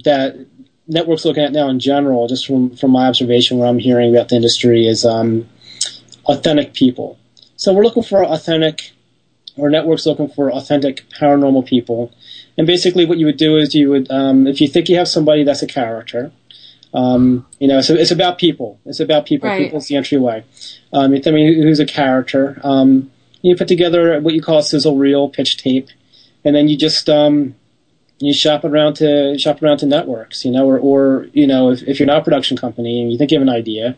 that 0.04 0.36
networks 0.88 1.26
looking 1.26 1.44
at 1.44 1.54
now 1.54 1.70
in 1.70 1.80
general, 1.80 2.28
just 2.28 2.46
from 2.46 2.76
from 2.76 2.92
my 2.92 3.08
observation, 3.08 3.58
what 3.58 3.68
I'm 3.68 3.80
hearing 3.80 4.16
about 4.16 4.30
the 4.30 4.36
industry 4.36 4.86
is 4.86 5.06
um, 5.06 5.50
authentic 6.28 6.74
people. 6.74 7.18
So 7.56 7.74
we're 7.74 7.84
looking 7.84 8.04
for 8.04 8.24
authentic, 8.24 8.92
or 9.58 9.70
networks 9.70 10.06
looking 10.06 10.30
for 10.30 10.52
authentic 10.52 11.04
paranormal 11.20 11.66
people. 11.66 12.12
And 12.58 12.66
basically, 12.66 13.06
what 13.06 13.18
you 13.18 13.26
would 13.26 13.38
do 13.38 13.58
is 13.58 13.76
you 13.76 13.90
would, 13.90 14.10
um, 14.12 14.48
if 14.48 14.62
you 14.62 14.68
think 14.68 14.90
you 14.90 14.98
have 14.98 15.08
somebody 15.08 15.44
that's 15.44 15.62
a 15.62 15.68
character, 15.68 16.32
um, 16.94 17.46
you 17.60 17.68
know, 17.68 17.82
so 17.82 17.94
it's 17.94 18.12
about 18.12 18.38
people. 18.38 18.80
It's 18.86 19.00
about 19.00 19.26
people. 19.26 19.50
Right. 19.50 19.66
People's 19.66 19.88
the 19.88 19.96
entryway. 19.96 20.44
Um, 20.94 21.14
you 21.14 21.22
tell 21.22 21.34
me 21.34 21.54
who's 21.54 21.80
a 21.80 21.86
character. 21.86 22.60
Um, 22.64 23.12
you 23.42 23.56
put 23.56 23.68
together 23.68 24.20
what 24.20 24.34
you 24.34 24.42
call 24.42 24.60
a 24.60 24.64
sizzle 24.64 24.98
reel, 24.98 25.30
pitch 25.30 25.58
tape, 25.58 25.90
and 26.44 26.56
then 26.56 26.68
you 26.68 26.78
just 26.78 27.10
um, 27.10 27.56
you 28.20 28.34
shop 28.34 28.64
around 28.64 28.96
to 28.96 29.38
shop 29.38 29.62
around 29.62 29.80
to 29.80 29.86
networks, 29.86 30.44
you 30.44 30.52
know, 30.52 30.68
or 30.68 30.80
or 30.80 31.28
you 31.34 31.46
know, 31.46 31.72
if, 31.72 31.84
if 31.84 32.00
you're 32.00 32.08
not 32.08 32.22
a 32.22 32.24
production 32.24 32.58
company 32.58 33.02
and 33.02 33.12
you 33.12 33.18
think 33.18 33.32
you 33.32 33.38
have 33.38 33.48
an 33.48 33.54
idea, 33.54 33.96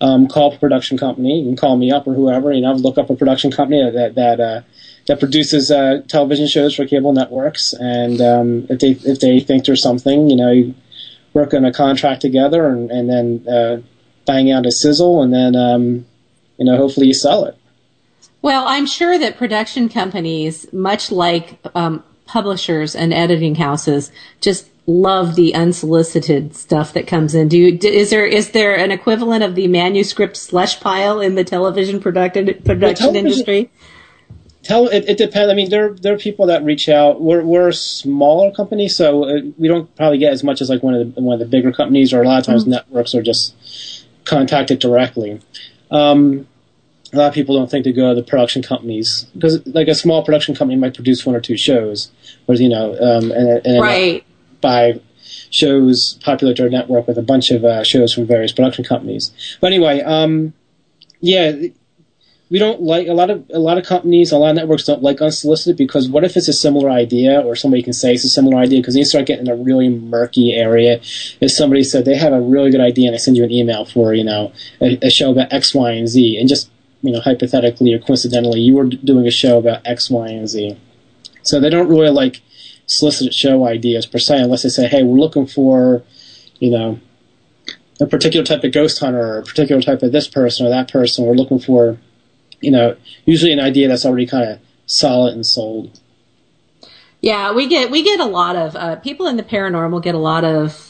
um, 0.00 0.28
call 0.28 0.52
up 0.52 0.56
a 0.56 0.60
production 0.60 0.96
company. 0.96 1.40
You 1.40 1.46
can 1.46 1.56
call 1.56 1.76
me 1.76 1.90
up 1.90 2.06
or 2.06 2.14
whoever. 2.14 2.52
You 2.52 2.60
know, 2.60 2.72
look 2.74 2.98
up 2.98 3.10
a 3.10 3.16
production 3.16 3.50
company 3.50 3.90
that 3.90 4.14
that 4.14 4.40
uh, 4.40 4.60
that 5.08 5.18
produces 5.18 5.70
uh, 5.70 6.02
television 6.06 6.46
shows 6.46 6.74
for 6.74 6.86
cable 6.86 7.12
networks. 7.12 7.72
And 7.72 8.20
um, 8.20 8.66
if 8.68 8.78
they 8.78 8.90
if 8.90 9.20
they 9.20 9.40
think 9.40 9.64
there's 9.64 9.82
something, 9.82 10.30
you 10.30 10.36
know, 10.36 10.52
you 10.52 10.74
work 11.32 11.54
on 11.54 11.64
a 11.64 11.72
contract 11.72 12.20
together 12.20 12.68
and, 12.68 12.90
and 12.90 13.10
then 13.10 13.48
uh, 13.48 13.80
bang 14.26 14.52
out 14.52 14.66
a 14.66 14.70
sizzle, 14.70 15.22
and 15.22 15.32
then 15.32 15.56
um, 15.56 16.06
you 16.58 16.64
know, 16.64 16.76
hopefully 16.76 17.06
you 17.08 17.14
sell 17.14 17.46
it. 17.46 17.56
Well, 18.42 18.68
I'm 18.68 18.86
sure 18.86 19.18
that 19.18 19.36
production 19.36 19.88
companies, 19.88 20.70
much 20.72 21.10
like 21.10 21.58
um, 21.74 22.04
publishers 22.26 22.94
and 22.94 23.12
editing 23.12 23.56
houses, 23.56 24.12
just 24.40 24.68
love 24.86 25.34
the 25.34 25.54
unsolicited 25.54 26.54
stuff 26.54 26.92
that 26.92 27.06
comes 27.06 27.34
in. 27.34 27.48
Do 27.48 27.58
you, 27.58 27.78
is 27.82 28.10
there 28.10 28.26
is 28.26 28.50
there 28.50 28.76
an 28.76 28.90
equivalent 28.90 29.42
of 29.42 29.54
the 29.54 29.68
manuscript 29.68 30.36
slush 30.36 30.80
pile 30.80 31.20
in 31.20 31.34
the 31.34 31.44
television 31.44 31.98
production 31.98 32.46
production 32.62 33.06
well, 33.06 33.14
television, 33.14 33.16
industry? 33.16 33.70
Tell 34.62 34.88
it, 34.88 35.08
it, 35.08 35.16
depends. 35.16 35.50
I 35.50 35.54
mean, 35.54 35.70
there 35.70 35.90
there 35.90 36.14
are 36.14 36.18
people 36.18 36.46
that 36.46 36.64
reach 36.64 36.88
out. 36.88 37.20
We're 37.20 37.42
we're 37.42 37.68
a 37.68 37.74
smaller 37.74 38.50
company, 38.50 38.88
so 38.88 39.24
uh, 39.24 39.40
we 39.56 39.68
don't 39.68 39.94
probably 39.96 40.18
get 40.18 40.32
as 40.32 40.42
much 40.42 40.60
as 40.60 40.68
like 40.68 40.82
one 40.82 40.94
of 40.94 41.14
the 41.14 41.20
one 41.20 41.34
of 41.34 41.38
the 41.40 41.46
bigger 41.46 41.72
companies, 41.72 42.12
or 42.12 42.22
a 42.22 42.26
lot 42.26 42.40
of 42.40 42.46
times 42.46 42.62
mm-hmm. 42.62 42.72
networks 42.72 43.14
are 43.14 43.22
just 43.22 44.04
contacted 44.24 44.78
directly. 44.80 45.40
Um, 45.90 46.46
a 47.12 47.16
lot 47.16 47.28
of 47.28 47.34
people 47.34 47.56
don't 47.56 47.70
think 47.70 47.84
to 47.84 47.92
go 47.92 48.10
to 48.10 48.20
the 48.20 48.26
production 48.26 48.62
companies 48.62 49.26
because 49.32 49.66
like 49.66 49.88
a 49.88 49.94
small 49.94 50.24
production 50.24 50.54
company 50.54 50.78
might 50.78 50.94
produce 50.94 51.24
one 51.24 51.34
or 51.34 51.40
two 51.40 51.56
shows, 51.56 52.10
whereas 52.46 52.60
you 52.60 52.68
know, 52.68 52.92
um, 52.94 53.30
and, 53.32 53.64
and 53.64 53.80
right. 53.80 54.24
by 54.60 55.00
shows 55.50 56.18
popular 56.22 56.52
to 56.54 56.64
our 56.64 56.68
network 56.68 57.06
with 57.06 57.16
a 57.16 57.22
bunch 57.22 57.50
of 57.50 57.64
uh, 57.64 57.82
shows 57.82 58.12
from 58.12 58.26
various 58.26 58.52
production 58.52 58.84
companies. 58.84 59.32
But 59.60 59.68
anyway, 59.68 60.02
um, 60.02 60.52
yeah, 61.20 61.52
we 62.50 62.58
don't 62.58 62.80
like 62.80 63.08
a 63.08 63.12
lot 63.12 63.30
of 63.30 63.44
a 63.50 63.58
lot 63.58 63.78
of 63.78 63.84
companies, 63.84 64.32
a 64.32 64.38
lot 64.38 64.50
of 64.50 64.56
networks 64.56 64.84
don't 64.84 65.02
like 65.02 65.20
unsolicited 65.20 65.76
because 65.76 66.08
what 66.08 66.24
if 66.24 66.36
it's 66.36 66.48
a 66.48 66.52
similar 66.52 66.90
idea 66.90 67.40
or 67.40 67.54
somebody 67.54 67.82
can 67.82 67.92
say 67.92 68.14
it's 68.14 68.24
a 68.24 68.28
similar 68.28 68.56
idea 68.56 68.80
because 68.80 68.94
then 68.94 69.00
you 69.00 69.04
start 69.04 69.26
getting 69.26 69.46
in 69.46 69.52
a 69.52 69.56
really 69.56 69.88
murky 69.88 70.54
area. 70.54 71.00
If 71.40 71.50
somebody 71.52 71.84
said 71.84 72.04
they 72.04 72.16
have 72.16 72.32
a 72.32 72.40
really 72.40 72.70
good 72.70 72.80
idea 72.80 73.08
and 73.08 73.14
they 73.14 73.18
send 73.18 73.36
you 73.36 73.44
an 73.44 73.52
email 73.52 73.84
for 73.84 74.14
you 74.14 74.24
know 74.24 74.52
a, 74.80 74.98
a 75.02 75.10
show 75.10 75.30
about 75.30 75.52
X, 75.52 75.74
Y, 75.74 75.90
and 75.90 76.08
Z, 76.08 76.38
and 76.38 76.48
just 76.48 76.70
you 77.02 77.12
know, 77.12 77.20
hypothetically 77.20 77.92
or 77.92 77.98
coincidentally, 77.98 78.60
you 78.60 78.74
were 78.74 78.86
doing 78.86 79.26
a 79.26 79.30
show 79.30 79.58
about 79.58 79.86
X, 79.86 80.10
Y, 80.10 80.28
and 80.28 80.48
Z. 80.48 80.76
So 81.42 81.60
they 81.60 81.70
don't 81.70 81.88
really 81.88 82.10
like 82.10 82.42
solicited 82.86 83.34
show 83.34 83.66
ideas 83.66 84.06
per 84.06 84.18
se, 84.18 84.42
unless 84.42 84.62
they 84.62 84.68
say, 84.68 84.88
"Hey, 84.88 85.02
we're 85.02 85.18
looking 85.18 85.46
for, 85.46 86.02
you 86.58 86.70
know, 86.70 86.98
a 88.00 88.06
particular 88.06 88.44
type 88.44 88.64
of 88.64 88.72
ghost 88.72 88.98
hunter, 88.98 89.20
or 89.20 89.38
a 89.38 89.42
particular 89.42 89.80
type 89.80 90.02
of 90.02 90.12
this 90.12 90.28
person 90.28 90.66
or 90.66 90.70
that 90.70 90.90
person. 90.90 91.24
We're 91.24 91.34
looking 91.34 91.58
for, 91.58 91.98
you 92.60 92.70
know, 92.70 92.96
usually 93.24 93.52
an 93.52 93.60
idea 93.60 93.88
that's 93.88 94.04
already 94.04 94.26
kind 94.26 94.50
of 94.50 94.58
solid 94.86 95.34
and 95.34 95.46
sold." 95.46 96.00
Yeah, 97.20 97.52
we 97.52 97.68
get 97.68 97.90
we 97.90 98.02
get 98.02 98.20
a 98.20 98.26
lot 98.26 98.56
of 98.56 98.76
uh, 98.76 98.96
people 98.96 99.26
in 99.26 99.36
the 99.36 99.42
paranormal 99.42 100.02
get 100.02 100.14
a 100.14 100.18
lot 100.18 100.44
of 100.44 100.88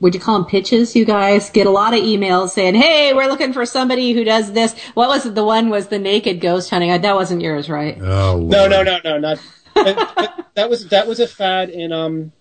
would 0.00 0.14
you 0.14 0.20
call 0.20 0.38
them 0.38 0.44
pitches, 0.44 0.94
you 0.94 1.06
guys? 1.06 1.48
Get 1.48 1.66
a 1.66 1.70
lot 1.70 1.94
of 1.94 2.00
emails 2.00 2.50
saying, 2.50 2.74
hey, 2.74 3.14
we're 3.14 3.26
looking 3.26 3.54
for 3.54 3.64
somebody 3.64 4.12
who 4.12 4.22
does 4.22 4.52
this. 4.52 4.78
What 4.92 5.08
was 5.08 5.24
it? 5.24 5.34
The 5.34 5.44
one 5.44 5.70
was 5.70 5.86
the 5.86 5.98
naked 5.98 6.42
ghost 6.42 6.68
hunting. 6.68 7.00
That 7.00 7.14
wasn't 7.14 7.40
yours, 7.40 7.70
right? 7.70 7.98
Oh, 8.02 8.38
no, 8.38 8.68
no, 8.68 8.82
no, 8.82 8.98
no, 9.02 9.18
not. 9.18 9.40
that 9.74 10.68
was 10.68 10.88
that 10.88 11.06
was 11.06 11.20
a 11.20 11.26
fad 11.26 11.70
in 11.70 11.90
um. 11.92 12.32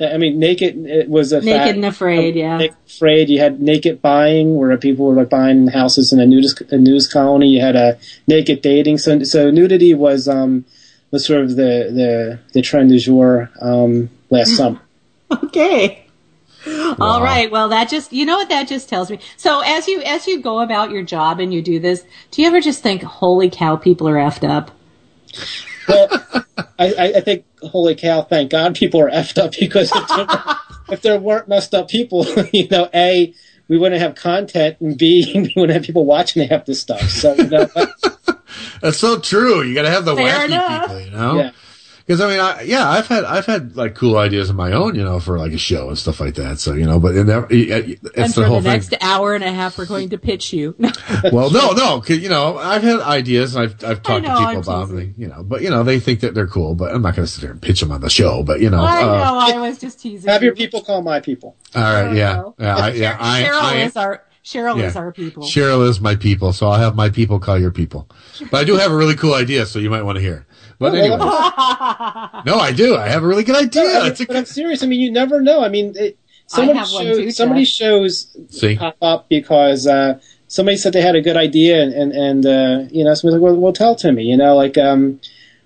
I 0.00 0.16
mean, 0.16 0.38
naked 0.38 0.86
it 0.86 1.08
was 1.08 1.32
a 1.32 1.40
naked 1.40 1.60
fad. 1.60 1.74
and 1.74 1.84
afraid, 1.84 2.36
yeah. 2.36 2.58
Naked 2.58 2.76
afraid. 2.86 3.28
You 3.28 3.40
had 3.40 3.60
naked 3.60 4.00
buying, 4.00 4.56
where 4.56 4.76
people 4.76 5.06
were 5.06 5.14
like 5.14 5.30
buying 5.30 5.66
houses 5.66 6.12
in 6.12 6.20
a 6.20 6.26
nudist 6.26 6.60
a 6.70 6.78
news 6.78 7.12
colony. 7.12 7.48
You 7.48 7.60
had 7.60 7.74
a 7.74 7.98
naked 8.26 8.62
dating. 8.62 8.98
So 8.98 9.22
so 9.24 9.50
nudity 9.50 9.94
was 9.94 10.28
um 10.28 10.64
was 11.10 11.26
sort 11.26 11.42
of 11.42 11.50
the 11.50 11.90
the 11.92 12.38
the 12.52 12.62
trend 12.62 12.90
du 12.90 12.98
jour 12.98 13.50
um 13.60 14.10
last 14.30 14.50
summer. 14.56 14.80
okay. 15.44 16.04
Wow. 16.66 16.96
All 17.00 17.22
right. 17.22 17.50
Well, 17.50 17.68
that 17.70 17.88
just 17.88 18.12
you 18.12 18.24
know 18.26 18.36
what 18.36 18.48
that 18.50 18.68
just 18.68 18.88
tells 18.88 19.10
me. 19.10 19.18
So 19.36 19.62
as 19.64 19.88
you 19.88 20.02
as 20.02 20.26
you 20.26 20.40
go 20.40 20.60
about 20.60 20.90
your 20.90 21.02
job 21.02 21.40
and 21.40 21.52
you 21.52 21.62
do 21.62 21.78
this, 21.80 22.04
do 22.30 22.42
you 22.42 22.48
ever 22.48 22.60
just 22.60 22.82
think, 22.82 23.02
"Holy 23.02 23.48
cow, 23.50 23.76
people 23.76 24.08
are 24.08 24.16
effed 24.16 24.48
up"? 24.48 24.70
Well, 25.88 26.08
I, 26.78 27.12
I 27.16 27.20
think, 27.20 27.44
"Holy 27.62 27.94
cow, 27.94 28.22
thank 28.22 28.50
God, 28.50 28.74
people 28.74 29.00
are 29.00 29.10
effed 29.10 29.38
up," 29.38 29.52
because 29.60 29.90
if 29.94 30.08
there, 30.08 30.26
if 30.90 31.02
there 31.02 31.18
weren't 31.20 31.48
messed 31.48 31.74
up 31.74 31.88
people, 31.88 32.26
you 32.52 32.68
know, 32.68 32.88
a 32.94 33.34
we 33.68 33.76
wouldn't 33.78 34.00
have 34.00 34.14
content, 34.14 34.76
and 34.80 34.96
b 34.96 35.30
we 35.34 35.52
wouldn't 35.60 35.74
have 35.76 35.82
people 35.84 36.04
watching 36.04 36.46
half 36.48 36.64
this 36.64 36.80
stuff. 36.80 37.02
So 37.10 37.34
you 37.34 37.46
know, 37.48 37.68
that's 38.80 38.98
so 38.98 39.18
true. 39.18 39.62
You 39.62 39.74
got 39.74 39.82
to 39.82 39.90
have 39.90 40.04
the 40.04 40.16
Fair 40.16 40.40
wacky 40.40 40.44
enough. 40.46 40.82
people, 40.82 41.00
you 41.00 41.10
know. 41.10 41.36
Yeah. 41.38 41.50
Because 42.08 42.22
I 42.22 42.30
mean, 42.30 42.40
I, 42.40 42.62
yeah, 42.62 42.88
I've 42.88 43.06
had 43.06 43.24
I've 43.24 43.44
had 43.44 43.76
like 43.76 43.94
cool 43.94 44.16
ideas 44.16 44.48
of 44.48 44.56
my 44.56 44.72
own, 44.72 44.94
you 44.94 45.04
know, 45.04 45.20
for 45.20 45.38
like 45.38 45.52
a 45.52 45.58
show 45.58 45.88
and 45.88 45.98
stuff 45.98 46.20
like 46.20 46.36
that. 46.36 46.58
So 46.58 46.72
you 46.72 46.86
know, 46.86 46.98
but 46.98 47.14
it 47.14 47.24
never, 47.24 47.46
it's 47.50 48.00
and 48.16 48.30
the 48.30 48.32
for 48.32 48.44
whole 48.44 48.56
the 48.56 48.62
thing. 48.62 48.72
next 48.72 48.94
hour 49.02 49.34
and 49.34 49.44
a 49.44 49.52
half, 49.52 49.76
we're 49.76 49.84
going 49.84 50.08
to 50.08 50.16
pitch 50.16 50.54
you. 50.54 50.74
well, 51.32 51.50
no, 51.50 51.72
no, 51.72 52.00
'cause, 52.00 52.16
you 52.16 52.30
know, 52.30 52.56
I've 52.56 52.82
had 52.82 53.00
ideas 53.00 53.54
and 53.54 53.64
I've 53.64 53.84
I've 53.84 54.02
talked 54.02 54.22
know, 54.22 54.28
to 54.30 54.34
I'm 54.36 54.56
people 54.56 54.72
about 54.72 54.84
teasing. 54.86 54.96
them, 54.96 55.14
you 55.18 55.28
know, 55.28 55.42
but 55.42 55.60
you 55.60 55.68
know, 55.68 55.82
they 55.82 56.00
think 56.00 56.20
that 56.20 56.32
they're 56.32 56.46
cool, 56.46 56.74
but 56.74 56.94
I'm 56.94 57.02
not 57.02 57.14
going 57.14 57.26
to 57.26 57.30
sit 57.30 57.42
there 57.42 57.50
and 57.50 57.60
pitch 57.60 57.80
them 57.80 57.92
on 57.92 58.00
the 58.00 58.08
show. 58.08 58.42
But 58.42 58.62
you 58.62 58.70
know, 58.70 58.80
I 58.80 59.02
know. 59.02 59.08
uh, 59.10 59.52
I 59.54 59.58
was 59.68 59.76
just 59.78 60.00
teasing. 60.00 60.30
have 60.30 60.40
you. 60.42 60.46
your 60.46 60.56
people 60.56 60.80
call 60.80 61.02
my 61.02 61.20
people. 61.20 61.56
all 61.74 61.82
right, 61.82 62.16
yeah, 62.16 62.36
know. 62.36 62.54
yeah, 62.58 62.74
I, 62.74 62.90
yeah, 62.92 63.16
I, 63.20 63.42
Cheryl 63.42 63.60
I, 63.60 63.76
is 63.82 63.96
our 63.96 64.24
Cheryl 64.42 64.78
yeah. 64.78 64.86
is 64.86 64.96
our 64.96 65.12
people. 65.12 65.42
Cheryl 65.42 65.86
is 65.86 66.00
my 66.00 66.16
people, 66.16 66.54
so 66.54 66.68
I'll 66.68 66.78
have 66.78 66.96
my 66.96 67.10
people 67.10 67.38
call 67.38 67.58
your 67.60 67.70
people. 67.70 68.08
But 68.50 68.58
I 68.58 68.64
do 68.64 68.76
have 68.76 68.90
a 68.90 68.96
really 68.96 69.14
cool 69.14 69.34
idea, 69.34 69.66
so 69.66 69.78
you 69.78 69.90
might 69.90 70.00
want 70.04 70.16
to 70.16 70.22
hear. 70.22 70.46
But 70.78 70.94
anyway, 70.94 71.16
no, 71.18 72.58
I 72.58 72.72
do. 72.74 72.96
I 72.96 73.08
have 73.08 73.24
a 73.24 73.26
really 73.26 73.44
good 73.44 73.56
idea. 73.56 73.98
I 73.98 74.02
mean, 74.02 74.12
It's 74.12 74.20
a 74.20 74.26
but 74.26 74.36
I'm 74.36 74.44
serious. 74.44 74.82
I 74.82 74.86
mean, 74.86 75.00
you 75.00 75.10
never 75.10 75.40
know. 75.40 75.64
I 75.64 75.68
mean, 75.68 75.94
it, 75.96 76.16
some 76.46 76.68
I 76.68 76.72
of 76.72 76.88
the 76.88 76.94
one 76.94 77.04
shows, 77.04 77.16
too, 77.18 77.30
some 77.32 77.50
of 77.50 77.56
these 77.56 77.68
Jeff. 77.76 77.86
shows 77.86 78.36
See? 78.50 78.76
pop 78.76 78.96
up 79.02 79.28
because 79.28 79.86
uh, 79.86 80.20
somebody 80.46 80.76
said 80.76 80.92
they 80.92 81.02
had 81.02 81.16
a 81.16 81.20
good 81.20 81.36
idea, 81.36 81.82
and 81.82 81.92
and, 81.92 82.12
and 82.12 82.46
uh, 82.46 82.88
you 82.90 83.04
know, 83.04 83.12
somebody's 83.14 83.40
like, 83.40 83.42
well, 83.42 83.56
well, 83.56 83.72
tell 83.72 83.96
to 83.96 84.12
me. 84.12 84.24
You 84.24 84.36
know, 84.36 84.54
like 84.54 84.78
um, 84.78 85.20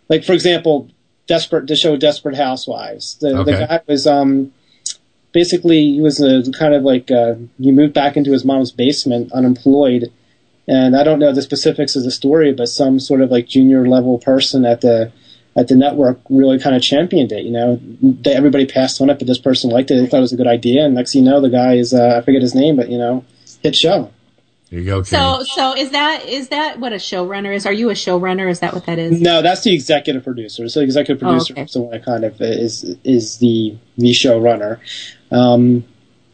like 0.09 0.25
for 0.25 0.33
example, 0.33 0.89
desperate 1.27 1.67
the 1.67 1.77
show 1.77 1.97
Desperate 1.97 2.37
Housewives. 2.37 3.17
The 3.21 3.45
the 3.45 3.53
guy 3.53 3.81
was 3.87 4.07
um, 4.07 4.53
basically 5.33 5.93
he 5.93 6.01
was 6.01 6.21
a 6.21 6.43
kind 6.53 6.75
of 6.75 6.83
like 6.85 7.11
uh, 7.11 7.35
he 7.59 7.71
moved 7.71 7.95
back 7.95 8.17
into 8.17 8.33
his 8.33 8.45
mom's 8.45 8.73
basement, 8.73 9.33
unemployed. 9.33 10.13
And 10.69 10.97
I 10.97 11.03
don't 11.03 11.19
know 11.19 11.33
the 11.33 11.43
specifics 11.43 11.97
of 11.97 12.05
the 12.05 12.11
story, 12.11 12.53
but 12.53 12.69
some 12.69 13.01
sort 13.01 13.21
of 13.21 13.31
like 13.31 13.49
junior 13.49 13.89
level 13.89 14.19
person 14.19 14.65
at 14.65 14.81
the 14.81 15.13
at 15.55 15.69
the 15.69 15.75
network 15.75 16.19
really 16.31 16.59
kind 16.59 16.75
of 16.75 16.83
championed 16.83 17.33
it. 17.33 17.45
You 17.45 17.51
know, 17.51 17.81
they, 18.01 18.33
everybody 18.33 18.67
passed 18.67 19.01
on 19.01 19.11
it, 19.11 19.19
but 19.19 19.27
this 19.27 19.39
person 19.39 19.71
liked 19.71 19.91
it. 19.91 19.95
They 19.97 20.07
thought 20.07 20.19
it 20.19 20.21
was 20.21 20.33
a 20.33 20.37
good 20.37 20.47
idea, 20.47 20.85
and 20.85 20.95
next 20.95 21.13
thing 21.13 21.25
you 21.25 21.31
know, 21.31 21.41
the 21.41 21.51
guy 21.51 21.75
is 21.75 21.93
uh, 21.93 22.17
I 22.19 22.25
forget 22.25 22.43
his 22.43 22.55
name, 22.55 22.77
but 22.77 22.89
you 22.89 22.99
know, 22.99 23.25
hit 23.63 23.75
show. 23.77 24.11
There 24.71 24.81
you 24.81 24.87
go. 24.87 25.03
Karen. 25.03 25.45
So, 25.45 25.55
so 25.55 25.77
is 25.77 25.91
that 25.91 26.25
is 26.27 26.49
that 26.49 26.81
what 26.81 26.93
a 26.95 26.97
showrunner 26.97 27.55
is? 27.55 27.67
Are 27.67 27.73
you 27.73 27.91
a 27.91 27.95
showrunner? 27.95 28.49
Is 28.49 28.61
that 28.61 28.73
what 28.73 28.87
that 28.87 28.99
is? 28.99 29.21
No, 29.21 29.43
that's 29.43 29.63
the 29.63 29.75
executive 29.75 30.25
producer. 30.25 30.67
So 30.69 30.81
the 30.81 30.85
executive 30.85 31.23
Oh, 31.23 31.27
producer 31.27 31.53
okay. 31.53 31.63
is 31.65 31.73
the 31.73 31.83
one 31.83 31.91
that 31.91 32.05
kind 32.05 32.25
of 32.25 32.41
is 32.41 32.97
is 33.05 33.37
the 33.37 33.77
the 33.99 34.13
showrunner. 34.13 34.79
Um, 35.31 35.85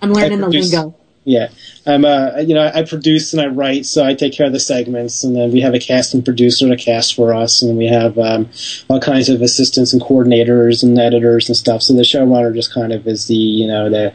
I'm 0.01 0.13
learning 0.13 0.45
I 0.45 0.49
the 0.49 0.49
lingo. 0.51 0.95
Yeah, 1.29 1.51
I'm. 1.85 2.07
Uh, 2.07 2.39
you 2.39 2.55
know, 2.55 2.71
I 2.75 2.85
produce 2.85 3.35
and 3.35 3.43
I 3.43 3.49
write, 3.49 3.85
so 3.85 4.03
I 4.03 4.15
take 4.15 4.33
care 4.33 4.47
of 4.47 4.53
the 4.55 4.59
segments, 4.59 5.25
and 5.25 5.37
then 5.37 5.53
we 5.53 5.61
have 5.61 5.75
a 5.75 5.79
casting 5.79 6.23
producer 6.23 6.67
to 6.67 6.77
cast 6.77 7.15
for 7.15 7.35
us, 7.35 7.61
and 7.61 7.77
we 7.77 7.87
have 7.87 8.19
um, 8.19 8.49
all 8.89 8.99
kinds 8.99 9.29
of 9.29 9.43
assistants 9.43 9.93
and 9.93 10.01
coordinators 10.01 10.83
and 10.83 10.99
editors 10.99 11.51
and 11.51 11.55
stuff. 11.55 11.83
So 11.83 11.93
the 11.93 12.01
showrunner 12.01 12.55
just 12.55 12.73
kind 12.73 12.95
of 12.95 13.07
is 13.07 13.27
the, 13.27 13.35
you 13.35 13.67
know, 13.67 13.91
the 13.91 14.15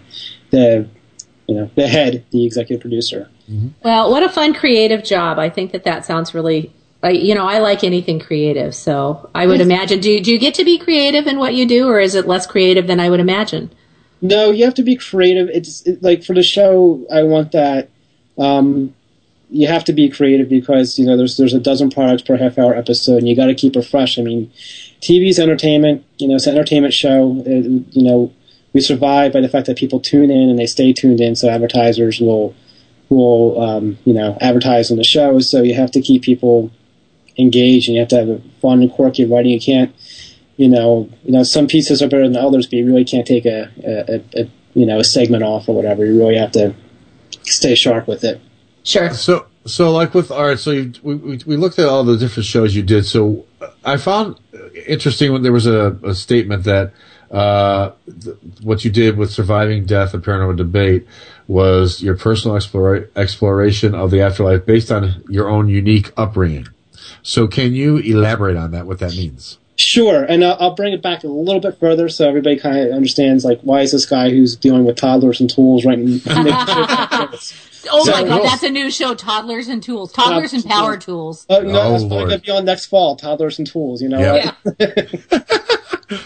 the 0.50 0.90
you 1.48 1.54
know 1.54 1.70
the 1.76 1.88
head, 1.88 2.26
the 2.32 2.48
executive 2.48 2.82
producer. 2.82 3.30
Well, 3.84 4.10
what 4.10 4.24
a 4.24 4.30
fun 4.30 4.56
creative 4.56 5.04
job. 5.04 5.38
I 5.38 5.52
think 5.52 5.72
that 5.74 5.84
that 5.84 6.06
sounds 6.06 6.34
really. 6.34 6.74
I 7.04 7.12
you 7.12 7.36
know, 7.36 7.46
I 7.46 7.60
like 7.60 7.84
anything 7.84 8.20
creative, 8.20 8.74
so 8.74 9.30
I 9.36 9.46
would 9.46 9.62
imagine. 9.62 10.00
Do 10.00 10.20
do 10.20 10.32
you 10.32 10.40
get 10.40 10.56
to 10.56 10.66
be 10.66 10.80
creative 10.80 11.28
in 11.28 11.38
what 11.38 11.54
you 11.54 11.68
do, 11.68 11.88
or 11.88 12.00
is 12.00 12.16
it 12.16 12.26
less 12.26 12.48
creative 12.48 12.88
than 12.88 13.00
I 13.00 13.12
would 13.12 13.20
imagine? 13.20 13.70
No, 14.24 14.52
you 14.52 14.64
have 14.64 14.74
to 14.76 14.84
be 14.84 14.96
creative. 14.96 15.50
It's 15.50 15.82
it, 15.82 16.02
like 16.02 16.24
for 16.24 16.34
the 16.34 16.42
show, 16.42 17.06
I 17.12 17.24
want 17.24 17.52
that. 17.52 17.90
Um, 18.38 18.96
you 19.50 19.68
have 19.68 19.84
to 19.84 19.94
be 19.94 20.10
creative 20.10 20.48
because 20.48 20.98
you 20.98 21.06
know 21.06 21.18
there's 21.18 21.36
there's 21.36 21.54
a 21.54 21.60
dozen 21.60 21.90
products 21.90 22.22
per 22.22 22.38
half 22.38 22.58
hour 22.58 22.74
episode, 22.74 23.18
and 23.18 23.28
you 23.28 23.36
got 23.36 23.48
to 23.48 23.54
keep 23.54 23.76
it 23.76 23.82
fresh. 23.82 24.18
I 24.18 24.22
mean, 24.22 24.50
TV's 25.02 25.40
entertainment. 25.40 26.06
You 26.18 26.30
know, 26.30 26.36
it's 26.36 26.48
an 26.48 26.56
entertainment 26.56 26.94
show. 26.94 27.44
It, 27.46 27.66
you 27.94 28.04
know, 28.04 28.32
we 28.72 28.80
survive 28.80 29.34
by 29.34 29.42
the 29.42 29.50
fact 29.50 29.68
that 29.68 29.78
people 29.78 30.00
tune 30.00 30.32
in 30.32 30.50
and 30.50 30.58
they 30.58 30.68
stay 30.68 30.94
tuned 30.94 31.20
in, 31.20 31.36
so 31.36 31.50
advertisers 31.50 32.22
will 32.22 32.56
will 33.10 33.62
um, 33.62 33.98
you 34.06 34.14
know 34.14 34.38
advertise 34.40 34.90
on 34.90 34.96
the 34.96 35.04
show. 35.04 35.42
So 35.42 35.64
you 35.64 35.74
have 35.74 35.92
to 35.92 36.02
keep 36.02 36.22
people 36.22 36.72
engaged, 37.38 37.90
and 37.90 37.96
you 37.96 38.00
have 38.00 38.10
to 38.10 38.18
have 38.20 38.30
a 38.30 38.42
fun 38.62 38.82
and 38.82 38.90
quirky 38.90 39.26
writing. 39.26 39.52
You 39.52 39.60
can't 39.60 39.94
you 40.58 40.68
know, 40.68 41.10
you 41.24 41.32
know, 41.32 41.44
some 41.44 41.68
pieces 41.68 42.02
are 42.02 42.08
better 42.08 42.28
than 42.28 42.38
others, 42.38 42.68
but 42.68 42.74
you 42.74 42.86
really 42.86 43.06
can't 43.06 43.26
take 43.26 43.46
a, 43.46 43.72
a, 43.84 44.16
a, 44.16 44.44
a 44.44 44.52
you 44.74 44.86
know 44.86 45.00
a 45.00 45.04
segment 45.04 45.44
off 45.44 45.68
or 45.68 45.76
whatever. 45.76 46.06
You 46.06 46.18
really 46.18 46.38
have 46.38 46.52
to 46.54 46.76
stay 47.44 47.76
sharp 47.76 48.08
with 48.08 48.24
it. 48.24 48.42
Sure. 48.84 49.12
So, 49.12 49.48
so 49.66 49.92
like 49.92 50.14
with 50.14 50.32
art, 50.32 50.60
so 50.60 50.72
you, 50.72 50.94
we, 51.02 51.16
we 51.16 51.40
we 51.46 51.58
looked 51.58 51.80
at 51.80 51.88
all 51.88 52.04
the 52.04 52.18
different 52.18 52.46
shows 52.46 52.76
you 52.76 52.84
did. 52.84 53.06
So 53.06 53.46
I 53.84 53.98
found 53.98 54.38
interesting 54.88 55.32
when 55.32 55.42
there 55.42 55.54
was 55.54 55.66
a, 55.66 55.98
a 56.04 56.14
statement 56.14 56.66
that 56.66 56.94
uh, 57.32 57.92
th- 58.22 58.38
what 58.62 58.86
you 58.86 58.92
did 58.92 59.18
with 59.18 59.32
surviving 59.32 59.86
death 59.86 60.14
and 60.14 60.24
paranormal 60.24 60.58
debate 60.58 61.08
was 61.48 62.02
your 62.02 62.16
personal 62.16 62.56
explora- 62.56 63.10
exploration 63.16 63.96
of 63.96 64.12
the 64.12 64.22
afterlife 64.22 64.66
based 64.66 64.92
on 64.92 65.24
your 65.28 65.50
own 65.50 65.68
unique 65.68 66.12
upbringing. 66.16 66.68
So, 67.24 67.48
can 67.48 67.74
you 67.74 67.98
elaborate 67.98 68.58
on 68.58 68.72
that? 68.72 68.86
What 68.86 69.00
that 69.00 69.12
means? 69.12 69.58
Sure, 69.76 70.24
and 70.24 70.44
I'll, 70.44 70.58
I'll 70.60 70.76
bring 70.76 70.94
it 70.94 71.02
back 71.02 71.24
a 71.24 71.28
little 71.28 71.60
bit 71.62 71.80
further 71.80 72.08
so 72.08 72.28
everybody 72.28 72.60
kind 72.60 72.78
of 72.78 72.92
understands 72.94 73.44
like 73.44 73.60
why 73.62 73.82
is 73.82 73.92
this 73.92 74.06
guy 74.06 74.30
who's 74.30 74.56
dealing 74.56 74.86
with 74.86 74.98
toddlers 74.98 75.40
and 75.42 75.50
tools 75.50 75.84
writing? 75.86 76.20
Oh 77.92 78.06
my 78.06 78.22
So- 78.22 78.26
god, 78.28 78.44
that's 78.46 78.64
a 78.64 78.70
new 78.70 78.90
show, 78.90 79.14
Toddlers 79.14 79.68
and 79.68 79.84
Tools. 79.84 80.14
Toddlers 80.14 80.54
and 80.54 80.64
Power 80.64 80.96
Tools. 80.96 81.46
Oh, 81.50 81.60
no, 81.60 81.82
Oh, 81.82 81.92
that's 81.92 82.04
probably 82.06 82.26
gonna 82.28 82.40
be 82.40 82.50
on 82.52 82.64
next 82.64 82.86
fall. 82.86 83.18
Toddlers 83.18 83.60
and 83.60 83.68
tools, 83.68 84.02
you 84.02 84.08
know. 84.08 84.20
Yeah. 84.20 84.54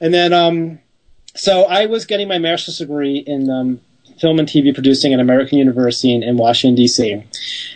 and 0.00 0.12
then, 0.12 0.32
um, 0.34 0.78
so 1.34 1.64
I 1.64 1.86
was 1.86 2.04
getting 2.04 2.28
my 2.28 2.38
master's 2.38 2.78
degree 2.78 3.16
in 3.18 3.48
um, 3.50 3.80
film 4.20 4.38
and 4.38 4.48
TV 4.48 4.72
producing 4.72 5.14
at 5.14 5.20
American 5.20 5.58
University 5.58 6.14
in, 6.14 6.22
in 6.22 6.36
Washington 6.36 6.74
D.C. 6.74 7.22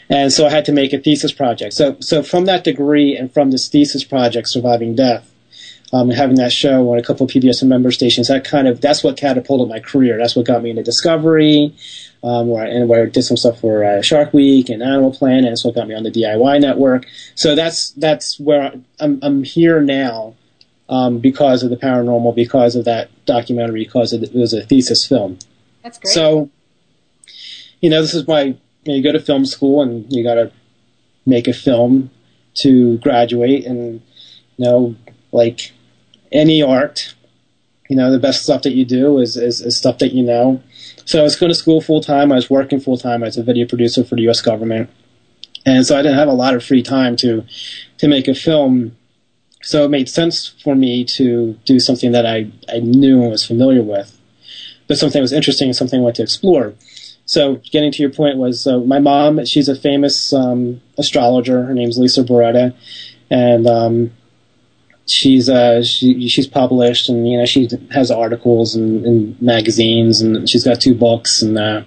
And 0.08 0.32
so 0.32 0.46
I 0.46 0.50
had 0.50 0.64
to 0.66 0.72
make 0.72 0.92
a 0.92 0.98
thesis 0.98 1.32
project. 1.32 1.72
So, 1.72 1.96
so 2.00 2.22
from 2.22 2.44
that 2.44 2.64
degree 2.64 3.16
and 3.16 3.32
from 3.32 3.50
this 3.50 3.68
thesis 3.68 4.04
project, 4.04 4.48
Surviving 4.48 4.94
Death, 4.94 5.30
um, 5.92 6.10
having 6.10 6.36
that 6.36 6.52
show 6.52 6.92
on 6.92 6.98
a 6.98 7.02
couple 7.02 7.24
of 7.24 7.30
PBS 7.30 7.62
member 7.62 7.90
stations, 7.90 8.28
that 8.28 8.44
kind 8.44 8.66
of 8.66 8.80
that's 8.80 9.04
what 9.04 9.16
catapulted 9.16 9.68
my 9.68 9.80
career. 9.80 10.18
That's 10.18 10.34
what 10.34 10.46
got 10.46 10.62
me 10.62 10.70
into 10.70 10.82
Discovery, 10.82 11.74
um, 12.22 12.48
where 12.48 12.64
I, 12.64 12.68
and 12.68 12.88
where 12.88 13.04
I 13.04 13.06
did 13.06 13.22
some 13.22 13.36
stuff 13.36 13.60
for 13.60 13.84
uh, 13.84 14.02
Shark 14.02 14.32
Week 14.32 14.68
and 14.68 14.82
Animal 14.82 15.12
Planet. 15.12 15.50
That's 15.50 15.64
what 15.64 15.76
got 15.76 15.86
me 15.86 15.94
on 15.94 16.02
the 16.02 16.10
DIY 16.10 16.60
network. 16.60 17.06
So 17.36 17.54
that's 17.54 17.90
that's 17.90 18.40
where 18.40 18.72
I'm 18.98 19.20
I'm 19.22 19.44
here 19.44 19.80
now 19.80 20.34
um, 20.88 21.18
because 21.20 21.62
of 21.62 21.70
the 21.70 21.76
paranormal, 21.76 22.34
because 22.34 22.76
of 22.76 22.84
that 22.86 23.08
documentary, 23.24 23.84
because 23.84 24.10
the, 24.10 24.22
it 24.22 24.34
was 24.34 24.52
a 24.52 24.64
thesis 24.66 25.06
film. 25.06 25.38
That's 25.84 25.98
great. 25.98 26.12
So, 26.14 26.50
you 27.80 27.90
know, 27.90 28.00
this 28.00 28.14
is 28.14 28.26
why 28.26 28.42
you, 28.42 28.58
know, 28.86 28.94
you 28.94 29.02
go 29.02 29.12
to 29.12 29.20
film 29.20 29.44
school 29.44 29.82
and 29.82 30.10
you 30.10 30.24
got 30.24 30.34
to 30.34 30.50
make 31.26 31.46
a 31.46 31.52
film 31.52 32.10
to 32.54 32.98
graduate 32.98 33.66
and, 33.66 34.00
you 34.56 34.64
know, 34.64 34.96
like 35.30 35.72
any 36.32 36.62
art, 36.62 37.14
you 37.90 37.96
know, 37.96 38.10
the 38.10 38.18
best 38.18 38.42
stuff 38.42 38.62
that 38.62 38.72
you 38.72 38.86
do 38.86 39.18
is, 39.18 39.36
is, 39.36 39.60
is 39.60 39.76
stuff 39.76 39.98
that 39.98 40.14
you 40.14 40.22
know. 40.22 40.62
So 41.04 41.20
I 41.20 41.22
was 41.22 41.36
going 41.36 41.50
to 41.50 41.54
school 41.54 41.82
full 41.82 42.00
time. 42.00 42.32
I 42.32 42.36
was 42.36 42.48
working 42.48 42.80
full 42.80 42.96
time 42.96 43.22
as 43.22 43.36
a 43.36 43.42
video 43.42 43.66
producer 43.66 44.04
for 44.04 44.16
the 44.16 44.22
U.S. 44.22 44.40
government. 44.40 44.88
And 45.66 45.84
so 45.84 45.98
I 45.98 46.02
didn't 46.02 46.16
have 46.16 46.28
a 46.28 46.32
lot 46.32 46.54
of 46.54 46.64
free 46.64 46.82
time 46.82 47.14
to, 47.16 47.44
to 47.98 48.08
make 48.08 48.26
a 48.26 48.34
film. 48.34 48.96
So 49.62 49.84
it 49.84 49.90
made 49.90 50.08
sense 50.08 50.48
for 50.62 50.74
me 50.74 51.04
to 51.04 51.58
do 51.66 51.78
something 51.78 52.12
that 52.12 52.24
I, 52.24 52.50
I 52.70 52.78
knew 52.78 53.20
and 53.20 53.30
was 53.30 53.44
familiar 53.44 53.82
with 53.82 54.18
but 54.86 54.98
something 54.98 55.20
was 55.20 55.32
interesting 55.32 55.68
and 55.68 55.76
something 55.76 56.00
I 56.00 56.02
wanted 56.02 56.16
to 56.16 56.22
explore. 56.22 56.74
So, 57.26 57.56
getting 57.70 57.90
to 57.92 58.02
your 58.02 58.10
point 58.10 58.36
was 58.36 58.66
uh, 58.66 58.80
my 58.80 58.98
mom. 58.98 59.44
She's 59.46 59.68
a 59.68 59.74
famous 59.74 60.32
um, 60.32 60.82
astrologer. 60.98 61.64
Her 61.64 61.72
name's 61.72 61.98
Lisa 61.98 62.22
Beretta, 62.22 62.74
and 63.30 63.66
um, 63.66 64.10
she's 65.06 65.48
uh, 65.48 65.82
she, 65.82 66.28
she's 66.28 66.46
published, 66.46 67.08
and 67.08 67.28
you 67.28 67.38
know 67.38 67.46
she 67.46 67.68
has 67.92 68.10
articles 68.10 68.74
and, 68.74 69.04
and 69.06 69.40
magazines, 69.40 70.20
and 70.20 70.48
she's 70.48 70.64
got 70.64 70.80
two 70.80 70.94
books, 70.94 71.40
and 71.40 71.58
uh, 71.58 71.82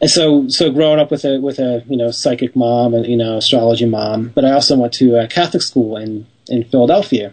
and 0.00 0.10
so 0.10 0.48
so 0.48 0.70
growing 0.70 0.98
up 0.98 1.10
with 1.10 1.24
a 1.24 1.40
with 1.40 1.58
a 1.58 1.82
you 1.88 1.96
know 1.96 2.10
psychic 2.10 2.54
mom 2.54 2.92
and 2.92 3.06
you 3.06 3.16
know 3.16 3.38
astrology 3.38 3.86
mom, 3.86 4.30
but 4.34 4.44
I 4.44 4.52
also 4.52 4.76
went 4.76 4.92
to 4.94 5.18
a 5.18 5.26
Catholic 5.26 5.62
school 5.62 5.96
in 5.96 6.26
in 6.48 6.64
Philadelphia. 6.64 7.32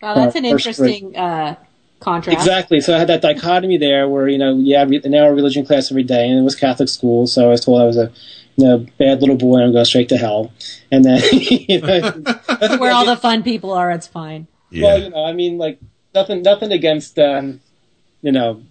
Wow, 0.00 0.14
that's 0.14 0.36
uh, 0.36 0.38
an 0.38 0.44
interesting 0.44 1.16
uh, 1.16 1.56
contrast. 2.00 2.38
Exactly. 2.38 2.80
So 2.80 2.94
I 2.94 2.98
had 2.98 3.08
that 3.08 3.22
dichotomy 3.22 3.78
there 3.78 4.08
where, 4.08 4.28
you 4.28 4.38
know, 4.38 4.56
yeah, 4.56 4.84
re- 4.84 5.00
an 5.04 5.14
hour 5.14 5.34
religion 5.34 5.64
class 5.64 5.90
every 5.90 6.02
day, 6.02 6.28
and 6.28 6.38
it 6.38 6.42
was 6.42 6.54
Catholic 6.54 6.88
school, 6.88 7.26
so 7.26 7.46
I 7.46 7.48
was 7.48 7.64
told 7.64 7.80
I 7.80 7.84
was 7.84 7.96
a 7.96 8.12
you 8.56 8.64
know, 8.64 8.86
bad 8.98 9.20
little 9.20 9.36
boy 9.36 9.56
and 9.56 9.64
I'm 9.66 9.72
going 9.72 9.84
straight 9.84 10.08
to 10.08 10.16
hell. 10.16 10.52
And 10.90 11.04
then, 11.04 11.22
you 11.32 11.80
know, 11.80 12.00
Where 12.78 12.92
all 12.92 13.04
the 13.04 13.16
fun 13.16 13.42
people 13.42 13.72
are, 13.72 13.90
it's 13.90 14.06
fine. 14.06 14.46
well, 14.72 15.00
you 15.00 15.10
know, 15.10 15.24
I 15.24 15.32
mean, 15.32 15.58
like, 15.58 15.78
nothing, 16.14 16.42
nothing 16.42 16.72
against, 16.72 17.18
um, 17.18 17.60
you 18.22 18.32
know, 18.32 18.62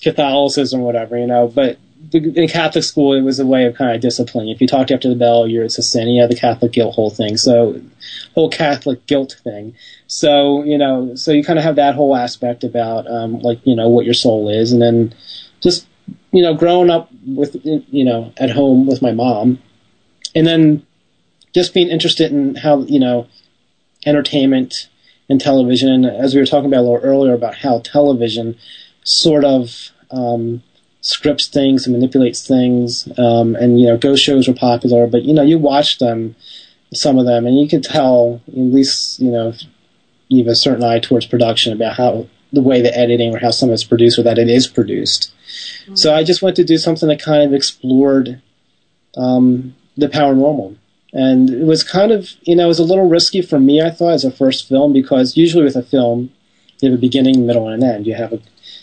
Catholicism 0.00 0.80
or 0.80 0.84
whatever, 0.84 1.18
you 1.18 1.26
know, 1.26 1.46
but 1.48 1.78
in 2.12 2.48
Catholic 2.48 2.84
school, 2.84 3.14
it 3.14 3.22
was 3.22 3.38
a 3.38 3.46
way 3.46 3.64
of 3.66 3.74
kind 3.74 3.94
of 3.94 4.00
discipline. 4.00 4.48
If 4.48 4.60
you 4.60 4.66
talked 4.66 4.90
after 4.90 5.08
the 5.08 5.14
bell, 5.14 5.46
you're 5.46 5.64
it's 5.64 5.78
a 5.78 5.82
sin. 5.82 6.06
The 6.06 6.36
Catholic 6.36 6.72
guilt 6.72 6.94
whole 6.94 7.10
thing. 7.10 7.36
So, 7.36 7.80
whole 8.34 8.48
Catholic 8.48 9.06
guilt 9.06 9.36
thing. 9.44 9.74
So, 10.06 10.64
you 10.64 10.78
know, 10.78 11.14
so 11.14 11.30
you 11.32 11.44
kind 11.44 11.58
of 11.58 11.64
have 11.64 11.76
that 11.76 11.94
whole 11.94 12.16
aspect 12.16 12.64
about, 12.64 13.06
um, 13.10 13.40
like, 13.40 13.60
you 13.64 13.76
know, 13.76 13.88
what 13.88 14.04
your 14.04 14.14
soul 14.14 14.48
is. 14.48 14.72
And 14.72 14.82
then 14.82 15.14
just, 15.60 15.86
you 16.32 16.42
know, 16.42 16.54
growing 16.54 16.90
up 16.90 17.10
with, 17.26 17.56
you 17.64 18.04
know, 18.04 18.32
at 18.36 18.50
home 18.50 18.86
with 18.86 19.02
my 19.02 19.12
mom. 19.12 19.60
And 20.34 20.46
then 20.46 20.86
just 21.54 21.74
being 21.74 21.88
interested 21.88 22.32
in 22.32 22.54
how, 22.56 22.82
you 22.82 22.98
know, 22.98 23.28
entertainment 24.06 24.88
and 25.28 25.40
television. 25.40 25.88
And 25.88 26.06
as 26.06 26.34
we 26.34 26.40
were 26.40 26.46
talking 26.46 26.66
about 26.66 26.80
a 26.80 26.88
little 26.88 26.96
earlier 26.96 27.34
about 27.34 27.56
how 27.56 27.80
television 27.80 28.56
sort 29.04 29.44
of, 29.44 29.90
um, 30.10 30.62
scripts 31.00 31.46
things 31.46 31.86
and 31.86 31.94
manipulates 31.94 32.46
things. 32.46 33.08
Um, 33.18 33.56
and 33.56 33.80
you 33.80 33.86
know, 33.86 33.96
ghost 33.96 34.22
shows 34.22 34.48
were 34.48 34.54
popular, 34.54 35.06
but 35.06 35.22
you 35.24 35.34
know, 35.34 35.42
you 35.42 35.58
watch 35.58 35.98
them, 35.98 36.36
some 36.92 37.18
of 37.18 37.26
them, 37.26 37.46
and 37.46 37.58
you 37.58 37.68
can 37.68 37.82
tell 37.82 38.40
at 38.48 38.56
least 38.56 39.20
you 39.20 39.30
know 39.30 39.52
you 40.28 40.38
have 40.38 40.52
a 40.52 40.54
certain 40.54 40.84
eye 40.84 41.00
towards 41.00 41.26
production 41.26 41.72
about 41.72 41.96
how 41.96 42.26
the 42.52 42.62
way 42.62 42.80
the 42.80 42.96
editing 42.96 43.34
or 43.34 43.38
how 43.38 43.50
some 43.50 43.70
is 43.70 43.84
produced 43.84 44.18
or 44.18 44.22
that 44.22 44.38
it 44.38 44.48
is 44.48 44.66
produced. 44.66 45.32
So 45.94 46.14
I 46.14 46.24
just 46.24 46.42
went 46.42 46.56
to 46.56 46.64
do 46.64 46.78
something 46.78 47.08
that 47.08 47.22
kind 47.22 47.42
of 47.42 47.52
explored 47.52 48.40
um, 49.16 49.74
the 49.96 50.08
paranormal. 50.08 50.76
And 51.12 51.50
it 51.50 51.64
was 51.64 51.82
kind 51.82 52.12
of, 52.12 52.30
you 52.42 52.54
know, 52.54 52.64
it 52.64 52.68
was 52.68 52.78
a 52.78 52.84
little 52.84 53.08
risky 53.08 53.42
for 53.42 53.58
me, 53.58 53.82
I 53.82 53.90
thought, 53.90 54.12
as 54.12 54.24
a 54.24 54.30
first 54.30 54.68
film, 54.68 54.92
because 54.92 55.36
usually 55.36 55.64
with 55.64 55.76
a 55.76 55.82
film, 55.82 56.30
you 56.80 56.90
have 56.90 56.98
a 56.98 57.00
beginning, 57.00 57.46
middle, 57.46 57.68
and 57.68 57.82
an 57.82 57.90
end. 57.90 58.06
You 58.06 58.14
have 58.14 58.32
a, 58.32 58.40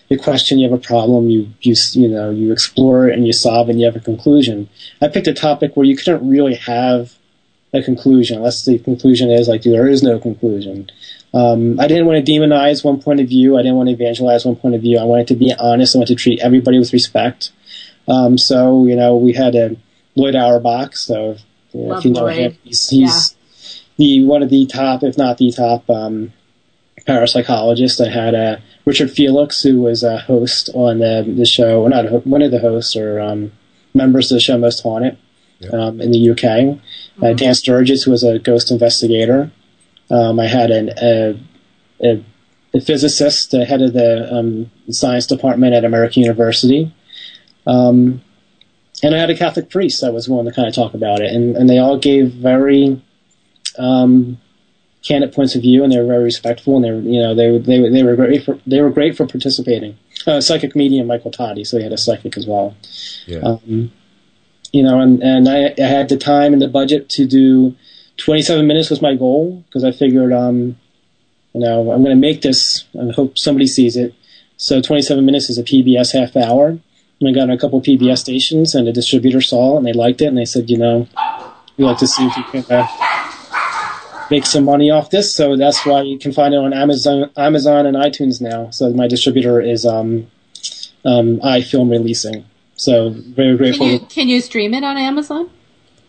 a 0.10 0.18
question, 0.18 0.60
you 0.60 0.70
have 0.70 0.78
a 0.78 0.82
problem, 0.82 1.30
you, 1.30 1.50
you, 1.62 1.76
you 1.94 2.08
know, 2.08 2.30
you 2.30 2.52
explore 2.52 3.10
it 3.10 3.14
and 3.14 3.26
you 3.28 3.34
solve 3.34 3.70
and 3.70 3.80
you 3.80 3.86
have 3.86 3.96
a 3.96 4.00
conclusion. 4.02 4.70
I 5.02 5.08
picked 5.08 5.28
a 5.28 5.34
topic 5.34 5.76
where 5.76 5.86
you 5.86 5.98
couldn't 5.98 6.28
really 6.28 6.56
have 6.56 7.14
a 7.74 7.82
conclusion, 7.82 8.38
unless 8.38 8.64
the 8.64 8.80
conclusion 8.80 9.30
is 9.30 9.48
like 9.48 9.64
there 9.64 9.88
is 9.88 10.02
no 10.02 10.20
conclusion. 10.20 10.90
Um, 11.34 11.80
I 11.80 11.88
didn't 11.88 12.06
want 12.06 12.26
to 12.26 12.32
demonize 12.32 12.84
one 12.84 13.02
point 13.02 13.20
of 13.20 13.28
view. 13.28 13.58
I 13.58 13.62
didn't 13.62 13.76
want 13.76 13.90
to 13.90 13.94
evangelize 13.94 14.46
one 14.46 14.56
point 14.56 14.76
of 14.76 14.82
view. 14.82 14.98
I 14.98 15.04
wanted 15.04 15.28
to 15.28 15.36
be 15.36 15.54
honest. 15.60 15.96
I 15.96 16.00
wanted 16.00 16.16
to 16.16 16.24
treat 16.24 16.40
everybody 16.40 16.80
with 16.80 16.94
respect. 16.94 17.52
Um, 18.08 18.38
so, 18.38 18.86
you 18.86 18.96
know, 18.96 19.18
we 19.18 19.34
had 19.34 19.56
a 19.56 19.76
Lloyd 20.16 20.36
Auerbach. 20.36 20.96
So, 20.96 21.36
you 21.74 21.84
know, 21.84 21.98
if 21.98 22.06
you 22.06 22.12
know 22.12 22.22
Lloyd. 22.22 22.38
him, 22.38 22.58
he's, 22.64 22.90
he's 22.90 23.36
the 23.98 24.24
one 24.24 24.42
of 24.42 24.50
the 24.50 24.66
top, 24.68 25.04
if 25.04 25.18
not 25.18 25.38
the 25.38 25.52
top, 25.52 25.90
um, 25.90 26.32
parapsychologist. 27.08 28.06
I 28.06 28.10
had 28.10 28.36
uh, 28.36 28.58
Richard 28.86 29.10
Felix, 29.12 29.62
who 29.62 29.82
was 29.82 30.04
a 30.04 30.18
host 30.18 30.70
on 30.74 31.00
the, 31.00 31.24
the 31.28 31.46
show, 31.46 31.82
or 31.82 31.90
not 31.90 32.26
one 32.26 32.42
of 32.42 32.52
the 32.52 32.60
hosts 32.60 32.96
or 32.96 33.20
um, 33.20 33.52
members 33.94 34.32
of 34.32 34.36
the 34.36 34.42
show 34.42 34.58
Most 34.58 34.82
Haunted 34.84 35.18
um, 35.72 36.02
in 36.02 36.12
the 36.12 36.30
UK. 36.32 36.80
Uh, 37.22 37.34
Dan 37.34 37.56
Sturgis, 37.56 38.04
who 38.04 38.12
was 38.12 38.24
a 38.24 38.40
ghost 38.40 38.72
investigator. 38.72 39.52
Um, 40.10 40.40
I 40.40 40.48
had 40.48 40.72
an, 40.72 40.92
a, 41.02 41.40
a, 42.04 42.24
a 42.74 42.82
physicist, 42.82 43.52
the 43.52 43.66
head 43.66 43.82
of 43.82 43.94
the 43.94 44.34
um, 44.34 44.72
science 44.90 45.26
department 45.26 45.74
at 45.74 45.84
American 45.84 46.24
University. 46.24 46.94
Um, 47.66 48.22
and 49.04 49.14
I 49.14 49.20
had 49.20 49.30
a 49.30 49.38
Catholic 49.38 49.70
priest 49.70 50.02
that 50.02 50.14
was 50.14 50.30
willing 50.30 50.46
to 50.46 50.52
kind 50.52 50.68
of 50.68 50.74
talk 50.74 50.94
about 50.94 51.22
it. 51.22 51.34
And, 51.34 51.56
and 51.56 51.70
they 51.70 51.78
all 51.78 51.98
gave 51.98 52.32
very 52.32 53.02
um, 53.78 54.40
candid 55.04 55.34
points 55.34 55.56
of 55.56 55.62
view, 55.62 55.84
and 55.84 55.92
they 55.92 55.98
were 55.98 56.06
very 56.06 56.24
respectful, 56.24 56.76
and 56.76 56.86
they 56.86 56.92
were, 56.92 57.00
you 57.00 57.22
know, 57.22 57.36
they, 57.36 57.58
they, 57.58 57.90
they 57.90 58.04
were 58.04 58.16
great 58.16 58.44
for, 58.44 58.60
they 58.66 58.82
were 58.82 58.90
great 58.90 59.16
for 59.16 59.26
participating. 59.26 59.98
Uh, 60.26 60.42
psychic 60.42 60.76
medium 60.76 61.08
Michael 61.08 61.32
Toddy, 61.32 61.64
so 61.64 61.78
they 61.78 61.84
had 61.84 61.94
a 61.94 61.98
psychic 61.98 62.38
as 62.38 62.46
well. 62.46 62.76
Yeah. 63.26 63.40
Um, 63.40 63.92
you 64.72 64.84
know, 64.84 65.00
and, 65.00 65.24
and 65.24 65.48
I, 65.48 65.74
I 65.78 65.88
had 65.88 66.10
the 66.10 66.18
time 66.18 66.54
and 66.54 66.62
the 66.62 66.68
budget 66.68 67.10
to 67.12 67.26
do 67.26 67.76
27 68.18 68.68
minutes 68.68 68.90
was 68.90 69.02
my 69.02 69.16
goal 69.16 69.64
because 69.68 69.84
I 69.84 69.92
figured, 69.92 70.34
um, 70.34 70.78
you 71.54 71.62
know, 71.62 71.92
I'm 71.92 72.04
going 72.04 72.16
to 72.16 72.20
make 72.20 72.42
this. 72.42 72.86
I 73.00 73.12
hope 73.14 73.38
somebody 73.38 73.68
sees 73.68 73.96
it. 73.96 74.14
So 74.58 74.82
27 74.82 75.26
minutes 75.26 75.50
is 75.50 75.58
a 75.58 75.64
PBS 75.64 76.14
half 76.14 76.36
hour. 76.36 76.78
And 77.20 77.30
I 77.30 77.32
got 77.32 77.44
on 77.44 77.52
a 77.52 77.58
couple 77.58 77.82
PBS 77.82 78.20
stations, 78.20 78.76
and 78.76 78.88
a 78.88 78.94
distributor 78.94 79.42
saw 79.42 79.74
it, 79.74 79.78
and 79.78 79.88
they 79.88 79.94
liked 79.94 80.22
it, 80.22 80.26
and 80.26 80.38
they 80.38 80.46
said, 80.46 80.70
you 80.70 80.78
know, 80.78 81.08
we'd 81.76 81.86
like 81.86 81.98
to 81.98 82.08
see 82.08 82.24
if 82.28 82.38
you 82.38 82.44
can 82.44 82.64
uh, 82.70 82.86
make 84.30 84.46
some 84.46 84.66
money 84.66 84.92
off 84.92 85.10
this. 85.10 85.34
So 85.34 85.56
that's 85.56 85.86
why 85.86 86.02
you 86.02 86.18
can 86.20 86.32
find 86.32 86.54
it 86.54 86.58
on 86.58 86.74
Amazon, 86.74 87.32
Amazon 87.38 87.86
and 87.86 87.96
iTunes 87.96 88.42
now. 88.42 88.70
So 88.72 88.90
my 88.92 89.08
distributor 89.08 89.62
is 89.62 89.86
um, 89.86 90.28
um, 91.06 91.40
iFilm 91.40 91.90
Releasing. 91.90 92.46
So 92.76 93.10
very 93.10 93.58
grateful. 93.58 93.88
Can 93.88 94.00
you, 94.00 94.08
can 94.08 94.28
you 94.28 94.42
stream 94.42 94.74
it 94.74 94.84
on 94.84 94.98
Amazon? 94.98 95.50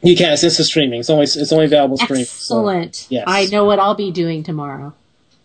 You 0.02 0.16
can. 0.16 0.32
It's 0.32 0.42
just 0.42 0.60
a 0.60 0.64
streaming. 0.64 1.00
It's 1.00 1.10
only 1.10 1.24
it's 1.24 1.52
only 1.52 1.64
available 1.64 1.96
streaming. 1.96 2.22
Excellent. 2.22 2.94
So, 2.94 3.06
yes. 3.10 3.24
I 3.26 3.46
know 3.46 3.64
what 3.64 3.78
I'll 3.78 3.96
be 3.96 4.12
doing 4.12 4.42
tomorrow. 4.42 4.94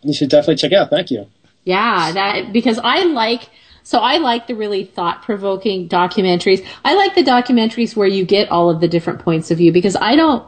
You 0.01 0.13
should 0.13 0.29
definitely 0.29 0.57
check 0.57 0.71
it 0.71 0.75
out. 0.75 0.89
Thank 0.89 1.11
you. 1.11 1.27
Yeah, 1.63 2.11
that 2.11 2.53
because 2.53 2.77
I 2.83 3.03
like 3.05 3.49
so 3.83 3.99
I 3.99 4.17
like 4.17 4.47
the 4.47 4.55
really 4.55 4.85
thought 4.85 5.23
provoking 5.23 5.89
documentaries. 5.89 6.65
I 6.85 6.93
like 6.93 7.15
the 7.15 7.23
documentaries 7.23 7.95
where 7.95 8.07
you 8.07 8.25
get 8.25 8.49
all 8.49 8.69
of 8.69 8.79
the 8.79 8.87
different 8.87 9.19
points 9.19 9.49
of 9.49 9.57
view 9.57 9.71
because 9.71 9.95
I 9.95 10.15
don't 10.15 10.45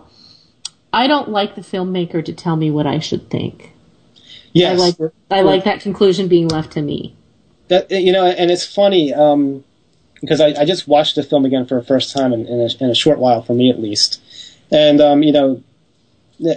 I 0.95 1.07
don't 1.07 1.27
like 1.27 1.55
the 1.55 1.61
filmmaker 1.61 2.23
to 2.23 2.31
tell 2.31 2.55
me 2.55 2.71
what 2.71 2.87
I 2.87 2.99
should 2.99 3.29
think. 3.29 3.73
Yes. 4.53 4.79
I 4.79 4.81
like 4.81 5.13
I 5.29 5.41
like 5.41 5.63
that 5.65 5.81
conclusion 5.81 6.29
being 6.29 6.47
left 6.47 6.71
to 6.71 6.81
me. 6.81 7.13
That 7.67 7.91
you 7.91 8.13
know, 8.13 8.25
and 8.25 8.49
it's 8.49 8.65
funny 8.65 9.13
um, 9.13 9.65
because 10.21 10.39
I, 10.39 10.53
I 10.57 10.63
just 10.63 10.87
watched 10.87 11.15
the 11.15 11.23
film 11.23 11.43
again 11.43 11.65
for 11.65 11.75
the 11.75 11.85
first 11.85 12.15
time 12.15 12.31
in, 12.31 12.47
in, 12.47 12.61
a, 12.61 12.69
in 12.81 12.89
a 12.89 12.95
short 12.95 13.19
while, 13.19 13.41
for 13.41 13.53
me 13.53 13.69
at 13.69 13.81
least. 13.81 14.21
And 14.71 15.01
um, 15.01 15.21
you 15.21 15.33
know, 15.33 15.61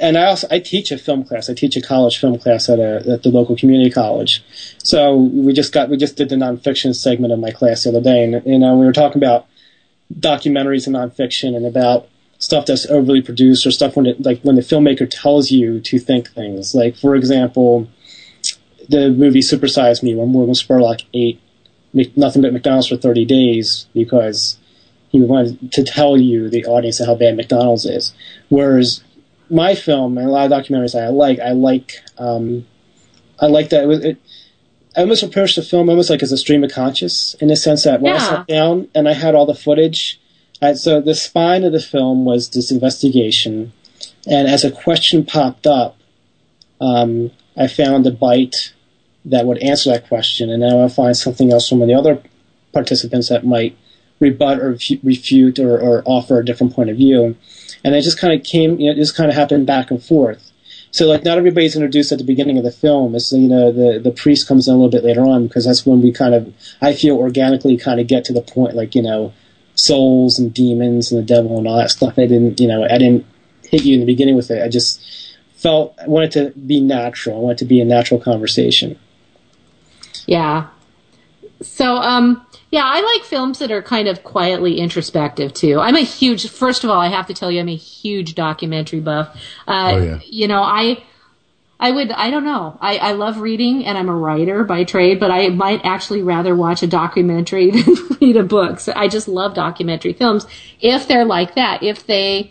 and 0.00 0.16
I 0.16 0.26
also 0.26 0.46
I 0.52 0.60
teach 0.60 0.92
a 0.92 0.98
film 0.98 1.24
class. 1.24 1.50
I 1.50 1.54
teach 1.54 1.76
a 1.76 1.82
college 1.82 2.18
film 2.18 2.38
class 2.38 2.68
at 2.68 2.78
a 2.78 3.02
at 3.10 3.24
the 3.24 3.30
local 3.30 3.56
community 3.56 3.90
college. 3.90 4.44
So 4.84 5.16
we 5.16 5.52
just 5.52 5.72
got 5.72 5.88
we 5.88 5.96
just 5.96 6.14
did 6.14 6.28
the 6.28 6.36
nonfiction 6.36 6.94
segment 6.94 7.32
of 7.32 7.40
my 7.40 7.50
class 7.50 7.82
the 7.82 7.90
other 7.90 8.00
day, 8.00 8.22
and 8.22 8.46
you 8.46 8.60
know 8.60 8.76
we 8.76 8.86
were 8.86 8.92
talking 8.92 9.20
about 9.20 9.46
documentaries 10.14 10.86
and 10.86 10.94
nonfiction 10.94 11.56
and 11.56 11.66
about 11.66 12.08
stuff 12.38 12.66
that's 12.66 12.86
overly 12.86 13.20
produced 13.20 13.66
or 13.66 13.70
stuff 13.70 13.96
when 13.96 14.06
it 14.06 14.20
like 14.24 14.40
when 14.42 14.54
the 14.56 14.62
filmmaker 14.62 15.08
tells 15.10 15.50
you 15.50 15.80
to 15.80 15.98
think 15.98 16.30
things. 16.30 16.74
Like 16.74 16.96
for 16.96 17.14
example, 17.16 17.88
the 18.88 19.10
movie 19.10 19.42
Super 19.42 19.68
Size 19.68 20.02
Me, 20.02 20.14
when 20.14 20.28
Morgan 20.28 20.54
Spurlock 20.54 21.04
ate 21.12 21.40
nothing 22.16 22.42
but 22.42 22.52
McDonald's 22.52 22.86
for 22.86 22.96
30 22.96 23.24
days 23.24 23.86
because 23.94 24.58
he 25.10 25.20
wanted 25.20 25.72
to 25.72 25.82
tell 25.82 26.16
you, 26.18 26.48
the 26.50 26.64
audience, 26.66 27.04
how 27.04 27.14
bad 27.14 27.36
McDonald's 27.36 27.86
is. 27.86 28.12
Whereas 28.50 29.02
my 29.50 29.74
film 29.74 30.18
and 30.18 30.26
a 30.26 30.30
lot 30.30 30.52
of 30.52 30.52
documentaries 30.52 30.98
I 30.98 31.08
like, 31.08 31.38
I 31.40 31.52
like, 31.52 31.94
um, 32.18 32.66
I 33.40 33.46
like 33.46 33.70
that. 33.70 33.84
It, 33.84 33.86
was, 33.86 34.04
it, 34.04 34.18
I 34.96 35.00
almost 35.00 35.22
approached 35.22 35.56
the 35.56 35.62
film 35.62 35.88
almost 35.88 36.10
like 36.10 36.22
as 36.22 36.30
a 36.30 36.36
stream 36.36 36.62
of 36.62 36.70
conscious 36.70 37.34
in 37.40 37.48
the 37.48 37.56
sense 37.56 37.84
that 37.84 38.00
when 38.02 38.14
Yeah. 38.14 38.20
I 38.20 38.28
sat 38.28 38.46
down 38.46 38.88
and 38.94 39.08
I 39.08 39.14
had 39.14 39.34
all 39.34 39.46
the 39.46 39.54
footage, 39.54 40.20
I, 40.60 40.74
so 40.74 41.00
the 41.00 41.14
spine 41.14 41.64
of 41.64 41.72
the 41.72 41.80
film 41.80 42.24
was 42.24 42.50
this 42.50 42.70
investigation, 42.70 43.72
and 44.26 44.48
as 44.48 44.64
a 44.64 44.70
question 44.70 45.24
popped 45.24 45.66
up, 45.66 45.96
um, 46.80 47.30
I 47.56 47.66
found 47.66 48.06
a 48.06 48.10
bite 48.10 48.72
that 49.24 49.46
would 49.46 49.58
answer 49.58 49.90
that 49.90 50.08
question, 50.08 50.50
and 50.50 50.60
now 50.60 50.80
I'll 50.80 50.88
find 50.88 51.16
something 51.16 51.52
else 51.52 51.68
from 51.68 51.80
the 51.80 51.94
other 51.94 52.22
participants 52.72 53.28
that 53.28 53.46
might 53.46 53.76
rebut 54.20 54.58
or 54.58 54.76
refute 55.02 55.58
or, 55.58 55.78
or 55.78 56.02
offer 56.04 56.38
a 56.38 56.44
different 56.44 56.74
point 56.74 56.90
of 56.90 56.96
view. 56.96 57.36
And 57.84 57.94
it 57.94 58.02
just 58.02 58.18
kind 58.18 58.34
of 58.34 58.44
came, 58.44 58.78
you 58.80 58.86
know, 58.86 58.92
it 58.92 58.96
just 58.96 59.16
kind 59.16 59.30
of 59.30 59.36
happened 59.36 59.66
back 59.66 59.90
and 59.90 60.02
forth. 60.02 60.50
So 60.90 61.06
like 61.06 61.24
not 61.24 61.38
everybody's 61.38 61.76
introduced 61.76 62.12
at 62.12 62.18
the 62.18 62.24
beginning 62.24 62.58
of 62.58 62.64
the 62.64 62.72
film. 62.72 63.14
It's 63.14 63.30
you 63.32 63.48
know 63.48 63.70
the 63.70 63.98
the 63.98 64.10
priest 64.10 64.48
comes 64.48 64.66
in 64.66 64.74
a 64.74 64.76
little 64.76 64.90
bit 64.90 65.04
later 65.04 65.22
on 65.22 65.46
because 65.46 65.66
that's 65.66 65.84
when 65.84 66.00
we 66.00 66.12
kind 66.12 66.34
of 66.34 66.52
I 66.80 66.94
feel 66.94 67.16
organically 67.16 67.76
kind 67.76 68.00
of 68.00 68.06
get 68.06 68.24
to 68.24 68.32
the 68.32 68.40
point 68.40 68.74
like 68.74 68.94
you 68.94 69.02
know 69.02 69.34
souls 69.78 70.38
and 70.38 70.52
demons 70.52 71.12
and 71.12 71.20
the 71.20 71.24
devil 71.24 71.56
and 71.58 71.68
all 71.68 71.76
that 71.78 71.90
stuff. 71.90 72.14
I 72.18 72.26
didn't 72.26 72.60
you 72.60 72.68
know 72.68 72.84
I 72.84 72.98
didn't 72.98 73.24
hit 73.62 73.84
you 73.84 73.94
in 73.94 74.00
the 74.00 74.06
beginning 74.06 74.36
with 74.36 74.50
it. 74.50 74.62
I 74.62 74.68
just 74.68 75.00
felt 75.56 75.94
I 76.00 76.06
wanted 76.06 76.32
to 76.32 76.58
be 76.58 76.80
natural. 76.80 77.36
I 77.36 77.40
wanted 77.40 77.58
to 77.58 77.64
be 77.64 77.80
a 77.80 77.84
natural 77.84 78.20
conversation. 78.20 78.98
Yeah. 80.26 80.68
So, 81.60 81.96
um, 81.96 82.46
yeah, 82.70 82.82
I 82.84 83.00
like 83.00 83.24
films 83.24 83.58
that 83.58 83.72
are 83.72 83.82
kind 83.82 84.06
of 84.06 84.22
quietly 84.22 84.78
introspective 84.78 85.52
too. 85.52 85.80
I'm 85.80 85.96
a 85.96 86.00
huge, 86.00 86.48
first 86.48 86.84
of 86.84 86.90
all, 86.90 87.00
I 87.00 87.08
have 87.08 87.26
to 87.26 87.34
tell 87.34 87.50
you, 87.50 87.60
I'm 87.60 87.68
a 87.68 87.74
huge 87.74 88.34
documentary 88.34 89.00
buff. 89.00 89.34
Uh, 89.66 89.92
Oh, 89.94 90.02
yeah. 90.02 90.20
You 90.24 90.46
know, 90.46 90.62
I, 90.62 91.02
I 91.80 91.92
would, 91.92 92.10
I 92.10 92.30
don't 92.30 92.44
know. 92.44 92.76
I, 92.80 92.96
I 92.96 93.12
love 93.12 93.38
reading 93.38 93.86
and 93.86 93.96
I'm 93.96 94.08
a 94.08 94.14
writer 94.14 94.64
by 94.64 94.82
trade, 94.84 95.20
but 95.20 95.30
I 95.30 95.48
might 95.50 95.80
actually 95.84 96.22
rather 96.22 96.54
watch 96.56 96.82
a 96.82 96.88
documentary 96.88 97.70
than 97.72 97.94
read 98.20 98.36
a 98.36 98.42
book. 98.42 98.80
So 98.80 98.92
I 98.96 99.06
just 99.08 99.28
love 99.28 99.54
documentary 99.54 100.12
films 100.12 100.46
if 100.80 101.06
they're 101.06 101.24
like 101.24 101.54
that, 101.54 101.82
if 101.82 102.04
they 102.06 102.50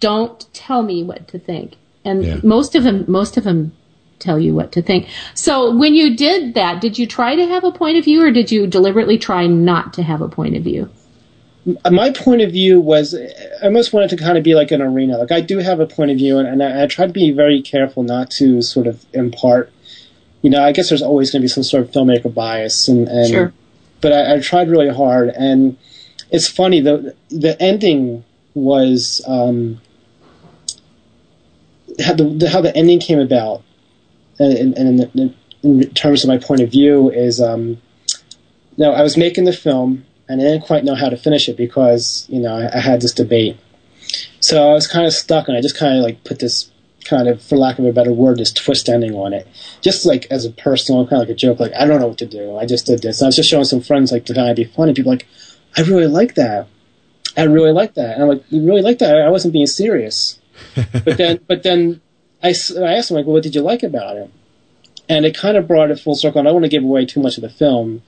don't 0.00 0.52
tell 0.52 0.82
me 0.82 1.04
what 1.04 1.28
to 1.28 1.38
think. 1.38 1.76
And 2.04 2.24
Yeah. 2.24 2.40
most 2.42 2.74
of 2.74 2.82
them, 2.82 3.04
most 3.06 3.36
of 3.36 3.44
them 3.44 3.72
tell 4.18 4.38
you 4.38 4.54
what 4.54 4.72
to 4.72 4.82
think. 4.82 5.06
So 5.34 5.74
when 5.76 5.94
you 5.94 6.16
did 6.16 6.54
that, 6.54 6.80
did 6.80 6.98
you 6.98 7.06
try 7.06 7.36
to 7.36 7.46
have 7.46 7.64
a 7.64 7.70
point 7.70 7.98
of 7.98 8.04
view 8.04 8.22
or 8.22 8.30
did 8.32 8.50
you 8.50 8.66
deliberately 8.66 9.18
try 9.18 9.46
not 9.46 9.92
to 9.94 10.02
have 10.02 10.22
a 10.22 10.28
point 10.28 10.56
of 10.56 10.62
view? 10.64 10.88
My 11.90 12.10
point 12.10 12.42
of 12.42 12.52
view 12.52 12.78
was 12.80 13.14
I 13.14 13.64
almost 13.64 13.92
wanted 13.92 14.10
to 14.10 14.16
kind 14.16 14.38
of 14.38 14.44
be 14.44 14.54
like 14.54 14.70
an 14.70 14.80
arena. 14.80 15.18
Like 15.18 15.32
I 15.32 15.40
do 15.40 15.58
have 15.58 15.80
a 15.80 15.86
point 15.86 16.10
of 16.12 16.16
view, 16.16 16.38
and, 16.38 16.46
and 16.46 16.62
I, 16.62 16.84
I 16.84 16.86
try 16.86 17.06
to 17.06 17.12
be 17.12 17.32
very 17.32 17.60
careful 17.60 18.02
not 18.04 18.30
to 18.32 18.62
sort 18.62 18.86
of 18.86 19.04
impart. 19.12 19.72
You 20.42 20.50
know, 20.50 20.62
I 20.62 20.72
guess 20.72 20.88
there's 20.90 21.02
always 21.02 21.30
going 21.32 21.40
to 21.40 21.44
be 21.44 21.48
some 21.48 21.64
sort 21.64 21.82
of 21.82 21.90
filmmaker 21.90 22.32
bias, 22.32 22.86
and, 22.86 23.08
and 23.08 23.28
Sure. 23.28 23.52
but 24.00 24.12
I, 24.12 24.34
I 24.36 24.40
tried 24.40 24.68
really 24.68 24.88
hard, 24.90 25.30
and 25.30 25.76
it's 26.30 26.46
funny 26.48 26.80
the 26.80 27.14
the 27.30 27.60
ending 27.60 28.24
was 28.54 29.20
um, 29.26 29.80
how 32.04 32.14
the, 32.14 32.24
the 32.24 32.48
how 32.48 32.60
the 32.60 32.74
ending 32.76 33.00
came 33.00 33.18
about, 33.18 33.62
and, 34.38 34.76
and 34.78 35.00
in, 35.00 35.10
in, 35.20 35.34
in 35.64 35.90
terms 35.94 36.22
of 36.22 36.28
my 36.28 36.38
point 36.38 36.60
of 36.60 36.70
view 36.70 37.10
is 37.10 37.40
um, 37.40 37.82
no, 38.76 38.92
I 38.92 39.02
was 39.02 39.16
making 39.16 39.46
the 39.46 39.52
film 39.52 40.05
and 40.28 40.40
I 40.40 40.44
didn't 40.44 40.66
quite 40.66 40.84
know 40.84 40.94
how 40.94 41.08
to 41.08 41.16
finish 41.16 41.48
it 41.48 41.56
because 41.56 42.26
you 42.28 42.40
know 42.40 42.56
I, 42.56 42.76
I 42.76 42.80
had 42.80 43.00
this 43.00 43.12
debate. 43.12 43.58
So 44.40 44.70
I 44.70 44.72
was 44.74 44.86
kind 44.86 45.06
of 45.06 45.12
stuck, 45.12 45.48
and 45.48 45.56
I 45.56 45.60
just 45.60 45.76
kind 45.76 45.96
of 45.96 46.04
like 46.04 46.24
put 46.24 46.38
this 46.38 46.70
kind 47.06 47.28
of, 47.28 47.42
for 47.42 47.56
lack 47.56 47.78
of 47.78 47.84
a 47.84 47.92
better 47.92 48.12
word, 48.12 48.38
this 48.38 48.52
twist 48.52 48.88
ending 48.88 49.14
on 49.14 49.32
it, 49.32 49.46
just 49.80 50.04
like 50.04 50.26
as 50.30 50.44
a 50.44 50.50
personal 50.50 51.06
kind 51.06 51.22
of 51.22 51.28
like 51.28 51.34
a 51.34 51.38
joke. 51.38 51.60
Like 51.60 51.72
I 51.74 51.86
don't 51.86 52.00
know 52.00 52.08
what 52.08 52.18
to 52.18 52.26
do. 52.26 52.56
I 52.56 52.66
just 52.66 52.86
did 52.86 53.02
this. 53.02 53.20
And 53.20 53.26
I 53.26 53.28
was 53.28 53.36
just 53.36 53.48
showing 53.48 53.64
some 53.64 53.80
friends 53.80 54.12
like 54.12 54.26
to 54.26 54.34
kind 54.34 54.50
of 54.50 54.56
be 54.56 54.64
funny. 54.64 54.94
People 54.94 55.12
like, 55.12 55.26
I 55.76 55.82
really 55.82 56.06
like 56.06 56.34
that. 56.34 56.68
I 57.36 57.44
really 57.44 57.72
like 57.72 57.94
that. 57.94 58.14
And 58.14 58.22
I'm 58.22 58.28
like, 58.28 58.44
you 58.50 58.64
really 58.66 58.82
like 58.82 58.98
that? 58.98 59.20
I 59.20 59.28
wasn't 59.28 59.52
being 59.52 59.66
serious. 59.66 60.40
but 60.74 61.16
then, 61.18 61.40
but 61.46 61.62
then 61.62 62.00
I, 62.42 62.48
I 62.48 62.94
asked 62.94 63.10
him 63.10 63.16
like, 63.16 63.26
well, 63.26 63.34
what 63.34 63.42
did 63.42 63.54
you 63.54 63.60
like 63.60 63.82
about 63.82 64.16
it? 64.16 64.30
And 65.08 65.24
it 65.24 65.36
kind 65.36 65.56
of 65.56 65.68
brought 65.68 65.90
it 65.90 66.00
full 66.00 66.16
circle. 66.16 66.40
And 66.40 66.48
I 66.48 66.50
don't 66.50 66.56
want 66.60 66.64
to 66.64 66.68
give 66.76 66.82
away 66.82 67.06
too 67.06 67.20
much 67.20 67.36
of 67.38 67.42
the 67.42 67.48
film, 67.48 68.02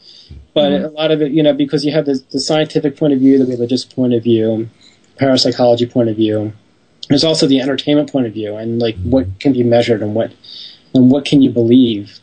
but 0.53 0.73
Mhm. 0.73 0.85
a 0.85 0.89
lot 0.89 1.11
of 1.13 1.23
it, 1.23 1.31
you 1.31 1.43
know, 1.45 1.53
because 1.53 1.85
you 1.85 1.93
have 1.93 2.07
the, 2.07 2.21
the 2.33 2.41
scientific 2.41 2.97
point 2.97 3.13
of 3.13 3.21
view, 3.21 3.39
the 3.39 3.47
religious 3.47 3.85
point 3.85 4.15
of 4.15 4.23
view, 4.25 4.69
parapsychology 5.17 5.87
point 5.87 6.09
of 6.09 6.17
view. 6.17 6.53
There's 7.09 7.25
also 7.25 7.47
the 7.47 7.61
entertainment 7.61 8.11
point 8.11 8.27
of 8.27 8.33
view, 8.35 8.57
and 8.57 8.81
like 8.81 8.97
what 9.03 9.27
can 9.41 9.53
be 9.53 9.63
measured 9.63 10.03
and 10.03 10.15
what 10.15 10.33
and 10.95 11.11
what 11.11 11.25
can 11.25 11.41
you 11.41 11.51
believe, 11.51 12.19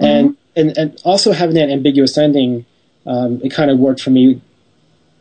and 0.00 0.36
and 0.56 0.76
and 0.76 1.00
also 1.04 1.32
having 1.32 1.54
that 1.54 1.70
ambiguous 1.70 2.18
ending, 2.18 2.66
um, 3.06 3.40
it 3.42 3.50
kind 3.50 3.70
of 3.70 3.78
worked 3.78 4.00
for 4.00 4.10
me 4.10 4.40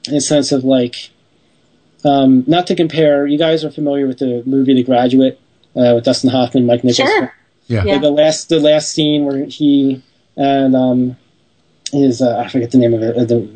in 0.09 0.15
a 0.15 0.21
sense 0.21 0.51
of 0.51 0.63
like, 0.65 1.11
um, 2.03 2.43
not 2.47 2.67
to 2.67 2.75
compare. 2.75 3.25
You 3.25 3.37
guys 3.37 3.63
are 3.63 3.71
familiar 3.71 4.05
with 4.07 4.17
the 4.19 4.43
movie 4.45 4.73
The 4.73 4.83
Graduate 4.83 5.39
uh, 5.75 5.93
with 5.95 6.03
Dustin 6.03 6.29
Hoffman, 6.31 6.65
Mike 6.65 6.83
Nichols. 6.83 7.07
Sure. 7.09 7.33
Yeah. 7.67 7.83
The- 7.83 7.99
The 7.99 8.11
last 8.11 8.49
the 8.49 8.59
last 8.59 8.91
scene 8.91 9.25
where 9.25 9.45
he 9.45 10.01
and 10.37 10.75
um, 10.75 11.17
his 11.91 12.21
uh, 12.21 12.37
I 12.37 12.47
forget 12.49 12.71
the 12.71 12.77
name 12.77 12.93
of 12.93 13.01
it. 13.01 13.17
uh, 13.17 13.23
The 13.25 13.47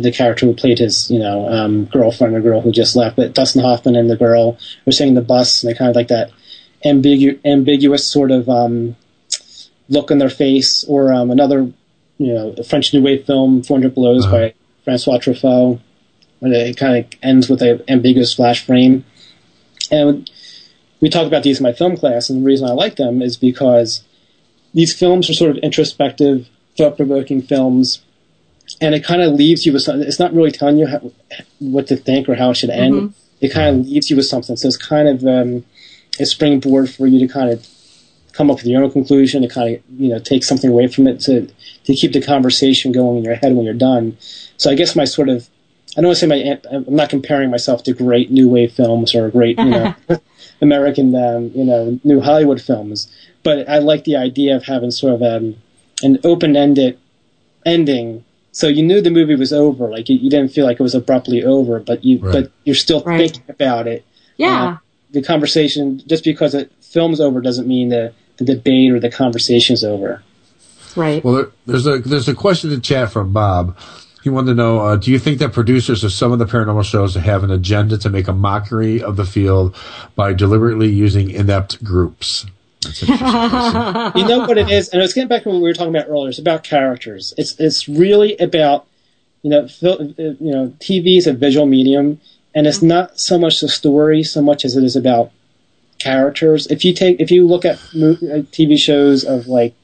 the, 0.00 0.10
character 0.10 0.46
who 0.46 0.54
played 0.54 0.78
his 0.78 1.10
you 1.10 1.18
know 1.18 1.46
um, 1.48 1.84
girlfriend 1.86 2.34
or 2.34 2.40
girl 2.40 2.60
who 2.62 2.72
just 2.72 2.96
left, 2.96 3.16
but 3.16 3.34
Dustin 3.34 3.62
Hoffman 3.62 3.96
and 3.96 4.08
the 4.08 4.16
girl 4.16 4.56
were 4.86 4.92
sitting 4.92 5.08
in 5.10 5.14
the 5.14 5.20
bus 5.20 5.62
and 5.62 5.70
they 5.70 5.76
kind 5.76 5.90
of 5.90 5.94
like 5.96 6.08
that 6.08 6.30
ambigu- 6.86 7.38
ambiguous 7.44 8.10
sort 8.10 8.30
of 8.30 8.48
um, 8.48 8.96
look 9.90 10.10
on 10.10 10.16
their 10.18 10.30
face, 10.30 10.84
or 10.84 11.12
um, 11.12 11.30
another 11.30 11.70
you 12.16 12.32
know 12.34 12.54
French 12.66 12.94
New 12.94 13.02
Wave 13.02 13.26
film, 13.26 13.62
400 13.62 13.94
Blows 13.94 14.24
by 14.26 14.54
Francois 14.84 15.18
Truffaut, 15.18 15.80
where 16.40 16.52
it 16.52 16.76
kind 16.78 17.04
of 17.04 17.10
ends 17.22 17.48
with 17.50 17.60
an 17.60 17.82
ambiguous 17.88 18.32
flash 18.34 18.64
frame. 18.64 19.04
And 19.90 20.30
we 21.00 21.08
talk 21.08 21.26
about 21.26 21.42
these 21.42 21.58
in 21.58 21.62
my 21.64 21.72
film 21.72 21.96
class, 21.96 22.28
and 22.28 22.42
the 22.42 22.46
reason 22.46 22.68
I 22.68 22.72
like 22.72 22.96
them 22.96 23.22
is 23.22 23.36
because 23.36 24.02
these 24.74 24.94
films 24.94 25.30
are 25.30 25.34
sort 25.34 25.50
of 25.50 25.58
introspective, 25.58 26.48
thought-provoking 26.76 27.42
films, 27.42 28.02
and 28.80 28.94
it 28.94 29.04
kind 29.04 29.22
of 29.22 29.32
leaves 29.32 29.64
you 29.64 29.72
with 29.72 29.82
something. 29.82 30.06
It's 30.06 30.18
not 30.18 30.34
really 30.34 30.52
telling 30.52 30.78
you 30.78 30.86
how, 30.86 31.10
what 31.58 31.86
to 31.88 31.96
think 31.96 32.28
or 32.28 32.34
how 32.34 32.50
it 32.50 32.56
should 32.56 32.70
end. 32.70 32.94
Mhm. 32.94 33.12
It 33.40 33.48
kind 33.52 33.80
of 33.80 33.86
leaves 33.86 34.10
you 34.10 34.16
with 34.16 34.26
something. 34.26 34.56
So 34.56 34.66
it's 34.68 34.76
kind 34.76 35.08
of 35.08 35.24
um, 35.24 35.64
a 36.18 36.26
springboard 36.26 36.90
for 36.90 37.06
you 37.06 37.18
to 37.20 37.28
kind 37.28 37.50
of 37.50 37.66
come 38.32 38.50
up 38.50 38.58
with 38.58 38.66
your 38.66 38.82
own 38.84 38.90
conclusion, 38.90 39.42
to 39.42 39.48
kind 39.48 39.76
of 39.76 39.82
you 39.98 40.08
know 40.08 40.18
take 40.18 40.44
something 40.44 40.70
away 40.70 40.88
from 40.88 41.06
it 41.06 41.20
to 41.20 41.48
to 41.84 41.94
keep 41.94 42.12
the 42.12 42.20
conversation 42.20 42.92
going 42.92 43.18
in 43.18 43.24
your 43.24 43.36
head 43.36 43.54
when 43.54 43.64
you're 43.64 43.74
done. 43.74 44.16
So 44.56 44.70
I 44.70 44.74
guess 44.74 44.94
my 44.96 45.04
sort 45.04 45.28
of 45.28 45.48
I 45.98 46.00
don't 46.00 46.10
want 46.10 46.18
to 46.18 46.20
say 46.20 46.26
my 46.28 46.60
I'm 46.70 46.94
not 46.94 47.10
comparing 47.10 47.50
myself 47.50 47.82
to 47.82 47.92
great 47.92 48.30
new 48.30 48.48
wave 48.48 48.72
films 48.72 49.16
or 49.16 49.28
great 49.30 49.58
you 49.58 49.64
know 49.64 49.94
American 50.62 51.12
um, 51.16 51.50
you 51.56 51.64
know 51.64 51.98
new 52.04 52.20
Hollywood 52.20 52.62
films, 52.62 53.12
but 53.42 53.68
I 53.68 53.78
like 53.78 54.04
the 54.04 54.14
idea 54.14 54.54
of 54.54 54.64
having 54.64 54.92
sort 54.92 55.14
of 55.14 55.22
um, 55.22 55.56
an 56.04 56.20
open 56.22 56.56
ended 56.56 57.00
ending. 57.66 58.24
So 58.52 58.68
you 58.68 58.84
knew 58.84 59.00
the 59.00 59.10
movie 59.10 59.34
was 59.34 59.52
over, 59.52 59.88
like 59.88 60.08
you, 60.08 60.16
you, 60.16 60.30
didn't 60.30 60.52
feel 60.52 60.64
like 60.64 60.78
it 60.78 60.82
was 60.84 60.94
abruptly 60.94 61.42
over, 61.42 61.80
but 61.80 62.04
you 62.04 62.20
right. 62.20 62.32
but 62.32 62.52
you're 62.62 62.76
still 62.76 63.02
right. 63.02 63.18
thinking 63.18 63.42
about 63.48 63.88
it. 63.88 64.06
Yeah. 64.36 64.64
Uh, 64.64 64.76
the 65.10 65.22
conversation 65.22 66.00
just 66.06 66.22
because 66.22 66.52
the 66.52 66.70
film's 66.80 67.20
over 67.20 67.40
doesn't 67.40 67.66
mean 67.66 67.88
the 67.88 68.14
the 68.36 68.44
debate 68.44 68.92
or 68.92 69.00
the 69.00 69.10
conversation's 69.10 69.82
over. 69.82 70.22
Right. 70.94 71.24
Well, 71.24 71.50
there's 71.66 71.88
a 71.88 71.98
there's 71.98 72.28
a 72.28 72.34
question 72.34 72.72
in 72.72 72.82
chat 72.82 73.10
from 73.10 73.32
Bob. 73.32 73.76
He 74.22 74.30
wanted 74.30 74.52
to 74.52 74.54
know: 74.54 74.80
uh, 74.80 74.96
Do 74.96 75.10
you 75.10 75.18
think 75.18 75.38
that 75.38 75.52
producers 75.52 76.04
of 76.04 76.12
some 76.12 76.32
of 76.32 76.38
the 76.38 76.46
paranormal 76.46 76.84
shows 76.84 77.14
have 77.14 77.44
an 77.44 77.50
agenda 77.50 77.98
to 77.98 78.10
make 78.10 78.28
a 78.28 78.32
mockery 78.32 79.02
of 79.02 79.16
the 79.16 79.24
field 79.24 79.76
by 80.14 80.32
deliberately 80.32 80.88
using 80.88 81.30
inept 81.30 81.82
groups? 81.84 82.46
you 83.02 83.08
know 83.16 84.44
what 84.46 84.56
it 84.56 84.70
is, 84.70 84.88
and 84.90 85.00
I 85.00 85.04
was 85.04 85.12
getting 85.12 85.28
back 85.28 85.42
to 85.42 85.48
what 85.48 85.56
we 85.56 85.62
were 85.62 85.74
talking 85.74 85.94
about 85.94 86.08
earlier. 86.08 86.28
It's 86.28 86.38
about 86.38 86.62
characters. 86.62 87.34
It's 87.36 87.58
it's 87.58 87.88
really 87.88 88.36
about 88.36 88.86
you 89.42 89.50
know 89.50 89.68
fil- 89.68 90.14
you 90.16 90.36
know 90.40 90.74
TV 90.78 91.18
is 91.18 91.26
a 91.26 91.32
visual 91.32 91.66
medium, 91.66 92.20
and 92.54 92.66
it's 92.66 92.82
not 92.82 93.18
so 93.18 93.38
much 93.38 93.60
the 93.60 93.68
story 93.68 94.22
so 94.22 94.40
much 94.40 94.64
as 94.64 94.76
it 94.76 94.84
is 94.84 94.94
about 94.94 95.32
characters. 95.98 96.66
If 96.68 96.84
you 96.84 96.92
take 96.92 97.20
if 97.20 97.30
you 97.30 97.46
look 97.46 97.64
at 97.64 97.78
TV 97.78 98.78
shows 98.78 99.24
of 99.24 99.48
like 99.48 99.74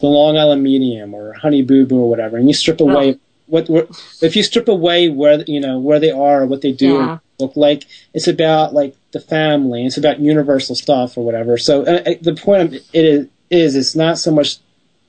the 0.00 0.06
Long 0.06 0.36
Island 0.36 0.62
Medium 0.62 1.14
or 1.14 1.32
Honey 1.34 1.62
Boo 1.62 1.86
Boo 1.86 2.00
or 2.00 2.10
whatever, 2.10 2.36
and 2.36 2.48
you 2.48 2.54
strip 2.54 2.80
away 2.80 3.14
oh. 3.14 3.20
what, 3.46 3.68
what, 3.68 3.88
if 4.22 4.36
you 4.36 4.42
strip 4.42 4.68
away 4.68 5.08
where 5.08 5.42
you 5.46 5.60
know 5.60 5.78
where 5.78 6.00
they 6.00 6.10
are, 6.10 6.42
or 6.42 6.46
what 6.46 6.62
they 6.62 6.72
do 6.72 6.94
yeah. 6.94 7.18
look 7.38 7.56
like, 7.56 7.84
it's 8.14 8.28
about 8.28 8.74
like 8.74 8.96
the 9.12 9.20
family, 9.20 9.86
it's 9.86 9.98
about 9.98 10.20
universal 10.20 10.74
stuff 10.74 11.16
or 11.16 11.24
whatever. 11.24 11.58
So 11.58 11.82
uh, 11.82 12.02
uh 12.06 12.14
the 12.20 12.34
point 12.34 12.74
it 12.74 13.04
is, 13.04 13.26
is 13.50 13.76
it's 13.76 13.96
not 13.96 14.18
so 14.18 14.30
much 14.30 14.58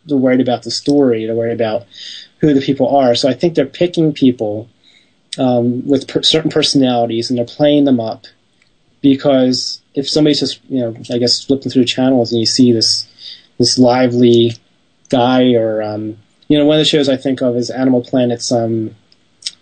they're 0.06 0.18
worried 0.18 0.42
about 0.42 0.64
the 0.64 0.72
story, 0.72 1.26
they're 1.26 1.36
worried 1.36 1.54
about 1.54 1.86
who 2.40 2.54
the 2.54 2.62
people 2.62 2.96
are. 2.96 3.14
So 3.16 3.30
I 3.30 3.34
think 3.34 3.54
they're 3.54 3.66
picking 3.66 4.14
people 4.14 4.68
um, 5.38 5.88
with 5.88 6.08
per- 6.08 6.24
certain 6.24 6.52
personalities 6.52 7.30
and 7.30 7.38
they're 7.38 7.46
playing 7.46 7.86
them 7.86 8.00
up 8.00 8.26
because 9.02 9.82
if 9.94 10.10
somebody's 10.10 10.40
just 10.40 10.60
you 10.70 10.80
know 10.80 10.96
I 11.12 11.18
guess 11.18 11.44
flipping 11.44 11.72
through 11.72 11.86
channels 11.86 12.32
and 12.32 12.40
you 12.40 12.46
see 12.46 12.72
this 12.72 13.08
this 13.58 13.78
lively 13.78 14.56
guy 15.12 15.54
or 15.54 15.84
um, 15.84 16.18
you 16.48 16.58
know 16.58 16.66
one 16.66 16.78
of 16.78 16.82
the 16.82 16.86
shows 16.86 17.10
I 17.10 17.18
think 17.18 17.42
of 17.42 17.56
is 17.56 17.70
Animal 17.70 18.04
Planet's 18.04 18.52
um, 18.52 18.96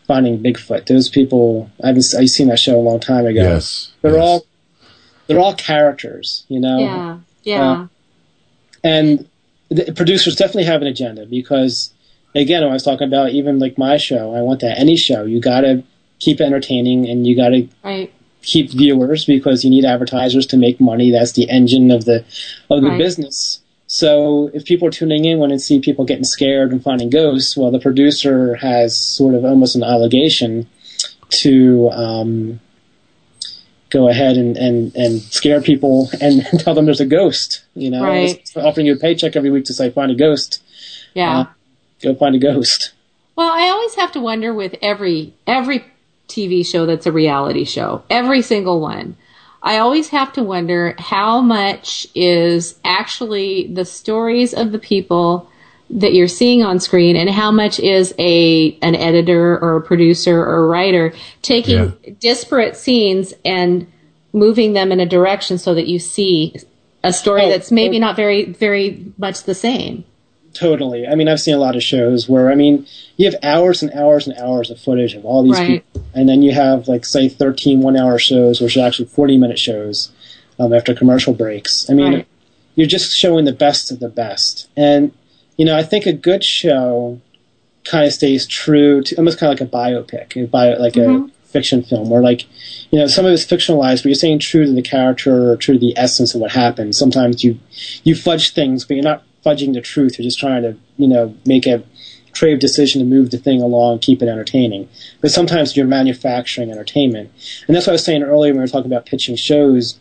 Finding 0.07 0.41
Bigfoot. 0.41 0.85
Those 0.85 1.09
people 1.09 1.69
I've 1.83 1.97
I've 1.97 2.29
seen 2.29 2.47
that 2.47 2.59
show 2.59 2.77
a 2.77 2.81
long 2.81 2.99
time 2.99 3.25
ago. 3.25 3.41
Yes, 3.41 3.91
they're 4.01 4.15
yes. 4.15 4.21
all 4.21 4.45
they're 5.27 5.39
all 5.39 5.55
characters, 5.55 6.45
you 6.47 6.59
know. 6.59 6.79
Yeah, 6.79 7.19
yeah. 7.43 7.71
Uh, 7.71 7.87
and 8.83 9.27
the 9.69 9.91
producers 9.91 10.35
definitely 10.35 10.63
have 10.63 10.81
an 10.81 10.87
agenda 10.87 11.25
because 11.25 11.91
again, 12.35 12.63
I 12.63 12.67
was 12.67 12.83
talking 12.83 13.07
about 13.07 13.31
even 13.31 13.59
like 13.59 13.77
my 13.77 13.97
show, 13.97 14.33
I 14.33 14.41
want 14.41 14.61
that 14.61 14.79
any 14.79 14.95
show. 14.95 15.25
You 15.25 15.39
got 15.39 15.61
to 15.61 15.83
keep 16.19 16.41
it 16.41 16.43
entertaining 16.43 17.07
and 17.07 17.25
you 17.25 17.35
got 17.35 17.49
to 17.49 17.67
right. 17.83 18.11
keep 18.41 18.71
viewers 18.71 19.25
because 19.25 19.63
you 19.63 19.69
need 19.69 19.85
advertisers 19.85 20.45
to 20.47 20.57
make 20.57 20.79
money. 20.79 21.11
That's 21.11 21.33
the 21.33 21.49
engine 21.49 21.91
of 21.91 22.05
the 22.05 22.25
of 22.69 22.81
the 22.81 22.89
right. 22.89 22.97
business. 22.97 23.61
So 23.91 24.51
if 24.53 24.65
people 24.65 24.87
are 24.87 24.91
tuning 24.91 25.25
in 25.25 25.39
when 25.39 25.49
they 25.49 25.57
see 25.57 25.79
people 25.79 26.05
getting 26.05 26.23
scared 26.23 26.71
and 26.71 26.81
finding 26.81 27.09
ghosts, 27.09 27.57
well, 27.57 27.71
the 27.71 27.79
producer 27.79 28.53
has 28.53 28.95
sort 28.95 29.33
of 29.33 29.43
almost 29.43 29.75
an 29.75 29.83
obligation 29.83 30.69
to 31.29 31.89
um, 31.89 32.59
go 33.89 34.07
ahead 34.07 34.37
and, 34.37 34.55
and, 34.57 34.95
and 34.95 35.19
scare 35.19 35.59
people 35.59 36.07
and 36.21 36.45
tell 36.59 36.75
them 36.75 36.85
there's 36.85 37.01
a 37.01 37.05
ghost. 37.05 37.63
You 37.73 37.89
know, 37.89 38.03
right. 38.03 38.39
offering 38.55 38.85
you 38.85 38.93
a 38.93 38.95
paycheck 38.95 39.35
every 39.35 39.49
week 39.49 39.65
to 39.65 39.73
say 39.73 39.89
find 39.89 40.11
a 40.11 40.15
ghost. 40.15 40.61
Yeah, 41.15 41.39
uh, 41.39 41.45
go 42.03 42.13
find 42.13 42.35
a 42.35 42.39
ghost. 42.39 42.93
Well, 43.35 43.51
I 43.51 43.69
always 43.69 43.95
have 43.95 44.11
to 44.11 44.19
wonder 44.19 44.53
with 44.53 44.75
every 44.83 45.33
every 45.47 45.83
TV 46.27 46.63
show 46.63 46.85
that's 46.85 47.07
a 47.07 47.11
reality 47.11 47.65
show, 47.65 48.03
every 48.07 48.43
single 48.43 48.79
one. 48.79 49.17
I 49.61 49.77
always 49.79 50.09
have 50.09 50.31
to 50.33 50.43
wonder 50.43 50.95
how 50.97 51.41
much 51.41 52.07
is 52.15 52.79
actually 52.85 53.67
the 53.73 53.85
stories 53.85 54.53
of 54.53 54.71
the 54.71 54.79
people 54.79 55.49
that 55.89 56.13
you're 56.13 56.27
seeing 56.27 56.63
on 56.63 56.79
screen 56.79 57.15
and 57.15 57.29
how 57.29 57.51
much 57.51 57.79
is 57.79 58.13
a 58.19 58.77
an 58.81 58.95
editor 58.95 59.57
or 59.57 59.77
a 59.77 59.81
producer 59.81 60.39
or 60.39 60.57
a 60.57 60.67
writer 60.67 61.13
taking 61.41 61.97
yeah. 62.03 62.13
disparate 62.19 62.75
scenes 62.75 63.33
and 63.43 63.91
moving 64.31 64.73
them 64.73 64.91
in 64.91 64.99
a 64.99 65.05
direction 65.05 65.57
so 65.57 65.73
that 65.73 65.87
you 65.87 65.97
see 65.97 66.55
a 67.03 67.11
story 67.11 67.43
oh, 67.43 67.49
that's 67.49 67.71
maybe 67.71 67.97
oh. 67.97 68.01
not 68.01 68.15
very 68.15 68.45
very 68.53 69.11
much 69.17 69.43
the 69.43 69.55
same. 69.55 70.05
Totally. 70.59 71.07
I 71.07 71.15
mean, 71.15 71.29
I've 71.29 71.39
seen 71.39 71.55
a 71.55 71.57
lot 71.57 71.77
of 71.77 71.83
shows 71.83 72.27
where, 72.27 72.51
I 72.51 72.55
mean, 72.55 72.85
you 73.15 73.31
have 73.31 73.39
hours 73.41 73.81
and 73.81 73.93
hours 73.93 74.27
and 74.27 74.37
hours 74.37 74.69
of 74.69 74.77
footage 74.77 75.13
of 75.13 75.23
all 75.23 75.41
these 75.41 75.57
right. 75.57 75.67
people, 75.67 76.05
and 76.13 76.27
then 76.27 76.41
you 76.41 76.51
have, 76.51 76.89
like, 76.89 77.05
say, 77.05 77.29
13 77.29 77.79
one 77.79 77.95
hour 77.95 78.19
shows, 78.19 78.59
which 78.59 78.75
are 78.75 78.85
actually 78.85 79.07
40 79.07 79.37
minute 79.37 79.57
shows 79.57 80.11
um, 80.59 80.73
after 80.73 80.93
commercial 80.93 81.33
breaks. 81.33 81.89
I 81.89 81.93
mean, 81.93 82.13
right. 82.13 82.27
you're 82.75 82.87
just 82.89 83.17
showing 83.17 83.45
the 83.45 83.53
best 83.53 83.89
of 83.89 84.01
the 84.01 84.09
best. 84.09 84.67
And, 84.75 85.13
you 85.55 85.63
know, 85.63 85.77
I 85.77 85.83
think 85.83 86.05
a 86.05 86.11
good 86.11 86.43
show 86.43 87.21
kind 87.85 88.05
of 88.05 88.11
stays 88.11 88.45
true 88.45 89.01
to 89.03 89.15
almost 89.15 89.39
kind 89.39 89.53
of 89.53 89.61
like 89.61 89.69
a 89.69 89.71
biopic, 89.71 90.43
a 90.43 90.45
bio, 90.45 90.77
like 90.77 90.95
mm-hmm. 90.95 91.29
a 91.29 91.47
fiction 91.47 91.83
film, 91.83 92.09
where, 92.09 92.21
like, 92.21 92.47
you 92.91 92.99
know, 92.99 93.07
some 93.07 93.25
of 93.25 93.31
it's 93.31 93.45
fictionalized, 93.45 93.99
but 93.99 94.07
you're 94.07 94.15
staying 94.15 94.39
true 94.39 94.65
to 94.65 94.73
the 94.73 94.81
character 94.81 95.51
or 95.51 95.55
true 95.55 95.75
to 95.75 95.79
the 95.79 95.97
essence 95.97 96.35
of 96.35 96.41
what 96.41 96.51
happened. 96.51 96.97
Sometimes 96.97 97.45
you, 97.45 97.57
you 98.03 98.13
fudge 98.13 98.53
things, 98.53 98.83
but 98.83 98.95
you're 98.95 99.05
not 99.05 99.23
fudging 99.45 99.73
the 99.73 99.81
truth. 99.81 100.17
You're 100.17 100.23
just 100.23 100.39
trying 100.39 100.63
to, 100.63 100.75
you 100.97 101.07
know, 101.07 101.35
make 101.45 101.65
a 101.65 101.83
trade 102.33 102.59
decision 102.59 102.99
to 102.99 103.05
move 103.05 103.31
the 103.31 103.37
thing 103.37 103.61
along, 103.61 103.99
keep 103.99 104.21
it 104.21 104.27
entertaining. 104.27 104.87
But 105.21 105.31
sometimes 105.31 105.75
you're 105.75 105.85
manufacturing 105.85 106.71
entertainment, 106.71 107.31
and 107.67 107.75
that's 107.75 107.87
what 107.87 107.91
I 107.91 107.93
was 107.93 108.05
saying 108.05 108.23
earlier 108.23 108.51
when 108.51 108.59
we 108.59 108.63
were 108.63 108.67
talking 108.67 108.91
about 108.91 109.05
pitching 109.05 109.35
shows. 109.35 109.99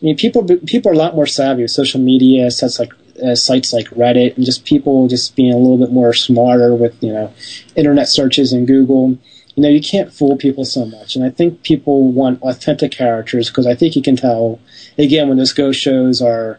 I 0.00 0.04
mean, 0.04 0.16
people 0.16 0.44
people 0.44 0.90
are 0.90 0.94
a 0.94 0.98
lot 0.98 1.14
more 1.14 1.26
savvy 1.26 1.62
with 1.62 1.70
social 1.70 2.00
media, 2.00 2.50
sites 2.50 2.78
like 2.78 2.92
uh, 3.22 3.34
sites 3.34 3.72
like 3.72 3.86
Reddit, 3.90 4.36
and 4.36 4.44
just 4.44 4.64
people 4.64 5.08
just 5.08 5.36
being 5.36 5.52
a 5.52 5.56
little 5.56 5.78
bit 5.78 5.92
more 5.92 6.12
smarter 6.12 6.74
with 6.74 7.02
you 7.02 7.12
know 7.12 7.32
internet 7.76 8.08
searches 8.08 8.52
and 8.52 8.66
Google. 8.66 9.18
You 9.56 9.64
know, 9.64 9.68
you 9.68 9.80
can't 9.80 10.12
fool 10.12 10.36
people 10.36 10.64
so 10.64 10.86
much, 10.86 11.16
and 11.16 11.24
I 11.24 11.30
think 11.30 11.62
people 11.62 12.12
want 12.12 12.40
authentic 12.42 12.92
characters 12.92 13.48
because 13.48 13.66
I 13.66 13.74
think 13.74 13.96
you 13.96 14.02
can 14.02 14.16
tell 14.16 14.60
again 14.96 15.28
when 15.28 15.38
those 15.38 15.52
ghost 15.52 15.80
shows 15.80 16.22
are 16.22 16.58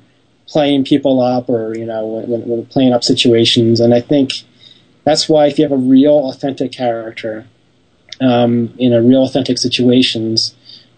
playing 0.52 0.84
people 0.84 1.22
up 1.22 1.50
or 1.50 1.76
you 1.78 1.86
know 1.86 2.06
when, 2.06 2.48
when 2.48 2.66
playing 2.68 2.94
up 2.94 3.04
situations. 3.04 3.80
And 3.80 3.94
i 3.94 4.02
think 4.02 4.44
that's 5.04 5.28
why 5.28 5.48
if 5.48 5.58
you 5.58 5.64
have 5.64 5.72
a 5.72 5.78
real 5.78 6.30
authentic 6.30 6.72
character 6.72 7.48
um, 8.20 8.74
in 8.78 8.94
a 8.94 9.02
real 9.02 9.24
authentic 9.24 9.58
situations 9.58 10.54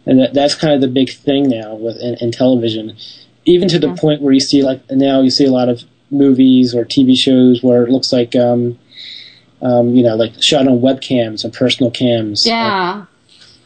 and 0.06 0.20
that, 0.20 0.34
that's 0.34 0.56
kind 0.56 0.74
of 0.74 0.82
the 0.82 0.88
big 0.88 1.10
thing 1.12 1.48
now 1.48 1.76
with 1.76 1.98
in, 2.02 2.16
in 2.16 2.32
television. 2.32 2.98
Even 3.46 3.70
to 3.70 3.80
the 3.80 3.88
yeah. 3.90 3.96
point 3.96 4.22
where 4.22 4.34
you 4.34 4.40
see 4.40 4.64
like 4.64 4.82
now 4.90 5.22
you 5.22 5.30
see 5.30 5.46
a 5.46 5.52
lot 5.52 5.70
of 5.70 5.84
movies 6.12 6.76
or 6.76 6.86
tv 6.86 7.18
shows 7.18 7.64
where 7.64 7.84
it 7.84 7.90
looks 7.90 8.14
like 8.14 8.36
um, 8.36 8.78
um, 9.62 9.96
you 9.96 10.04
know 10.04 10.16
like 10.16 10.42
shot 10.42 10.68
on 10.68 10.80
webcams 10.80 11.44
and 11.44 11.54
personal 11.54 11.92
cams. 11.92 12.46
Yeah. 12.46 13.06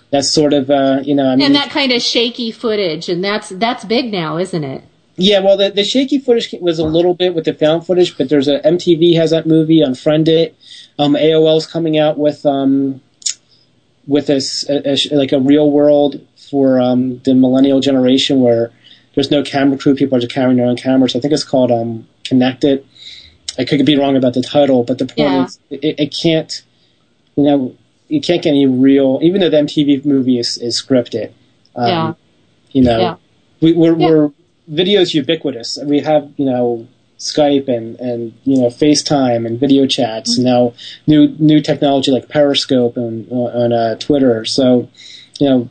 That's 0.10 0.32
sort 0.32 0.54
of 0.54 0.70
uh, 0.70 1.02
you 1.04 1.16
know 1.16 1.28
I 1.28 1.36
mean, 1.36 1.48
and 1.48 1.56
that 1.56 1.70
kind 1.70 1.92
of 1.92 2.02
shaky 2.02 2.52
footage 2.52 3.10
and 3.10 3.24
that's 3.24 3.50
that's 3.50 3.86
big 3.86 4.12
now 4.12 4.38
isn't 4.38 4.64
it 4.64 4.84
yeah, 5.18 5.40
well, 5.40 5.58
the, 5.58 5.72
the 5.72 5.84
shaky 5.84 6.20
footage 6.20 6.54
was 6.62 6.78
a 6.78 6.86
little 6.86 7.16
bit 7.16 7.34
with 7.34 7.46
the 7.46 7.54
found 7.54 7.86
footage, 7.88 8.16
but 8.18 8.30
there's 8.30 8.48
a 8.48 8.60
MTV 8.60 9.16
has 9.16 9.32
that 9.32 9.48
movie, 9.48 9.82
Unfriended. 9.82 10.56
Um, 11.00 11.16
AOL's 11.16 11.66
coming 11.66 11.98
out 11.98 12.20
with 12.20 12.46
um, 12.46 13.02
with 14.06 14.30
a, 14.30 14.42
a, 14.70 14.94
a, 14.94 15.18
like 15.18 15.32
a 15.32 15.40
real 15.40 15.72
world 15.72 16.22
for 16.36 16.80
um, 16.80 17.20
the 17.20 17.34
millennial 17.34 17.80
generation 17.80 18.42
where 18.42 18.72
there's 19.16 19.32
no 19.32 19.42
camera 19.42 19.78
crew, 19.78 19.96
people 19.96 20.18
are 20.18 20.22
just 20.22 20.32
carrying 20.32 20.58
their 20.58 20.68
own 20.68 20.78
cameras. 20.78 21.16
I 21.16 21.20
think 21.20 21.34
it's 21.34 21.44
called 21.44 21.72
um, 21.72 22.08
Connected. 22.24 22.86
I 23.58 23.66
could 23.66 23.84
be 23.88 23.98
wrong 23.98 24.16
about 24.16 24.36
the 24.36 24.44
title, 24.44 24.84
but 24.84 25.00
the 25.00 25.08
point 25.08 25.18
yeah. 25.18 25.46
is, 25.46 25.60
it, 25.72 26.00
it, 26.00 26.16
can't, 26.16 26.64
you 27.36 27.44
know, 27.44 27.76
you 28.08 28.22
can't 28.22 28.44
get 28.44 28.52
any 28.52 28.68
real, 28.68 29.20
even 29.24 29.42
though 29.42 29.50
the 29.50 29.58
MTV 29.58 30.06
movie 30.06 30.38
is, 30.38 30.60
is 30.60 30.80
scripted. 30.80 31.32
Um, 31.76 31.88
yeah. 31.88 32.14
You 32.72 32.84
know, 32.84 33.00
yeah. 33.00 33.16
we, 33.62 33.74
we're, 33.74 33.96
we're 33.96 34.32
video's 34.68 35.14
ubiquitous. 35.14 35.78
We 35.84 36.00
have, 36.02 36.32
you 36.38 36.46
know, 36.46 36.88
Skype 37.18 37.68
and, 37.68 38.00
and 38.00 38.34
you 38.44 38.62
know 38.62 38.68
FaceTime 38.68 39.48
and 39.48 39.60
video 39.60 39.88
chats. 39.88 40.36
Mm-hmm. 40.36 40.48
Now 40.48 40.74
new 41.08 41.30
new 41.40 41.62
technology 41.62 42.12
like 42.12 42.30
Periscope 42.30 42.96
and 42.96 43.28
on 43.32 43.74
uh, 43.74 43.96
Twitter. 43.96 44.46
So 44.46 44.88
you 45.40 45.50
know, 45.50 45.70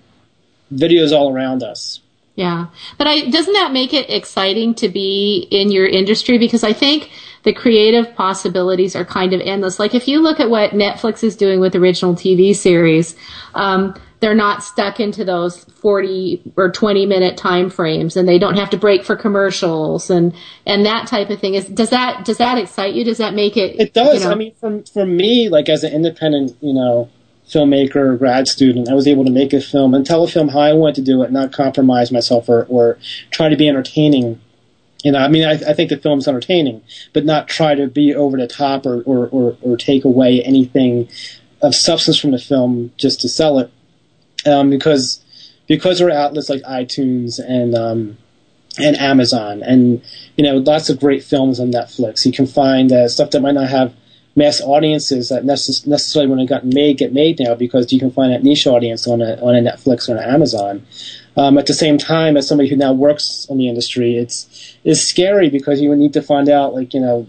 videos 0.73 1.13
all 1.13 1.33
around 1.33 1.63
us. 1.63 2.01
Yeah. 2.35 2.67
But 2.99 3.07
I, 3.07 3.31
doesn't 3.31 3.55
that 3.55 3.73
make 3.73 3.95
it 3.95 4.11
exciting 4.11 4.75
to 4.77 4.89
be 4.89 5.49
in 5.51 5.71
your 5.73 5.87
industry? 5.87 6.37
Because 6.37 6.63
I 6.63 6.75
think 6.75 7.11
the 7.45 7.53
creative 7.53 8.15
possibilities 8.15 8.95
are 8.95 9.07
kind 9.07 9.33
of 9.33 9.41
endless. 9.41 9.79
Like 9.79 9.95
if 9.95 10.07
you 10.07 10.21
look 10.21 10.39
at 10.39 10.51
what 10.51 10.73
Netflix 10.73 11.25
is 11.25 11.35
doing 11.35 11.61
with 11.61 11.75
original 11.75 12.15
TV 12.15 12.55
series, 12.55 13.17
um, 13.55 13.95
they're 14.21 14.35
not 14.35 14.63
stuck 14.63 14.99
into 14.99 15.25
those 15.25 15.65
40 15.65 16.53
or 16.57 16.71
20 16.71 17.07
minute 17.07 17.37
time 17.37 17.69
frames 17.71 18.17
and 18.17 18.27
they 18.29 18.39
don't 18.39 18.57
have 18.57 18.71
to 18.71 18.77
break 18.77 19.05
for 19.05 19.15
commercials 19.17 20.09
and, 20.11 20.35
and 20.65 20.87
that 20.87 21.07
type 21.07 21.29
of 21.31 21.39
thing 21.41 21.55
is, 21.55 21.67
does 21.67 21.91
that, 21.91 22.25
does 22.25 22.39
that 22.39 22.57
excite 22.59 22.95
you? 22.95 23.05
Does 23.05 23.19
that 23.19 23.35
make 23.35 23.57
it? 23.57 23.79
It 23.79 23.93
does. 23.95 24.21
you 24.23 24.27
know- 24.27 24.33
I 24.33 24.35
mean, 24.35 24.55
for, 24.55 24.83
for 24.93 25.05
me, 25.07 25.49
like 25.49 25.69
as 25.69 25.85
an 25.85 25.93
independent, 25.93 26.57
you 26.61 26.73
know, 26.73 27.11
filmmaker 27.47 27.97
or 27.97 28.17
grad 28.17 28.49
student, 28.49 28.89
I 28.89 28.95
was 28.95 29.07
able 29.07 29.25
to 29.25 29.31
make 29.31 29.53
a 29.53 29.61
film 29.61 29.95
and 29.95 30.05
tell 30.05 30.25
a 30.25 30.29
film 30.29 30.49
how 30.49 30.61
I 30.61 30.73
wanted 30.73 30.97
to 30.97 31.03
do 31.03 31.23
it, 31.23 31.31
not 31.31 31.53
compromise 31.53 32.11
myself 32.11 32.49
or, 32.49 32.65
or 32.69 32.99
try 33.31 33.49
to 33.49 33.57
be 33.57 33.69
entertaining. 33.69 34.41
You 35.05 35.13
know, 35.13 35.19
I 35.19 35.29
mean, 35.29 35.45
I, 35.47 35.53
I 35.53 35.73
think 35.73 35.91
the 35.91 35.97
film's 35.99 36.27
entertaining, 36.27 36.83
but 37.13 37.25
not 37.25 37.47
try 37.49 37.75
to 37.77 37.87
be 37.87 38.15
over 38.15 38.37
the 38.37 38.49
top 38.49 38.85
or, 38.87 39.03
or, 39.03 39.29
or, 39.29 39.57
or 39.63 39.77
take 39.77 40.05
away 40.05 40.43
anything 40.43 41.09
of 41.63 41.75
substance 41.75 42.19
from 42.19 42.33
the 42.33 42.39
film 42.39 42.93
just 42.97 43.21
to 43.21 43.29
sell 43.29 43.59
it. 43.61 43.71
Um, 44.47 44.71
because, 44.71 45.21
because 45.67 45.99
there 45.99 46.09
are 46.09 46.13
outlets 46.13 46.49
like 46.49 46.63
iTunes 46.63 47.39
and, 47.39 47.75
um, 47.75 48.19
and 48.79 48.97
Amazon 48.97 49.63
and, 49.63 50.03
you 50.37 50.45
know, 50.45 50.59
lots 50.59 50.91
of 50.91 51.01
great 51.01 51.25
films 51.25 51.59
on 51.59 51.73
Netflix. 51.73 52.25
You 52.25 52.33
can 52.33 52.47
find 52.47 52.93
uh, 52.93 53.09
stuff 53.09 53.31
that 53.31 53.41
might 53.41 53.55
not 53.55 53.69
have 53.69 53.95
mass 54.37 54.61
audiences 54.61 55.31
that 55.31 55.45
necess- 55.45 55.87
necessarily 55.87 56.31
when 56.31 56.39
it 56.39 56.47
got 56.47 56.65
made 56.65 56.99
get 56.99 57.13
made 57.13 57.41
now 57.41 57.55
because 57.55 57.91
you 57.93 57.99
can 57.99 58.11
find 58.11 58.33
that 58.33 58.45
niche 58.45 58.67
audience 58.67 59.09
on 59.09 59.23
a, 59.23 59.35
on 59.43 59.57
a 59.57 59.61
Netflix 59.61 60.09
or 60.09 60.17
an 60.17 60.23
Amazon. 60.23 60.87
Um, 61.39 61.59
at 61.59 61.67
the 61.67 61.75
same 61.75 61.99
time, 61.99 62.37
as 62.37 62.47
somebody 62.47 62.69
who 62.69 62.77
now 62.77 62.93
works 62.93 63.47
in 63.51 63.59
the 63.59 63.69
industry, 63.69 64.17
it's 64.17 64.77
it's 64.85 65.01
scary 65.01 65.51
because 65.51 65.81
you 65.81 65.89
would 65.89 65.99
need 65.99 66.13
to 66.13 66.23
find 66.23 66.49
out 66.49 66.75
like 66.75 66.95
you 66.95 67.01
know 67.01 67.27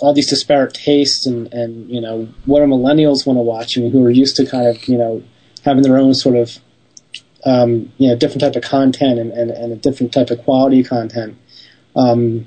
all 0.00 0.12
these 0.12 0.28
disparate 0.28 0.74
tastes 0.74 1.26
and 1.26 1.52
and 1.52 1.90
you 1.90 2.00
know 2.00 2.28
what 2.46 2.60
do 2.60 2.66
millennials 2.66 3.26
want 3.26 3.36
to 3.36 3.42
watch 3.42 3.76
and 3.76 3.92
who 3.92 4.04
are 4.04 4.10
used 4.10 4.36
to 4.36 4.46
kind 4.46 4.66
of 4.66 4.86
you 4.88 4.98
know 4.98 5.22
having 5.64 5.82
their 5.82 5.98
own 5.98 6.14
sort 6.14 6.36
of 6.36 6.58
um, 7.44 7.92
you 7.98 8.08
know 8.08 8.16
different 8.16 8.40
type 8.40 8.56
of 8.56 8.62
content 8.62 9.18
and, 9.18 9.32
and, 9.32 9.50
and 9.50 9.72
a 9.72 9.76
different 9.76 10.12
type 10.12 10.30
of 10.30 10.38
quality 10.44 10.82
content. 10.82 11.36
Um, 11.96 12.46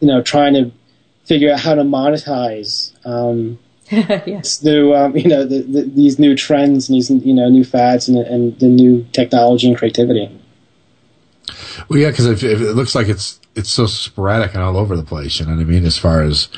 you 0.00 0.08
know, 0.08 0.22
trying 0.22 0.54
to 0.54 0.72
figure 1.24 1.52
out 1.52 1.60
how 1.60 1.74
to 1.74 1.82
monetize 1.82 2.92
um, 3.04 3.58
this 3.90 4.62
new, 4.62 4.94
um, 4.94 5.16
you 5.16 5.28
know, 5.28 5.44
the, 5.44 5.62
the, 5.62 5.82
these 5.82 6.18
new 6.18 6.36
trends 6.36 6.88
and 6.88 6.96
these, 6.96 7.10
you 7.10 7.34
know, 7.34 7.48
new 7.48 7.64
fads 7.64 8.08
and, 8.08 8.18
and 8.18 8.58
the 8.60 8.66
new 8.66 9.06
technology 9.12 9.68
and 9.68 9.76
creativity. 9.76 10.30
Well, 11.88 11.98
yeah, 11.98 12.10
because 12.10 12.26
it, 12.26 12.42
it 12.42 12.74
looks 12.74 12.94
like 12.94 13.08
it's 13.08 13.39
it's 13.56 13.68
so 13.70 13.86
sporadic 13.86 14.54
and 14.54 14.62
all 14.62 14.76
over 14.76 14.96
the 14.96 15.02
place. 15.02 15.40
You 15.40 15.46
know 15.46 15.54
what 15.56 15.60
I 15.60 15.64
mean? 15.64 15.84
As 15.84 15.98
far 15.98 16.22
as 16.22 16.48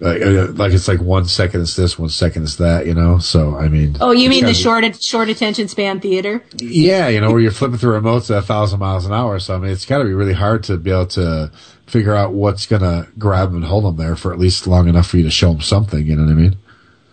like, 0.00 0.20
uh, 0.20 0.48
like 0.52 0.72
it's 0.72 0.86
like 0.86 1.00
one 1.00 1.24
second 1.26 1.62
it's 1.62 1.76
this, 1.76 1.98
one 1.98 2.10
second 2.10 2.42
it's 2.42 2.56
that. 2.56 2.86
You 2.86 2.94
know? 2.94 3.18
So 3.18 3.56
I 3.56 3.68
mean, 3.68 3.96
Oh, 4.00 4.12
you 4.12 4.28
mean 4.28 4.44
the 4.44 4.50
be- 4.50 4.54
short, 4.54 5.02
short 5.02 5.28
attention 5.28 5.68
span 5.68 6.00
theater? 6.00 6.42
Yeah, 6.56 7.08
you 7.08 7.20
know, 7.20 7.30
where 7.30 7.40
you're 7.40 7.52
flipping 7.52 7.78
through 7.78 7.98
remotes 8.00 8.30
at 8.30 8.38
a 8.38 8.42
thousand 8.42 8.80
miles 8.80 9.06
an 9.06 9.12
hour. 9.12 9.38
So 9.38 9.54
I 9.54 9.58
mean, 9.58 9.70
it's 9.70 9.86
got 9.86 9.98
to 9.98 10.04
be 10.04 10.12
really 10.12 10.34
hard 10.34 10.62
to 10.64 10.76
be 10.76 10.90
able 10.90 11.06
to 11.06 11.50
figure 11.86 12.14
out 12.14 12.32
what's 12.32 12.66
gonna 12.66 13.08
grab 13.18 13.48
them 13.48 13.56
and 13.56 13.64
hold 13.64 13.84
them 13.84 13.96
there 13.96 14.16
for 14.16 14.32
at 14.32 14.38
least 14.38 14.66
long 14.66 14.88
enough 14.88 15.06
for 15.08 15.16
you 15.18 15.24
to 15.24 15.30
show 15.30 15.52
them 15.52 15.60
something. 15.62 16.06
You 16.06 16.16
know 16.16 16.24
what 16.24 16.32
I 16.32 16.34
mean? 16.34 16.56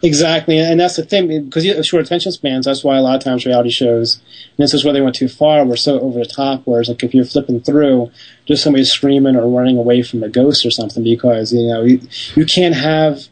Exactly, 0.01 0.57
and 0.57 0.79
that's 0.79 0.95
the 0.95 1.03
thing 1.03 1.27
because 1.45 1.65
you 1.65 1.75
have 1.75 1.85
short 1.85 2.05
attention 2.05 2.31
spans. 2.31 2.65
That's 2.65 2.83
why 2.85 2.97
a 2.97 3.01
lot 3.01 3.15
of 3.17 3.23
times 3.23 3.45
reality 3.45 3.69
shows, 3.69 4.15
and 4.15 4.63
this 4.63 4.73
is 4.73 4.85
where 4.85 4.93
they 4.93 5.01
went 5.01 5.15
too 5.15 5.27
far, 5.27 5.65
were 5.65 5.75
so 5.75 5.99
over 5.99 6.19
the 6.19 6.25
top. 6.25 6.61
Whereas, 6.63 6.87
like 6.87 7.03
if 7.03 7.13
you're 7.13 7.25
flipping 7.25 7.59
through, 7.59 8.09
just 8.45 8.63
somebody 8.63 8.85
screaming 8.85 9.35
or 9.35 9.47
running 9.49 9.77
away 9.77 10.01
from 10.03 10.23
a 10.23 10.29
ghost 10.29 10.65
or 10.65 10.71
something, 10.71 11.03
because 11.03 11.51
you 11.51 11.67
know 11.67 11.83
you, 11.83 11.99
you 12.35 12.45
can't 12.45 12.75
have, 12.75 13.23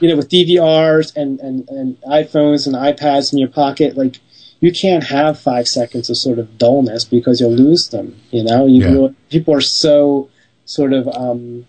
you 0.00 0.08
know, 0.08 0.16
with 0.16 0.28
DVRs 0.28 1.14
and, 1.14 1.38
and 1.38 1.68
and 1.68 2.00
iPhones 2.02 2.66
and 2.66 2.74
iPads 2.74 3.32
in 3.32 3.38
your 3.38 3.48
pocket, 3.48 3.96
like 3.96 4.16
you 4.58 4.72
can't 4.72 5.04
have 5.04 5.38
five 5.38 5.68
seconds 5.68 6.10
of 6.10 6.16
sort 6.16 6.40
of 6.40 6.58
dullness 6.58 7.04
because 7.04 7.40
you'll 7.40 7.52
lose 7.54 7.90
them. 7.90 8.20
You 8.32 8.42
know, 8.42 8.66
you, 8.66 9.02
Yeah. 9.04 9.08
people 9.30 9.54
are 9.54 9.60
so 9.60 10.30
sort 10.64 10.92
of 10.92 11.06
um, 11.08 11.66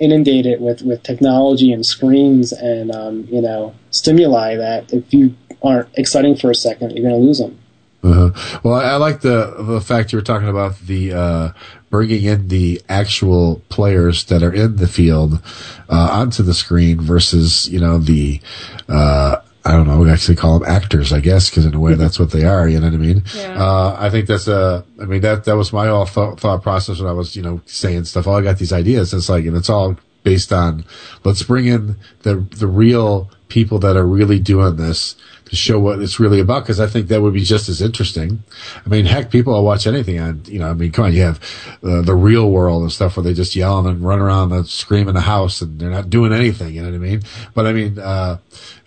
inundated 0.00 0.60
with, 0.60 0.82
with 0.82 1.02
technology 1.02 1.72
and 1.72 1.84
screens 1.84 2.52
and 2.52 2.90
um, 2.92 3.26
you 3.30 3.40
know 3.40 3.74
stimuli 3.90 4.56
that 4.56 4.92
if 4.92 5.12
you 5.12 5.34
aren't 5.62 5.88
exciting 5.94 6.36
for 6.36 6.50
a 6.50 6.54
second, 6.54 6.92
you're 6.92 7.08
going 7.08 7.20
to 7.20 7.26
lose 7.26 7.38
them. 7.38 7.58
Uh-huh. 8.02 8.60
Well, 8.62 8.74
I, 8.74 8.84
I 8.84 8.96
like 8.96 9.22
the 9.22 9.56
the 9.58 9.80
fact 9.80 10.12
you 10.12 10.18
were 10.18 10.24
talking 10.24 10.48
about 10.48 10.78
the 10.78 11.12
uh, 11.12 11.48
bringing 11.90 12.24
in 12.24 12.48
the 12.48 12.80
actual 12.88 13.60
players 13.68 14.24
that 14.26 14.42
are 14.42 14.52
in 14.52 14.76
the 14.76 14.86
field 14.86 15.42
uh, 15.88 16.08
onto 16.12 16.44
the 16.44 16.54
screen 16.54 17.00
versus 17.00 17.68
you 17.68 17.80
know 17.80 17.98
the 17.98 18.40
uh, 18.88 19.38
I 19.68 19.72
don't 19.72 19.86
know 19.86 19.98
we 19.98 20.10
actually 20.10 20.36
call 20.36 20.58
them 20.58 20.68
actors 20.68 21.12
I 21.12 21.20
guess 21.20 21.50
because 21.50 21.66
in 21.66 21.74
a 21.74 21.80
way 21.80 21.94
that's 22.02 22.18
what 22.18 22.32
they 22.32 22.44
are 22.44 22.68
you 22.68 22.80
know 22.80 22.86
what 22.86 22.94
I 22.94 22.98
mean? 22.98 23.22
Yeah. 23.34 23.62
uh, 23.62 23.96
I 23.98 24.10
think 24.10 24.26
that's 24.26 24.48
a 24.48 24.84
I 25.00 25.04
mean 25.04 25.20
that 25.20 25.44
that 25.44 25.56
was 25.56 25.72
my 25.72 25.88
all 25.88 26.06
thought, 26.06 26.40
thought 26.40 26.62
process 26.62 27.00
when 27.00 27.08
I 27.08 27.12
was 27.12 27.36
you 27.36 27.42
know 27.42 27.60
saying 27.66 28.04
stuff. 28.04 28.26
Oh 28.26 28.32
I 28.32 28.42
got 28.42 28.58
these 28.58 28.72
ideas. 28.72 29.12
It's 29.12 29.28
like 29.28 29.44
and 29.44 29.56
it's 29.56 29.70
all 29.70 29.96
based 30.24 30.52
on 30.52 30.84
let's 31.24 31.42
bring 31.42 31.66
in 31.66 31.96
the 32.22 32.36
the 32.56 32.66
real 32.66 33.30
people 33.48 33.78
that 33.78 33.96
are 33.96 34.06
really 34.06 34.38
doing 34.38 34.76
this 34.76 35.16
to 35.48 35.56
show 35.56 35.78
what 35.78 36.00
it's 36.00 36.20
really 36.20 36.40
about 36.40 36.62
because 36.62 36.80
I 36.80 36.86
think 36.86 37.08
that 37.08 37.22
would 37.22 37.34
be 37.34 37.44
just 37.44 37.68
as 37.68 37.80
interesting. 37.80 38.42
I 38.84 38.88
mean, 38.88 39.06
heck, 39.06 39.30
people 39.30 39.52
will 39.52 39.64
watch 39.64 39.86
anything 39.86 40.18
on, 40.18 40.42
you 40.46 40.58
know, 40.58 40.70
I 40.70 40.74
mean, 40.74 40.92
come 40.92 41.06
on, 41.06 41.12
you 41.12 41.22
have 41.22 41.40
uh, 41.82 42.02
the 42.02 42.14
real 42.14 42.50
world 42.50 42.82
and 42.82 42.92
stuff 42.92 43.16
where 43.16 43.24
they 43.24 43.34
just 43.34 43.56
yelling 43.56 43.86
and 43.86 44.04
run 44.04 44.20
around 44.20 44.52
and 44.52 44.66
scream 44.66 45.08
in 45.08 45.14
the 45.14 45.20
house 45.20 45.60
and 45.60 45.80
they're 45.80 45.90
not 45.90 46.10
doing 46.10 46.32
anything, 46.32 46.74
you 46.74 46.82
know 46.82 46.88
what 46.88 46.94
I 46.94 46.98
mean? 46.98 47.22
But 47.54 47.66
I 47.66 47.72
mean, 47.72 47.98
uh, 47.98 48.38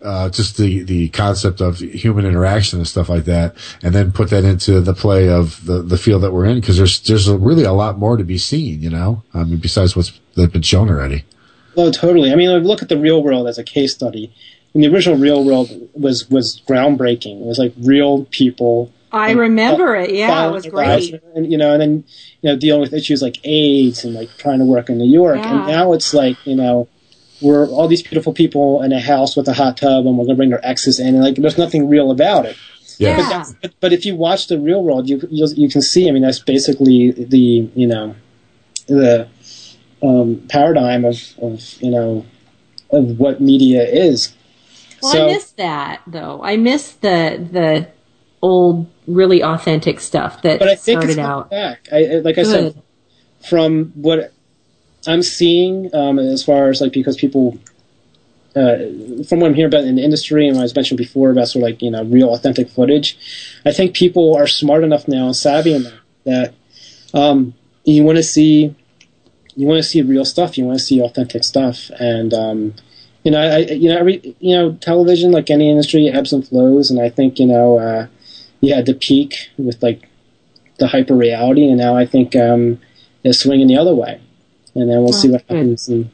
uh, 0.01 0.29
just 0.29 0.57
the, 0.57 0.83
the 0.83 1.09
concept 1.09 1.61
of 1.61 1.79
human 1.79 2.25
interaction 2.25 2.79
and 2.79 2.87
stuff 2.87 3.09
like 3.09 3.25
that 3.25 3.55
and 3.83 3.93
then 3.93 4.11
put 4.11 4.29
that 4.29 4.43
into 4.43 4.81
the 4.81 4.93
play 4.93 5.29
of 5.29 5.65
the, 5.65 5.81
the 5.81 5.97
field 5.97 6.23
that 6.23 6.31
we're 6.31 6.45
in 6.45 6.59
because 6.59 6.77
there's, 6.77 7.01
there's 7.01 7.29
really 7.29 7.63
a 7.63 7.73
lot 7.73 7.97
more 7.97 8.17
to 8.17 8.23
be 8.23 8.37
seen, 8.37 8.81
you 8.81 8.89
know, 8.89 9.23
I 9.33 9.43
mean, 9.43 9.57
besides 9.57 9.95
what's 9.95 10.11
been 10.35 10.61
shown 10.61 10.89
already. 10.89 11.25
Oh, 11.77 11.91
totally. 11.91 12.31
I 12.31 12.35
mean, 12.35 12.49
look 12.59 12.81
at 12.81 12.89
the 12.89 12.97
real 12.97 13.23
world 13.23 13.47
as 13.47 13.57
a 13.57 13.63
case 13.63 13.93
study. 13.93 14.33
And 14.73 14.83
the 14.83 14.87
original 14.87 15.17
real 15.17 15.43
world 15.43 15.69
was 15.93 16.29
was 16.29 16.61
groundbreaking. 16.67 17.41
It 17.41 17.45
was 17.45 17.59
like 17.59 17.73
real 17.77 18.25
people. 18.25 18.91
I 19.11 19.31
remember 19.31 19.95
it. 19.95 20.11
Yeah, 20.11 20.47
it 20.47 20.51
was 20.51 20.65
great. 20.65 21.13
And 21.35 21.51
you 21.51 21.57
know, 21.57 21.73
and 21.73 21.81
then 21.81 22.03
you 22.41 22.49
know, 22.49 22.55
dealing 22.55 22.81
with 22.81 22.93
issues 22.93 23.21
like 23.21 23.37
AIDS 23.43 24.05
and 24.05 24.13
like 24.13 24.29
trying 24.37 24.59
to 24.59 24.65
work 24.65 24.89
in 24.89 24.97
New 24.97 25.11
York. 25.11 25.37
Yeah. 25.37 25.57
And 25.57 25.67
now 25.67 25.91
it's 25.91 26.13
like 26.13 26.37
you 26.45 26.55
know, 26.55 26.87
we're 27.41 27.67
all 27.67 27.87
these 27.87 28.01
beautiful 28.01 28.33
people 28.33 28.81
in 28.81 28.93
a 28.93 29.01
house 29.01 29.35
with 29.35 29.47
a 29.47 29.53
hot 29.53 29.77
tub, 29.77 30.05
and 30.05 30.17
we're 30.17 30.25
gonna 30.25 30.37
bring 30.37 30.51
their 30.51 30.65
exes 30.65 30.99
in, 30.99 31.15
and 31.15 31.23
like 31.23 31.35
there's 31.35 31.57
nothing 31.57 31.89
real 31.89 32.11
about 32.11 32.45
it. 32.45 32.55
Yeah. 32.97 33.17
But, 33.17 33.29
that's, 33.29 33.53
but, 33.53 33.73
but 33.79 33.93
if 33.93 34.05
you 34.05 34.15
watch 34.15 34.47
the 34.47 34.59
real 34.59 34.83
world, 34.83 35.09
you 35.09 35.19
you 35.29 35.47
you 35.55 35.69
can 35.69 35.81
see. 35.81 36.07
I 36.07 36.11
mean, 36.11 36.21
that's 36.21 36.39
basically 36.39 37.11
the 37.11 37.69
you 37.75 37.87
know 37.87 38.15
the 38.87 39.27
um, 40.03 40.43
paradigm 40.49 41.05
of, 41.05 41.17
of 41.41 41.81
you 41.81 41.91
know 41.91 42.25
of 42.91 43.19
what 43.19 43.41
media 43.41 43.83
is. 43.83 44.33
Well, 45.01 45.11
so 45.11 45.27
I 45.27 45.33
miss 45.33 45.51
that 45.51 46.01
though. 46.07 46.41
I 46.43 46.57
miss 46.57 46.93
the 46.93 47.47
the 47.51 47.87
old, 48.41 48.87
really 49.07 49.43
authentic 49.43 49.99
stuff 49.99 50.41
that 50.41 50.59
but 50.59 50.67
I 50.67 50.75
think 50.75 51.01
started 51.01 51.19
out. 51.19 51.49
back. 51.49 51.87
I, 51.91 52.21
like 52.23 52.37
I 52.37 52.43
said, 52.43 52.81
from 53.47 53.91
what 53.95 54.33
I'm 55.07 55.23
seeing, 55.23 55.93
um, 55.95 56.19
as 56.19 56.43
far 56.43 56.69
as 56.69 56.81
like 56.81 56.93
because 56.93 57.17
people, 57.17 57.57
uh, 58.55 58.77
from 59.27 59.39
what 59.39 59.47
I'm 59.47 59.53
hearing 59.53 59.73
about 59.73 59.83
in 59.83 59.95
the 59.95 60.03
industry 60.03 60.47
and 60.47 60.55
what 60.55 60.61
I 60.61 60.65
was 60.65 60.75
mentioned 60.75 60.97
before 60.97 61.31
about 61.31 61.47
sort 61.47 61.63
of 61.63 61.69
like 61.69 61.81
you 61.81 61.91
know 61.91 62.03
real 62.03 62.33
authentic 62.33 62.69
footage, 62.69 63.17
I 63.65 63.71
think 63.71 63.95
people 63.95 64.35
are 64.35 64.47
smart 64.47 64.83
enough 64.83 65.07
now 65.07 65.25
and 65.25 65.35
savvy 65.35 65.73
enough 65.73 65.93
that 66.25 66.53
um, 67.13 67.53
you 67.83 68.03
want 68.03 68.17
to 68.17 68.23
see 68.23 68.75
you 69.55 69.67
want 69.67 69.81
to 69.81 69.87
see 69.87 70.01
real 70.01 70.25
stuff, 70.25 70.57
you 70.57 70.65
want 70.65 70.79
to 70.79 70.83
see 70.83 71.01
authentic 71.01 71.43
stuff, 71.43 71.89
and 71.99 72.33
um, 72.33 72.73
you 73.23 73.31
know, 73.31 73.39
I, 73.39 73.57
you 73.59 73.89
know, 73.89 73.97
every 73.97 74.35
you 74.39 74.55
know, 74.55 74.73
television 74.73 75.31
like 75.31 75.49
any 75.49 75.69
industry 75.69 76.09
ebbs 76.09 76.33
and 76.33 76.47
flows, 76.47 76.89
and 76.89 76.99
I 76.99 77.09
think 77.09 77.39
you 77.39 77.45
know, 77.45 77.77
uh, 77.77 78.07
you 78.61 78.73
had 78.73 78.85
the 78.85 78.93
peak 78.93 79.49
with 79.57 79.81
like 79.83 80.07
the 80.79 80.87
hyper 80.87 81.15
reality, 81.15 81.67
and 81.67 81.77
now 81.77 81.95
I 81.95 82.05
think 82.05 82.35
um, 82.35 82.79
it's 83.23 83.39
swinging 83.39 83.67
the 83.67 83.77
other 83.77 83.93
way, 83.93 84.19
and 84.75 84.89
then 84.89 84.97
we'll 84.99 85.09
Oh, 85.09 85.11
see 85.11 85.29
what 85.29 85.47
good. 85.47 85.55
happens. 85.55 85.87
And 85.87 86.09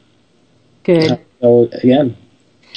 Good. 0.84 1.18
so 1.40 1.68
again, 1.72 2.16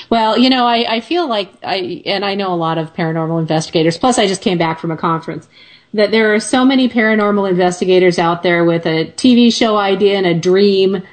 Well, 0.10 0.38
you 0.38 0.50
know, 0.50 0.66
I, 0.66 0.96
I 0.96 1.00
feel 1.02 1.28
like 1.28 1.50
I, 1.64 2.02
and 2.06 2.24
I 2.26 2.36
know 2.36 2.54
a 2.54 2.56
lot 2.56 2.78
of 2.78 2.94
paranormal 2.94 3.40
investigators, 3.40 3.98
plus 3.98 4.18
I 4.18 4.28
just 4.28 4.42
came 4.42 4.58
back 4.58 4.80
from 4.80 4.92
a 4.92 4.98
conference, 4.98 5.48
that 5.94 6.12
there 6.12 6.34
are 6.34 6.40
so 6.40 6.64
many 6.66 6.88
paranormal 6.88 7.50
investigators 7.50 8.18
out 8.20 8.44
there 8.44 8.64
with 8.64 8.86
a 8.86 9.12
TV 9.18 9.54
show 9.54 9.78
idea 9.78 10.18
and 10.18 10.26
a 10.26 10.34
dream 10.34 11.04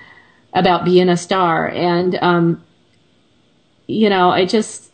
about 0.53 0.85
being 0.85 1.09
a 1.09 1.17
star. 1.17 1.69
And, 1.69 2.17
um, 2.23 2.65
you 3.89 4.09
know, 4.09 4.31
I 4.31 4.45
just, 4.45 4.91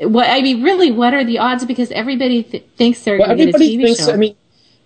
what, 0.00 0.28
I 0.28 0.42
mean, 0.42 0.62
really, 0.62 0.90
what 0.90 1.14
are 1.14 1.24
the 1.24 1.38
odds? 1.38 1.64
Because 1.64 1.90
everybody 1.92 2.42
th- 2.42 2.64
thinks 2.76 3.02
they're 3.02 3.18
well, 3.18 3.28
going 3.28 3.38
to 3.38 3.44
get 3.46 3.54
a 3.54 3.56
everybody 3.56 3.78
TV 3.78 3.84
thinks. 3.86 4.04
show. 4.06 4.12
I 4.12 4.16
mean, 4.16 4.36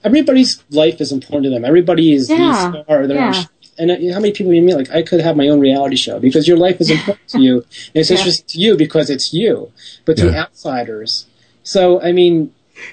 everybody's 0.04 0.62
life 0.70 1.00
is 1.00 1.10
important 1.12 1.44
to 1.44 1.50
them. 1.50 1.64
Everybody 1.64 2.12
is 2.12 2.30
Yeah. 2.30 2.36
the 2.70 2.84
star. 2.84 3.06
They're 3.06 3.16
Yeah. 3.16 3.26
on 3.28 3.32
sh- 3.32 3.46
and 3.78 3.90
uh, 3.90 3.96
how 4.14 4.20
many 4.20 4.32
people 4.32 4.54
you 4.54 4.62
meet? 4.62 4.74
Like 4.74 4.90
I 4.90 5.02
could 5.02 5.20
have 5.20 5.36
my 5.36 5.48
own 5.48 5.60
reality 5.60 5.96
show 5.96 6.18
because 6.18 6.46
your 6.48 6.56
life 6.56 6.80
is 6.80 6.90
important 6.96 7.28
to 7.28 7.40
you. 7.40 7.54
And 7.56 7.96
it's 7.96 8.10
Yeah. 8.10 8.16
interesting 8.18 8.46
to 8.48 8.58
you 8.58 8.76
because 8.76 9.10
it's 9.10 9.34
you, 9.34 9.70
but 10.06 10.16
to 10.18 10.26
Yeah. 10.26 10.42
outsiders. 10.42 11.26
So 11.62 12.00
I 12.00 12.12
mean, 12.12 12.52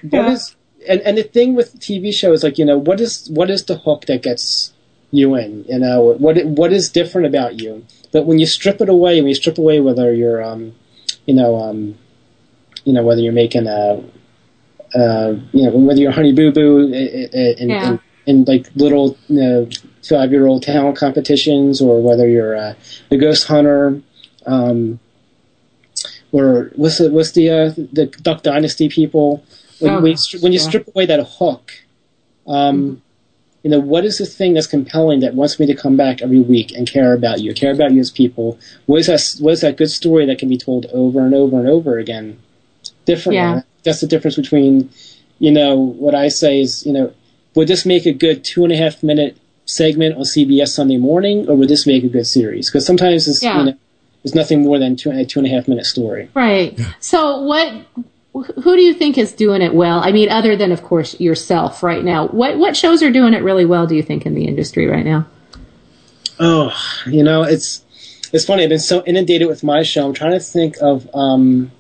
what 0.09 0.25
is 0.29 0.55
Yeah. 0.81 0.93
and 0.93 1.01
and 1.01 1.17
the 1.17 1.23
thing 1.23 1.55
with 1.55 1.79
TV 1.79 2.11
shows, 2.13 2.43
like 2.43 2.57
you 2.57 2.65
know, 2.65 2.77
what 2.77 2.99
is 2.99 3.29
what 3.29 3.49
is 3.49 3.63
the 3.65 3.75
hook 3.77 4.05
that 4.07 4.21
gets 4.23 4.73
you 5.11 5.35
in? 5.35 5.63
You 5.69 5.79
know, 5.79 6.15
what 6.19 6.43
what 6.45 6.73
is 6.73 6.89
different 6.89 7.27
about 7.27 7.59
you? 7.61 7.85
But 8.13 8.25
when 8.25 8.39
you 8.39 8.45
strip 8.45 8.79
it 8.79 8.87
away, 8.89 9.19
when 9.19 9.27
you 9.29 9.35
strip 9.35 9.57
away 9.57 9.81
whether 9.81 10.13
you're, 10.13 10.41
um, 10.41 10.73
you 11.25 11.33
know, 11.33 11.59
um, 11.59 11.97
you 12.85 12.93
know, 12.93 13.03
whether 13.03 13.21
you're 13.21 13.33
making 13.33 13.67
a, 13.67 14.01
uh, 14.95 15.35
you 15.51 15.63
know, 15.63 15.71
whether 15.71 15.99
you're 15.99 16.11
Honey 16.11 16.31
Boo 16.31 16.51
Boo 16.51 16.93
and, 16.93 17.69
Yeah. 17.71 17.89
and, 17.89 17.99
and 18.27 18.47
like 18.47 18.69
little 18.75 19.17
you 19.27 19.41
know, 19.41 19.69
five 20.07 20.31
year 20.31 20.45
old 20.45 20.63
talent 20.63 20.95
competitions, 20.97 21.81
or 21.81 22.01
whether 22.01 22.27
you're 22.27 22.55
uh, 22.55 22.73
a 23.11 23.17
ghost 23.17 23.47
hunter, 23.47 24.01
um, 24.45 24.99
or 26.31 26.71
what's 26.75 26.99
the 26.99 27.11
what's 27.11 27.31
the 27.31 27.49
uh, 27.49 27.69
the 27.75 28.05
Duck 28.21 28.43
Dynasty 28.43 28.89
people? 28.89 29.43
When, 29.79 29.91
Oh, 29.91 30.01
when, 30.01 30.11
you, 30.13 30.39
when 30.39 30.51
you 30.53 30.59
yeah. 30.59 30.65
strip 30.65 30.87
away 30.87 31.05
that 31.07 31.25
hook, 31.37 31.73
um, 32.47 33.01
you 33.63 33.69
know, 33.69 33.79
what 33.79 34.03
is 34.05 34.17
the 34.17 34.25
thing 34.25 34.53
that's 34.53 34.67
compelling 34.67 35.21
that 35.21 35.35
wants 35.35 35.59
me 35.59 35.65
to 35.65 35.73
come 35.75 35.95
back 35.95 36.21
every 36.21 36.41
week 36.41 36.71
and 36.73 36.87
care 36.89 37.13
about 37.13 37.39
you, 37.39 37.53
care 37.53 37.71
about 37.71 37.91
you 37.93 37.99
as 38.01 38.11
people? 38.11 38.59
What 38.85 38.99
is 38.99 39.07
that? 39.07 39.41
What 39.43 39.53
is 39.53 39.61
that 39.61 39.77
good 39.77 39.89
story 39.89 40.25
that 40.25 40.37
can 40.37 40.49
be 40.49 40.57
told 40.57 40.85
over 40.87 41.25
and 41.25 41.33
over 41.33 41.57
and 41.59 41.67
over 41.67 41.97
again, 41.97 42.39
differently? 43.05 43.37
Yeah. 43.37 43.61
That's 43.83 44.01
the 44.01 44.07
difference 44.07 44.35
between, 44.35 44.89
you 45.39 45.51
know, 45.51 45.75
what 45.75 46.13
I 46.15 46.27
say 46.27 46.59
is, 46.59 46.85
you 46.85 46.93
know, 46.93 47.13
would 47.55 47.67
this 47.67 47.85
make 47.85 48.05
a 48.05 48.13
good 48.13 48.43
two 48.43 48.63
and 48.63 48.71
a 48.73 48.77
half 48.77 49.01
minute 49.03 49.37
segment 49.65 50.15
on 50.15 50.23
CBS 50.23 50.69
Sunday 50.69 50.97
morning, 50.97 51.47
or 51.49 51.55
would 51.55 51.69
this 51.69 51.87
make 51.87 52.03
a 52.03 52.09
good 52.09 52.27
series? 52.27 52.69
Because 52.69 52.85
sometimes 52.85 53.27
it's, 53.27 53.41
Yeah. 53.43 53.59
you 53.59 53.65
know, 53.65 53.77
it's 54.25 54.35
nothing 54.35 54.61
more 54.61 54.79
than 54.79 54.95
two, 54.95 55.11
a 55.11 55.25
two 55.25 55.39
and 55.39 55.47
a 55.47 55.49
half 55.51 55.67
minute 55.67 55.85
story. 55.85 56.29
Right. 56.33 56.79
So 56.99 57.41
what? 57.41 57.73
Who 58.33 58.75
do 58.75 58.81
you 58.81 58.95
think 58.95 59.17
is 59.17 59.31
doing 59.31 59.61
it 59.61 59.75
well? 59.75 59.99
I 59.99 60.11
mean, 60.11 60.29
other 60.29 60.55
than 60.55 60.71
of 60.71 60.81
course 60.81 61.19
yourself 61.19 61.83
right 61.83 62.03
now. 62.03 62.27
What 62.27 62.57
what 62.57 62.75
shows 62.75 63.03
are 63.03 63.11
doing 63.11 63.33
it 63.33 63.43
really 63.43 63.65
well? 63.65 63.85
Do 63.85 63.95
you 63.95 64.01
think 64.01 64.25
in 64.25 64.33
the 64.33 64.45
industry 64.45 64.87
right 64.87 65.05
now? 65.05 65.27
Oh, 66.39 66.73
you 67.05 67.23
know, 67.23 67.43
it's 67.43 67.83
it's 68.31 68.45
funny. 68.45 68.63
I've 68.63 68.69
been 68.69 68.79
so 68.79 69.03
inundated 69.03 69.47
with 69.47 69.63
my 69.63 69.83
show. 69.83 70.07
I'm 70.07 70.13
trying 70.13 70.31
to 70.31 70.39
think 70.39 70.77
of 70.81 71.07
um, 71.13 71.71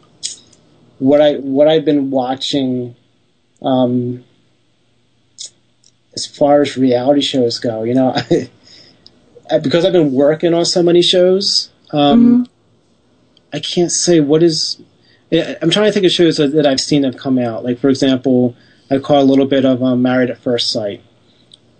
what 0.99 1.21
I 1.21 1.33
what 1.35 1.67
I've 1.67 1.85
been 1.85 2.11
watching 2.11 2.95
um, 3.63 4.23
as 6.13 6.27
far 6.27 6.61
as 6.61 6.77
reality 6.77 7.21
shows 7.21 7.57
go. 7.57 7.83
You 7.83 7.95
know, 7.95 8.15
I, 9.51 9.57
because 9.57 9.85
I've 9.85 9.93
been 9.93 10.13
working 10.13 10.53
on 10.53 10.65
so 10.65 10.83
many 10.83 11.01
shows, 11.01 11.71
um, 11.91 12.47
I 13.51 13.59
can't 13.59 13.91
say 13.91 14.19
what 14.19 14.43
is. 14.43 14.79
I'm 15.33 15.69
trying 15.71 15.87
to 15.87 15.91
think 15.91 16.05
of 16.05 16.11
shows 16.11 16.37
that, 16.37 16.53
that 16.53 16.65
I've 16.67 16.79
seen 16.81 17.01
that 17.01 17.13
have 17.13 17.21
come 17.21 17.37
out. 17.39 17.63
Like 17.63 17.79
for 17.79 17.89
example, 17.89 18.55
I 18.91 18.99
caught 18.99 19.21
a 19.21 19.23
little 19.23 19.45
bit 19.47 19.65
of 19.65 19.81
um, 19.81 20.01
Married 20.01 20.29
at 20.29 20.37
First 20.37 20.71
Sight, 20.71 21.01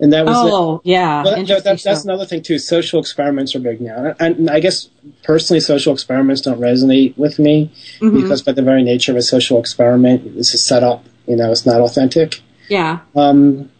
and 0.00 0.12
that 0.12 0.26
was 0.26 0.34
Oh, 0.36 0.80
yeah, 0.84 1.22
Well, 1.22 1.32
that- 1.32 1.38
interesting 1.38 1.76
that's, 1.84 2.04
another 2.04 2.26
thing 2.26 2.42
too. 2.42 2.58
Social 2.58 2.98
experiments 3.00 3.54
are 3.54 3.60
big 3.60 3.80
now, 3.80 4.14
and, 4.18 4.36
and 4.38 4.50
I 4.50 4.58
guess 4.60 4.88
personally, 5.22 5.60
social 5.60 5.92
experiments 5.92 6.40
don't 6.42 6.58
resonate 6.60 7.16
with 7.16 7.38
me 7.38 7.70
Mhm. 8.00 8.22
because 8.22 8.42
by 8.42 8.52
the 8.52 8.62
very 8.62 8.82
nature 8.82 9.12
of 9.12 9.18
a 9.18 9.22
social 9.22 9.58
experiment, 9.60 10.36
this 10.36 10.52
is 10.54 10.64
set 10.64 10.82
up. 10.82 11.04
You 11.28 11.36
know, 11.36 11.50
it's 11.52 11.64
not 11.64 11.80
authentic. 11.80 12.40
Yeah. 12.68 13.00
Um, 13.14 13.70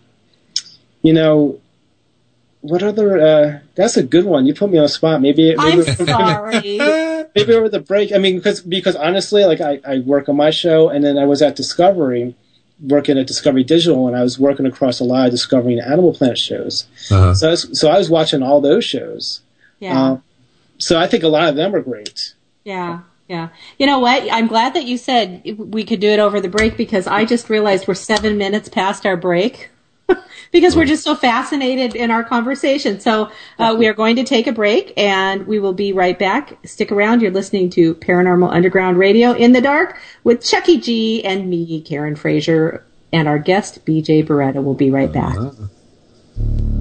you 1.02 1.12
know, 1.12 1.58
what 2.60 2.82
other? 2.82 3.20
Uh, 3.20 3.58
that's 3.74 3.96
a 3.98 4.02
good 4.02 4.24
one. 4.24 4.46
You 4.46 4.54
put 4.54 4.70
me 4.70 4.78
on 4.78 4.84
the 4.84 4.88
spot. 4.88 5.20
Maybe, 5.20 5.54
I'm 5.58 5.78
maybe 5.80 5.92
sorry. 6.06 6.78
maybe 7.34 7.52
over 7.52 7.68
the 7.68 7.80
break. 7.80 8.12
I 8.12 8.18
mean, 8.18 8.36
because 8.36 8.60
because 8.60 8.96
honestly, 8.96 9.44
like 9.44 9.60
I, 9.60 9.80
I 9.86 9.98
work 10.00 10.28
on 10.28 10.36
my 10.36 10.50
show, 10.50 10.88
and 10.88 11.04
then 11.04 11.18
I 11.18 11.24
was 11.24 11.42
at 11.42 11.56
Discovery, 11.56 12.34
working 12.80 13.18
at 13.18 13.26
Discovery 13.26 13.64
Digital, 13.64 14.06
and 14.06 14.16
I 14.16 14.22
was 14.22 14.38
working 14.38 14.66
across 14.66 15.00
a 15.00 15.04
lot 15.04 15.26
of 15.26 15.32
Discovery 15.32 15.78
and 15.78 15.86
Animal 15.86 16.14
Planet 16.14 16.38
shows. 16.38 16.86
Uh-huh. 17.10 17.34
So 17.34 17.48
I 17.48 17.50
was, 17.50 17.78
so 17.78 17.90
I 17.90 17.98
was 17.98 18.10
watching 18.10 18.42
all 18.42 18.60
those 18.60 18.84
shows. 18.84 19.42
Yeah. 19.80 20.02
Uh, 20.02 20.18
so 20.78 20.98
I 20.98 21.06
think 21.06 21.22
a 21.22 21.28
lot 21.28 21.48
of 21.48 21.56
them 21.56 21.74
are 21.74 21.80
great. 21.80 22.34
Yeah, 22.64 23.00
yeah. 23.28 23.48
You 23.78 23.86
know 23.86 23.98
what? 23.98 24.26
I'm 24.30 24.46
glad 24.46 24.74
that 24.74 24.84
you 24.84 24.98
said 24.98 25.42
we 25.58 25.84
could 25.84 26.00
do 26.00 26.08
it 26.08 26.18
over 26.18 26.40
the 26.40 26.48
break 26.48 26.76
because 26.76 27.06
I 27.06 27.24
just 27.24 27.50
realized 27.50 27.86
we're 27.86 27.94
seven 27.94 28.38
minutes 28.38 28.68
past 28.68 29.06
our 29.06 29.16
break 29.16 29.70
because 30.52 30.76
we're 30.76 30.84
just 30.84 31.02
so 31.02 31.14
fascinated 31.14 31.94
in 31.94 32.10
our 32.10 32.24
conversation. 32.24 33.00
So 33.00 33.30
uh, 33.58 33.74
we 33.78 33.86
are 33.88 33.94
going 33.94 34.16
to 34.16 34.24
take 34.24 34.46
a 34.46 34.52
break 34.52 34.92
and 34.96 35.46
we 35.46 35.58
will 35.58 35.72
be 35.72 35.92
right 35.92 36.18
back. 36.18 36.58
Stick 36.66 36.92
around. 36.92 37.22
You're 37.22 37.30
listening 37.30 37.70
to 37.70 37.94
Paranormal 37.96 38.52
Underground 38.52 38.98
Radio 38.98 39.32
in 39.32 39.52
the 39.52 39.60
Dark 39.60 39.98
with 40.22 40.44
Chucky 40.44 40.78
G 40.78 41.24
and 41.24 41.48
me, 41.48 41.80
Karen 41.80 42.16
Frazier, 42.16 42.84
and 43.12 43.28
our 43.28 43.38
guest 43.38 43.84
BJ 43.84 44.26
Beretta. 44.26 44.62
We'll 44.62 44.74
be 44.74 44.90
right 44.90 45.12
back. 45.12 45.36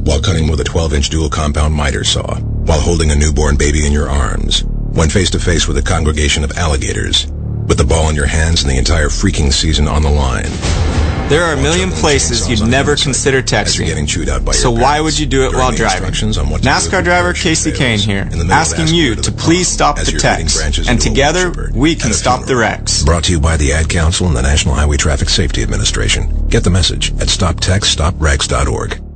while 0.05 0.21
cutting 0.21 0.49
with 0.49 0.59
a 0.59 0.63
12-inch 0.63 1.09
dual 1.09 1.29
compound 1.29 1.73
miter 1.73 2.03
saw, 2.03 2.35
while 2.39 2.81
holding 2.81 3.11
a 3.11 3.15
newborn 3.15 3.55
baby 3.55 3.85
in 3.85 3.91
your 3.91 4.09
arms, 4.09 4.63
when 4.65 5.09
face 5.09 5.29
to 5.31 5.39
face 5.39 5.67
with 5.67 5.77
a 5.77 5.81
congregation 5.81 6.43
of 6.43 6.51
alligators, 6.53 7.27
with 7.67 7.77
the 7.77 7.85
ball 7.85 8.09
in 8.09 8.15
your 8.15 8.25
hands 8.25 8.61
and 8.61 8.71
the 8.71 8.77
entire 8.77 9.07
freaking 9.07 9.51
season 9.51 9.87
on 9.87 10.01
the 10.01 10.09
line. 10.09 10.92
There 11.29 11.43
are 11.43 11.53
a 11.53 11.61
million 11.61 11.89
places 11.89 12.47
you'd 12.49 12.69
never 12.69 12.95
consider 12.95 13.41
texting. 13.41 13.85
Getting 13.85 14.05
chewed 14.05 14.29
out 14.29 14.43
by 14.43 14.51
So 14.51 14.71
why 14.71 14.99
would 14.99 15.17
you 15.17 15.25
do 15.25 15.45
it 15.45 15.53
while 15.53 15.71
driving? 15.71 15.83
instructions 15.83 16.37
on 16.37 16.49
what 16.49 16.57
to 16.57 16.63
do 16.63 16.69
NASCAR 16.69 17.03
driver 17.03 17.33
Kasey 17.33 17.71
Kahne 17.71 18.03
here, 18.05 18.23
in 18.23 18.29
the 18.29 18.37
middle 18.37 18.51
of 18.51 18.51
asking 18.51 18.87
you 18.87 19.15
to 19.15 19.31
please 19.31 19.67
stop 19.67 19.97
the 19.97 20.17
text, 20.19 20.87
and 20.87 20.99
together 20.99 21.71
we 21.73 21.95
can 21.95 22.13
stop 22.13 22.45
the 22.45 22.55
wrecks. 22.55 23.03
Brought 23.03 23.23
to 23.25 23.31
you 23.31 23.39
by 23.39 23.57
the 23.57 23.71
Ad 23.73 23.89
Council 23.89 24.27
and 24.27 24.35
the 24.35 24.41
National 24.41 24.75
Highway 24.75 24.97
Traffic 24.97 25.29
Safety 25.29 25.63
Administration. 25.63 26.47
Get 26.49 26.63
the 26.63 26.69
message 26.69 27.11
at 27.13 27.27
stoptextstoprex.org. 27.27 29.12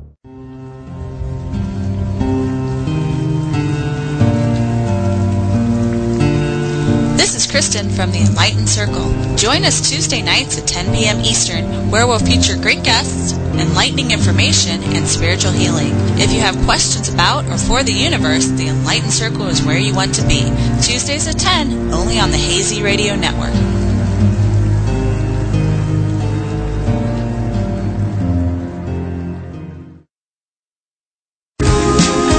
is 7.47 7.51
Kristen 7.51 7.89
from 7.89 8.11
the 8.11 8.19
Enlightened 8.19 8.69
Circle. 8.69 9.35
Join 9.35 9.63
us 9.63 9.89
Tuesday 9.89 10.21
nights 10.21 10.59
at 10.59 10.67
10 10.67 10.93
p.m. 10.93 11.19
Eastern, 11.21 11.91
where 11.91 12.07
we'll 12.07 12.19
feature 12.19 12.55
great 12.57 12.83
guests, 12.83 13.33
enlightening 13.33 14.11
information, 14.11 14.83
and 14.83 15.07
spiritual 15.07 15.51
healing. 15.51 15.91
If 16.19 16.31
you 16.31 16.39
have 16.39 16.57
questions 16.65 17.09
about 17.09 17.45
or 17.45 17.57
for 17.57 17.83
the 17.83 17.93
universe, 17.93 18.47
the 18.47 18.67
Enlightened 18.67 19.13
Circle 19.13 19.47
is 19.47 19.63
where 19.63 19.77
you 19.77 19.93
want 19.93 20.15
to 20.15 20.27
be. 20.27 20.43
Tuesdays 20.81 21.27
at 21.27 21.39
10, 21.39 21.93
only 21.93 22.19
on 22.19 22.31
the 22.31 22.37
Hazy 22.37 22.81
Radio 22.81 23.15
Network. 23.15 23.76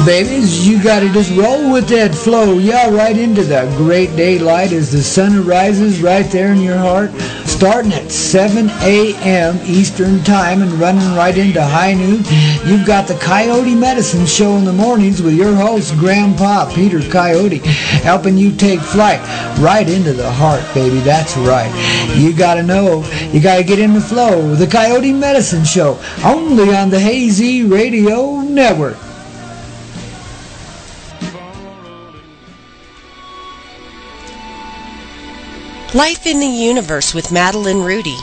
Babies, 0.09 0.67
you 0.67 0.83
gotta 0.83 1.13
just 1.13 1.31
roll 1.37 1.71
with 1.71 1.87
that 1.89 2.15
flow. 2.15 2.57
Yeah, 2.57 2.89
right 2.89 3.15
into 3.15 3.43
the 3.43 3.71
great 3.77 4.17
daylight 4.17 4.73
as 4.73 4.91
the 4.91 5.03
sun 5.03 5.45
rises 5.45 6.01
right 6.01 6.25
there 6.31 6.51
in 6.51 6.63
your 6.63 6.79
heart. 6.79 7.11
Starting 7.45 7.93
at 7.93 8.11
7 8.11 8.71
a.m. 8.71 9.59
Eastern 9.65 10.25
Time 10.25 10.63
and 10.63 10.73
running 10.81 11.15
right 11.15 11.37
into 11.37 11.63
high 11.63 11.93
noon. 11.93 12.25
You've 12.65 12.87
got 12.87 13.07
the 13.07 13.19
Coyote 13.21 13.75
Medicine 13.75 14.25
Show 14.25 14.57
in 14.57 14.65
the 14.65 14.73
mornings 14.73 15.21
with 15.21 15.35
your 15.35 15.55
host, 15.55 15.95
Grandpa 15.99 16.73
Peter 16.73 17.03
Coyote, 17.03 17.59
helping 17.59 18.39
you 18.39 18.57
take 18.57 18.81
flight 18.81 19.21
right 19.59 19.91
into 19.91 20.15
the 20.15 20.33
heart, 20.33 20.63
baby. 20.73 21.01
That's 21.01 21.37
right. 21.37 21.71
You 22.17 22.35
gotta 22.35 22.63
know, 22.63 23.05
you 23.31 23.43
gotta 23.43 23.63
get 23.63 23.79
in 23.79 23.93
the 23.93 24.01
flow. 24.01 24.55
The 24.55 24.67
Coyote 24.67 25.13
Medicine 25.13 25.67
Show, 25.67 26.01
only 26.25 26.75
on 26.75 26.89
the 26.89 26.99
Hazy 26.99 27.65
Radio 27.65 28.41
Network. 28.41 28.97
Life 35.95 36.27
in 36.27 36.39
the 36.39 36.47
Universe 36.47 37.15
with 37.15 37.33
Madeline 37.33 37.81
Rudy, 37.81 38.19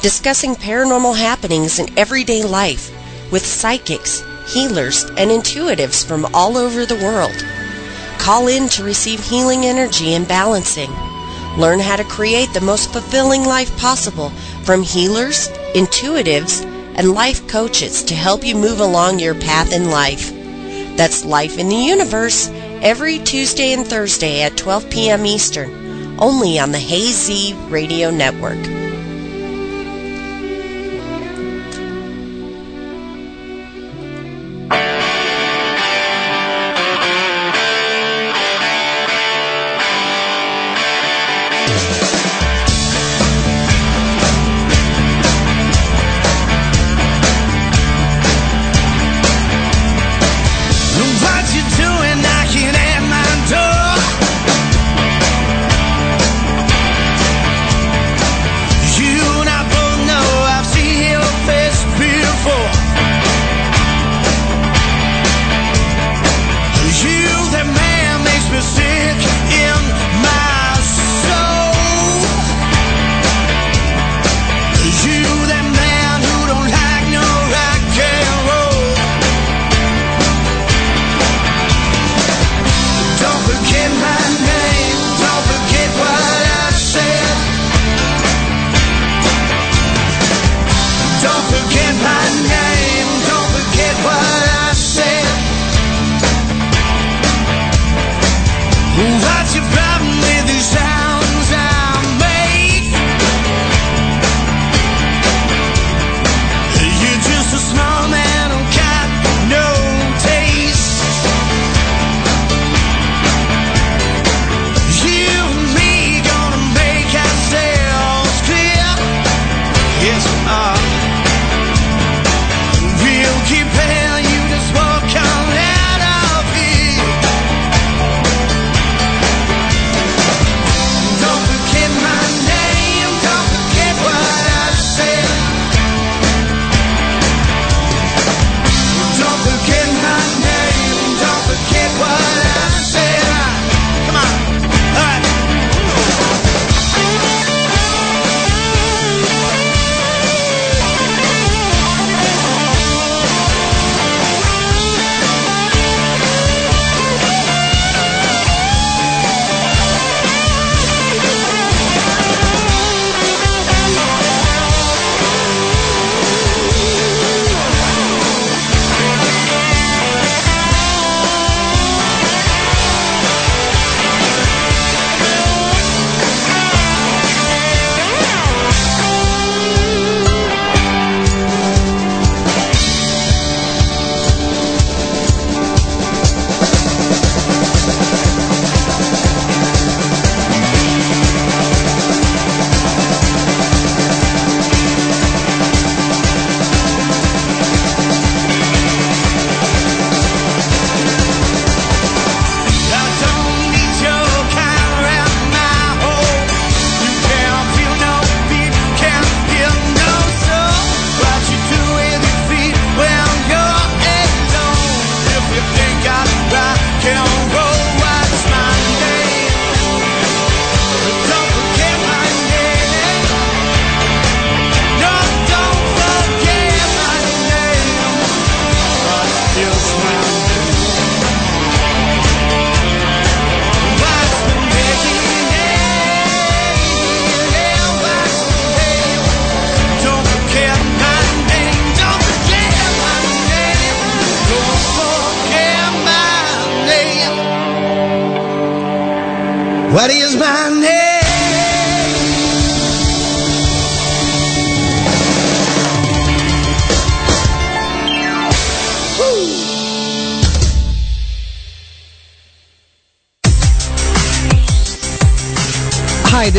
discussing 0.00 0.54
paranormal 0.54 1.18
happenings 1.18 1.80
in 1.80 1.98
everyday 1.98 2.44
life 2.44 2.88
with 3.32 3.44
psychics, 3.44 4.22
healers, 4.46 5.02
and 5.16 5.28
intuitives 5.28 6.06
from 6.06 6.32
all 6.32 6.56
over 6.56 6.86
the 6.86 6.94
world. 6.94 7.34
Call 8.18 8.46
in 8.46 8.68
to 8.68 8.84
receive 8.84 9.18
healing 9.24 9.66
energy 9.66 10.14
and 10.14 10.28
balancing. 10.28 10.88
Learn 11.58 11.80
how 11.80 11.96
to 11.96 12.04
create 12.04 12.54
the 12.54 12.60
most 12.60 12.92
fulfilling 12.92 13.44
life 13.44 13.76
possible 13.76 14.30
from 14.62 14.84
healers, 14.84 15.48
intuitives, 15.74 16.64
and 16.94 17.12
life 17.12 17.44
coaches 17.48 18.04
to 18.04 18.14
help 18.14 18.44
you 18.44 18.54
move 18.54 18.78
along 18.78 19.18
your 19.18 19.34
path 19.34 19.72
in 19.72 19.90
life. 19.90 20.30
That's 20.96 21.24
Life 21.24 21.58
in 21.58 21.68
the 21.68 21.74
Universe 21.74 22.48
every 22.82 23.18
Tuesday 23.18 23.72
and 23.72 23.84
Thursday 23.84 24.42
at 24.42 24.56
12 24.56 24.90
p.m. 24.90 25.26
Eastern, 25.26 25.79
only 26.20 26.58
on 26.58 26.72
the 26.72 26.78
Hazy 26.78 27.54
Radio 27.68 28.10
Network. 28.10 28.79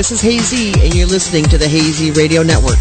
This 0.02 0.14
is 0.14 0.22
Hazy, 0.22 0.74
and 0.84 0.96
you're 0.96 1.06
listening 1.06 1.44
to 1.44 1.60
the 1.60 1.68
Hazy 1.68 2.10
Radio 2.10 2.42
Network. 2.42 2.80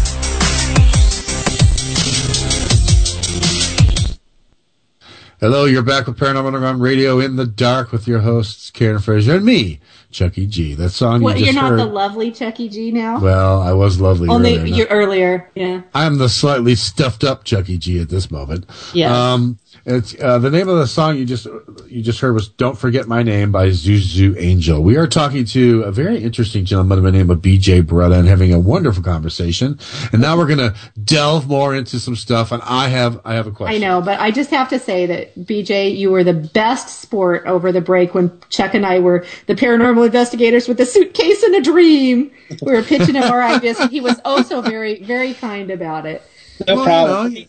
Hello, 5.39 5.65
you're 5.65 5.83
back 5.83 6.07
with 6.07 6.17
Paranormal 6.17 6.47
Underground 6.47 6.81
Radio 6.81 7.19
in 7.19 7.35
the 7.35 7.45
dark 7.45 7.91
with 7.91 8.07
your 8.07 8.21
hosts 8.21 8.71
Karen 8.71 8.97
Frazier 8.97 9.35
and 9.35 9.45
me, 9.45 9.79
Chucky 10.09 10.47
G. 10.47 10.73
That 10.73 10.89
song 10.89 11.21
you 11.21 11.27
just 11.27 11.35
heard. 11.35 11.35
What, 11.35 11.39
you 11.39 11.45
you're 11.45 11.53
not 11.53 11.69
heard. 11.69 11.79
the 11.79 11.85
lovely 11.85 12.31
Chucky 12.31 12.67
G 12.69 12.89
now? 12.91 13.19
well, 13.19 13.61
I 13.61 13.73
was 13.73 14.01
lovely. 14.01 14.27
Only 14.27 14.57
earlier. 14.57 14.75
you're 14.75 14.87
earlier, 14.87 15.51
yeah. 15.53 15.83
I'm 15.93 16.17
the 16.17 16.27
slightly 16.27 16.73
stuffed 16.73 17.23
up 17.23 17.43
Chucky 17.43 17.77
G 17.77 18.01
at 18.01 18.09
this 18.09 18.31
moment. 18.31 18.65
Yeah. 18.95 19.33
Um, 19.33 19.59
it's 19.85 20.15
uh, 20.21 20.37
the 20.37 20.49
name 20.51 20.69
of 20.69 20.77
the 20.77 20.85
song 20.87 21.17
you 21.17 21.25
just 21.25 21.47
you 21.87 22.01
just 22.01 22.19
heard 22.19 22.33
was 22.33 22.47
"Don't 22.47 22.77
Forget 22.77 23.07
My 23.07 23.23
Name" 23.23 23.51
by 23.51 23.69
Zuzu 23.69 24.35
Angel. 24.37 24.81
We 24.81 24.97
are 24.97 25.07
talking 25.07 25.45
to 25.45 25.83
a 25.83 25.91
very 25.91 26.23
interesting 26.23 26.65
gentleman 26.65 26.99
by 26.99 27.05
the 27.09 27.17
name 27.17 27.29
of 27.29 27.39
BJ 27.39 27.81
Beretta 27.81 28.19
and 28.19 28.27
having 28.27 28.53
a 28.53 28.59
wonderful 28.59 29.03
conversation. 29.03 29.79
And 30.11 30.21
now 30.21 30.37
we're 30.37 30.47
gonna 30.47 30.75
delve 31.03 31.47
more 31.47 31.73
into 31.75 31.99
some 31.99 32.15
stuff. 32.15 32.51
And 32.51 32.61
I 32.63 32.89
have 32.89 33.19
I 33.25 33.33
have 33.33 33.47
a 33.47 33.51
question. 33.51 33.81
I 33.83 33.85
know, 33.87 34.01
but 34.01 34.19
I 34.19 34.31
just 34.31 34.51
have 34.51 34.69
to 34.69 34.79
say 34.79 35.05
that 35.07 35.35
BJ, 35.39 35.95
you 35.97 36.11
were 36.11 36.23
the 36.23 36.33
best 36.33 37.01
sport 37.01 37.45
over 37.45 37.71
the 37.71 37.81
break 37.81 38.13
when 38.13 38.31
Chuck 38.49 38.73
and 38.75 38.85
I 38.85 38.99
were 38.99 39.25
the 39.47 39.55
paranormal 39.55 40.05
investigators 40.05 40.67
with 40.67 40.77
the 40.77 40.85
suitcase 40.85 41.41
and 41.43 41.55
a 41.55 41.61
dream. 41.61 42.31
We 42.61 42.73
were 42.73 42.83
pitching 42.83 43.15
him 43.15 43.23
our 43.23 43.41
ideas, 43.41 43.79
and 43.79 43.89
he 43.89 44.01
was 44.01 44.19
also 44.25 44.61
very, 44.61 45.01
very 45.03 45.33
kind 45.33 45.71
about 45.71 46.05
it. 46.05 46.21
No 46.67 46.75
Well, 46.75 46.85
problem. 46.85 47.31
you 47.33 47.39
know, 47.41 47.45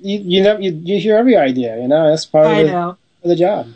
You 0.00 0.18
you 0.18 0.42
know 0.42 0.58
you, 0.58 0.80
you 0.84 1.00
hear 1.00 1.16
every 1.16 1.36
idea. 1.36 1.80
You 1.80 1.88
know 1.88 2.08
that's 2.08 2.26
part 2.26 2.46
of 2.46 2.52
I 2.52 2.62
the, 2.62 2.70
know. 2.70 2.96
of 3.22 3.28
the 3.28 3.36
job. 3.36 3.68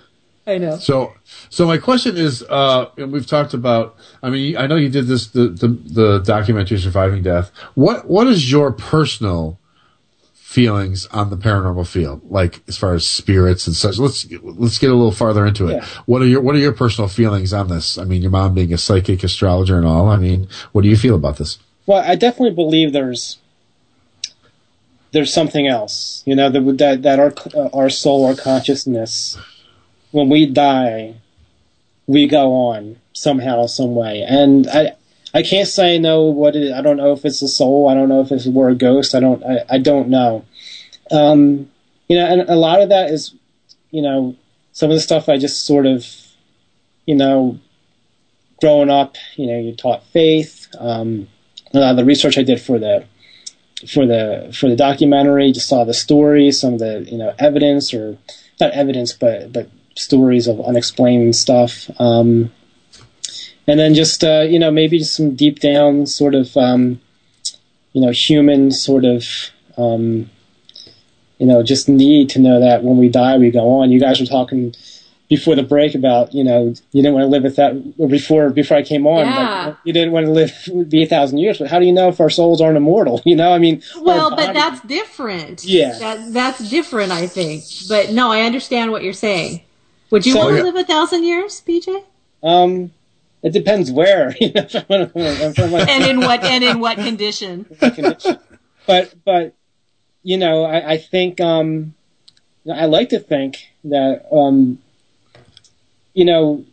I 0.46 0.58
know. 0.58 0.76
So, 0.76 1.14
so 1.48 1.66
my 1.66 1.78
question 1.78 2.16
is, 2.16 2.42
uh, 2.42 2.90
and 2.98 3.12
we've 3.12 3.26
talked 3.26 3.54
about. 3.54 3.96
I 4.22 4.30
mean, 4.30 4.56
I 4.56 4.66
know 4.66 4.76
you 4.76 4.88
did 4.88 5.06
this 5.06 5.28
the 5.28 5.48
the, 5.48 5.68
the 5.68 6.18
documentary 6.18 6.78
"Surviving 6.78 7.22
Death." 7.22 7.50
What 7.74 8.08
what 8.08 8.26
is 8.26 8.50
your 8.50 8.72
personal 8.72 9.58
feelings 10.34 11.06
on 11.06 11.30
the 11.30 11.36
paranormal 11.36 11.86
field, 11.86 12.20
like 12.30 12.62
as 12.68 12.76
far 12.76 12.94
as 12.94 13.06
spirits 13.06 13.66
and 13.66 13.74
such? 13.74 13.98
Let's 13.98 14.30
let's 14.42 14.78
get 14.78 14.90
a 14.90 14.94
little 14.94 15.12
farther 15.12 15.46
into 15.46 15.68
it. 15.68 15.76
Yeah. 15.76 15.86
What 16.04 16.20
are 16.20 16.26
your 16.26 16.42
what 16.42 16.54
are 16.54 16.60
your 16.60 16.72
personal 16.72 17.08
feelings 17.08 17.54
on 17.54 17.68
this? 17.68 17.96
I 17.96 18.04
mean, 18.04 18.20
your 18.20 18.30
mom 18.30 18.54
being 18.54 18.72
a 18.72 18.78
psychic 18.78 19.24
astrologer 19.24 19.78
and 19.78 19.86
all. 19.86 20.08
I 20.08 20.16
mean, 20.16 20.48
what 20.72 20.82
do 20.82 20.88
you 20.88 20.96
feel 20.96 21.14
about 21.14 21.38
this? 21.38 21.58
Well, 21.86 22.02
I 22.02 22.16
definitely 22.16 22.54
believe 22.54 22.92
there's 22.92 23.38
there's 25.14 25.32
something 25.32 25.66
else. 25.68 26.22
You 26.26 26.34
know 26.34 26.50
that 26.50 26.60
that 26.78 27.02
that 27.02 27.18
our 27.20 27.32
uh, 27.54 27.68
our 27.72 27.88
soul, 27.88 28.26
our 28.26 28.34
consciousness, 28.34 29.38
when 30.10 30.28
we 30.28 30.44
die, 30.44 31.14
we 32.06 32.26
go 32.26 32.52
on 32.52 32.96
somehow, 33.12 33.66
some 33.66 33.94
way. 33.94 34.22
And 34.22 34.68
I 34.68 34.92
I 35.32 35.42
can't 35.42 35.68
say 35.68 35.94
I 35.94 35.98
know 35.98 36.24
what 36.24 36.56
it 36.56 36.64
is. 36.64 36.72
I 36.72 36.82
don't 36.82 36.96
know 36.96 37.12
if 37.12 37.24
it's 37.24 37.40
a 37.42 37.48
soul. 37.48 37.88
I 37.88 37.94
don't 37.94 38.08
know 38.08 38.20
if 38.20 38.32
it's 38.32 38.46
we're 38.46 38.70
a 38.70 38.74
ghost. 38.74 39.14
I 39.14 39.20
don't 39.20 39.42
I, 39.44 39.64
I 39.70 39.78
don't 39.78 40.08
know. 40.08 40.44
Um, 41.12 41.70
you 42.08 42.16
know, 42.16 42.26
and 42.26 42.50
a 42.50 42.56
lot 42.56 42.82
of 42.82 42.88
that 42.88 43.10
is, 43.10 43.34
you 43.92 44.02
know, 44.02 44.34
some 44.72 44.90
of 44.90 44.96
the 44.96 45.00
stuff 45.00 45.28
I 45.28 45.38
just 45.38 45.64
sort 45.64 45.86
of, 45.86 46.06
you 47.06 47.14
know, 47.14 47.60
growing 48.60 48.90
up, 48.90 49.16
you 49.36 49.46
know, 49.46 49.58
you 49.60 49.76
taught 49.76 50.02
faith. 50.06 50.66
Um, 50.76 51.28
a 51.72 51.78
lot 51.78 51.90
of 51.92 51.96
the 51.98 52.04
research 52.04 52.36
I 52.36 52.42
did 52.42 52.60
for 52.60 52.80
the 52.80 53.04
for 53.86 54.06
the 54.06 54.54
for 54.58 54.68
the 54.68 54.76
documentary, 54.76 55.52
just 55.52 55.68
saw 55.68 55.84
the 55.84 55.94
story, 55.94 56.50
some 56.52 56.74
of 56.74 56.78
the 56.80 57.06
you 57.10 57.18
know 57.18 57.34
evidence 57.38 57.94
or 57.94 58.18
not 58.60 58.72
evidence, 58.72 59.12
but 59.12 59.52
but 59.52 59.68
stories 59.96 60.46
of 60.46 60.60
unexplained 60.60 61.36
stuff. 61.36 61.90
Um, 61.98 62.52
and 63.66 63.78
then 63.80 63.94
just 63.94 64.24
uh, 64.24 64.42
you 64.48 64.58
know 64.58 64.70
maybe 64.70 64.98
just 64.98 65.16
some 65.16 65.34
deep 65.34 65.60
down 65.60 66.06
sort 66.06 66.34
of 66.34 66.56
um, 66.56 67.00
you 67.92 68.00
know 68.00 68.10
human 68.10 68.70
sort 68.70 69.04
of 69.04 69.26
um, 69.76 70.30
you 71.38 71.46
know 71.46 71.62
just 71.62 71.88
need 71.88 72.28
to 72.30 72.38
know 72.38 72.60
that 72.60 72.82
when 72.84 72.96
we 72.96 73.08
die 73.08 73.38
we 73.38 73.50
go 73.50 73.80
on. 73.80 73.90
You 73.90 74.00
guys 74.00 74.20
were 74.20 74.26
talking 74.26 74.74
before 75.28 75.54
the 75.56 75.62
break 75.62 75.94
about 75.94 76.34
you 76.34 76.44
know 76.44 76.74
you 76.92 77.02
didn't 77.02 77.14
want 77.14 77.24
to 77.24 77.28
live 77.28 77.42
with 77.44 77.56
that 77.56 77.72
or 77.98 78.08
before 78.08 78.50
before 78.50 78.76
I 78.76 78.82
came 78.82 79.06
on 79.06 79.24
Yeah. 79.26 79.66
like, 79.68 79.76
you 79.84 79.92
didn't 79.92 80.12
want 80.12 80.26
to 80.26 80.32
live 80.32 80.52
be 80.90 81.02
a 81.02 81.06
thousand 81.06 81.38
years 81.38 81.58
but 81.58 81.68
how 81.68 81.78
do 81.78 81.86
you 81.86 81.92
know 81.92 82.08
if 82.08 82.20
our 82.20 82.28
souls 82.30 82.60
aren't 82.60 82.76
immortal 82.76 83.22
you 83.26 83.34
know 83.34 83.52
I 83.52 83.58
mean 83.58 83.82
Well, 84.00 84.30
but 84.36 84.52
that's 84.52 84.80
different. 84.82 85.64
Yeah. 85.64 85.98
That, 85.98 86.32
that's 86.32 86.68
different, 86.70 87.10
I 87.12 87.26
think. 87.26 87.64
But 87.88 88.10
no, 88.12 88.30
I 88.30 88.42
understand 88.42 88.90
what 88.92 89.02
you're 89.02 89.12
saying. 89.14 89.62
Would 90.10 90.26
you 90.26 90.32
So- 90.34 90.40
want 90.40 90.56
to 90.58 90.62
live 90.62 90.76
a 90.76 90.84
thousand 90.84 91.24
years, 91.24 91.62
BJ? 91.66 92.04
um 92.42 92.92
it 93.42 93.52
depends 93.52 93.90
where 93.90 94.34
you 94.40 94.52
know 94.52 94.68
And 94.86 96.04
in 96.04 96.20
what 96.20 96.44
and 96.44 96.62
in 96.64 96.80
what 96.84 96.96
condition? 96.98 97.66
but 98.86 99.14
but 99.24 99.54
you 100.22 100.36
know 100.36 100.64
I, 100.64 100.92
I 100.92 100.96
think 100.98 101.40
um 101.40 101.94
I 102.70 102.86
like 102.86 103.08
to 103.10 103.18
think 103.18 103.70
that 103.84 104.26
um 104.32 104.78
you 106.14 106.24
know 106.24 106.64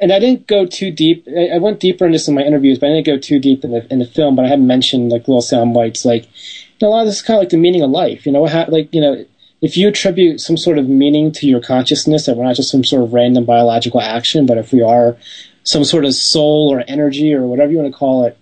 and 0.00 0.12
I 0.12 0.18
didn't 0.18 0.46
go 0.46 0.66
too 0.66 0.90
deep 0.90 1.26
I, 1.28 1.48
I 1.54 1.58
went 1.58 1.80
deeper 1.80 2.06
into 2.06 2.18
some 2.18 2.36
of 2.36 2.42
my 2.42 2.46
interviews 2.46 2.78
but 2.78 2.86
I 2.86 2.94
didn't 2.94 3.06
go 3.06 3.18
too 3.18 3.38
deep 3.38 3.64
in 3.64 3.72
the 3.72 3.86
in 3.92 3.98
the 3.98 4.06
film 4.06 4.36
but 4.36 4.44
I 4.44 4.48
haven't 4.48 4.66
mentioned 4.66 5.10
like 5.10 5.28
little 5.28 5.42
sound 5.42 5.74
bites 5.74 6.04
like 6.04 6.24
you 6.24 6.86
know, 6.86 6.88
a 6.88 6.90
lot 6.90 7.00
of 7.00 7.06
this 7.06 7.16
is 7.16 7.22
kind 7.22 7.36
of 7.36 7.42
like 7.42 7.50
the 7.50 7.56
meaning 7.56 7.82
of 7.82 7.90
life 7.90 8.26
you 8.26 8.32
know 8.32 8.46
how, 8.46 8.66
like 8.68 8.92
you 8.94 9.00
know 9.00 9.24
if 9.62 9.76
you 9.76 9.88
attribute 9.88 10.40
some 10.40 10.56
sort 10.56 10.78
of 10.78 10.88
meaning 10.88 11.32
to 11.32 11.46
your 11.46 11.60
consciousness 11.60 12.26
that 12.26 12.36
we're 12.36 12.44
not 12.44 12.56
just 12.56 12.70
some 12.70 12.84
sort 12.84 13.02
of 13.02 13.12
random 13.12 13.44
biological 13.44 14.00
action 14.00 14.46
but 14.46 14.58
if 14.58 14.72
we 14.72 14.82
are 14.82 15.16
some 15.64 15.82
sort 15.82 16.04
of 16.04 16.14
soul 16.14 16.68
or 16.72 16.84
energy 16.86 17.34
or 17.34 17.46
whatever 17.46 17.72
you 17.72 17.78
want 17.78 17.90
to 17.92 17.98
call 17.98 18.24
it 18.24 18.38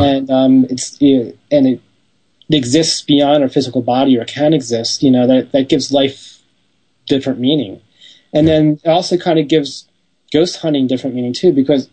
and 0.00 0.30
um, 0.30 0.66
it's 0.70 0.96
it, 1.00 1.38
and 1.50 1.66
it 1.66 1.80
exists 2.50 3.02
beyond 3.02 3.42
our 3.42 3.48
physical 3.48 3.82
body 3.82 4.16
or 4.16 4.24
can 4.24 4.52
exist, 4.52 5.02
you 5.02 5.10
know, 5.10 5.26
that, 5.26 5.52
that 5.52 5.68
gives 5.68 5.92
life 5.92 6.38
different 7.06 7.38
meaning. 7.38 7.80
And 8.34 8.48
then 8.48 8.80
it 8.84 8.88
also 8.88 9.16
kind 9.16 9.38
of 9.38 9.48
gives 9.48 9.86
ghost 10.32 10.58
hunting 10.58 10.86
different 10.86 11.14
meaning 11.14 11.32
too, 11.32 11.52
because, 11.52 11.88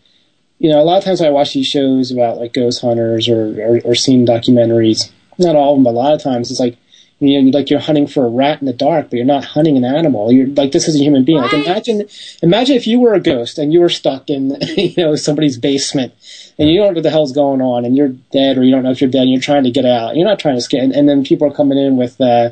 you 0.57 0.69
know, 0.69 0.81
a 0.81 0.83
lot 0.83 0.97
of 0.97 1.03
times 1.03 1.21
I 1.21 1.29
watch 1.29 1.53
these 1.53 1.67
shows 1.67 2.11
about 2.11 2.37
like 2.37 2.53
ghost 2.53 2.81
hunters 2.81 3.29
or, 3.29 3.61
or, 3.61 3.79
or 3.85 3.95
seen 3.95 4.25
documentaries, 4.25 5.11
not 5.37 5.55
all 5.55 5.73
of 5.73 5.77
them, 5.77 5.83
but 5.83 5.91
a 5.91 6.01
lot 6.01 6.13
of 6.13 6.21
times 6.21 6.49
it's 6.49 6.59
like, 6.59 6.77
you 7.21 7.39
know, 7.39 7.51
like 7.51 7.69
you're 7.69 7.79
hunting 7.79 8.07
for 8.07 8.25
a 8.25 8.29
rat 8.29 8.61
in 8.61 8.65
the 8.65 8.73
dark, 8.73 9.11
but 9.11 9.17
you're 9.17 9.25
not 9.25 9.45
hunting 9.45 9.77
an 9.77 9.85
animal. 9.85 10.31
You're 10.31 10.47
like 10.47 10.71
this 10.71 10.87
is 10.87 10.99
a 10.99 11.03
human 11.03 11.23
being. 11.23 11.39
Like 11.39 11.53
imagine, 11.53 12.07
imagine 12.41 12.75
if 12.75 12.87
you 12.87 12.99
were 12.99 13.13
a 13.13 13.19
ghost 13.19 13.59
and 13.59 13.71
you 13.71 13.79
were 13.79 13.89
stuck 13.89 14.27
in, 14.31 14.57
you 14.75 14.95
know, 14.97 15.15
somebody's 15.15 15.55
basement, 15.55 16.13
and 16.57 16.67
you 16.67 16.77
don't 16.77 16.87
know 16.87 16.93
what 16.95 17.03
the 17.03 17.11
hell's 17.11 17.31
going 17.31 17.61
on, 17.61 17.85
and 17.85 17.95
you're 17.95 18.09
dead, 18.31 18.57
or 18.57 18.63
you 18.63 18.71
don't 18.71 18.81
know 18.81 18.89
if 18.89 19.01
you're 19.01 19.09
dead, 19.09 19.21
and 19.21 19.29
you're 19.29 19.39
trying 19.39 19.63
to 19.65 19.71
get 19.71 19.85
out. 19.85 20.15
You're 20.15 20.27
not 20.27 20.39
trying 20.39 20.55
to 20.55 20.59
escape, 20.59 20.81
and, 20.81 20.93
and 20.93 21.07
then 21.07 21.23
people 21.23 21.47
are 21.47 21.53
coming 21.53 21.77
in 21.77 21.95
with, 21.95 22.19
uh, 22.19 22.49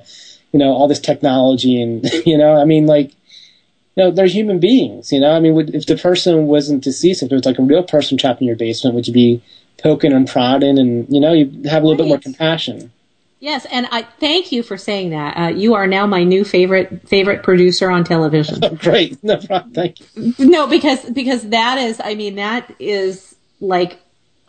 you 0.52 0.60
know, 0.60 0.72
all 0.72 0.88
this 0.88 1.00
technology, 1.00 1.82
and 1.82 2.06
you 2.28 2.38
know, 2.38 2.56
I 2.56 2.66
mean, 2.66 2.86
like, 2.86 3.12
know, 3.98 4.12
they're 4.12 4.28
human 4.28 4.60
beings. 4.60 5.12
You 5.12 5.20
know, 5.20 5.32
I 5.32 5.40
mean, 5.40 5.54
would, 5.56 5.74
if 5.76 5.86
the 5.86 5.98
person 5.98 6.48
wasn't 6.48 6.84
deceased, 6.84 7.24
if 7.24 7.32
it 7.32 7.36
was 7.36 7.46
like 7.46 7.60
a 7.60 7.64
real 7.64 7.84
person 7.84 8.18
trapped 8.18 8.42
in 8.42 8.48
your 8.48 8.56
basement, 8.56 8.96
would 8.96 9.08
you 9.08 9.14
be 9.14 9.42
poking 9.82 10.14
and 10.14 10.28
prodding, 10.28 10.78
and 10.78 11.08
you 11.10 11.20
know, 11.20 11.34
you 11.34 11.70
have 11.70 11.84
a 11.84 11.88
little 11.88 12.04
bit 12.04 12.08
more 12.08 12.20
compassion? 12.20 12.92
Yes, 13.42 13.66
and 13.72 13.88
I 13.92 14.02
thank 14.02 14.52
you 14.52 14.64
for 14.64 14.78
saying 14.78 15.12
that. 15.12 15.38
Uh, 15.38 15.48
you 15.48 15.76
are 15.76 15.88
now 15.88 16.06
my 16.06 16.26
new 16.26 16.44
favorite 16.44 17.08
favorite 17.08 17.42
producer 17.42 17.90
on 17.90 18.04
television. 18.04 18.60
Great, 18.76 19.24
no 19.24 19.38
problem. 19.38 19.74
Thank 19.74 20.00
you. 20.16 20.34
no, 20.40 20.68
because 20.68 21.10
because 21.10 21.50
that 21.50 21.78
is, 21.78 22.02
I 22.04 22.16
mean, 22.16 22.36
that 22.36 22.74
is 22.80 23.36
like, 23.62 24.00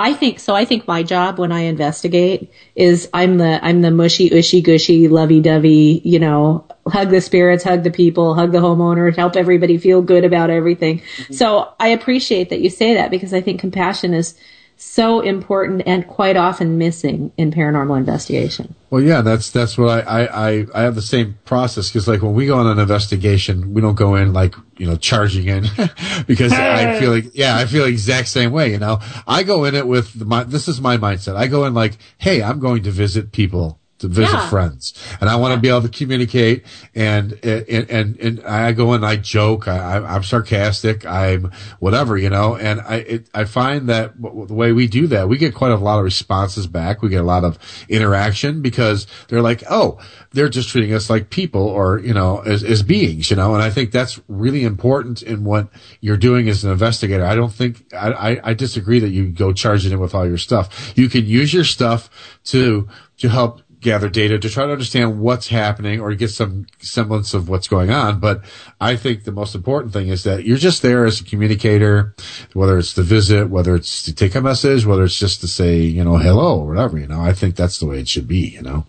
I 0.00 0.14
think 0.14 0.40
so. 0.40 0.56
I 0.56 0.64
think 0.64 0.88
my 0.88 1.02
job 1.02 1.38
when 1.38 1.52
I 1.52 1.60
investigate 1.60 2.50
is 2.74 3.08
I'm 3.12 3.36
the 3.36 3.60
I'm 3.62 3.82
the 3.82 3.90
mushy 3.90 4.30
ushy 4.30 4.62
gushy 4.62 5.08
lovey 5.08 5.40
dovey, 5.40 6.00
you 6.02 6.18
know, 6.18 6.64
hug 6.88 7.10
the 7.10 7.20
spirits, 7.20 7.62
hug 7.62 7.82
the 7.82 7.90
people, 7.90 8.34
hug 8.34 8.50
the 8.52 8.60
homeowners, 8.60 9.16
help 9.16 9.36
everybody 9.36 9.76
feel 9.76 10.00
good 10.00 10.24
about 10.24 10.48
everything. 10.48 11.00
Mm-hmm. 11.00 11.34
So 11.34 11.72
I 11.78 11.88
appreciate 11.88 12.48
that 12.48 12.60
you 12.60 12.70
say 12.70 12.94
that 12.94 13.10
because 13.10 13.34
I 13.34 13.42
think 13.42 13.60
compassion 13.60 14.14
is 14.14 14.34
so 14.82 15.20
important 15.20 15.82
and 15.84 16.06
quite 16.06 16.38
often 16.38 16.78
missing 16.78 17.30
in 17.36 17.52
paranormal 17.52 17.98
investigation. 17.98 18.74
Well, 18.88 19.02
yeah, 19.02 19.20
that's 19.20 19.50
that's 19.50 19.76
what 19.76 20.06
I 20.08 20.22
I 20.24 20.50
I, 20.50 20.66
I 20.74 20.82
have 20.82 20.94
the 20.94 21.02
same 21.02 21.38
process 21.44 21.88
because 21.88 22.08
like 22.08 22.22
when 22.22 22.32
we 22.32 22.46
go 22.46 22.56
on 22.56 22.66
an 22.66 22.78
investigation, 22.78 23.74
we 23.74 23.82
don't 23.82 23.94
go 23.94 24.14
in 24.14 24.32
like 24.32 24.54
you 24.78 24.86
know 24.86 24.96
charging 24.96 25.48
in 25.48 25.66
because 26.26 26.52
I 26.52 26.98
feel 26.98 27.10
like 27.10 27.26
yeah 27.34 27.56
I 27.56 27.66
feel 27.66 27.84
the 27.84 27.90
exact 27.90 28.28
same 28.28 28.52
way. 28.52 28.72
You 28.72 28.78
know, 28.78 29.00
I 29.26 29.42
go 29.42 29.64
in 29.64 29.74
it 29.74 29.86
with 29.86 30.18
the, 30.18 30.24
my 30.24 30.44
this 30.44 30.66
is 30.66 30.80
my 30.80 30.96
mindset. 30.96 31.36
I 31.36 31.46
go 31.46 31.66
in 31.66 31.74
like, 31.74 31.98
hey, 32.16 32.42
I'm 32.42 32.58
going 32.58 32.82
to 32.84 32.90
visit 32.90 33.32
people 33.32 33.79
to 34.00 34.08
visit 34.08 34.32
Yeah. 34.34 34.48
friends, 34.48 34.94
and 35.20 35.30
I 35.30 35.36
want 35.36 35.54
to 35.54 35.60
be 35.60 35.68
able 35.68 35.82
to 35.82 35.88
communicate. 35.88 36.64
And 36.94 37.32
and 37.44 37.88
and, 37.90 38.18
and 38.20 38.40
I 38.44 38.72
go 38.72 38.92
and 38.92 39.04
I 39.06 39.16
joke. 39.16 39.68
I, 39.68 39.98
I'm 39.98 40.22
sarcastic. 40.22 41.06
I'm 41.06 41.50
whatever, 41.78 42.16
you 42.16 42.28
know. 42.30 42.56
And 42.56 42.80
I 42.80 42.96
it, 42.96 43.30
I 43.32 43.44
find 43.44 43.88
that 43.88 44.20
the 44.20 44.54
way 44.54 44.72
we 44.72 44.86
do 44.86 45.06
that, 45.08 45.28
we 45.28 45.38
get 45.38 45.54
quite 45.54 45.72
a 45.72 45.76
lot 45.76 45.98
of 45.98 46.04
responses 46.04 46.66
back. 46.66 47.02
We 47.02 47.08
get 47.08 47.20
a 47.20 47.24
lot 47.24 47.44
of 47.44 47.58
interaction 47.88 48.62
because 48.62 49.06
they're 49.28 49.42
like, 49.42 49.62
oh, 49.70 49.98
they're 50.32 50.48
just 50.48 50.68
treating 50.68 50.92
us 50.94 51.10
like 51.10 51.30
people 51.30 51.62
or 51.62 51.98
you 52.00 52.14
know 52.14 52.40
as 52.40 52.62
as 52.64 52.82
beings, 52.82 53.30
you 53.30 53.36
know. 53.36 53.54
And 53.54 53.62
I 53.62 53.70
think 53.70 53.92
that's 53.92 54.20
really 54.28 54.64
important 54.64 55.22
in 55.22 55.44
what 55.44 55.68
you're 56.00 56.16
doing 56.16 56.48
as 56.48 56.64
an 56.64 56.70
investigator. 56.72 57.24
I 57.24 57.34
don't 57.34 57.52
think 57.52 57.84
I 57.94 58.10
I, 58.30 58.50
I 58.50 58.54
disagree 58.54 58.98
that 59.00 59.10
you 59.10 59.28
go 59.30 59.52
charging 59.52 59.92
in 59.92 60.00
with 60.00 60.14
all 60.14 60.26
your 60.26 60.38
stuff. 60.38 60.92
You 60.96 61.08
can 61.08 61.26
use 61.26 61.52
your 61.52 61.64
stuff 61.64 62.10
to 62.44 62.88
to 63.18 63.28
help 63.28 63.60
gather 63.80 64.08
data 64.08 64.38
to 64.38 64.50
try 64.50 64.66
to 64.66 64.72
understand 64.72 65.20
what's 65.20 65.48
happening 65.48 66.00
or 66.00 66.14
get 66.14 66.30
some 66.30 66.66
semblance 66.80 67.32
of 67.32 67.48
what's 67.48 67.68
going 67.68 67.90
on. 67.90 68.20
But 68.20 68.42
I 68.80 68.96
think 68.96 69.24
the 69.24 69.32
most 69.32 69.54
important 69.54 69.92
thing 69.92 70.08
is 70.08 70.24
that 70.24 70.44
you're 70.44 70.58
just 70.58 70.82
there 70.82 71.06
as 71.06 71.20
a 71.20 71.24
communicator, 71.24 72.14
whether 72.52 72.78
it's 72.78 72.94
to 72.94 73.02
visit, 73.02 73.48
whether 73.48 73.74
it's 73.74 74.02
to 74.02 74.14
take 74.14 74.34
a 74.34 74.40
message, 74.40 74.84
whether 74.84 75.04
it's 75.04 75.18
just 75.18 75.40
to 75.40 75.48
say, 75.48 75.78
you 75.78 76.04
know, 76.04 76.18
hello 76.18 76.60
or 76.60 76.66
whatever, 76.66 76.98
you 76.98 77.06
know, 77.06 77.20
I 77.20 77.32
think 77.32 77.56
that's 77.56 77.78
the 77.78 77.86
way 77.86 78.00
it 78.00 78.08
should 78.08 78.28
be, 78.28 78.48
you 78.48 78.62
know? 78.62 78.84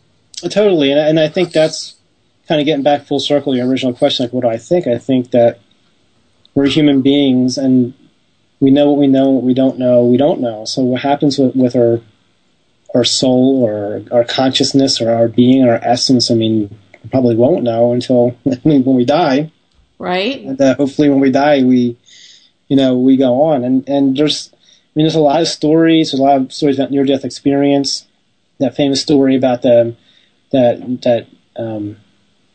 Totally, 0.50 0.92
and, 0.92 1.00
and 1.00 1.20
I 1.20 1.30
think 1.30 1.52
that's 1.52 1.96
kind 2.48 2.60
of 2.60 2.66
getting 2.66 2.84
back 2.84 3.06
full 3.06 3.20
circle 3.20 3.56
your 3.56 3.68
original 3.68 3.94
question. 3.94 4.26
Like, 4.26 4.34
what 4.34 4.42
do 4.42 4.50
I 4.50 4.58
think? 4.58 4.88
I 4.88 4.98
think 4.98 5.32
that 5.32 5.60
we're 6.54 6.68
human 6.68 7.02
beings, 7.02 7.58
and 7.58 7.94
we 8.60 8.72
know 8.72 8.90
what 8.90 9.00
we 9.00 9.08
know, 9.08 9.30
what 9.30 9.44
we 9.44 9.54
don't 9.54 9.78
know, 9.78 10.04
we 10.04 10.18
don't 10.18 10.42
know. 10.42 10.66
So, 10.66 10.82
what 10.82 11.02
happens 11.02 11.38
with, 11.38 11.56
with 11.56 11.76
our 11.76 12.02
our 12.94 13.04
soul, 13.04 13.64
or 13.64 14.04
our 14.12 14.24
consciousness, 14.24 15.02
or 15.02 15.12
our 15.12 15.28
being, 15.28 15.68
our 15.68 15.76
essence? 15.76 16.30
I 16.32 16.36
mean, 16.36 16.78
we 17.04 17.10
probably 17.10 17.36
won't 17.36 17.64
know 17.64 17.94
until 17.94 18.30
when 18.64 18.84
we 18.84 19.06
die. 19.06 19.52
Right? 19.98 20.42
And 20.42 20.60
uh, 20.60 20.76
hopefully, 20.76 21.10
when 21.10 21.20
we 21.20 21.32
die, 21.32 21.64
we, 21.64 21.98
you 22.68 22.76
know, 22.76 22.98
we 22.98 23.18
go 23.18 23.44
on. 23.44 23.64
And 23.64 23.88
and 23.88 24.18
there's, 24.18 24.50
I 24.54 24.58
mean, 24.96 25.06
there's 25.06 25.16
a 25.16 25.20
lot 25.20 25.42
of 25.42 25.48
stories. 25.48 26.12
There's 26.12 26.20
a 26.20 26.24
lot 26.24 26.42
of 26.42 26.54
stories 26.54 26.78
about 26.78 26.92
near 26.92 27.06
death 27.06 27.26
experience. 27.26 28.08
That 28.60 28.76
famous 28.76 29.02
story 29.02 29.36
about 29.36 29.62
the 29.62 29.96
that 30.52 31.02
that 31.02 31.28
um, 31.56 31.98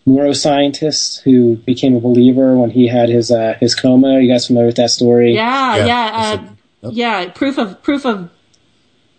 neuroscientist 0.07 1.23
who 1.23 1.57
became 1.57 1.97
a 1.97 2.01
believer 2.01 2.57
when 2.57 2.71
he 2.71 2.87
had 2.87 3.09
his 3.09 3.31
uh, 3.31 3.57
his 3.61 3.75
coma. 3.75 4.15
Are 4.15 4.21
You 4.21 4.31
guys 4.31 4.47
familiar 4.47 4.67
with 4.67 4.77
that 4.77 4.91
story? 4.91 5.35
Yeah, 5.35 5.85
yeah, 5.85 6.49
uh, 6.83 6.91
yeah. 6.91 7.29
Proof 7.31 7.59
of 7.59 7.83
proof 7.83 8.07
of 8.07 8.31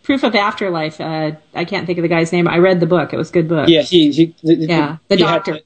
proof 0.08 0.24
of 0.24 0.34
afterlife. 0.36 1.02
Uh, 1.02 1.34
I 1.54 1.66
can't 1.66 1.86
think 1.86 2.00
of 2.00 2.02
the 2.04 2.08
guy's 2.08 2.32
name. 2.32 2.48
I 2.48 2.58
read 2.60 2.80
the 2.80 2.86
book. 2.86 3.12
It 3.14 3.18
was 3.18 3.30
a 3.30 3.34
good 3.34 3.50
book. 3.50 3.68
Yeah, 3.68 3.82
he, 3.82 4.10
he 4.12 4.34
Yeah, 4.42 4.98
the 5.10 5.18
he 5.18 5.22
had- 5.22 5.44
doctor. 5.44 5.60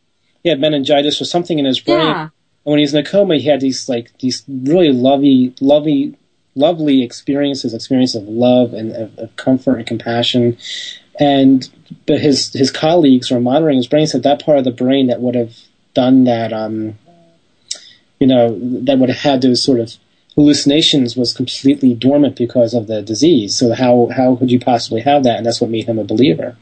he 0.43 0.49
had 0.49 0.59
meningitis 0.59 1.22
or 1.22 1.26
something 1.26 1.59
in 1.59 1.65
his 1.65 1.80
brain. 1.80 1.99
Yeah. 1.99 2.22
And 2.23 2.31
when 2.63 2.80
he 2.80 2.84
was 2.84 2.93
in 2.95 2.99
a 3.05 3.07
coma, 3.07 3.38
he 3.38 3.47
had 3.47 3.61
these 3.61 3.88
like 3.88 4.18
these 4.19 4.43
really 4.49 4.91
lovely, 4.91 5.53
lovely, 5.61 6.15
lovely 6.55 7.03
experiences, 7.03 7.73
experience 7.76 8.15
of 8.15 8.23
love 8.23 8.73
and 8.73 8.91
of, 8.93 9.18
of 9.19 9.35
comfort 9.35 9.76
and 9.77 9.85
compassion. 9.88 10.57
And 11.19 11.69
but 12.07 12.19
his 12.19 12.51
his 12.53 12.72
colleagues 12.72 13.30
were 13.30 13.39
monitoring 13.39 13.77
his 13.77 13.88
brain. 13.88 14.07
Said 14.07 14.23
that 14.23 14.43
part 14.43 14.57
of 14.57 14.63
the 14.63 14.72
brain 14.72 15.05
that 15.07 15.22
would 15.22 15.35
have 15.35 15.55
done 15.93 16.23
that, 16.23 16.51
um, 16.51 16.97
you 18.19 18.26
know, 18.26 18.57
that 18.85 18.97
would 18.97 19.09
have 19.09 19.19
had 19.19 19.41
those 19.43 19.61
sort 19.61 19.80
of 19.80 19.93
hallucinations 20.35 21.15
was 21.15 21.33
completely 21.33 21.93
dormant 21.93 22.35
because 22.35 22.73
of 22.73 22.87
the 22.87 23.01
disease. 23.01 23.57
So 23.57 23.73
how 23.73 24.09
how 24.15 24.35
could 24.35 24.51
you 24.51 24.59
possibly 24.59 25.01
have 25.01 25.23
that? 25.23 25.37
And 25.37 25.45
that's 25.45 25.61
what 25.61 25.69
made 25.69 25.85
him 25.85 25.99
a 25.99 26.03
believer. 26.03 26.57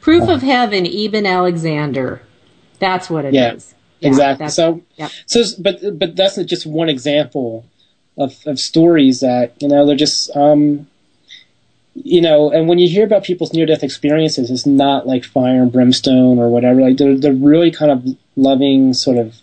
Proof 0.00 0.28
of 0.28 0.42
Heaven, 0.42 0.86
Eben 0.86 1.26
Alexander. 1.26 2.20
That's 2.78 3.08
what 3.08 3.24
it 3.24 3.34
is. 3.34 3.34
Yeah. 3.34 3.54
Yeah, 4.00 4.08
exactly. 4.08 4.48
So, 4.48 4.82
yep. 4.96 5.10
so, 5.24 5.42
but 5.60 5.98
but 5.98 6.16
that's 6.16 6.36
just 6.44 6.66
one 6.66 6.88
example 6.88 7.64
of 8.18 8.36
of 8.46 8.58
stories 8.58 9.20
that 9.20 9.54
you 9.60 9.68
know 9.68 9.86
they're 9.86 9.96
just 9.96 10.34
um, 10.36 10.86
you 11.94 12.20
know, 12.20 12.50
and 12.50 12.68
when 12.68 12.78
you 12.78 12.88
hear 12.88 13.04
about 13.04 13.24
people's 13.24 13.52
near 13.52 13.66
death 13.66 13.82
experiences, 13.82 14.50
it's 14.50 14.66
not 14.66 15.06
like 15.06 15.24
fire 15.24 15.62
and 15.62 15.72
brimstone 15.72 16.38
or 16.38 16.50
whatever. 16.50 16.80
Like 16.80 16.96
they're 16.96 17.16
they're 17.16 17.32
really 17.32 17.70
kind 17.70 17.90
of 17.90 18.04
loving, 18.36 18.92
sort 18.92 19.16
of 19.16 19.36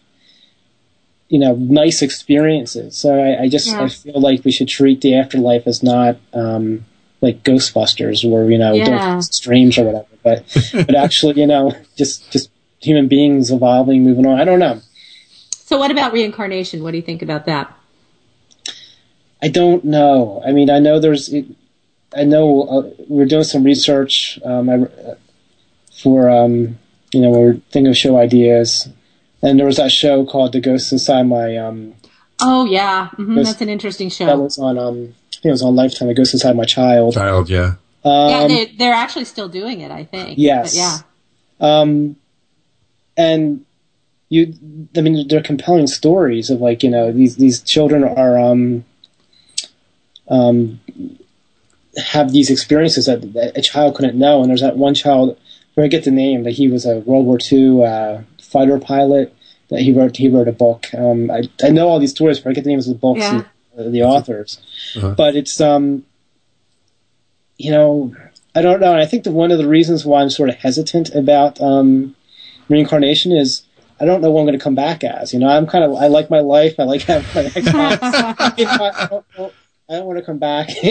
you 1.32 1.40
know, 1.40 1.56
nice 1.56 2.02
experiences. 2.02 2.98
So 2.98 3.18
I, 3.18 3.44
I 3.44 3.48
just 3.48 3.68
Yeah. 3.68 3.84
I 3.84 3.88
feel 3.88 4.20
like 4.20 4.44
we 4.44 4.52
should 4.52 4.68
treat 4.68 5.00
the 5.00 5.16
afterlife 5.16 5.66
as 5.66 5.82
not 5.82 6.18
um, 6.34 6.86
like 7.22 7.42
Ghostbusters, 7.44 8.30
where 8.30 8.52
you 8.52 8.58
know, 8.58 8.74
Yeah. 8.74 8.86
don't 8.86 9.18
it's 9.20 9.38
strange 9.38 9.80
or 9.80 9.86
whatever, 9.86 10.08
but 10.24 10.44
but 10.74 10.94
actually, 10.94 11.40
you 11.40 11.48
know, 11.48 11.72
just 11.96 12.30
just 12.34 12.50
human 12.82 13.08
beings 13.08 13.50
evolving, 13.50 14.04
moving 14.04 14.26
on. 14.26 14.42
I 14.42 14.44
don't 14.44 14.60
know. 14.60 14.82
So, 15.52 15.78
what 15.80 15.90
about 15.90 16.12
reincarnation? 16.12 16.84
What 16.84 16.92
do 16.92 16.98
you 16.98 17.04
think 17.04 17.22
about 17.22 17.46
that? 17.46 17.74
I 19.42 19.48
don't 19.48 19.86
know. 19.86 20.44
I 20.46 20.52
mean, 20.52 20.70
I 20.70 20.80
know 20.80 21.00
there's. 21.00 21.34
I 22.14 22.26
know 22.26 22.64
uh, 22.64 22.90
we're 23.08 23.26
doing 23.26 23.46
some 23.46 23.64
research 23.64 24.38
um, 24.44 24.70
I, 24.70 24.86
for 25.94 26.30
um, 26.30 26.78
you 27.14 27.22
know 27.22 27.30
we're 27.30 27.54
thinking 27.72 27.88
of 27.88 27.96
show 27.96 28.18
ideas, 28.18 28.90
and 29.42 29.58
there 29.60 29.66
was 29.66 29.78
that 29.78 29.92
show 29.92 30.26
called 30.26 30.54
"The 30.54 30.62
Ghosts 30.62 30.92
Inside 30.92 31.24
My." 31.24 31.58
Um, 31.58 31.94
Oh 32.44 32.66
yeah, 32.66 33.10
hmm 33.10 33.38
Yes. 33.38 33.48
that's 33.48 33.62
an 33.62 33.70
interesting 33.70 34.10
show. 34.10 34.26
that 34.26 34.38
was 34.40 34.58
on. 34.58 34.78
Um, 34.78 35.14
I 35.34 35.36
think 35.36 35.46
it 35.46 35.52
was 35.52 35.62
on 35.64 35.76
Lifetime. 35.76 36.08
"The 36.08 36.14
Ghosts 36.16 36.34
Inside 36.34 36.56
My 36.56 36.66
Child." 36.66 37.14
Child, 37.14 37.50
yeah. 37.50 37.74
Um, 38.04 38.30
yeah, 38.30 38.48
they, 38.48 38.66
they're 38.78 38.94
actually 38.94 39.26
still 39.26 39.48
doing 39.48 39.82
it. 39.82 39.92
I 39.92 40.06
think. 40.06 40.38
Yes. 40.40 40.74
But 40.74 40.78
yeah. 40.78 40.98
Um, 41.82 42.16
and 43.16 43.64
you, 44.30 44.54
I 44.98 45.02
mean, 45.02 45.28
they're 45.28 45.44
compelling 45.44 45.86
stories 45.88 46.50
of 46.50 46.62
like 46.62 46.82
you 46.82 46.90
know 46.90 47.12
these 47.12 47.36
these 47.36 47.62
children 47.62 48.04
are 48.04 48.40
um, 48.40 48.86
um, 50.30 50.80
have 52.12 52.32
these 52.32 52.50
experiences 52.50 53.06
that, 53.06 53.34
that 53.34 53.58
a 53.58 53.62
child 53.62 53.96
couldn't 53.96 54.18
know. 54.18 54.42
And 54.42 54.50
there's 54.50 54.62
that 54.62 54.78
one 54.78 54.96
child, 54.96 55.38
where 55.74 55.84
I 55.84 55.88
forget 55.88 56.04
the 56.06 56.12
name, 56.12 56.44
that 56.44 56.52
he 56.52 56.68
was 56.70 56.86
a 56.86 57.00
World 57.00 57.26
War 57.26 57.38
II 57.52 57.84
uh, 57.86 58.22
fighter 58.52 58.80
pilot. 58.80 59.36
That 59.70 59.80
he 59.82 59.94
wrote 59.94 60.18
he 60.18 60.28
wrote 60.28 60.50
a 60.50 60.52
book. 60.52 60.88
Um, 60.94 61.32
I 61.32 61.44
I 61.64 61.70
know 61.70 61.88
all 61.88 62.00
these 62.00 62.12
stories, 62.12 62.40
but 62.40 62.50
I 62.50 62.52
forget 62.52 62.64
the 62.66 62.70
names 62.72 62.88
of 62.88 62.94
the 62.96 63.00
books 63.00 63.22
Yeah. 63.22 63.44
and 63.78 63.88
uh, 63.88 63.90
the 63.90 64.04
authors. 64.04 64.60
Uh-huh. 64.98 65.14
But 65.18 65.36
it's 65.38 65.62
um, 65.62 66.04
you 67.58 67.72
know, 67.72 68.14
I 68.56 68.62
don't 68.62 68.80
know. 68.82 68.92
And 68.92 69.02
I 69.02 69.06
think 69.06 69.24
that 69.24 69.32
one 69.32 69.52
of 69.52 69.58
the 69.58 69.68
reasons 69.68 70.06
why 70.06 70.22
I'm 70.22 70.30
sort 70.30 70.50
of 70.50 70.56
hesitant 70.56 71.14
about 71.16 71.62
um, 71.62 72.16
reincarnation 72.70 73.32
is 73.32 73.64
I 74.00 74.06
don't 74.06 74.22
know 74.22 74.32
what 74.32 74.42
I'm 74.42 74.48
going 74.48 74.58
to 74.58 74.64
come 74.64 74.76
back 74.76 75.04
as. 75.04 75.32
You 75.34 75.40
know, 75.40 75.48
I'm 75.48 75.68
kind 75.68 75.84
of 75.86 75.94
I 75.96 76.08
like 76.08 76.30
my 76.30 76.40
life. 76.42 76.76
I 76.80 76.84
like 76.84 77.04
having 77.04 77.28
my 77.34 77.50
Xbox. 77.62 78.58
you 78.58 78.66
know, 78.66 78.72
I, 78.72 79.08
don't, 79.08 79.26
I 79.90 79.94
don't- 79.94 80.06
want 80.06 80.20
to 80.20 80.26
come 80.26 80.38
back 80.40 80.70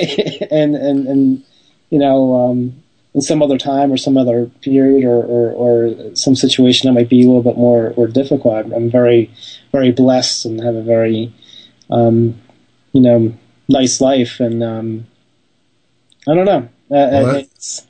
and 0.51 0.74
and 0.74 1.07
and 1.07 1.45
you 1.91 1.99
know 1.99 2.35
um, 2.51 2.59
in 2.59 2.82
some 3.19 3.43
other 3.43 3.59
time 3.59 3.91
or 3.93 3.97
some 3.97 4.16
other 4.16 4.47
period 4.62 5.05
or, 5.05 5.23
or, 5.24 5.51
or 5.51 6.15
some 6.15 6.37
situation 6.37 6.87
that 6.89 6.93
might 6.95 7.09
be 7.09 7.23
a 7.23 7.27
little 7.27 7.43
bit 7.43 7.57
more 7.57 7.93
or 7.97 8.07
difficult. 8.07 8.55
I'm, 8.55 8.73
I'm 8.73 8.91
very 8.91 9.31
very 9.73 9.91
blessed 9.91 10.45
and 10.47 10.61
have 10.62 10.74
a 10.77 10.82
very 10.82 11.32
um, 11.91 12.41
you 12.93 13.01
know 13.01 13.35
nice 13.69 14.01
life 14.01 14.39
and 14.41 14.62
um, 14.62 15.07
I 16.28 16.35
don't 16.35 16.45
know. 16.47 16.69
Uh, 16.91 17.11
Well, 17.11 17.27
that- 17.35 17.82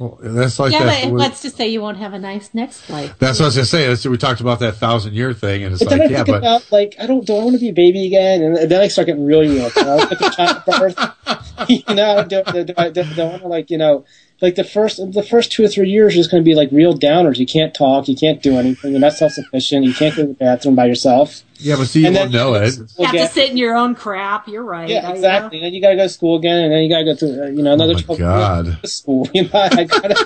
Well, 0.00 0.18
that's 0.22 0.58
like 0.58 0.72
yeah, 0.72 0.84
that. 0.84 1.04
but 1.04 1.12
with- 1.12 1.20
let's 1.20 1.42
just 1.42 1.56
say 1.58 1.68
you 1.68 1.82
won't 1.82 1.98
have 1.98 2.14
a 2.14 2.18
nice 2.18 2.54
next 2.54 2.88
life. 2.88 3.14
that's 3.18 3.38
what 3.38 3.44
I 3.44 3.48
was 3.48 3.56
gonna 3.56 3.66
say. 3.66 3.86
That's, 3.86 4.06
we 4.06 4.16
talked 4.16 4.40
about 4.40 4.58
that 4.60 4.76
thousand 4.76 5.12
year 5.14 5.34
thing, 5.34 5.62
and 5.62 5.74
it's 5.74 5.84
but 5.84 5.90
then 5.90 5.98
like, 5.98 6.08
I 6.08 6.12
yeah, 6.12 6.16
think 6.24 6.26
but 6.28 6.38
about 6.38 6.72
like 6.72 6.96
I 6.98 7.06
don't 7.06 7.26
do 7.26 7.36
I 7.36 7.44
want 7.44 7.52
to 7.56 7.60
be 7.60 7.68
a 7.68 7.72
baby 7.74 8.06
again, 8.06 8.42
and 8.42 8.56
then 8.70 8.80
I 8.80 8.88
start 8.88 9.06
getting 9.08 9.26
really 9.26 9.48
real. 9.48 9.70
You 9.76 9.84
know, 9.84 9.96
like 9.96 10.08
the 10.08 10.30
childbirth, 10.34 11.68
you 11.68 11.94
know, 11.94 12.24
do, 12.24 12.42
do, 12.50 12.64
do, 12.64 12.74
I- 12.78 12.88
do, 12.88 13.04
do 13.04 13.20
I 13.20 13.24
want 13.26 13.42
to 13.42 13.48
like 13.48 13.70
you 13.70 13.76
know, 13.76 14.06
like 14.42 14.54
the 14.54 14.64
first 14.64 14.96
the 15.12 15.22
first 15.22 15.52
two 15.52 15.64
or 15.64 15.68
three 15.68 15.90
years 15.90 16.16
is 16.16 16.26
going 16.28 16.42
to 16.42 16.48
be 16.48 16.54
like 16.54 16.70
real 16.72 16.94
downers. 16.96 17.36
You 17.38 17.46
can't 17.46 17.74
talk, 17.74 18.08
you 18.08 18.16
can't 18.16 18.42
do 18.42 18.56
anything, 18.58 18.92
you're 18.92 19.00
not 19.00 19.12
self 19.12 19.32
sufficient, 19.32 19.84
you 19.84 19.92
can't 19.94 20.16
go 20.16 20.22
to 20.22 20.28
the 20.28 20.34
bathroom 20.34 20.74
by 20.74 20.86
yourself. 20.86 21.42
yeah, 21.58 21.76
but 21.76 21.86
see, 21.88 22.00
you 22.00 22.06
And 22.06 22.16
won't 22.16 22.32
know 22.32 22.54
it. 22.54 22.76
You 22.76 22.86
We'll 22.98 23.08
have 23.08 23.16
to 23.16 23.28
sit 23.28 23.50
in 23.50 23.56
your 23.58 23.76
own 23.76 23.94
crap. 23.94 24.48
You're 24.48 24.62
right. 24.62 24.88
yeah, 24.88 25.08
I- 25.08 25.12
exactly. 25.12 25.58
And 25.58 25.66
then 25.66 25.74
you 25.74 25.82
got 25.82 25.90
to 25.90 25.96
go 25.96 26.02
to 26.04 26.08
school 26.08 26.36
again, 26.38 26.64
and 26.64 26.72
then 26.72 26.82
you 26.82 26.88
got 26.88 26.98
to 27.00 27.04
go 27.04 27.14
to 27.16 27.44
uh, 27.44 27.46
you 27.48 27.62
know 27.62 27.72
another 27.74 27.94
Oh 27.96 28.02
my 28.08 28.16
God. 28.16 28.78
school. 28.88 29.28
You 29.34 29.42
know, 29.44 29.50
I 29.54 29.84
kinda, 29.86 30.16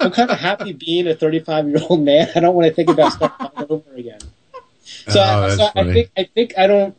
I'm 0.00 0.10
kind 0.12 0.30
of 0.30 0.38
happy 0.38 0.72
being 0.72 1.06
a 1.06 1.14
35 1.14 1.68
year 1.68 1.78
old 1.88 2.00
man. 2.02 2.28
I 2.34 2.40
don't 2.40 2.54
want 2.54 2.68
to 2.68 2.74
think 2.74 2.88
about 2.90 3.12
starting 3.12 3.46
all 3.56 3.66
over 3.68 3.94
again. 3.96 4.20
So, 5.08 5.20
Oh, 5.20 5.22
I, 5.22 5.40
that's 5.48 5.56
so 5.56 5.68
I 5.76 5.84
think 5.92 6.10
I 6.16 6.24
think 6.24 6.54
I 6.56 6.66
don't. 6.66 6.96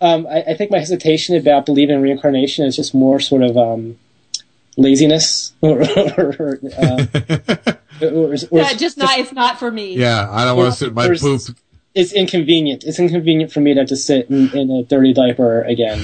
Um, 0.00 0.26
I, 0.26 0.42
I 0.42 0.54
think 0.56 0.70
my 0.70 0.78
hesitation 0.78 1.36
about 1.36 1.64
believing 1.66 1.94
in 1.96 2.02
reincarnation 2.02 2.64
is 2.64 2.74
just 2.76 2.92
more 2.94 3.20
sort 3.20 3.42
of 3.42 3.56
um, 3.56 3.98
laziness, 4.76 5.52
or, 5.60 5.82
or, 5.82 6.36
or, 6.38 6.60
uh, 6.78 7.06
or, 8.02 8.34
or, 8.34 8.34
Yeah, 8.34 8.72
just 8.74 8.96
not. 8.96 9.18
It's 9.18 9.32
not 9.32 9.58
for 9.58 9.70
me. 9.70 9.94
Yeah, 9.96 10.28
I 10.30 10.44
don't 10.44 10.56
want 10.56 10.72
to 10.72 10.78
sit 10.78 10.88
in 10.88 10.94
my 10.94 11.08
poop. 11.08 11.40
It's 11.94 12.12
inconvenient. 12.12 12.84
It's 12.84 12.98
inconvenient 12.98 13.52
for 13.52 13.60
me 13.60 13.74
to 13.74 13.80
have 13.80 13.88
to 13.90 13.96
sit 13.96 14.30
in, 14.30 14.50
in 14.56 14.70
a 14.70 14.82
dirty 14.82 15.12
diaper 15.12 15.62
again. 15.62 16.02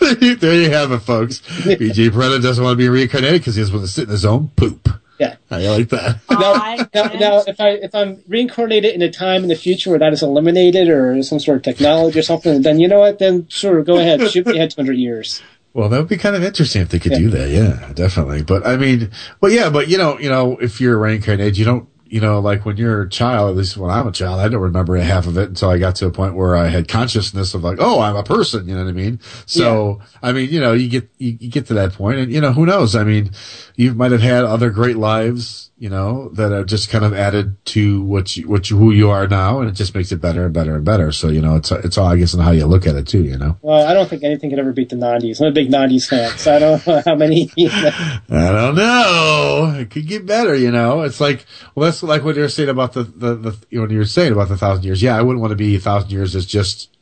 there 0.00 0.54
you 0.54 0.70
have 0.70 0.92
it, 0.92 1.00
folks. 1.00 1.40
BJ 1.40 2.10
Beretta 2.10 2.40
doesn't 2.40 2.62
want 2.62 2.74
to 2.74 2.78
be 2.78 2.88
reincarnated 2.88 3.40
because 3.40 3.56
he 3.56 3.62
just 3.62 3.72
wants 3.72 3.88
to 3.88 3.92
sit 3.92 4.04
in 4.04 4.10
his 4.10 4.24
own 4.24 4.48
poop. 4.56 4.88
Yeah. 5.18 5.36
I 5.50 5.66
like 5.68 5.88
that. 5.88 6.20
Now, 6.30 6.76
now, 6.94 7.18
now, 7.18 7.42
if 7.46 7.60
I 7.60 7.70
if 7.70 7.94
I'm 7.94 8.22
reincarnated 8.28 8.94
in 8.94 9.00
a 9.00 9.10
time 9.10 9.42
in 9.42 9.48
the 9.48 9.56
future 9.56 9.90
where 9.90 9.98
that 9.98 10.12
is 10.12 10.22
eliminated 10.22 10.88
or 10.88 11.22
some 11.22 11.40
sort 11.40 11.56
of 11.56 11.62
technology 11.62 12.18
or 12.18 12.22
something, 12.22 12.62
then 12.62 12.78
you 12.78 12.88
know 12.88 13.00
what? 13.00 13.18
Then 13.18 13.48
sure, 13.48 13.82
go 13.82 13.96
ahead, 13.96 14.30
shoot 14.30 14.46
me 14.46 14.56
ahead 14.56 14.70
200 14.70 14.92
years. 14.92 15.42
Well, 15.76 15.90
that 15.90 15.98
would 15.98 16.08
be 16.08 16.16
kind 16.16 16.34
of 16.34 16.42
interesting 16.42 16.80
if 16.80 16.88
they 16.88 16.98
could 16.98 17.12
do 17.12 17.28
that. 17.28 17.50
Yeah, 17.50 17.92
definitely. 17.92 18.42
But 18.42 18.66
I 18.66 18.78
mean, 18.78 19.10
but 19.42 19.52
yeah, 19.52 19.68
but 19.68 19.88
you 19.88 19.98
know, 19.98 20.18
you 20.18 20.30
know, 20.30 20.56
if 20.56 20.80
you're 20.80 20.94
a 20.94 20.96
reincarnated, 20.96 21.58
you 21.58 21.66
don't, 21.66 21.86
you 22.06 22.18
know, 22.18 22.40
like 22.40 22.64
when 22.64 22.78
you're 22.78 23.02
a 23.02 23.08
child, 23.10 23.50
at 23.50 23.56
least 23.56 23.76
when 23.76 23.90
I'm 23.90 24.06
a 24.06 24.12
child, 24.12 24.40
I 24.40 24.48
don't 24.48 24.62
remember 24.62 24.96
half 24.96 25.26
of 25.26 25.36
it 25.36 25.50
until 25.50 25.68
I 25.68 25.76
got 25.76 25.94
to 25.96 26.06
a 26.06 26.10
point 26.10 26.34
where 26.34 26.56
I 26.56 26.68
had 26.68 26.88
consciousness 26.88 27.52
of 27.52 27.62
like, 27.62 27.76
oh, 27.78 28.00
I'm 28.00 28.16
a 28.16 28.22
person. 28.22 28.66
You 28.66 28.74
know 28.74 28.84
what 28.84 28.88
I 28.88 28.94
mean? 28.94 29.20
So, 29.44 30.00
I 30.22 30.32
mean, 30.32 30.48
you 30.48 30.60
know, 30.60 30.72
you 30.72 30.88
get, 30.88 31.10
you, 31.18 31.36
you 31.38 31.50
get 31.50 31.66
to 31.66 31.74
that 31.74 31.92
point 31.92 32.20
and, 32.20 32.32
you 32.32 32.40
know, 32.40 32.52
who 32.52 32.64
knows? 32.64 32.96
I 32.96 33.04
mean, 33.04 33.32
you 33.74 33.92
might 33.92 34.12
have 34.12 34.22
had 34.22 34.44
other 34.44 34.70
great 34.70 34.96
lives, 34.96 35.65
you 35.78 35.90
know, 35.90 36.30
that 36.30 36.52
are 36.52 36.64
just 36.64 36.88
kind 36.88 37.04
of 37.04 37.12
added 37.12 37.62
to 37.66 38.00
what 38.02 38.34
you, 38.34 38.48
what 38.48 38.70
you, 38.70 38.78
who 38.78 38.92
you 38.92 39.10
are 39.10 39.26
now. 39.26 39.60
And 39.60 39.68
it 39.68 39.72
just 39.72 39.94
makes 39.94 40.10
it 40.10 40.22
better 40.22 40.46
and 40.46 40.54
better 40.54 40.74
and 40.74 40.84
better. 40.84 41.12
So, 41.12 41.28
you 41.28 41.42
know, 41.42 41.56
it's, 41.56 41.70
it's 41.70 41.98
all, 41.98 42.06
I 42.06 42.16
guess, 42.16 42.32
in 42.32 42.40
how 42.40 42.52
you 42.52 42.64
look 42.64 42.86
at 42.86 42.94
it 42.94 43.06
too, 43.06 43.22
you 43.22 43.36
know? 43.36 43.58
Well, 43.60 43.86
I 43.86 43.92
don't 43.92 44.08
think 44.08 44.24
anything 44.24 44.48
could 44.48 44.58
ever 44.58 44.72
beat 44.72 44.88
the 44.88 44.96
90s. 44.96 45.38
I'm 45.38 45.48
a 45.48 45.52
big 45.52 45.70
90s 45.70 46.08
fan, 46.08 46.30
so 46.38 46.56
I 46.56 46.58
don't 46.58 46.86
know 46.86 47.02
how 47.04 47.14
many. 47.14 47.50
I 47.58 48.22
don't 48.28 48.74
know. 48.74 49.76
It 49.78 49.90
could 49.90 50.06
get 50.06 50.24
better, 50.24 50.54
you 50.54 50.70
know. 50.70 51.02
It's 51.02 51.20
like, 51.20 51.44
well, 51.74 51.84
that's 51.84 52.02
like 52.02 52.24
what 52.24 52.36
you're 52.36 52.48
saying 52.48 52.70
about 52.70 52.94
the, 52.94 53.02
the, 53.02 53.34
the 53.34 53.56
you 53.68 53.78
know, 53.78 53.82
when 53.82 53.90
you 53.90 53.98
were 53.98 54.06
saying 54.06 54.32
about 54.32 54.48
the 54.48 54.56
thousand 54.56 54.84
years. 54.84 55.02
Yeah, 55.02 55.18
I 55.18 55.20
wouldn't 55.20 55.42
want 55.42 55.50
to 55.50 55.56
be 55.56 55.76
a 55.76 55.80
thousand 55.80 56.10
years 56.10 56.34
as 56.34 56.46
just 56.46 56.96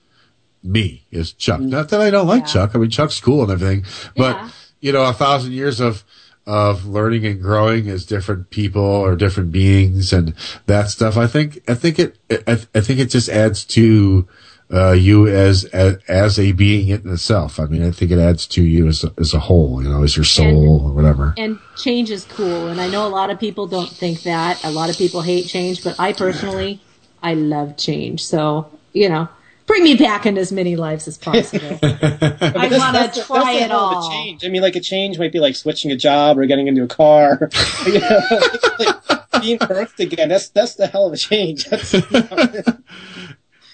me, 0.65 1.07
as 1.13 1.33
Chuck. 1.33 1.61
Mm. 1.61 1.69
Not 1.69 1.91
that 1.91 2.01
I 2.01 2.11
don't 2.11 2.27
like 2.27 2.47
Chuck. 2.47 2.73
I 2.75 2.79
mean, 2.79 2.91
Chuck's 2.91 3.21
cool 3.21 3.43
and 3.43 3.53
everything, 3.53 3.85
but 4.17 4.53
you 4.81 4.91
know, 4.91 5.05
a 5.05 5.13
thousand 5.13 5.53
years 5.53 5.79
of, 5.79 6.03
of 6.47 6.87
learning 6.87 7.25
and 7.25 7.41
growing 7.41 7.89
as 7.89 8.05
different 8.05 8.51
people 8.51 8.83
or 8.83 9.17
different 9.17 9.51
beings 9.51 10.13
and 10.13 10.35
that 10.67 10.91
stuff. 10.91 11.17
I 11.17 11.27
think, 11.27 11.61
I 11.69 11.75
think 11.75 11.99
it, 11.99 12.19
I, 12.47 12.59
I 12.75 12.81
think 12.81 13.01
it 13.01 13.07
just 13.07 13.29
adds 13.29 13.65
to, 13.67 14.29
uh, 14.73 14.93
you 14.93 15.27
as, 15.29 15.65
as, 15.67 15.99
as 16.09 16.39
a 16.39 16.53
being 16.53 16.89
in 16.89 17.09
itself. 17.09 17.61
I 17.61 17.67
mean, 17.67 17.83
I 17.83 17.91
think 17.91 18.11
it 18.11 18.19
adds 18.19 18.47
to 18.49 18.63
you 18.63 18.89
as 18.89 19.05
a, 19.05 19.13
as 19.19 19.33
a 19.33 19.39
whole, 19.39 19.83
you 19.83 19.89
know, 19.89 20.03
as 20.03 20.17
your 20.17 20.25
soul 20.25 20.87
or 20.87 20.93
whatever. 20.93 21.35
And 21.37 21.59
change 21.77 22.11
is 22.11 22.25
cool. 22.25 22.69
And 22.69 22.81
I 22.81 22.89
know 22.89 23.07
a 23.07 23.09
lot 23.09 23.31
of 23.31 23.39
people 23.39 23.67
don't 23.67 23.91
think 23.91 24.23
that. 24.23 24.63
A 24.65 24.71
lot 24.71 24.91
of 24.91 24.97
people 24.97 25.23
hate 25.23 25.47
change, 25.47 25.85
but 25.85 26.01
I 26.01 26.13
personally, 26.13 26.81
I 27.23 27.35
love 27.35 27.77
change. 27.77 28.25
So, 28.25 28.71
you 28.93 29.09
know, 29.09 29.29
bring 29.67 29.85
me 29.85 29.95
back 29.95 30.27
into 30.27 30.41
as 30.41 30.53
many 30.53 30.77
lives 30.77 31.09
as 31.09 31.19
possible. 31.19 31.79
I 31.83 32.69
want 32.71 32.71
to 32.71 32.79
try 32.79 32.93
that's 32.93 33.19
it 33.19 33.71
hell 33.71 33.71
a 33.71 33.75
all. 33.75 34.11
change. 34.11 34.45
I 34.45 34.49
mean, 34.49 34.63
like 34.63 34.77
a 34.77 34.81
change 34.81 35.19
might 35.19 35.33
be 35.33 35.41
like 35.41 35.57
switching 35.57 35.91
a 35.91 35.97
job 35.97 36.39
or 36.39 36.47
getting 36.47 36.69
into 36.69 36.83
a 36.83 36.89
car. 36.89 37.51
you 37.87 38.01
know, 38.01 38.21
like 38.79 38.97
being 39.41 39.59
birthed 39.59 40.01
again. 40.01 40.29
That's 40.29 40.49
that's 40.51 40.75
the 40.75 40.87
hell 40.87 41.07
of 41.07 41.13
a 41.13 41.17
change. 41.17 41.67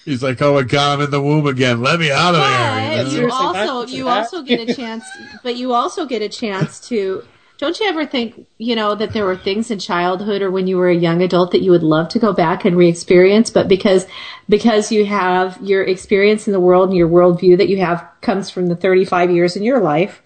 He's 0.05 0.23
like, 0.23 0.41
oh 0.41 0.55
my 0.55 0.63
God, 0.63 0.99
I'm 0.99 1.05
in 1.05 1.11
the 1.11 1.21
womb 1.21 1.45
again. 1.45 1.81
Let 1.81 1.99
me 1.99 2.11
out 2.11 2.33
of 2.33 2.41
there. 2.41 3.03
But 3.03 3.11
you 3.11 3.21
you 3.21 3.27
know? 3.27 3.33
also 3.33 3.87
you 3.87 4.07
also 4.07 4.41
get 4.41 4.67
a 4.67 4.73
chance, 4.73 5.05
but 5.43 5.55
you 5.55 5.73
also 5.73 6.05
get 6.05 6.21
a 6.21 6.29
chance 6.29 6.79
to. 6.89 7.23
Don't 7.61 7.79
you 7.79 7.87
ever 7.87 8.07
think, 8.07 8.47
you 8.57 8.75
know, 8.75 8.95
that 8.95 9.13
there 9.13 9.23
were 9.23 9.37
things 9.37 9.69
in 9.69 9.77
childhood 9.77 10.41
or 10.41 10.49
when 10.49 10.65
you 10.65 10.77
were 10.77 10.89
a 10.89 10.95
young 10.95 11.21
adult 11.21 11.51
that 11.51 11.61
you 11.61 11.69
would 11.69 11.83
love 11.83 12.09
to 12.09 12.17
go 12.17 12.33
back 12.33 12.65
and 12.65 12.75
re-experience, 12.75 13.51
but 13.51 13.67
because 13.67 14.07
because 14.49 14.91
you 14.91 15.05
have 15.05 15.59
your 15.61 15.83
experience 15.83 16.47
in 16.47 16.53
the 16.53 16.59
world 16.59 16.89
and 16.89 16.97
your 16.97 17.07
worldview 17.07 17.55
that 17.59 17.69
you 17.69 17.77
have 17.77 18.03
comes 18.21 18.49
from 18.49 18.65
the 18.65 18.75
35 18.75 19.29
years 19.29 19.55
in 19.55 19.61
your 19.61 19.79
life, 19.79 20.23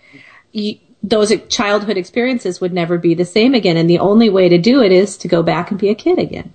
you, 0.54 0.78
those 1.04 1.34
childhood 1.50 1.98
experiences 1.98 2.62
would 2.62 2.72
never 2.72 2.98
be 2.98 3.14
the 3.14 3.26
same 3.26 3.54
again, 3.54 3.76
and 3.76 3.90
the 3.90 4.00
only 4.00 4.30
way 4.30 4.48
to 4.48 4.58
do 4.58 4.82
it 4.82 4.94
is 4.94 5.18
to 5.18 5.28
go 5.28 5.44
back 5.44 5.72
and 5.72 5.80
be 5.80 5.90
a 5.90 5.96
kid 5.96 6.18
again. 6.18 6.54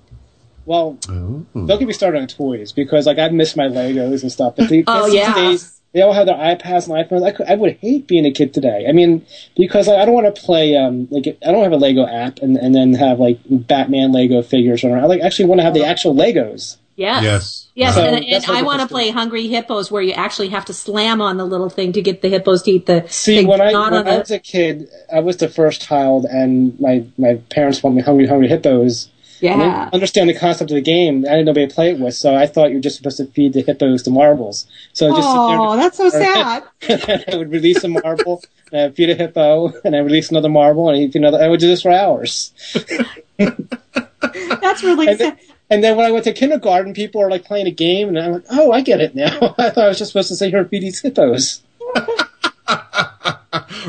well, 0.64 0.94
don't 1.06 1.46
get 1.66 1.82
me 1.86 1.92
started 1.92 2.22
on 2.22 2.26
toys 2.26 2.72
because 2.72 3.04
like 3.06 3.18
I 3.18 3.28
miss 3.28 3.54
my 3.54 3.68
Legos 3.68 4.22
and 4.22 4.32
stuff. 4.32 4.56
But 4.56 4.64
oh, 4.64 4.68
the, 4.68 4.84
Oh, 4.86 5.06
yeah. 5.06 5.34
days, 5.34 5.79
they 5.92 6.02
all 6.02 6.12
have 6.12 6.26
their 6.26 6.36
iPads 6.36 6.88
and 6.88 7.08
iPhones. 7.08 7.24
I, 7.24 7.30
could, 7.32 7.46
I 7.46 7.54
would 7.54 7.76
hate 7.76 8.06
being 8.06 8.24
a 8.24 8.30
kid 8.30 8.54
today. 8.54 8.86
I 8.88 8.92
mean, 8.92 9.26
because 9.56 9.88
like, 9.88 9.98
I 9.98 10.04
don't 10.04 10.14
want 10.14 10.34
to 10.34 10.40
play 10.42 10.76
um 10.76 11.08
like 11.10 11.26
I 11.44 11.50
don't 11.52 11.62
have 11.62 11.72
a 11.72 11.76
Lego 11.76 12.06
app 12.06 12.38
and 12.40 12.56
and 12.56 12.74
then 12.74 12.94
have 12.94 13.18
like 13.18 13.38
Batman 13.48 14.12
Lego 14.12 14.42
figures. 14.42 14.84
Or 14.84 14.96
I 14.96 15.04
like 15.04 15.20
actually 15.20 15.46
want 15.46 15.58
to 15.60 15.64
have 15.64 15.74
the 15.74 15.84
actual 15.84 16.14
Legos. 16.14 16.76
Yes. 16.96 17.22
Yes. 17.22 17.66
Yes, 17.74 17.94
So 17.94 18.02
and, 18.02 18.24
and 18.24 18.44
I 18.46 18.62
want 18.62 18.82
to 18.82 18.86
play 18.86 19.08
Hungry 19.10 19.46
Hippos, 19.48 19.90
where 19.90 20.02
you 20.02 20.12
actually 20.12 20.48
have 20.48 20.66
to 20.66 20.74
slam 20.74 21.22
on 21.22 21.38
the 21.38 21.46
little 21.46 21.70
thing 21.70 21.92
to 21.92 22.02
get 22.02 22.20
the 22.20 22.28
hippos 22.28 22.62
to 22.64 22.72
eat 22.72 22.84
the. 22.86 23.06
See, 23.08 23.36
thing 23.36 23.46
when 23.46 23.60
I 23.62 23.66
when 23.72 23.76
on 23.76 23.94
I 23.94 24.02
the- 24.02 24.18
was 24.18 24.30
a 24.30 24.38
kid, 24.38 24.88
I 25.10 25.20
was 25.20 25.38
the 25.38 25.48
first 25.48 25.80
child, 25.80 26.26
and 26.26 26.78
my 26.78 27.04
my 27.16 27.36
parents 27.48 27.80
bought 27.80 27.94
me 27.94 28.02
Hungry 28.02 28.26
Hungry 28.26 28.48
Hippos. 28.48 29.08
Yeah. 29.40 29.54
I 29.54 29.56
didn't 29.58 29.94
understand 29.94 30.28
the 30.28 30.38
concept 30.38 30.70
of 30.70 30.74
the 30.74 30.80
game. 30.82 31.24
I 31.26 31.30
didn't 31.30 31.46
know 31.46 31.50
nobody 31.52 31.66
to 31.68 31.74
play 31.74 31.90
it 31.90 31.98
with, 31.98 32.14
so 32.14 32.34
I 32.34 32.46
thought 32.46 32.70
you 32.70 32.76
were 32.76 32.82
just 32.82 32.96
supposed 32.96 33.16
to 33.18 33.26
feed 33.26 33.52
the 33.52 33.62
hippos 33.62 34.02
the 34.02 34.10
marbles. 34.10 34.66
So 34.92 35.06
I 35.06 35.10
just 35.10 35.28
Oh, 35.28 35.76
that's 35.76 35.96
so 35.96 36.08
sad. 36.10 36.62
I 37.28 37.36
would 37.36 37.50
release 37.50 37.82
a 37.84 37.88
marble, 37.88 38.42
and 38.72 38.82
I'd 38.82 38.96
feed 38.96 39.10
a 39.10 39.14
hippo, 39.14 39.72
and 39.84 39.96
I 39.96 40.00
release 40.00 40.30
another 40.30 40.48
marble, 40.48 40.88
and 40.88 40.98
I'd 40.98 41.12
feed 41.12 41.20
another. 41.20 41.42
I 41.42 41.48
would 41.48 41.60
do 41.60 41.68
this 41.68 41.82
for 41.82 41.90
hours. 41.90 42.52
That's 43.38 44.82
really 44.82 45.08
and 45.08 45.18
then, 45.18 45.38
and 45.70 45.82
then 45.82 45.96
when 45.96 46.04
I 46.04 46.10
went 46.10 46.24
to 46.24 46.32
kindergarten, 46.32 46.92
people 46.92 47.20
were 47.20 47.30
like 47.30 47.44
playing 47.44 47.66
a 47.66 47.70
game, 47.70 48.08
and 48.08 48.18
I'm 48.18 48.32
like, 48.32 48.44
oh, 48.50 48.72
I 48.72 48.82
get 48.82 49.00
it 49.00 49.14
now. 49.14 49.54
I 49.58 49.70
thought 49.70 49.84
I 49.84 49.88
was 49.88 49.98
just 49.98 50.12
supposed 50.12 50.28
to 50.28 50.36
sit 50.36 50.50
here 50.50 50.64
feed 50.64 50.82
these 50.82 51.00
hippos. 51.00 51.62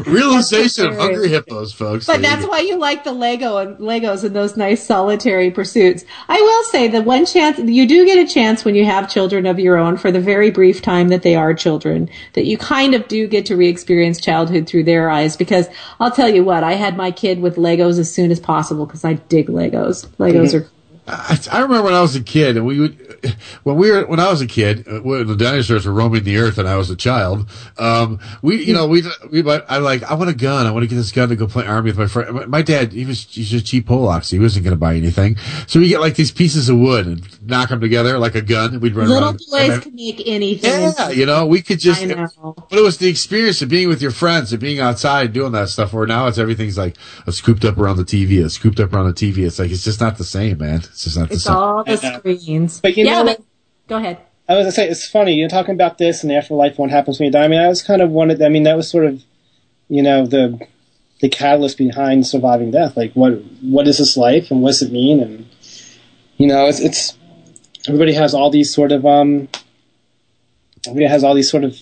Realization 0.05 0.87
of 0.87 0.97
hungry 0.97 1.29
hippos, 1.29 1.73
folks. 1.73 2.05
But 2.05 2.21
that's 2.21 2.45
why 2.45 2.59
you 2.59 2.77
like 2.77 3.03
the 3.03 3.11
Lego 3.11 3.57
and 3.57 3.77
Legos 3.77 4.23
and 4.23 4.35
those 4.35 4.57
nice 4.57 4.83
solitary 4.85 5.51
pursuits. 5.51 6.03
I 6.27 6.39
will 6.39 6.63
say 6.65 6.87
the 6.87 7.01
one 7.01 7.25
chance 7.25 7.59
you 7.59 7.87
do 7.87 8.05
get 8.05 8.17
a 8.17 8.31
chance 8.31 8.65
when 8.65 8.75
you 8.75 8.85
have 8.85 9.09
children 9.09 9.45
of 9.45 9.59
your 9.59 9.77
own 9.77 9.97
for 9.97 10.11
the 10.11 10.19
very 10.19 10.51
brief 10.51 10.81
time 10.81 11.09
that 11.09 11.23
they 11.23 11.35
are 11.35 11.53
children 11.53 12.09
that 12.33 12.45
you 12.45 12.57
kind 12.57 12.93
of 12.93 13.07
do 13.07 13.27
get 13.27 13.45
to 13.47 13.55
re-experience 13.55 14.19
childhood 14.19 14.67
through 14.67 14.83
their 14.83 15.09
eyes 15.09 15.37
because 15.37 15.67
I'll 15.99 16.11
tell 16.11 16.29
you 16.29 16.43
what 16.43 16.63
I 16.63 16.73
had 16.73 16.97
my 16.97 17.11
kid 17.11 17.39
with 17.39 17.55
Legos 17.55 17.99
as 17.99 18.13
soon 18.13 18.31
as 18.31 18.39
possible 18.39 18.85
because 18.85 19.05
I 19.05 19.13
dig 19.13 19.47
Legos. 19.47 20.07
Legos 20.17 20.53
are 20.53 20.67
I, 21.07 21.37
I 21.51 21.59
remember 21.61 21.83
when 21.83 21.93
I 21.93 22.01
was 22.01 22.15
a 22.15 22.21
kid, 22.23 22.57
and 22.57 22.65
we 22.65 22.79
would, 22.79 23.35
when 23.63 23.75
we 23.75 23.91
were, 23.91 24.05
when 24.05 24.19
I 24.19 24.29
was 24.29 24.39
a 24.41 24.47
kid, 24.47 24.87
uh, 24.87 24.99
when 25.01 25.25
the 25.27 25.35
dinosaurs 25.35 25.85
were 25.85 25.91
roaming 25.93 26.23
the 26.23 26.37
earth, 26.37 26.57
and 26.57 26.67
I 26.69 26.77
was 26.77 26.89
a 26.89 26.95
child. 26.95 27.49
Um, 27.77 28.19
we, 28.41 28.63
you 28.63 28.73
know, 28.73 28.87
we, 28.87 29.03
we, 29.31 29.41
I 29.67 29.77
like, 29.79 30.03
I 30.03 30.13
want 30.13 30.29
a 30.29 30.33
gun. 30.35 30.67
I 30.67 30.71
want 30.71 30.83
to 30.83 30.87
get 30.87 30.95
this 30.95 31.11
gun 31.11 31.29
to 31.29 31.35
go 31.35 31.47
play 31.47 31.65
army 31.65 31.89
with 31.89 31.97
my 31.97 32.07
friend. 32.07 32.33
My- 32.35 32.45
My 32.45 32.61
dad, 32.61 32.93
he 32.93 33.05
was, 33.05 33.23
he's 33.23 33.51
a 33.53 33.61
cheap 33.61 33.87
so 33.89 34.35
he 34.35 34.39
wasn't 34.39 34.63
going 34.63 34.75
to 34.75 34.79
buy 34.79 34.95
anything. 34.95 35.37
So 35.67 35.79
we 35.79 35.89
get 35.89 36.01
like 36.01 36.15
these 36.15 36.31
pieces 36.31 36.69
of 36.69 36.77
wood 36.77 37.07
and 37.07 37.40
knock 37.51 37.69
them 37.69 37.79
together 37.79 38.17
like 38.17 38.33
a 38.33 38.41
gun. 38.41 38.79
We'd 38.79 38.95
run 38.95 39.07
little 39.07 39.29
around. 39.29 39.37
boys 39.37 39.61
and 39.61 39.71
then- 39.73 39.81
can 39.81 39.95
make 39.95 40.23
anything. 40.25 40.93
yeah, 40.97 41.09
you 41.11 41.27
know, 41.27 41.45
we 41.45 41.61
could 41.61 41.79
just, 41.79 42.01
I 42.01 42.05
know. 42.05 42.27
but 42.69 42.79
it 42.79 42.81
was 42.81 42.97
the 42.97 43.07
experience 43.07 43.61
of 43.61 43.69
being 43.69 43.87
with 43.87 44.01
your 44.01 44.11
friends 44.11 44.51
and 44.51 44.59
being 44.59 44.79
outside 44.79 45.33
doing 45.33 45.51
that 45.51 45.69
stuff 45.69 45.93
where 45.93 46.07
now 46.07 46.25
it's 46.27 46.39
everything's 46.39 46.77
like 46.77 46.97
a 47.27 47.31
scooped 47.31 47.63
up 47.63 47.77
around 47.77 47.97
the 47.97 48.03
TV, 48.03 48.41
a 48.41 48.47
uh, 48.47 48.49
scooped 48.49 48.79
up 48.79 48.91
around 48.91 49.05
the 49.05 49.13
TV. 49.13 49.45
It's 49.45 49.59
like, 49.59 49.69
it's 49.69 49.83
just 49.83 50.01
not 50.01 50.17
the 50.17 50.23
same, 50.23 50.57
man. 50.57 50.77
It's 50.77 51.03
just 51.03 51.17
not 51.17 51.29
the 51.29 51.37
same 51.37 51.37
It's 51.37 51.47
all 51.47 51.83
the 51.83 51.97
screens. 51.97 52.79
But 52.81 52.97
you 52.97 53.05
yeah, 53.05 53.21
know- 53.21 53.25
but 53.25 53.41
go 53.87 53.97
ahead. 53.97 54.17
I 54.49 54.55
was 54.55 54.63
gonna 54.63 54.71
say 54.73 54.89
it's 54.89 55.07
funny. 55.07 55.35
You're 55.35 55.47
talking 55.47 55.75
about 55.75 55.97
this 55.97 56.23
and 56.23 56.31
the 56.31 56.35
afterlife. 56.35 56.77
What 56.77 56.89
happens 56.89 57.19
when 57.19 57.27
you 57.27 57.31
die? 57.31 57.45
I 57.45 57.47
mean, 57.47 57.61
I 57.61 57.69
was 57.69 57.81
kind 57.81 58.01
of 58.01 58.09
one 58.09 58.31
of. 58.31 58.41
I 58.41 58.49
mean, 58.49 58.63
that 58.63 58.75
was 58.75 58.89
sort 58.89 59.05
of, 59.05 59.23
you 59.87 60.01
know, 60.01 60.25
the 60.25 60.59
the 61.21 61.29
catalyst 61.29 61.77
behind 61.77 62.27
surviving 62.27 62.71
death. 62.71 62.97
Like, 62.97 63.13
what 63.13 63.41
what 63.61 63.87
is 63.87 63.99
this 63.99 64.17
life 64.17 64.51
and 64.51 64.61
what 64.61 64.69
does 64.71 64.81
it 64.81 64.91
mean? 64.91 65.21
And 65.21 65.49
you 66.37 66.47
know, 66.47 66.65
it's 66.65 66.81
it's 66.81 67.17
everybody 67.87 68.13
has 68.13 68.33
all 68.33 68.49
these 68.49 68.73
sort 68.73 68.91
of 68.91 69.05
um, 69.05 69.47
everybody 70.87 71.07
has 71.07 71.23
all 71.23 71.33
these 71.35 71.49
sort 71.49 71.63
of 71.63 71.77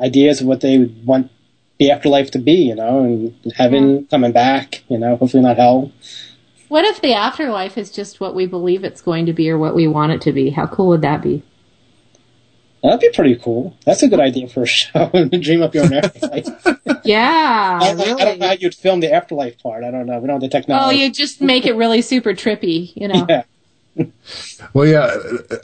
ideas 0.00 0.40
of 0.40 0.46
what 0.46 0.60
they 0.60 0.78
would 0.78 1.06
want 1.06 1.30
the 1.78 1.90
afterlife 1.90 2.30
to 2.32 2.38
be. 2.38 2.52
You 2.54 2.74
know, 2.74 3.04
and 3.04 3.52
heaven 3.56 4.06
coming 4.06 4.32
back. 4.32 4.82
You 4.88 4.98
know, 4.98 5.16
hopefully 5.16 5.42
not 5.42 5.56
hell. 5.56 5.92
What 6.68 6.84
if 6.86 7.02
the 7.02 7.12
afterlife 7.12 7.76
is 7.76 7.90
just 7.90 8.18
what 8.20 8.34
we 8.34 8.46
believe 8.46 8.82
it's 8.82 9.02
going 9.02 9.26
to 9.26 9.32
be 9.34 9.50
or 9.50 9.58
what 9.58 9.74
we 9.74 9.86
want 9.86 10.12
it 10.12 10.22
to 10.22 10.32
be? 10.32 10.50
How 10.50 10.66
cool 10.66 10.88
would 10.88 11.02
that 11.02 11.20
be? 11.22 11.42
That'd 12.82 12.98
be 12.98 13.10
pretty 13.10 13.36
cool. 13.36 13.76
That's 13.84 14.02
a 14.02 14.08
good 14.08 14.18
idea 14.18 14.48
for 14.48 14.62
a 14.62 14.66
show. 14.66 15.08
Dream 15.40 15.62
up 15.62 15.74
your 15.74 15.84
own 15.84 15.92
afterlife. 15.92 16.46
Yeah, 17.04 17.80
I, 17.82 17.94
don't- 17.94 18.20
I 18.20 18.24
don't 18.24 18.38
know 18.38 18.46
how 18.46 18.52
you'd 18.52 18.76
film 18.76 19.00
the 19.00 19.12
afterlife 19.12 19.60
part. 19.60 19.82
I 19.82 19.90
don't 19.90 20.06
know. 20.06 20.20
We 20.20 20.28
don't 20.28 20.40
have 20.40 20.40
the 20.40 20.48
technology. 20.48 20.86
Oh, 20.86 21.02
you 21.04 21.10
just 21.10 21.40
make 21.40 21.66
it 21.66 21.72
really 21.74 22.00
super 22.00 22.32
trippy, 22.32 22.92
you 22.94 23.08
know. 23.08 23.26
Yeah. 23.28 23.42
Well, 24.74 24.86
yeah, 24.86 25.14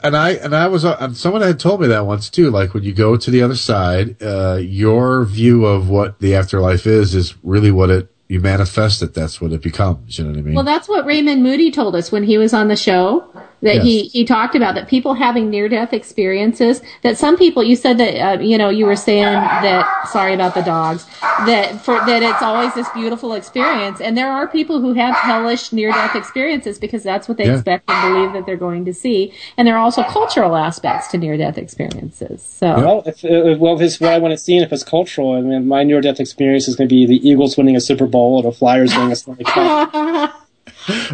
and 0.03 0.15
I 0.15 0.31
and 0.31 0.55
I 0.55 0.67
was 0.67 0.83
and 0.83 1.17
someone 1.17 1.41
had 1.41 1.59
told 1.59 1.81
me 1.81 1.87
that 1.87 2.05
once 2.05 2.29
too. 2.29 2.51
Like 2.51 2.73
when 2.73 2.83
you 2.83 2.93
go 2.93 3.17
to 3.17 3.31
the 3.31 3.41
other 3.41 3.55
side, 3.55 4.21
uh, 4.21 4.59
your 4.61 5.25
view 5.25 5.65
of 5.65 5.89
what 5.89 6.19
the 6.19 6.35
afterlife 6.35 6.85
is 6.85 7.15
is 7.15 7.33
really 7.41 7.71
what 7.71 7.89
it 7.89 8.11
you 8.27 8.39
manifest 8.39 9.01
it. 9.01 9.13
That's 9.13 9.41
what 9.41 9.51
it 9.51 9.61
becomes. 9.61 10.19
You 10.19 10.25
know 10.25 10.31
what 10.31 10.39
I 10.39 10.41
mean? 10.41 10.53
Well, 10.53 10.63
that's 10.63 10.87
what 10.87 11.05
Raymond 11.05 11.41
Moody 11.41 11.71
told 11.71 11.95
us 11.95 12.11
when 12.11 12.23
he 12.23 12.37
was 12.37 12.53
on 12.53 12.67
the 12.67 12.75
show. 12.75 13.27
That 13.61 13.75
Yes. 13.75 13.83
he 13.83 14.03
he 14.07 14.25
talked 14.25 14.55
about 14.55 14.75
that 14.75 14.87
people 14.87 15.13
having 15.13 15.49
near 15.49 15.67
death 15.69 15.93
experiences 15.93 16.81
that 17.03 17.17
some 17.17 17.37
people 17.37 17.63
you 17.63 17.75
said 17.75 17.97
that 17.97 18.13
uh, 18.19 18.41
you 18.41 18.57
know 18.57 18.69
you 18.69 18.85
were 18.85 18.95
saying 18.95 19.23
that 19.23 19.85
sorry 20.09 20.33
about 20.33 20.53
the 20.55 20.61
dogs 20.61 21.05
that 21.45 21.83
for 21.83 21.95
that 22.05 22.23
it's 22.23 22.41
always 22.41 22.73
this 22.73 22.87
beautiful 22.89 23.33
experience 23.33 23.99
and 24.01 24.17
there 24.17 24.31
are 24.31 24.47
people 24.47 24.79
who 24.79 24.93
have 24.93 25.15
hellish 25.15 25.71
near 25.73 25.91
death 25.91 26.15
experiences 26.15 26.77
because 26.79 27.03
that's 27.03 27.27
what 27.27 27.37
they 27.37 27.45
Yeah. 27.45 27.55
expect 27.55 27.89
and 27.89 28.13
believe 28.13 28.33
that 28.33 28.45
they're 28.45 28.55
going 28.57 28.85
to 28.85 28.93
see 28.93 29.33
and 29.57 29.67
there 29.67 29.75
are 29.75 29.83
also 29.83 30.03
cultural 30.03 30.55
aspects 30.55 31.07
to 31.09 31.17
near 31.17 31.35
death 31.37 31.57
experiences 31.57 32.41
so 32.41 32.75
Well, 32.75 33.03
if, 33.05 33.25
uh, 33.25 33.57
well, 33.59 33.75
if 33.75 33.81
it's 33.81 33.99
what 33.99 34.11
I 34.13 34.17
want 34.19 34.31
to 34.31 34.37
see, 34.37 34.55
and 34.55 34.63
if 34.65 34.71
it's 34.71 34.83
cultural, 34.83 35.33
I 35.33 35.41
mean, 35.41 35.67
my 35.67 35.83
near 35.83 36.01
death 36.01 36.19
experience 36.19 36.67
is 36.67 36.75
going 36.75 36.87
to 36.87 36.93
be 36.95 37.05
the 37.05 37.19
Eagles 37.27 37.57
winning 37.57 37.75
a 37.75 37.81
Super 37.81 38.05
Bowl 38.05 38.37
or 38.37 38.43
the 38.43 38.51
Flyers 38.51 38.95
winning 38.95 39.11
a 39.11 39.15
Stanley 39.15 39.43
Cup. 39.45 40.33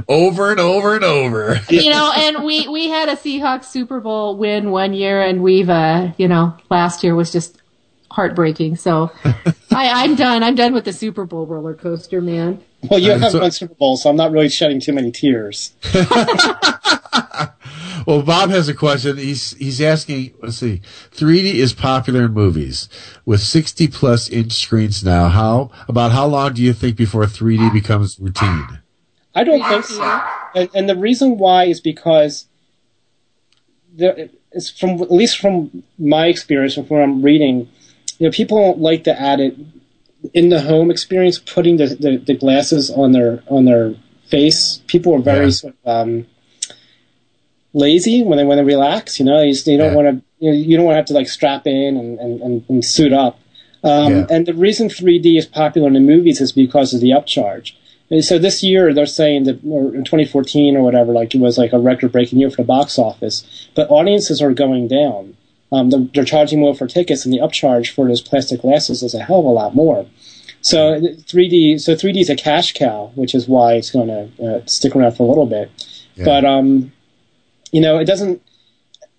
over 0.07 0.51
and 0.51 0.59
over 0.59 0.95
and 0.95 1.03
over. 1.03 1.59
you 1.69 1.89
know, 1.89 2.11
and 2.15 2.43
we 2.43 2.67
we 2.67 2.89
had 2.89 3.09
a 3.09 3.15
Seahawks 3.15 3.65
Super 3.65 3.99
Bowl 3.99 4.37
win 4.37 4.71
one 4.71 4.93
year, 4.93 5.21
and 5.21 5.41
we've 5.41 5.69
uh, 5.69 6.11
you 6.17 6.27
know, 6.27 6.55
last 6.69 7.03
year 7.03 7.15
was 7.15 7.31
just 7.31 7.61
heartbreaking. 8.11 8.75
So 8.77 9.11
I, 9.71 10.03
I'm 10.03 10.15
done. 10.15 10.43
I'm 10.43 10.55
done 10.55 10.73
with 10.73 10.85
the 10.85 10.93
Super 10.93 11.25
Bowl 11.25 11.45
roller 11.45 11.73
coaster, 11.73 12.21
man. 12.21 12.61
Well, 12.89 12.99
you 12.99 13.11
And 13.13 13.21
have 13.23 13.31
so- 13.31 13.41
won 13.41 13.51
Super 13.51 13.73
Bowl, 13.75 13.97
so 13.97 14.09
I'm 14.09 14.15
not 14.15 14.31
really 14.31 14.49
shedding 14.49 14.79
too 14.79 14.93
many 14.93 15.11
tears. 15.11 15.73
Well, 18.05 18.21
Bob 18.21 18.51
has 18.51 18.69
a 18.69 18.73
question. 18.75 19.17
He's 19.17 19.55
he's 19.57 19.81
asking. 19.81 20.35
Let's 20.39 20.57
see. 20.57 20.81
3D 21.15 21.55
is 21.55 21.73
popular 21.73 22.25
in 22.25 22.33
movies 22.33 22.87
with 23.25 23.41
60 23.41 23.87
plus 23.87 24.29
inch 24.29 24.51
screens 24.53 25.03
now. 25.03 25.27
How 25.29 25.71
about 25.87 26.11
how 26.11 26.27
long 26.27 26.53
do 26.53 26.61
you 26.61 26.71
think 26.73 26.97
before 26.97 27.23
3D 27.25 27.73
becomes 27.73 28.19
routine? 28.19 28.79
I 29.35 29.43
don't 29.43 29.63
think 29.67 29.83
so. 29.83 30.21
And, 30.55 30.69
and 30.73 30.89
the 30.89 30.95
reason 30.95 31.37
why 31.37 31.65
is 31.65 31.81
because 31.81 32.47
there, 33.93 34.29
it's 34.51 34.69
from 34.69 35.01
at 35.01 35.11
least 35.11 35.37
from 35.39 35.83
my 35.99 36.27
experience 36.27 36.75
from 36.75 36.85
what 36.85 37.01
I'm 37.01 37.21
reading, 37.21 37.69
you 38.17 38.27
know, 38.27 38.31
people 38.31 38.57
don't 38.57 38.79
like 38.79 39.03
to 39.05 39.19
add 39.19 39.39
it 39.41 39.55
in 40.33 40.49
the 40.49 40.61
home 40.61 40.89
experience, 40.89 41.37
putting 41.37 41.77
the, 41.77 41.87
the, 41.87 42.17
the 42.17 42.33
glasses 42.35 42.89
on 42.89 43.11
their 43.11 43.43
on 43.47 43.65
their 43.65 43.95
face. 44.29 44.81
People 44.87 45.13
are 45.15 45.19
very 45.19 45.45
Yeah. 45.45 45.51
sort 45.51 45.75
of 45.83 46.07
um, 46.07 46.27
lazy 47.73 48.23
when 48.23 48.37
they 48.37 48.45
when 48.45 48.57
they 48.57 48.63
relax. 48.63 49.19
You 49.19 49.25
know, 49.25 49.41
you, 49.41 49.51
just, 49.53 49.67
you 49.67 49.77
don't 49.77 49.91
Yeah. 49.91 49.95
want 49.95 50.07
to 50.07 50.25
you, 50.39 50.51
know, 50.51 50.57
you 50.57 50.77
don't 50.77 50.85
want 50.85 50.93
to 50.95 50.97
have 50.97 51.05
to 51.07 51.13
like 51.13 51.27
strap 51.29 51.65
in 51.67 51.97
and, 51.97 52.19
and, 52.19 52.41
and, 52.41 52.65
and 52.69 52.85
suit 52.85 53.13
up. 53.13 53.39
Um, 53.83 54.11
Yeah. 54.13 54.25
And 54.29 54.45
the 54.45 54.53
reason 54.53 54.89
3D 54.89 55.37
is 55.37 55.45
popular 55.45 55.87
in 55.87 55.93
the 55.93 55.99
movies 55.99 56.41
is 56.41 56.51
because 56.51 56.93
of 56.93 57.01
the 57.01 57.11
upcharge. 57.11 57.73
And 58.11 58.23
so 58.23 58.37
this 58.37 58.61
year 58.63 58.93
they're 58.93 59.05
saying 59.05 59.45
that, 59.45 59.59
or 59.65 59.95
in 59.95 60.03
2014 60.03 60.75
or 60.77 60.83
whatever, 60.83 61.11
like 61.11 61.33
it 61.33 61.39
was 61.41 61.57
like 61.57 61.73
a 61.73 61.79
record-breaking 61.79 62.39
year 62.39 62.49
for 62.51 62.57
the 62.57 62.63
box 62.63 62.99
office. 62.99 63.67
But 63.75 63.89
audiences 63.89 64.41
are 64.41 64.53
going 64.53 64.87
down. 64.87 65.35
Um, 65.71 65.89
they're, 65.89 66.07
they're 66.13 66.23
charging 66.25 66.59
more 66.59 66.75
for 66.75 66.85
tickets, 66.87 67.25
and 67.25 67.33
the 67.33 67.39
upcharge 67.39 67.89
for 67.89 68.07
those 68.07 68.21
plastic 68.21 68.61
glasses 68.61 69.01
is 69.01 69.13
a 69.15 69.23
hell 69.23 69.39
of 69.39 69.45
a 69.45 69.49
lot 69.49 69.73
more. 69.75 70.05
So 70.61 70.99
3D, 70.99 71.79
so 71.79 71.93
3D 71.95 72.21
is 72.21 72.29
a 72.29 72.35
cash 72.35 72.73
cow, 72.73 73.11
which 73.15 73.35
is 73.35 73.47
why 73.47 73.73
it's 73.73 73.91
going 73.91 74.07
to 74.07 74.43
uh, 74.45 74.65
stick 74.65 74.95
around 74.95 75.13
for 75.13 75.23
a 75.23 75.27
little 75.27 75.45
bit. 75.45 75.69
Yeah. 76.15 76.25
But 76.25 76.45
um, 76.45 76.91
you 77.71 77.81
know, 77.81 77.97
it 77.99 78.05
doesn't. 78.05 78.41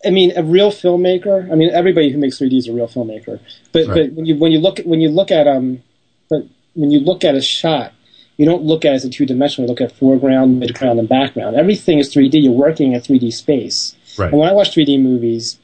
I 0.05 0.11
mean, 0.11 0.33
a 0.37 0.43
real 0.43 0.71
filmmaker. 0.71 1.51
I 1.51 1.55
mean, 1.57 1.71
everybody 1.71 2.11
who 2.11 2.19
makes 2.19 2.39
3D 2.39 2.57
is 2.57 2.69
a 2.69 2.73
real 2.73 2.87
filmmaker. 2.89 3.41
But 3.73 3.87
Right. 3.87 3.95
but 4.09 4.13
when 4.13 4.27
you 4.27 4.37
when 4.37 4.53
you 4.53 4.59
look 4.61 4.79
at 4.79 4.87
when 4.87 5.01
you 5.01 5.09
look 5.09 5.31
at 5.31 5.47
um, 5.47 5.83
but 6.31 6.47
when 6.75 6.91
you 6.91 7.01
look 7.01 7.25
at 7.25 7.35
a 7.35 7.41
shot, 7.41 7.93
you 8.37 8.45
don't 8.47 8.63
look 8.63 8.85
at 8.85 8.93
it 8.93 8.97
as 8.97 9.05
a 9.05 9.11
two 9.11 9.27
dimensional. 9.27 9.67
You 9.67 9.73
look 9.73 9.81
at 9.81 9.93
foreground, 9.97 10.63
midground, 10.63 10.99
and 10.99 11.09
background. 11.09 11.57
Everything 11.57 11.99
is 11.99 12.13
3D. 12.15 12.43
You're 12.43 12.53
working 12.53 12.93
in 12.93 13.01
3D 13.01 13.33
space. 13.33 13.95
Right. 14.19 14.31
And 14.31 14.39
when 14.39 14.49
I 14.49 14.53
watch 14.53 14.71
3D 14.75 15.01
movies, 15.03 15.59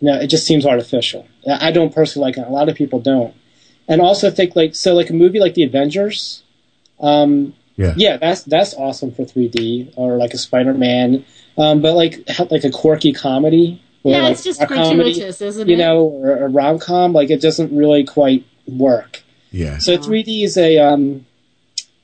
you 0.00 0.08
know, 0.08 0.20
it 0.20 0.28
just 0.28 0.46
seems 0.46 0.64
artificial. 0.66 1.26
I 1.48 1.68
I 1.68 1.70
don't 1.72 1.94
personally 1.94 2.26
like 2.28 2.38
it. 2.38 2.46
A 2.46 2.50
lot 2.50 2.68
of 2.68 2.76
people 2.76 3.00
don't. 3.00 3.34
And 3.88 4.00
also 4.00 4.30
think 4.30 4.54
like 4.56 4.74
so, 4.74 4.94
like 4.94 5.10
a 5.10 5.12
movie 5.12 5.40
like 5.40 5.54
The 5.54 5.64
Avengers. 5.64 6.42
Um, 7.00 7.54
Yeah. 7.76 7.94
yeah, 7.96 8.16
that's 8.16 8.42
that's 8.44 8.74
awesome 8.74 9.12
for 9.12 9.24
3D 9.24 9.92
or 9.96 10.16
like 10.16 10.34
a 10.34 10.38
Spider-Man. 10.38 11.24
Um, 11.58 11.82
but 11.82 11.94
like 11.94 12.20
like 12.50 12.64
a 12.64 12.70
quirky 12.70 13.12
comedy. 13.12 13.82
or, 14.04 14.12
Yeah, 14.12 14.22
like, 14.22 14.32
it's 14.32 14.44
just 14.44 14.60
a 14.62 14.66
comedy, 14.66 15.12
gratuitous, 15.14 15.40
isn't 15.40 15.68
it? 15.68 15.70
you 15.70 15.76
know, 15.76 16.02
or 16.02 16.44
a 16.44 16.48
rom 16.48 16.78
com. 16.78 17.12
Like 17.12 17.30
it 17.30 17.40
doesn't 17.40 17.76
really 17.76 18.04
quite 18.04 18.44
work. 18.66 19.22
Yeah. 19.50 19.78
So 19.78 19.98
3D 19.98 20.44
is 20.44 20.56
a, 20.56 20.78
um, 20.78 21.26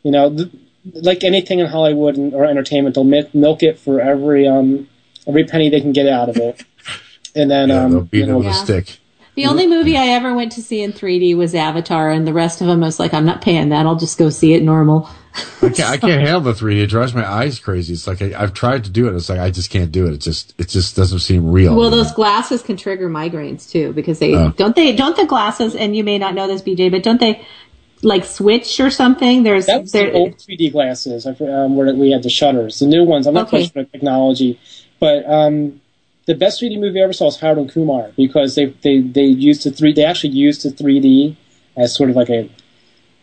you 0.09 0.13
know, 0.13 0.35
th- 0.35 0.49
like 0.95 1.23
anything 1.23 1.59
in 1.59 1.67
Hollywood 1.67 2.17
and, 2.17 2.33
or 2.33 2.47
entertainment, 2.47 2.95
they'll 2.95 3.05
milk, 3.05 3.35
milk 3.35 3.63
it 3.63 3.79
for 3.79 4.01
every 4.01 4.49
um, 4.49 4.89
every 5.27 5.45
penny 5.45 5.69
they 5.69 5.83
can 5.83 5.93
get 5.93 6.09
out 6.09 6.31
of 6.31 6.39
it, 6.39 6.65
and 7.37 7.51
then 7.51 7.69
Yeah, 7.69 7.85
um, 7.85 7.91
they'll 7.93 8.01
beat 8.01 8.19
you 8.19 8.25
it 8.25 8.29
know, 8.29 8.39
with 8.39 8.47
a 8.47 8.55
stick. 8.55 8.99
The 9.35 9.45
only 9.47 9.67
movie 9.67 9.97
I 9.99 10.07
ever 10.09 10.35
went 10.35 10.53
to 10.53 10.63
see 10.63 10.81
in 10.83 10.93
3D 10.95 11.37
was 11.37 11.55
Avatar, 11.55 12.11
and 12.11 12.27
the 12.27 12.33
rest 12.33 12.63
of 12.63 12.67
them 12.69 12.83
I 12.83 12.87
was 12.87 12.99
like, 12.99 13.13
I'm 13.13 13.27
not 13.27 13.43
paying 13.43 13.69
that. 13.69 13.85
I'll 13.85 13.97
just 13.97 14.17
go 14.19 14.31
see 14.31 14.55
it 14.55 14.63
normal. 14.63 15.09
I 15.63 15.69
can't, 15.69 15.81
I 15.91 15.97
can't 16.07 16.23
handle 16.23 16.41
the 16.41 16.53
3D. 16.55 16.83
It 16.85 16.87
drives 16.89 17.15
my 17.15 17.31
eyes 17.31 17.61
crazy. 17.61 17.93
It's 17.93 18.07
like 18.07 18.23
I, 18.23 18.33
I've 18.37 18.55
tried 18.55 18.85
to 18.85 18.91
do 18.91 19.09
it. 19.09 19.15
It's 19.15 19.29
like 19.29 19.39
I 19.41 19.51
just 19.51 19.69
can't 19.71 19.93
do 19.93 20.07
it. 20.07 20.15
It 20.15 20.19
just 20.23 20.55
it 20.59 20.69
just 20.71 20.97
doesn't 20.97 21.19
seem 21.21 21.53
real. 21.53 21.77
Well, 21.77 21.91
those 21.91 22.13
glasses 22.13 22.63
can 22.63 22.79
trigger 22.79 23.11
migraines 23.11 23.71
too 23.71 23.93
because 23.93 24.19
they 24.21 24.35
Oh. 24.35 24.51
don't 24.57 24.75
they 24.75 24.97
don't 24.97 25.17
the 25.17 25.27
glasses 25.27 25.75
and 25.77 25.95
you 25.95 26.03
may 26.03 26.17
not 26.19 26.35
know 26.35 26.47
this 26.49 26.63
BJ, 26.63 26.91
but 26.91 27.03
don't 27.05 27.21
they 27.21 27.45
like 28.03 28.25
switch 28.25 28.81
or 28.81 28.91
something? 28.91 29.43
There's 29.43 29.67
That 29.67 29.83
was 29.83 29.93
there, 29.93 30.11
the 30.11 30.17
old 30.19 30.37
3D 30.39 30.73
glasses 30.73 31.27
um, 31.27 31.77
where 31.77 31.93
we 31.95 32.11
had 32.11 32.23
the 32.23 32.31
shutters. 32.31 32.79
The 32.79 32.87
new 32.87 33.05
ones, 33.05 33.27
I'm 33.27 33.35
not 33.35 33.49
Okay. 33.49 33.59
quite 33.65 33.73
sure 33.73 33.85
the 33.85 33.91
technology, 33.91 34.59
but 35.01 35.29
um, 35.31 35.81
the 36.27 36.35
best 36.35 36.61
3D 36.61 36.79
movie 36.79 37.01
I 37.01 37.05
ever 37.05 37.13
saw 37.13 37.27
was 37.27 37.41
Harold 37.41 37.59
and 37.59 37.71
Kumar 37.71 38.13
because 38.17 38.55
they 38.55 38.67
they 38.83 39.01
they 39.01 39.25
used 39.25 39.65
the 39.65 39.71
three. 39.71 39.93
They 39.93 40.05
actually 40.05 40.35
used 40.35 40.63
the 40.63 40.71
3D 40.71 41.37
as 41.77 41.95
sort 41.95 42.11
of 42.11 42.17
like 42.17 42.31
a 42.31 42.49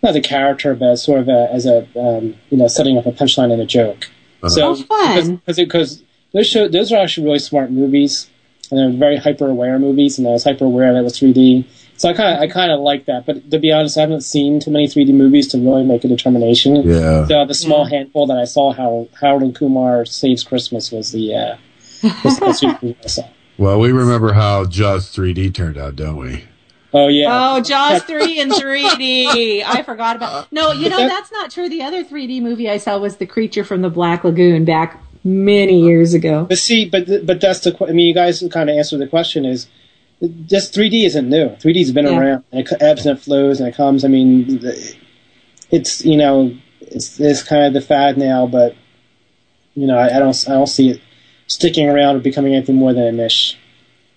not 0.03 0.15
a 0.15 0.21
character, 0.21 0.75
but 0.75 0.89
as 0.91 1.03
sort 1.03 1.19
of 1.19 1.27
a, 1.29 1.49
as 1.51 1.65
a 1.65 1.87
um, 1.99 2.35
you 2.49 2.57
know 2.57 2.67
setting 2.67 2.97
up 2.97 3.05
a 3.05 3.11
punchline 3.11 3.51
and 3.51 3.61
a 3.61 3.65
joke. 3.65 4.09
Uh-huh. 4.43 4.49
So 4.49 4.69
Oh, 4.71 4.75
fun. 4.75 5.37
because 5.45 5.57
because 5.57 6.03
those 6.33 6.47
show 6.47 6.67
those 6.67 6.91
are 6.91 7.01
actually 7.01 7.25
really 7.27 7.39
smart 7.39 7.71
movies 7.71 8.29
and 8.71 8.79
they're 8.79 8.99
very 8.99 9.17
hyper 9.17 9.47
aware 9.47 9.77
movies, 9.79 10.17
and 10.17 10.27
I 10.27 10.31
was 10.31 10.43
hyper 10.43 10.65
aware 10.65 10.91
that 10.93 10.99
it 10.99 11.03
was 11.03 11.13
3D. 11.19 11.65
So 11.97 12.09
I 12.09 12.13
kind 12.13 12.35
of 12.35 12.41
I 12.41 12.47
kind 12.47 12.71
of 12.71 12.81
like 12.81 13.05
that, 13.05 13.25
but 13.25 13.49
to 13.51 13.59
be 13.59 13.71
honest, 13.71 13.97
I 13.97 14.01
haven't 14.01 14.21
seen 14.21 14.59
too 14.59 14.71
many 14.71 14.85
3D 14.87 15.13
movies 15.13 15.47
to 15.49 15.57
really 15.57 15.83
make 15.83 16.03
a 16.03 16.07
determination. 16.07 16.75
Yeah. 16.83 17.25
So 17.25 17.45
the 17.45 17.53
small 17.53 17.85
handful 17.85 18.27
that 18.27 18.37
I 18.37 18.43
saw, 18.43 18.73
how 18.73 19.07
Harold 19.19 19.43
and 19.43 19.55
Kumar 19.55 20.05
Saves 20.05 20.43
Christmas 20.43 20.91
was 20.91 21.11
the 21.11 21.33
uh, 21.33 21.57
was 22.23 22.37
the 22.39 22.45
best 22.45 22.63
3D 22.63 22.83
movie 22.83 22.97
I 23.03 23.07
saw. 23.07 23.23
Well, 23.57 23.79
we 23.79 23.93
remember 23.93 24.33
how 24.33 24.65
Jaws 24.65 25.15
3D 25.15 25.53
turned 25.53 25.77
out, 25.77 25.95
don't 25.95 26.17
we? 26.17 26.43
Oh 26.95 27.07
yeah. 27.07 27.27
Oh, 27.55 27.61
Jaws 27.61 28.03
3 28.03 28.39
in 28.39 28.49
3D. 28.49 29.63
I 29.65 29.83
forgot 29.83 30.15
about. 30.15 30.51
No, 30.51 30.71
you 30.71 30.89
know 30.89 30.97
that's 30.97 31.31
not 31.31 31.51
true. 31.51 31.67
The 31.67 31.81
other 31.81 32.03
3D 32.03 32.41
movie 32.41 32.69
I 32.69 32.77
saw 32.77 32.97
was 32.97 33.17
The 33.17 33.25
Creature 33.25 33.65
from 33.65 33.81
the 33.81 33.89
Black 33.89 34.23
Lagoon 34.23 34.63
back 34.65 35.01
many 35.23 35.81
years 35.81 36.13
ago. 36.13 36.45
But 36.47 36.57
see, 36.57 36.87
but 36.87 37.25
but 37.25 37.41
that's 37.41 37.61
the. 37.61 37.75
I 37.85 37.91
mean, 37.91 38.07
you 38.07 38.13
guys 38.13 38.41
kind 38.51 38.69
of 38.69 38.77
answered 38.77 38.99
the 38.99 39.07
question. 39.07 39.43
Is 39.43 39.67
just 40.45 40.73
3D 40.73 41.05
isn't 41.05 41.29
new. 41.29 41.49
3D's 41.49 41.91
been 41.91 42.05
Yeah. 42.05 42.19
around. 42.19 42.43
And 42.51 42.61
it 42.67 42.81
ebbs 42.81 43.05
and 43.05 43.17
it 43.17 43.21
flows 43.21 43.59
and 43.59 43.69
it 43.69 43.75
comes. 43.75 44.03
I 44.05 44.07
mean, 44.07 44.61
it's 45.71 46.05
you 46.05 46.17
know, 46.17 46.55
it's 46.81 47.19
it's 47.19 47.43
kind 47.43 47.65
of 47.65 47.73
the 47.73 47.81
fad 47.81 48.17
now. 48.17 48.47
But 48.47 48.75
you 49.75 49.87
know, 49.87 49.97
I, 49.97 50.15
I 50.15 50.19
don't 50.19 50.49
I 50.49 50.53
don't 50.53 50.67
see 50.67 50.89
it 50.91 51.01
sticking 51.47 51.89
around 51.89 52.15
or 52.15 52.19
becoming 52.19 52.55
anything 52.55 52.75
more 52.75 52.93
than 52.93 53.03
a 53.03 53.11
niche. 53.11 53.57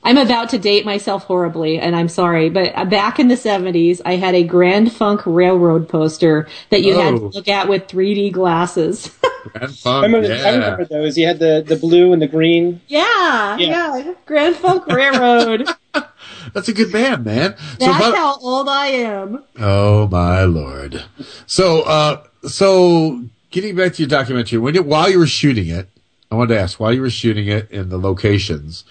I'm 0.05 0.17
about 0.17 0.51
to 0.51 0.59
date 0.59 0.87
myself 0.87 1.25
horribly, 1.25 1.79
and 1.79 1.95
I'm 1.97 2.09
sorry, 2.09 2.49
but 2.51 2.73
back 2.89 3.19
in 3.19 3.29
the 3.29 3.35
70s, 3.35 4.01
I 4.07 4.15
had 4.17 4.35
a 4.35 4.43
Grand 4.45 4.93
Funk 4.93 5.23
Railroad 5.27 5.89
poster 5.89 6.49
that 6.71 6.83
you 6.83 6.95
had 6.95 7.17
to 7.17 7.23
Oh. 7.25 7.31
look 7.35 7.49
at 7.49 7.69
with 7.69 7.89
3D 7.89 8.33
glasses. 8.33 9.11
Grand 9.53 9.65
I 9.65 9.67
Funk, 9.67 10.03
remember, 10.05 10.33
I 10.33 10.53
remember 10.55 10.85
those. 10.85 11.19
You 11.19 11.27
had 11.27 11.39
the, 11.41 11.65
the 11.67 11.77
blue 11.77 12.13
and 12.13 12.23
the 12.23 12.29
green. 12.29 12.81
yeah, 12.89 13.57
Yeah. 13.59 13.97
yeah, 13.99 14.15
Grand 14.25 14.57
Funk 14.57 14.87
Railroad. 14.87 15.69
That's 16.55 16.69
a 16.69 16.73
good 16.73 16.93
band, 16.93 17.25
man. 17.27 17.57
So, 17.59 17.87
That's 17.87 17.99
but- 17.99 18.15
how 18.17 18.39
old 18.41 18.69
I 18.69 18.87
am. 18.87 19.45
oh 19.59 20.07
my 20.09 20.45
lord. 20.45 21.05
So, 21.47 21.83
uh, 21.83 22.23
so 22.47 23.25
getting 23.51 23.75
back 23.77 23.95
to 23.95 24.03
your 24.03 24.09
documentary, 24.09 24.59
when 24.59 24.75
you, 24.75 24.83
while 24.83 25.11
you 25.11 25.19
were 25.19 25.27
shooting 25.27 25.67
it, 25.69 25.89
I 26.31 26.37
wanted 26.37 26.55
to 26.55 26.61
ask, 26.61 26.79
while 26.79 26.93
you 26.93 27.01
were 27.01 27.11
shooting 27.11 27.49
it 27.49 27.71
in 27.71 27.89
the 27.89 27.99
locations, 27.99 28.85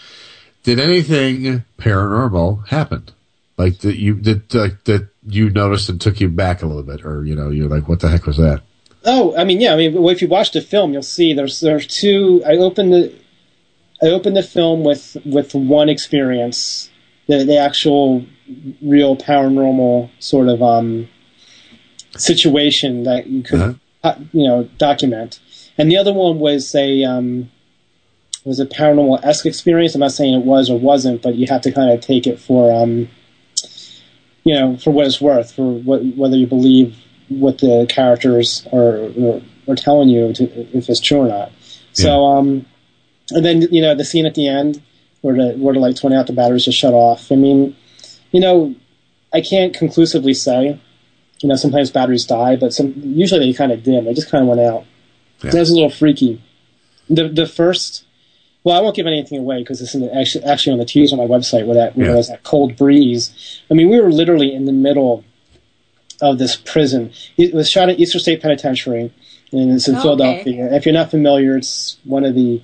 did 0.67 0.81
anything 0.81 1.63
paranormal 1.77 2.67
happen? 2.67 3.07
Like 3.57 3.79
that 3.79 3.95
you 3.97 4.15
that 4.23 4.53
like 4.53 4.83
that 4.83 5.07
you 5.25 5.49
noticed 5.49 5.87
and 5.87 5.99
took 5.99 6.19
you 6.19 6.27
back 6.27 6.61
a 6.61 6.65
little 6.65 6.83
bit, 6.83 7.05
or 7.05 7.23
you 7.23 7.35
know, 7.35 7.49
you're 7.49 7.69
like, 7.69 7.87
what 7.87 8.01
the 8.01 8.09
heck 8.09 8.25
was 8.25 8.35
that? 8.35 8.61
Oh, 9.05 9.33
I 9.37 9.45
mean, 9.45 9.61
yeah. 9.61 9.73
I 9.73 9.77
mean, 9.77 9.95
if 10.07 10.21
you 10.21 10.27
watch 10.27 10.51
the 10.51 10.59
film, 10.59 10.91
you'll 10.91 11.03
see 11.03 11.31
there's 11.31 11.61
there's 11.61 11.87
two. 11.87 12.43
I 12.45 12.57
opened 12.57 12.91
the 12.91 13.15
I 14.01 14.07
opened 14.07 14.35
the 14.35 14.43
film 14.43 14.83
with 14.83 15.15
with 15.25 15.55
one 15.55 15.87
experience, 15.87 16.89
the 17.27 17.45
the 17.45 17.57
actual 17.57 18.25
real 18.81 19.15
paranormal 19.15 20.09
sort 20.19 20.49
of 20.49 20.61
um 20.61 21.07
situation 22.17 23.03
that 23.03 23.27
you 23.27 23.41
could 23.41 23.61
Uh-huh. 23.61 23.73
uh, 24.03 24.15
you 24.33 24.45
know 24.45 24.69
document, 24.77 25.39
and 25.77 25.89
the 25.89 25.95
other 25.95 26.11
one 26.13 26.39
was 26.39 26.75
a 26.75 27.05
um 27.05 27.49
was 28.47 28.59
a 28.59 28.65
paranormal 28.65 29.23
esque 29.23 29.45
experience. 29.45 29.93
I'm 29.93 29.99
not 29.99 30.13
saying 30.13 30.33
it 30.33 30.45
was 30.45 30.69
or 30.69 30.79
wasn't, 30.79 31.21
but 31.21 31.35
you 31.35 31.47
have 31.47 31.61
to 31.61 31.71
kind 31.71 31.91
of 31.91 32.01
take 32.01 32.25
it 32.25 32.39
for 32.39 32.71
um, 32.71 33.09
you 34.43 34.55
know 34.55 34.77
for 34.77 34.91
what 34.91 35.05
it's 35.05 35.19
worth, 35.19 35.53
for 35.53 35.73
what, 35.79 36.03
whether 36.15 36.37
you 36.37 36.47
believe 36.47 36.97
what 37.29 37.59
the 37.59 37.85
characters 37.89 38.65
are 38.71 39.09
are, 39.19 39.41
are 39.67 39.75
telling 39.75 40.09
you 40.09 40.33
to, 40.33 40.77
if 40.77 40.89
it's 40.89 41.01
true 41.01 41.19
or 41.19 41.27
not. 41.27 41.51
So 41.93 42.25
um, 42.25 42.65
and 43.31 43.43
then 43.43 43.61
you 43.63 43.81
know 43.81 43.95
the 43.95 44.05
scene 44.05 44.25
at 44.25 44.35
the 44.35 44.47
end 44.47 44.81
where 45.21 45.35
the 45.35 45.57
where 45.57 45.73
the 45.73 45.79
like 45.79 45.95
20 45.95 46.15
out 46.15 46.27
the 46.27 46.33
batteries 46.33 46.65
just 46.65 46.77
shut 46.77 46.93
off. 46.93 47.31
I 47.31 47.35
mean, 47.35 47.75
you 48.31 48.39
know, 48.39 48.75
I 49.33 49.41
can't 49.41 49.73
conclusively 49.73 50.33
say. 50.33 50.79
You 51.39 51.49
know, 51.49 51.55
sometimes 51.55 51.91
batteries 51.91 52.25
die, 52.25 52.55
but 52.55 52.73
some 52.73 52.93
usually 52.97 53.51
they 53.51 53.53
kind 53.55 53.71
of 53.71 53.83
dim. 53.83 54.05
They 54.05 54.13
just 54.15 54.31
kind 54.31 54.41
of 54.41 54.47
went 54.47 54.61
out. 54.61 54.85
Yeah. 55.43 55.51
That 55.51 55.59
was 55.59 55.69
a 55.69 55.73
little 55.73 55.91
freaky. 55.91 56.41
The 57.09 57.27
the 57.27 57.45
first, 57.45 58.05
well, 58.67 58.75
I 58.77 58.81
won't 58.81 58.97
give 58.97 59.07
anything 59.07 59.37
away 59.39 59.59
because 59.59 59.81
it's 59.81 59.95
in 59.95 60.01
the, 60.01 60.13
actually 60.13 60.43
actually 60.43 60.73
on 60.73 60.79
the 60.79 60.83
teaser 60.85 61.15
on 61.17 61.25
my 61.25 61.35
website 61.37 61.65
where 61.65 61.75
that 61.75 61.95
where 61.95 62.07
Yeah. 62.09 62.15
was 62.15 62.27
that 62.27 62.43
cold 62.43 62.75
breeze. 62.75 63.61
I 63.71 63.73
mean, 63.75 63.87
we 63.89 63.97
were 63.97 64.11
literally 64.11 64.53
in 64.53 64.65
the 64.65 64.73
middle 64.73 65.23
of 66.21 66.37
this 66.37 66.57
prison. 66.57 67.11
It 67.37 67.53
was 67.53 67.69
shot 67.69 67.87
at 67.89 67.97
Eastern 67.97 68.19
State 68.19 68.41
Penitentiary, 68.41 69.09
and 69.53 69.71
it's 69.71 69.87
in 69.87 69.95
Oh, 69.95 70.01
Philadelphia. 70.01 70.73
If 70.75 70.85
you're 70.85 70.91
not 70.91 71.09
familiar, 71.11 71.55
it's 71.55 71.95
one 72.03 72.25
of 72.25 72.35
the 72.35 72.61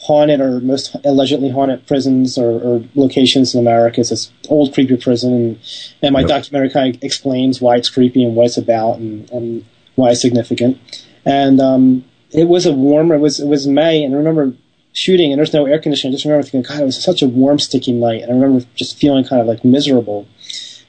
haunted 0.00 0.38
or 0.42 0.60
most 0.60 0.94
allegedly 1.02 1.48
haunted 1.48 1.86
prisons 1.86 2.36
or, 2.36 2.50
or 2.60 2.84
locations 2.94 3.54
in 3.54 3.60
America. 3.60 4.00
It's 4.02 4.10
this 4.10 4.30
old 4.50 4.74
creepy 4.74 4.98
prison, 4.98 5.32
and, 5.32 5.58
and 6.02 6.12
my 6.12 6.20
Yep. 6.20 6.28
documentary 6.28 6.68
kind 6.70 6.94
of 6.94 7.02
explains 7.02 7.58
why 7.62 7.76
it's 7.76 7.88
creepy 7.88 8.22
and 8.22 8.36
what 8.36 8.44
it's 8.46 8.58
about 8.58 8.98
and, 8.98 9.30
and 9.30 9.64
why 9.94 10.10
it's 10.10 10.20
significant. 10.20 10.76
And 11.24 11.58
um, 11.58 12.04
it 12.32 12.48
was 12.48 12.66
a 12.66 12.72
warm. 12.74 13.10
It 13.12 13.18
was 13.18 13.40
it 13.40 13.46
was 13.46 13.66
May, 13.66 14.04
and 14.04 14.12
I 14.14 14.18
remember 14.18 14.52
shooting, 14.98 15.32
and 15.32 15.38
there's 15.38 15.52
no 15.52 15.66
air 15.66 15.78
conditioning. 15.78 16.12
I 16.12 16.16
just 16.16 16.24
remember 16.24 16.42
thinking, 16.42 16.62
God, 16.62 16.82
it 16.82 16.84
was 16.84 17.02
such 17.02 17.22
a 17.22 17.28
warm, 17.28 17.58
sticky 17.58 17.92
night. 17.92 18.22
And 18.22 18.32
I 18.32 18.34
remember 18.34 18.66
just 18.74 18.98
feeling 18.98 19.24
kind 19.24 19.40
of 19.40 19.46
like 19.46 19.64
miserable 19.64 20.26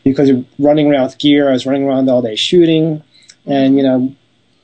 because 0.03 0.31
running 0.57 0.91
around 0.91 1.03
with 1.03 1.17
gear. 1.19 1.49
I 1.49 1.53
was 1.53 1.65
running 1.65 1.83
around 1.83 2.09
all 2.09 2.21
day 2.21 2.35
shooting, 2.35 3.03
and 3.45 3.77
you 3.77 3.83
know, 3.83 4.15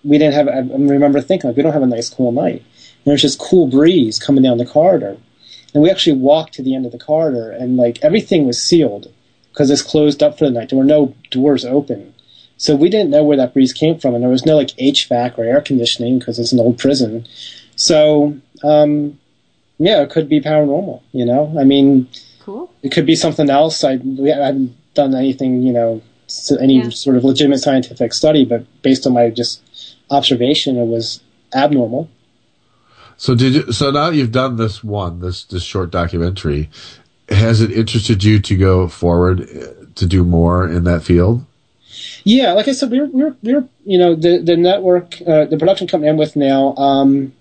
we 0.04 0.18
didn't 0.18 0.34
have. 0.34 0.48
I 0.48 0.60
remember 0.60 1.22
thinking, 1.22 1.50
like, 1.50 1.58
we 1.58 1.64
don't 1.64 1.74
have 1.74 1.84
a 1.84 1.88
nice, 1.88 2.10
cool 2.10 2.32
night. 2.32 2.62
And 2.62 3.12
there's 3.12 3.22
this 3.22 3.36
cool 3.36 3.68
breeze 3.68 4.18
coming 4.20 4.44
down 4.44 4.58
the 4.58 4.66
corridor, 4.66 5.18
and 5.74 5.84
we 5.84 5.92
actually 5.92 6.18
walked 6.18 6.54
to 6.56 6.64
the 6.64 6.76
end 6.76 6.86
of 6.86 6.92
the 6.92 7.00
corridor, 7.00 7.52
and 7.52 7.78
like 7.78 8.00
everything 8.02 8.48
was 8.48 8.62
sealed 8.62 9.14
because 9.52 9.70
it's 9.70 9.82
closed 9.82 10.24
up 10.24 10.38
for 10.38 10.46
the 10.46 10.52
night. 10.52 10.70
There 10.70 10.80
were 10.80 10.84
no 10.86 11.16
doors 11.30 11.64
open. 11.64 12.14
So 12.58 12.76
we 12.76 12.90
didn't 12.90 13.10
know 13.10 13.24
where 13.24 13.38
that 13.38 13.54
breeze 13.54 13.74
came 13.74 14.00
from, 14.00 14.16
and 14.16 14.24
there 14.24 14.32
was 14.32 14.46
no 14.46 14.56
like 14.56 14.70
HVAC 14.70 15.38
or 15.38 15.44
air 15.44 15.62
conditioning 15.62 16.20
because 16.20 16.40
it's 16.40 16.54
an 16.54 16.60
old 16.60 16.80
prison. 16.80 17.28
So 17.76 18.40
um, 18.64 19.20
yeah, 19.78 20.02
it 20.02 20.10
could 20.10 20.30
be 20.30 20.42
paranormal. 20.42 21.02
You 21.12 21.26
know, 21.26 21.54
I 21.60 21.64
mean, 21.64 22.08
Cool. 22.42 22.72
it 22.84 22.92
could 22.92 23.06
be 23.06 23.16
something 23.16 23.50
else. 23.50 23.84
I, 23.84 23.96
we, 23.98 24.32
I 24.32 24.46
haven't 24.48 24.76
done 24.94 25.16
anything, 25.16 25.62
you 25.62 25.74
know, 25.74 26.02
any 26.60 26.80
Yeah. 26.82 26.90
sort 26.90 27.18
of 27.18 27.24
legitimate 27.24 27.60
scientific 27.60 28.14
study, 28.14 28.46
but 28.46 28.64
based 28.82 29.06
on 29.06 29.14
my 29.14 29.30
just 29.30 29.62
observation, 30.10 30.78
it 30.78 30.86
was 30.86 31.22
abnormal. 31.54 32.10
So 33.18 33.34
did 33.36 33.54
you, 33.54 33.72
so 33.72 33.92
now 33.92 34.10
you've 34.10 34.32
done 34.32 34.58
this 34.58 34.84
one, 34.84 35.20
this 35.22 35.46
this 35.46 35.64
short 35.64 35.90
documentary. 35.92 36.70
Has 37.30 37.62
it 37.62 37.72
interested 37.72 38.24
you 38.24 38.40
to 38.40 38.56
go 38.58 38.88
forward 38.88 39.42
uh, 39.42 39.86
to 39.96 40.06
do 40.06 40.24
more 40.24 40.68
in 40.70 40.84
that 40.84 41.02
field? 41.04 41.46
Yeah, 42.26 42.52
like 42.54 42.68
I 42.68 42.74
said, 42.74 42.92
we're 42.92 43.06
we're 43.08 43.36
we're 43.42 43.64
you 43.86 43.98
know 43.98 44.16
the 44.16 44.40
the 44.40 44.58
network, 44.58 45.22
uh, 45.26 45.46
the 45.46 45.58
production 45.58 45.88
company 45.88 46.10
I'm 46.10 46.18
with 46.18 46.36
now. 46.36 46.76
Um, 46.76 47.34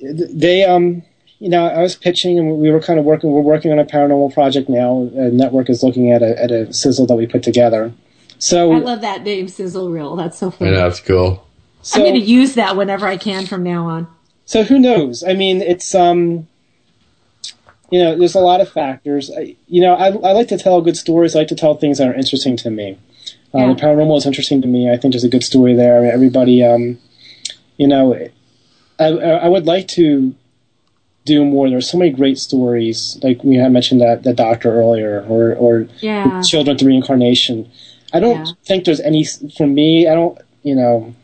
they 0.00 0.64
um 0.64 1.02
you 1.38 1.48
know 1.48 1.66
I 1.66 1.80
was 1.82 1.96
pitching 1.96 2.38
and 2.38 2.58
we 2.58 2.70
were 2.70 2.80
kind 2.80 2.98
of 2.98 3.04
working. 3.04 3.30
We're 3.30 3.40
working 3.40 3.72
on 3.72 3.78
a 3.78 3.84
paranormal 3.84 4.34
project 4.34 4.68
now. 4.68 5.10
A 5.14 5.30
network 5.30 5.68
is 5.70 5.82
looking 5.82 6.10
at 6.12 6.22
a 6.22 6.42
at 6.42 6.50
a 6.50 6.72
sizzle 6.72 7.06
that 7.06 7.16
we 7.16 7.26
put 7.26 7.42
together. 7.42 7.92
So 8.38 8.72
I 8.72 8.78
love 8.78 9.00
that 9.00 9.22
name, 9.22 9.48
Sizzle 9.48 9.90
Reel. 9.90 10.14
That's 10.16 10.38
so 10.38 10.50
funny. 10.50 10.72
that's 10.72 11.00
cool. 11.00 11.46
I'm 11.94 12.02
going 12.02 12.14
to 12.14 12.20
use 12.20 12.54
that 12.56 12.76
whenever 12.76 13.06
I 13.06 13.16
can 13.16 13.46
from 13.46 13.62
now 13.62 13.86
on. 13.86 14.08
So 14.44 14.64
who 14.64 14.78
knows? 14.78 15.22
I 15.22 15.34
mean, 15.34 15.62
it's 15.62 15.94
um, 15.94 16.48
you 17.90 18.02
know, 18.02 18.18
there's 18.18 18.34
a 18.34 18.40
lot 18.40 18.60
of 18.60 18.68
factors. 18.68 19.30
I, 19.30 19.56
you 19.68 19.80
know, 19.80 19.94
I, 19.94 20.08
I 20.08 20.32
like 20.32 20.48
to 20.48 20.58
tell 20.58 20.80
good 20.80 20.96
stories. 20.96 21.34
I 21.36 21.40
like 21.40 21.48
to 21.48 21.54
tell 21.54 21.74
things 21.74 21.98
that 21.98 22.08
are 22.08 22.14
interesting 22.14 22.56
to 22.58 22.70
me. 22.70 22.98
Uh, 23.54 23.58
Yeah. 23.58 23.68
The 23.68 23.80
paranormal 23.80 24.18
is 24.18 24.26
interesting 24.26 24.60
to 24.62 24.68
me. 24.68 24.90
I 24.90 24.96
think 24.96 25.12
there's 25.12 25.24
a 25.24 25.28
good 25.28 25.44
story 25.44 25.74
there. 25.74 26.04
Everybody, 26.12 26.64
um, 26.64 26.98
you 27.76 27.86
know, 27.86 28.14
I, 28.14 28.32
I 28.98 29.06
I 29.08 29.48
would 29.48 29.66
like 29.66 29.88
to 29.88 30.34
do 31.24 31.44
more. 31.44 31.68
There's 31.68 31.90
so 31.90 31.98
many 31.98 32.10
great 32.10 32.38
stories. 32.38 33.18
Like 33.22 33.42
we 33.42 33.56
had 33.56 33.72
mentioned 33.72 34.00
that 34.00 34.22
the 34.22 34.32
doctor 34.32 34.72
earlier, 34.72 35.24
or 35.28 35.54
or 35.54 35.88
Yeah. 36.00 36.40
children 36.42 36.78
through 36.78 36.88
reincarnation. 36.88 37.68
I 38.12 38.20
don't 38.20 38.36
Yeah. 38.46 38.52
think 38.64 38.84
there's 38.84 39.00
any 39.00 39.24
for 39.56 39.66
me. 39.66 40.06
I 40.08 40.14
don't, 40.14 40.38
you 40.62 40.74
know. 40.74 41.14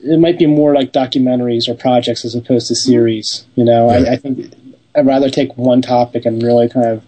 It 0.00 0.20
might 0.20 0.38
be 0.38 0.46
more 0.46 0.74
like 0.74 0.92
documentaries 0.92 1.68
or 1.68 1.74
projects 1.74 2.24
as 2.24 2.34
opposed 2.36 2.68
to 2.68 2.76
series. 2.76 3.44
You 3.56 3.64
know, 3.64 3.88
I, 3.88 4.12
I 4.12 4.16
think 4.16 4.52
I'd 4.94 5.06
rather 5.06 5.28
take 5.28 5.56
one 5.58 5.82
topic 5.82 6.24
and 6.24 6.40
really 6.40 6.68
kind 6.68 6.86
of 6.86 7.02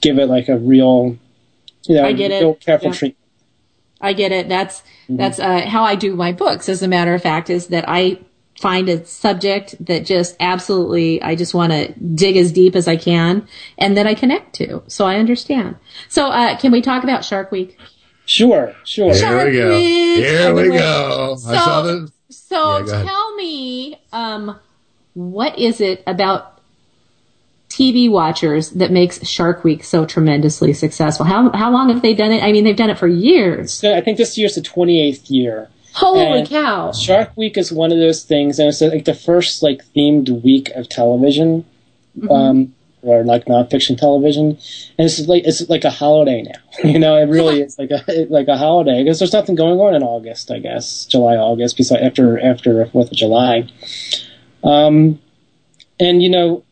give 0.00 0.18
it 0.18 0.26
like 0.26 0.48
a 0.48 0.58
real, 0.58 1.16
you 1.86 1.94
know, 1.94 2.04
I 2.04 2.12
get 2.12 2.32
it. 2.32 2.40
real 2.40 2.54
careful 2.54 2.88
Yeah. 2.88 2.94
treatment. 2.94 3.24
I 4.00 4.12
get 4.12 4.32
it. 4.32 4.48
That's 4.48 4.82
Mm-hmm. 5.08 5.16
that's 5.18 5.38
uh, 5.38 5.60
how 5.68 5.84
I 5.84 5.94
do 5.94 6.16
my 6.16 6.32
books. 6.32 6.68
As 6.68 6.82
a 6.82 6.88
matter 6.88 7.14
of 7.14 7.22
fact, 7.22 7.48
is 7.48 7.68
that 7.68 7.84
I 7.86 8.18
find 8.60 8.88
a 8.88 9.04
subject 9.04 9.74
that 9.84 10.06
just 10.06 10.36
absolutely 10.40 11.20
I 11.22 11.34
just 11.34 11.54
want 11.54 11.72
to 11.72 11.92
dig 11.92 12.36
as 12.36 12.52
deep 12.52 12.74
as 12.76 12.88
I 12.88 12.96
can, 12.96 13.46
and 13.78 13.96
then 13.96 14.06
I 14.06 14.14
connect 14.14 14.54
to. 14.56 14.82
So 14.88 15.06
I 15.06 15.16
understand. 15.16 15.76
So 16.08 16.26
uh, 16.28 16.58
can 16.58 16.72
we 16.72 16.80
talk 16.80 17.04
about 17.04 17.24
Shark 17.24 17.50
Week? 17.52 17.78
Sure, 18.24 18.74
sure. 18.84 19.14
Here 19.14 19.46
we 19.46 19.52
go. 19.56 19.74
Week. 19.76 20.16
Here 20.24 20.54
we 20.54 20.60
Anyway, 20.62 20.78
go. 20.78 21.32
I 21.32 21.36
so- 21.36 21.54
saw 21.54 21.82
the. 21.82 22.12
So 22.28 22.86
Yeah, 22.86 23.02
tell 23.04 23.34
me, 23.36 24.00
um, 24.12 24.58
what 25.14 25.58
is 25.58 25.80
it 25.80 26.02
about 26.06 26.60
TV 27.68 28.10
watchers 28.10 28.70
that 28.70 28.90
makes 28.90 29.26
Shark 29.26 29.64
Week 29.64 29.84
so 29.84 30.06
tremendously 30.06 30.72
successful? 30.72 31.26
How 31.26 31.50
how 31.52 31.70
long 31.70 31.88
have 31.90 32.02
they 32.02 32.14
done 32.14 32.32
it? 32.32 32.42
I 32.42 32.52
mean, 32.52 32.64
they've 32.64 32.76
done 32.76 32.90
it 32.90 32.98
for 32.98 33.08
years. 33.08 33.72
So 33.72 33.94
I 33.96 34.00
think 34.00 34.18
this 34.18 34.36
year's 34.38 34.54
the 34.54 34.60
28th 34.60 35.30
year. 35.30 35.68
Holy 35.96 36.40
And 36.40 36.48
cow! 36.48 36.92
Shark 36.92 37.32
Week 37.36 37.56
is 37.56 37.72
one 37.72 37.90
of 37.92 37.98
those 37.98 38.22
things, 38.24 38.58
and 38.58 38.68
it's 38.68 38.80
like 38.80 39.04
the 39.06 39.14
first 39.14 39.62
like 39.62 39.82
themed 39.94 40.42
week 40.42 40.70
of 40.70 40.88
television, 40.88 41.64
Mm-hmm. 42.18 42.30
um, 42.30 42.74
or 43.02 43.22
like 43.24 43.44
nonfiction 43.44 43.96
television, 43.98 44.58
and 44.98 45.06
it's 45.06 45.20
like 45.28 45.44
it's 45.44 45.68
like 45.68 45.84
a 45.84 45.90
holiday 45.90 46.42
now. 46.42 46.58
you 46.90 46.98
know, 46.98 47.16
it 47.16 47.26
really 47.28 47.60
is 47.60 47.78
like 47.78 47.90
a 47.90 48.26
like 48.30 48.48
a 48.48 48.56
holiday 48.56 49.02
because 49.04 49.18
there's 49.18 49.32
nothing 49.34 49.54
going 49.54 49.78
on 49.78 49.94
in 49.94 50.02
August, 50.02 50.50
I 50.50 50.58
guess, 50.58 51.04
July, 51.06 51.36
August, 51.36 51.76
besides 51.76 52.02
after 52.02 52.38
after 52.40 52.84
Fourth 52.86 53.10
of 53.10 53.16
July. 53.16 53.68
Um, 54.64 55.20
and 56.00 56.22
you 56.22 56.30
know, 56.30 56.64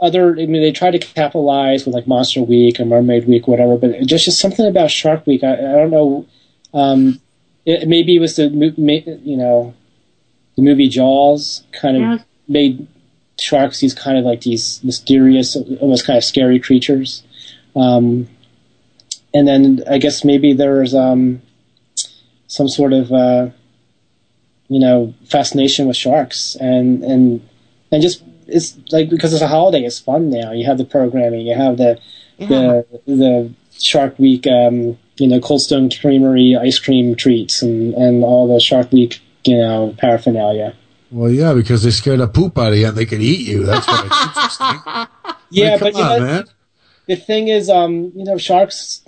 other 0.00 0.32
I 0.32 0.46
mean, 0.46 0.62
they 0.62 0.72
try 0.72 0.90
to 0.90 0.98
capitalize 0.98 1.84
with 1.84 1.94
like 1.94 2.06
Monster 2.06 2.42
Week 2.42 2.80
or 2.80 2.84
Mermaid 2.84 3.26
Week, 3.28 3.46
whatever, 3.46 3.76
but 3.76 4.06
just 4.06 4.24
just 4.24 4.40
something 4.40 4.66
about 4.66 4.90
Shark 4.90 5.26
Week. 5.26 5.44
I, 5.44 5.52
I 5.52 5.76
don't 5.76 5.90
know. 5.90 6.26
Um, 6.74 7.20
it, 7.64 7.88
maybe 7.88 8.16
it 8.16 8.20
was 8.20 8.36
the 8.36 8.48
you 8.48 9.36
know 9.36 9.74
the 10.56 10.62
movie 10.62 10.88
Jaws 10.88 11.64
kind 11.72 11.96
of 11.96 12.02
Yeah. 12.02 12.18
made 12.48 12.86
sharks 13.38 13.80
these 13.80 13.94
kind 13.94 14.18
of 14.18 14.24
like 14.24 14.42
these 14.42 14.80
mysterious, 14.84 15.56
almost 15.80 16.06
kind 16.06 16.16
of 16.16 16.24
scary 16.24 16.60
creatures. 16.60 17.22
Um, 17.74 18.28
and 19.34 19.48
then 19.48 19.82
I 19.90 19.98
guess 19.98 20.24
maybe 20.24 20.52
there's 20.52 20.94
um, 20.94 21.40
some 22.46 22.68
sort 22.68 22.92
of 22.92 23.10
uh, 23.12 23.48
you 24.68 24.78
know 24.78 25.14
fascination 25.24 25.86
with 25.86 25.96
sharks 25.96 26.56
and 26.56 27.02
and 27.02 27.48
and 27.90 28.02
just 28.02 28.22
it's 28.46 28.76
like 28.90 29.08
because 29.08 29.32
it's 29.32 29.42
a 29.42 29.48
holiday, 29.48 29.82
it's 29.84 29.98
fun 29.98 30.28
now. 30.28 30.52
You 30.52 30.66
have 30.66 30.78
the 30.78 30.84
programming, 30.84 31.46
you 31.46 31.54
have 31.54 31.78
the 31.78 31.98
the 32.38 32.86
the 33.06 33.52
Shark 33.78 34.18
Week, 34.18 34.46
um, 34.46 34.98
you 35.18 35.28
know, 35.28 35.40
Cold 35.40 35.62
Stone 35.62 35.90
Creamery 35.90 36.56
ice 36.56 36.78
cream 36.78 37.14
treats 37.14 37.62
and 37.62 37.94
and 37.94 38.24
all 38.24 38.52
the 38.52 38.60
Shark 38.60 38.90
Week, 38.92 39.20
you 39.44 39.56
know, 39.58 39.94
paraphernalia. 39.98 40.74
Well, 41.10 41.30
yeah, 41.30 41.52
because 41.52 41.82
they 41.82 41.90
scared 41.90 42.20
the 42.20 42.26
poop 42.26 42.56
out 42.58 42.72
of 42.72 42.78
you 42.78 42.86
and 42.88 42.96
they 42.96 43.04
could 43.04 43.20
eat 43.20 43.46
you. 43.46 43.64
That's 43.66 43.86
why 43.86 44.02
it's 44.06 44.36
interesting. 44.36 45.06
Yeah, 45.54 45.72
mean, 45.72 45.80
but 45.80 45.94
on, 45.96 46.00
know, 46.00 46.26
man. 46.26 46.44
the 47.06 47.16
thing 47.16 47.48
is, 47.48 47.68
um, 47.68 48.10
you 48.16 48.24
know, 48.24 48.38
sharks 48.38 49.02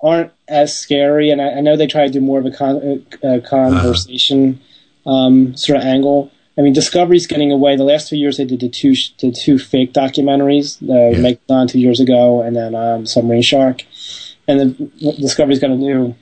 aren't 0.00 0.30
as 0.46 0.78
scary, 0.78 1.30
and 1.30 1.42
I, 1.42 1.54
I 1.54 1.60
know 1.60 1.76
they 1.76 1.88
try 1.88 2.06
to 2.06 2.12
do 2.12 2.20
more 2.20 2.38
of 2.38 2.46
a, 2.46 2.52
con- 2.52 3.04
a 3.24 3.40
conversation 3.40 4.60
um, 5.04 5.56
sort 5.56 5.78
of 5.78 5.84
angle. 5.84 6.30
I 6.56 6.60
mean, 6.60 6.74
Discovery's 6.74 7.26
getting 7.26 7.50
away. 7.50 7.76
The 7.76 7.82
last 7.84 8.08
two 8.08 8.16
years, 8.16 8.36
they 8.36 8.44
did 8.44 8.60
the 8.60 8.68
two 8.68 8.94
the 9.18 9.32
two 9.32 9.58
fake 9.58 9.92
documentaries, 9.92 10.78
the 10.78 11.12
Yeah. 11.16 11.18
Megalodon 11.18 11.68
two 11.68 11.80
years 11.80 11.98
ago, 11.98 12.42
and 12.42 12.54
then 12.54 12.74
um, 12.74 13.06
Submarine 13.06 13.42
Shark. 13.42 13.82
And 14.48 14.58
then 14.58 14.92
Discovery's 14.98 15.60
got 15.60 15.70
a 15.70 15.76
new 15.76 16.14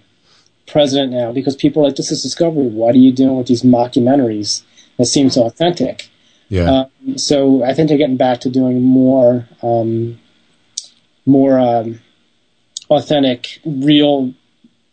president 0.66 1.12
now 1.12 1.32
because 1.32 1.56
people 1.56 1.82
are 1.82 1.86
like, 1.86 1.96
"This 1.96 2.10
is 2.10 2.22
Discovery. 2.22 2.66
What 2.66 2.94
are 2.94 2.98
you 2.98 3.12
doing 3.12 3.36
with 3.36 3.46
these 3.46 3.62
mockumentaries 3.62 4.62
that 4.98 5.06
seem 5.06 5.30
so 5.30 5.44
authentic?" 5.44 6.08
Yeah. 6.48 6.86
Um, 7.04 7.16
so 7.16 7.62
I 7.64 7.74
think 7.74 7.88
they're 7.88 7.98
getting 7.98 8.16
back 8.16 8.40
to 8.40 8.50
doing 8.50 8.82
more, 8.82 9.48
um, 9.62 10.18
more 11.24 11.58
um, 11.58 12.00
authentic, 12.90 13.60
real 13.64 14.34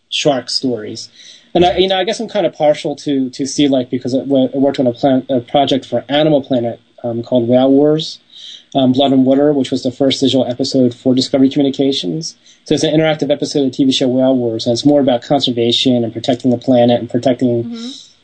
shark 0.10 0.50
stories. 0.50 1.10
And 1.54 1.66
I, 1.66 1.78
you 1.78 1.88
know, 1.88 1.98
I 1.98 2.04
guess 2.04 2.20
I'm 2.20 2.30
kind 2.30 2.46
of 2.46 2.54
partial 2.54 2.96
to 2.98 3.30
to 3.32 3.46
Sea 3.48 3.68
Life 3.68 3.90
because 3.90 4.14
I, 4.14 4.20
worked 4.20 4.80
on 4.80 4.88
a, 4.88 4.94
plan, 4.94 5.26
a 5.30 5.40
project 5.42 5.86
for 5.86 6.06
Animal 6.08 6.44
Planet 6.44 6.80
um, 7.04 7.24
called 7.24 7.48
Whale 7.48 7.72
Wars, 7.72 8.20
um, 8.78 8.92
Blood 8.92 9.12
and 9.12 9.26
Water, 9.26 9.52
which 9.54 9.72
was 9.72 9.82
the 9.84 9.92
first 9.92 10.22
digital 10.22 10.46
episode 10.46 10.94
for 10.94 11.16
Discovery 11.16 11.50
Communications. 11.50 12.36
So 12.66 12.76
it's 12.76 12.84
an 12.84 12.94
interactive 12.94 13.32
episode 13.32 13.66
of 13.66 13.72
the 13.72 13.84
TV 13.86 13.94
show 13.94 14.08
Whale 14.08 14.36
Wars, 14.36 14.66
and 14.68 14.74
it's 14.74 14.86
more 14.86 15.02
about 15.02 15.24
conservation 15.24 16.04
and 16.04 16.14
protecting 16.14 16.52
the 16.52 16.58
planet 16.58 17.00
and 17.00 17.10
protecting 17.10 17.72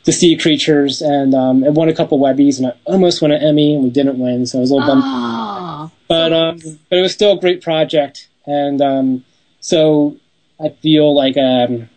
the 0.04 0.12
sea 0.12 0.36
creatures. 0.38 1.02
And 1.02 1.34
um, 1.34 1.64
it 1.64 1.74
won 1.74 1.90
a 1.90 1.94
couple 1.94 2.20
Webbies, 2.20 2.60
and 2.60 2.68
I 2.68 2.74
almost 2.86 3.22
won 3.22 3.32
an 3.32 3.42
Emmy, 3.42 3.74
and 3.74 3.84
we 3.84 3.90
didn't 3.90 4.20
win, 4.20 4.46
so 4.46 4.60
I 4.60 4.62
was 4.62 4.70
a 4.70 4.76
little 4.76 4.88
bummed. 4.88 5.04
Oh, 5.06 5.92
But 6.08 6.34
um, 6.34 6.60
but 6.90 7.00
it 7.00 7.02
was 7.02 7.14
still 7.14 7.32
a 7.38 7.40
great 7.40 7.62
project, 7.64 8.30
and 8.46 8.80
um, 8.80 9.26
so 9.60 10.18
I 10.60 10.70
feel 10.70 11.16
like 11.16 11.36
um, 11.36 11.90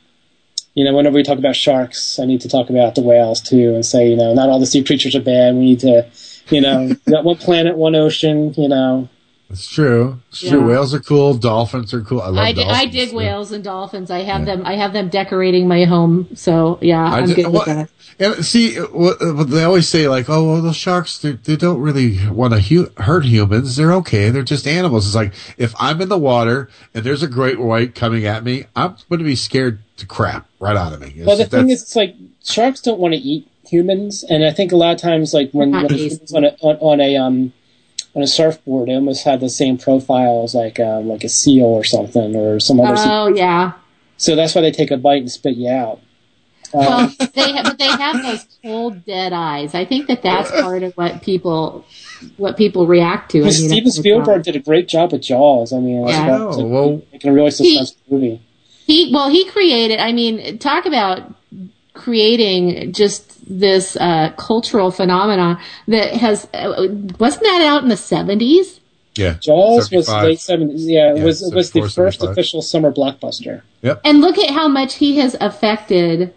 you 0.73 0.85
know 0.85 0.95
whenever 0.95 1.17
we 1.17 1.25
talk 1.25 1.39
about 1.39 1.57
sharks, 1.57 2.19
I 2.19 2.25
need 2.25 2.41
to 2.43 2.49
talk 2.49 2.71
about 2.71 2.95
the 2.95 3.03
whales 3.03 3.43
too, 3.43 3.75
and 3.75 3.85
say 3.85 4.09
you 4.09 4.17
know 4.17 4.33
not 4.33 4.49
all 4.49 4.61
the 4.61 4.67
sea 4.67 4.83
creatures 4.83 5.15
are 5.15 5.21
bad. 5.21 5.55
We 5.55 5.61
need 5.61 5.81
to 5.81 6.07
you 6.51 6.61
know 6.61 6.87
we 7.07 7.13
got 7.13 7.25
one 7.25 7.37
planet, 7.37 7.77
one 7.77 7.95
ocean. 7.95 8.55
You 8.57 8.69
know, 8.69 9.09
It's 9.51 9.69
true. 9.69 10.21
It's 10.31 10.43
Yeah. 10.43 10.51
true. 10.53 10.67
Whales 10.67 10.93
are 10.95 11.01
cool. 11.01 11.35
Dolphins 11.35 11.95
are 11.95 12.01
cool. 12.03 12.21
I 12.21 12.27
love 12.29 12.39
I, 12.39 12.53
di- 12.53 12.63
dolphins. 12.65 12.79
I 12.79 12.87
dig 12.87 13.13
whales 13.15 13.53
and 13.53 13.63
dolphins. 13.65 14.11
I 14.11 14.21
have 14.23 14.45
them. 14.47 14.63
I 14.67 14.75
have 14.77 14.93
them 14.93 15.09
decorating 15.09 15.69
my 15.69 15.85
home. 15.85 16.29
So 16.35 16.79
yeah, 16.81 17.05
I 17.05 17.19
I'm 17.21 17.27
ju- 17.29 17.35
good 17.35 17.53
with 17.53 17.65
that. 17.67 17.91
And 18.19 18.43
see, 18.47 18.77
what, 18.77 19.19
what 19.21 19.51
they 19.51 19.63
always 19.63 19.87
say, 19.87 20.09
like, 20.09 20.31
oh, 20.31 20.51
well, 20.51 20.63
those 20.63 20.77
sharks, 20.77 21.19
they, 21.19 21.33
they 21.33 21.55
don't 21.55 21.83
really 21.83 22.27
want 22.31 22.55
to 22.55 22.61
hu- 22.61 22.89
hurt 22.97 23.27
humans. 23.27 23.77
They're 23.77 23.93
okay. 23.93 24.31
They're 24.31 24.43
just 24.43 24.67
animals. 24.67 25.05
It's 25.07 25.15
like, 25.15 25.35
if 25.59 25.75
I'm 25.79 26.01
in 26.01 26.09
the 26.09 26.17
water 26.17 26.71
and 26.95 27.05
there's 27.05 27.23
a 27.23 27.29
great 27.29 27.61
white 27.61 27.95
coming 27.95 28.25
at 28.25 28.43
me, 28.43 28.65
I'm 28.75 28.97
going 29.11 29.19
to 29.19 29.25
be 29.25 29.37
scared 29.37 29.81
to 29.99 30.07
crap 30.07 30.49
right 30.61 30.77
out 30.79 30.95
of 30.95 31.01
me. 31.03 31.13
It's 31.15 31.27
well 31.27 31.37
the 31.37 31.45
thing 31.45 31.69
is, 31.69 31.83
it's 31.83 31.95
like 31.95 32.15
sharks 32.43 32.81
don't 32.81 32.99
want 32.99 33.13
to 33.13 33.21
eat 33.21 33.47
humans, 33.69 34.25
and 34.29 34.45
I 34.45 34.51
think 34.53 34.73
a 34.73 34.77
lot 34.77 34.95
of 34.95 35.01
times 35.01 35.33
like 35.35 35.51
when, 35.53 35.71
when 35.73 35.89
human's 35.93 36.33
on 36.35 36.45
a 36.45 36.57
on, 36.61 36.77
on 36.81 37.01
a 37.01 37.17
um 37.17 37.53
on 38.15 38.23
a 38.23 38.27
surfboard, 38.27 38.89
they 38.89 38.95
almost 38.95 39.25
have 39.25 39.41
the 39.41 39.51
same 39.51 39.77
profile 39.79 40.43
as 40.45 40.55
like 40.55 40.81
um, 40.81 41.09
like 41.09 41.25
a 41.25 41.29
seal 41.29 41.65
or 41.67 41.85
something 41.85 42.35
or 42.37 42.59
some 42.61 42.81
other. 42.81 42.97
sea- 42.97 43.05
Oh 43.11 43.29
yeah. 43.29 43.73
So 44.17 44.35
that's 44.35 44.55
why 44.55 44.63
they 44.63 44.71
take 44.73 44.91
a 44.91 44.97
bite 44.97 45.21
and 45.21 45.31
spit 45.31 45.57
you 45.57 45.69
out. 45.71 46.01
Um, 46.75 46.81
Well, 46.81 47.13
they 47.35 47.53
have, 47.53 47.65
but 47.65 47.79
they 47.79 47.87
have 47.89 48.23
those 48.23 48.47
cold, 48.63 49.05
dead 49.05 49.33
eyes. 49.33 49.75
I 49.75 49.85
think 49.85 50.09
that 50.09 50.23
that's 50.23 50.51
part 50.63 50.83
of 50.83 50.95
what 50.95 51.23
people, 51.23 51.85
what 52.39 52.57
people 52.57 52.87
react 52.87 53.31
to. 53.33 53.45
I 53.45 53.51
Steven 53.51 53.91
Spielberg 53.93 54.43
did 54.43 54.57
a 54.57 54.61
great 54.61 54.89
job 54.89 55.13
with 55.13 55.21
Jaws. 55.23 55.73
I 55.73 55.79
mean, 55.79 56.07
Yeah. 56.09 56.27
that 56.39 56.41
was 56.47 56.59
Oh, 56.59 56.63
a- 56.63 56.67
well- 56.67 57.03
making 57.13 57.31
a 57.31 57.35
really 57.35 57.51
successful 57.51 58.01
movie. 58.11 58.41
He 58.87 59.11
well, 59.13 59.29
he 59.29 59.45
created. 59.51 59.99
I 60.01 60.13
mean, 60.13 60.59
talk 60.59 60.87
about 60.87 61.35
creating 61.97 62.93
just 62.93 63.33
this 63.49 63.97
uh, 63.97 64.33
cultural 64.37 64.91
phenomenon 64.91 65.59
that 65.89 66.13
has 66.15 66.47
uh, 66.55 66.87
wasn't 67.19 67.43
that 67.45 67.63
out 67.67 67.83
in 67.83 67.89
the 67.89 67.97
seventies? 67.97 68.81
yeah. 69.17 69.35
Jaws 69.41 69.91
was 69.91 70.09
late 70.09 70.41
seventies. 70.41 70.87
Yeah, 70.87 71.13
it 71.13 71.19
Yeah, 71.19 71.25
was 71.25 71.43
it 71.43 71.55
was 71.55 71.71
the 71.71 71.81
first 71.83 72.21
75. 72.21 72.31
official 72.33 72.63
summer 72.63 72.93
blockbuster. 72.93 73.63
yep. 73.83 74.01
And 74.05 74.21
look 74.21 74.37
at 74.39 74.51
how 74.51 74.69
much 74.69 74.95
he 74.95 75.17
has 75.19 75.35
affected. 75.41 76.35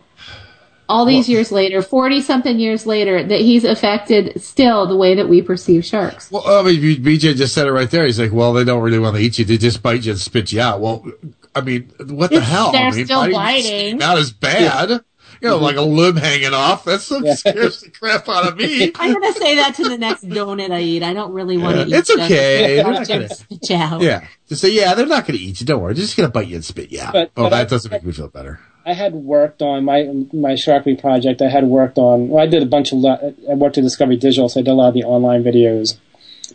All 0.87 1.05
these 1.05 1.29
years 1.29 1.51
later, 1.51 1.83
forty 1.83 2.19
something 2.19 2.57
years 2.57 2.87
later, 2.87 3.21
that 3.23 3.41
he's 3.41 3.63
affected 3.63 4.41
still 4.41 4.87
the 4.87 4.97
way 4.97 5.13
that 5.13 5.29
we 5.29 5.43
perceive 5.43 5.85
sharks. 5.85 6.31
Well, 6.31 6.41
I 6.47 6.63
mean, 6.63 7.03
BJ 7.03 7.35
just 7.35 7.53
said 7.53 7.67
it 7.67 7.71
right 7.71 7.91
there. 7.91 8.05
He's 8.07 8.19
like, 8.19 8.31
well, 8.31 8.53
they 8.53 8.63
don't 8.63 8.81
really 8.81 8.97
want 8.97 9.15
to 9.15 9.21
eat 9.21 9.37
you. 9.37 9.45
They 9.45 9.57
just 9.57 9.83
bite 9.83 10.03
you 10.03 10.13
and 10.13 10.19
spit 10.19 10.51
you 10.51 10.61
out. 10.61 10.81
Well, 10.81 11.05
I 11.53 11.61
mean, 11.61 11.91
what 12.07 12.31
the 12.31 12.41
hell? 12.41 12.71
They're 12.71 12.87
I 12.87 12.91
mean, 12.91 13.05
still 13.05 13.21
biting 13.21 13.33
biting. 13.35 13.97
Not 13.99 14.17
as 14.17 14.31
bad. 14.31 15.01
You 15.41 15.49
know, 15.49 15.57
like 15.57 15.75
a 15.77 15.81
limb 15.81 16.15
hanging 16.17 16.53
off. 16.53 16.83
That's 16.85 17.03
some 17.05 17.25
scares 17.35 17.81
the 17.81 17.89
crap 17.91 18.27
out 18.27 18.47
of 18.47 18.57
me. 18.57 18.91
I'm 18.95 19.13
gonna 19.13 19.33
say 19.33 19.55
that 19.55 19.75
to 19.75 19.83
the 19.87 19.97
next 19.97 20.27
donut 20.27 20.71
I 20.71 20.81
eat. 20.81 21.03
I 21.03 21.13
don't 21.13 21.31
really 21.33 21.57
want 21.57 21.75
to 21.77 21.81
Yeah, 21.87 21.95
eat. 21.97 21.99
it's 21.99 22.09
okay. 22.09 22.25
Just, 22.27 22.29
They're 22.29 22.83
not 22.83 22.95
just 22.97 23.09
gonna- 23.09 23.29
spit 23.29 23.71
out. 23.71 24.01
Yeah. 24.01 24.27
Just 24.47 24.61
say, 24.61 24.69
yeah, 24.69 24.95
they're 24.95 25.05
not 25.05 25.27
going 25.27 25.37
to 25.37 25.43
eat 25.45 25.59
you. 25.61 25.65
Don't 25.67 25.79
worry. 25.81 25.93
They're 25.93 26.01
just 26.03 26.17
going 26.17 26.27
to 26.27 26.33
bite 26.33 26.47
you 26.47 26.55
and 26.55 26.65
spit 26.65 26.91
you 26.91 27.01
out. 27.01 27.13
But- 27.13 27.31
oh, 27.37 27.43
but 27.43 27.49
that 27.49 27.61
I- 27.61 27.65
doesn't 27.65 27.91
make 27.91 28.03
me 28.03 28.11
feel 28.11 28.27
better. 28.29 28.59
I 28.85 28.93
had 28.93 29.13
worked 29.13 29.61
on 29.61 29.85
my 29.85 30.09
my 30.33 30.55
Shark 30.55 30.85
Week 30.85 30.99
project. 30.99 31.41
I 31.43 31.49
had 31.49 31.65
worked 31.65 31.97
on. 31.99 32.29
Well, 32.29 32.41
I 32.41 32.47
did 32.47 32.63
a 32.63 32.65
bunch 32.65 32.91
of. 32.91 33.05
I 33.05 33.53
worked 33.53 33.77
at 33.77 33.83
Discovery 33.83 34.15
Digital, 34.17 34.49
so 34.49 34.59
I 34.61 34.63
did 34.63 34.71
a 34.71 34.73
lot 34.73 34.87
of 34.87 34.93
the 34.95 35.03
online 35.03 35.43
videos. 35.43 35.97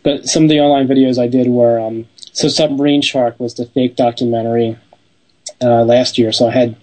But 0.03 0.27
some 0.27 0.43
of 0.43 0.49
the 0.49 0.59
online 0.59 0.87
videos 0.87 1.17
I 1.17 1.27
did 1.27 1.47
were 1.47 1.79
um, 1.79 2.07
so 2.33 2.49
Submarine 2.49 3.01
Shark 3.01 3.39
was 3.39 3.53
the 3.53 3.65
fake 3.67 3.95
documentary 3.95 4.77
uh, 5.61 5.83
last 5.85 6.17
year. 6.17 6.33
So 6.33 6.47
I 6.49 6.51
had 6.51 6.75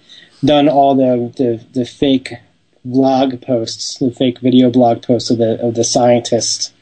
done 0.44 0.68
all 0.68 0.94
the, 0.94 1.32
the 1.36 1.64
the 1.80 1.84
fake 1.86 2.34
blog 2.84 3.40
posts, 3.42 3.98
the 3.98 4.10
fake 4.10 4.40
video 4.40 4.70
blog 4.70 5.02
posts 5.02 5.30
of 5.30 5.38
the 5.38 5.60
of 5.64 5.74
the 5.74 5.84
scientist, 5.84 6.72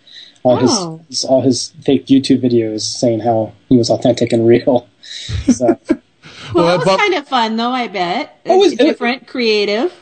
all 0.42 0.58
Oh. 0.62 1.00
his 1.08 1.24
all 1.24 1.40
his 1.42 1.68
fake 1.82 2.06
YouTube 2.06 2.40
videos 2.42 2.80
saying 2.82 3.20
how 3.20 3.52
he 3.68 3.76
was 3.76 3.90
authentic 3.90 4.32
and 4.32 4.46
real. 4.46 4.86
So. 5.52 5.66
Well, 5.66 5.98
Well, 6.54 6.66
that 6.66 6.76
was 6.78 6.84
but- 6.84 6.98
kind 6.98 7.14
of 7.14 7.28
fun, 7.28 7.56
though. 7.56 7.70
I 7.70 7.88
bet. 7.88 8.40
Oh, 8.46 8.54
it 8.54 8.58
was- 8.58 8.72
It's 8.72 8.82
different, 8.82 9.26
creative. 9.26 9.92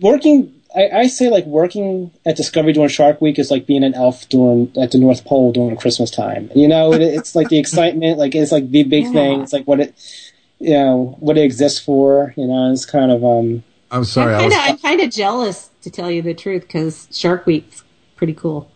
working 0.00 0.52
I, 0.74 0.90
I 1.00 1.06
say 1.06 1.30
like 1.30 1.46
working 1.46 2.10
at 2.26 2.36
Discovery 2.36 2.72
during 2.74 2.88
Shark 2.90 3.20
Week 3.22 3.38
is 3.38 3.50
like 3.50 3.66
being 3.66 3.82
an 3.82 3.94
elf 3.94 4.28
during 4.28 4.70
at 4.78 4.90
the 4.92 4.98
North 4.98 5.24
Pole 5.24 5.52
during 5.52 5.74
Christmas 5.76 6.10
time. 6.10 6.50
You 6.54 6.68
know, 6.68 6.92
it, 6.92 7.00
it's 7.00 7.34
like 7.34 7.48
the 7.48 7.58
excitement, 7.64 8.18
like 8.18 8.34
it's 8.34 8.52
like 8.52 8.70
the 8.70 8.82
big 8.82 9.04
Yeah. 9.04 9.12
thing. 9.12 9.40
It's 9.42 9.52
like 9.54 9.64
what 9.66 9.80
it, 9.80 9.94
you 10.58 10.74
know, 10.74 11.16
what 11.20 11.38
it 11.38 11.42
exists 11.42 11.78
for. 11.78 12.34
You 12.36 12.46
know, 12.46 12.72
it's 12.72 12.86
kind 12.86 13.10
of 13.10 13.24
um. 13.24 13.64
I'm 13.90 14.04
sorry. 14.04 14.34
I 14.34 14.38
I'm 14.38 14.44
was, 14.46 14.54
kind 14.54 14.70
of, 14.70 14.74
I'm 14.74 14.78
kind 14.78 15.00
of 15.00 15.10
jealous 15.10 15.70
to 15.82 15.90
tell 15.90 16.10
you 16.10 16.22
the 16.22 16.34
truth 16.34 16.62
because 16.62 17.08
Shark 17.12 17.46
Week's 17.46 17.84
pretty 18.16 18.34
cool. 18.34 18.70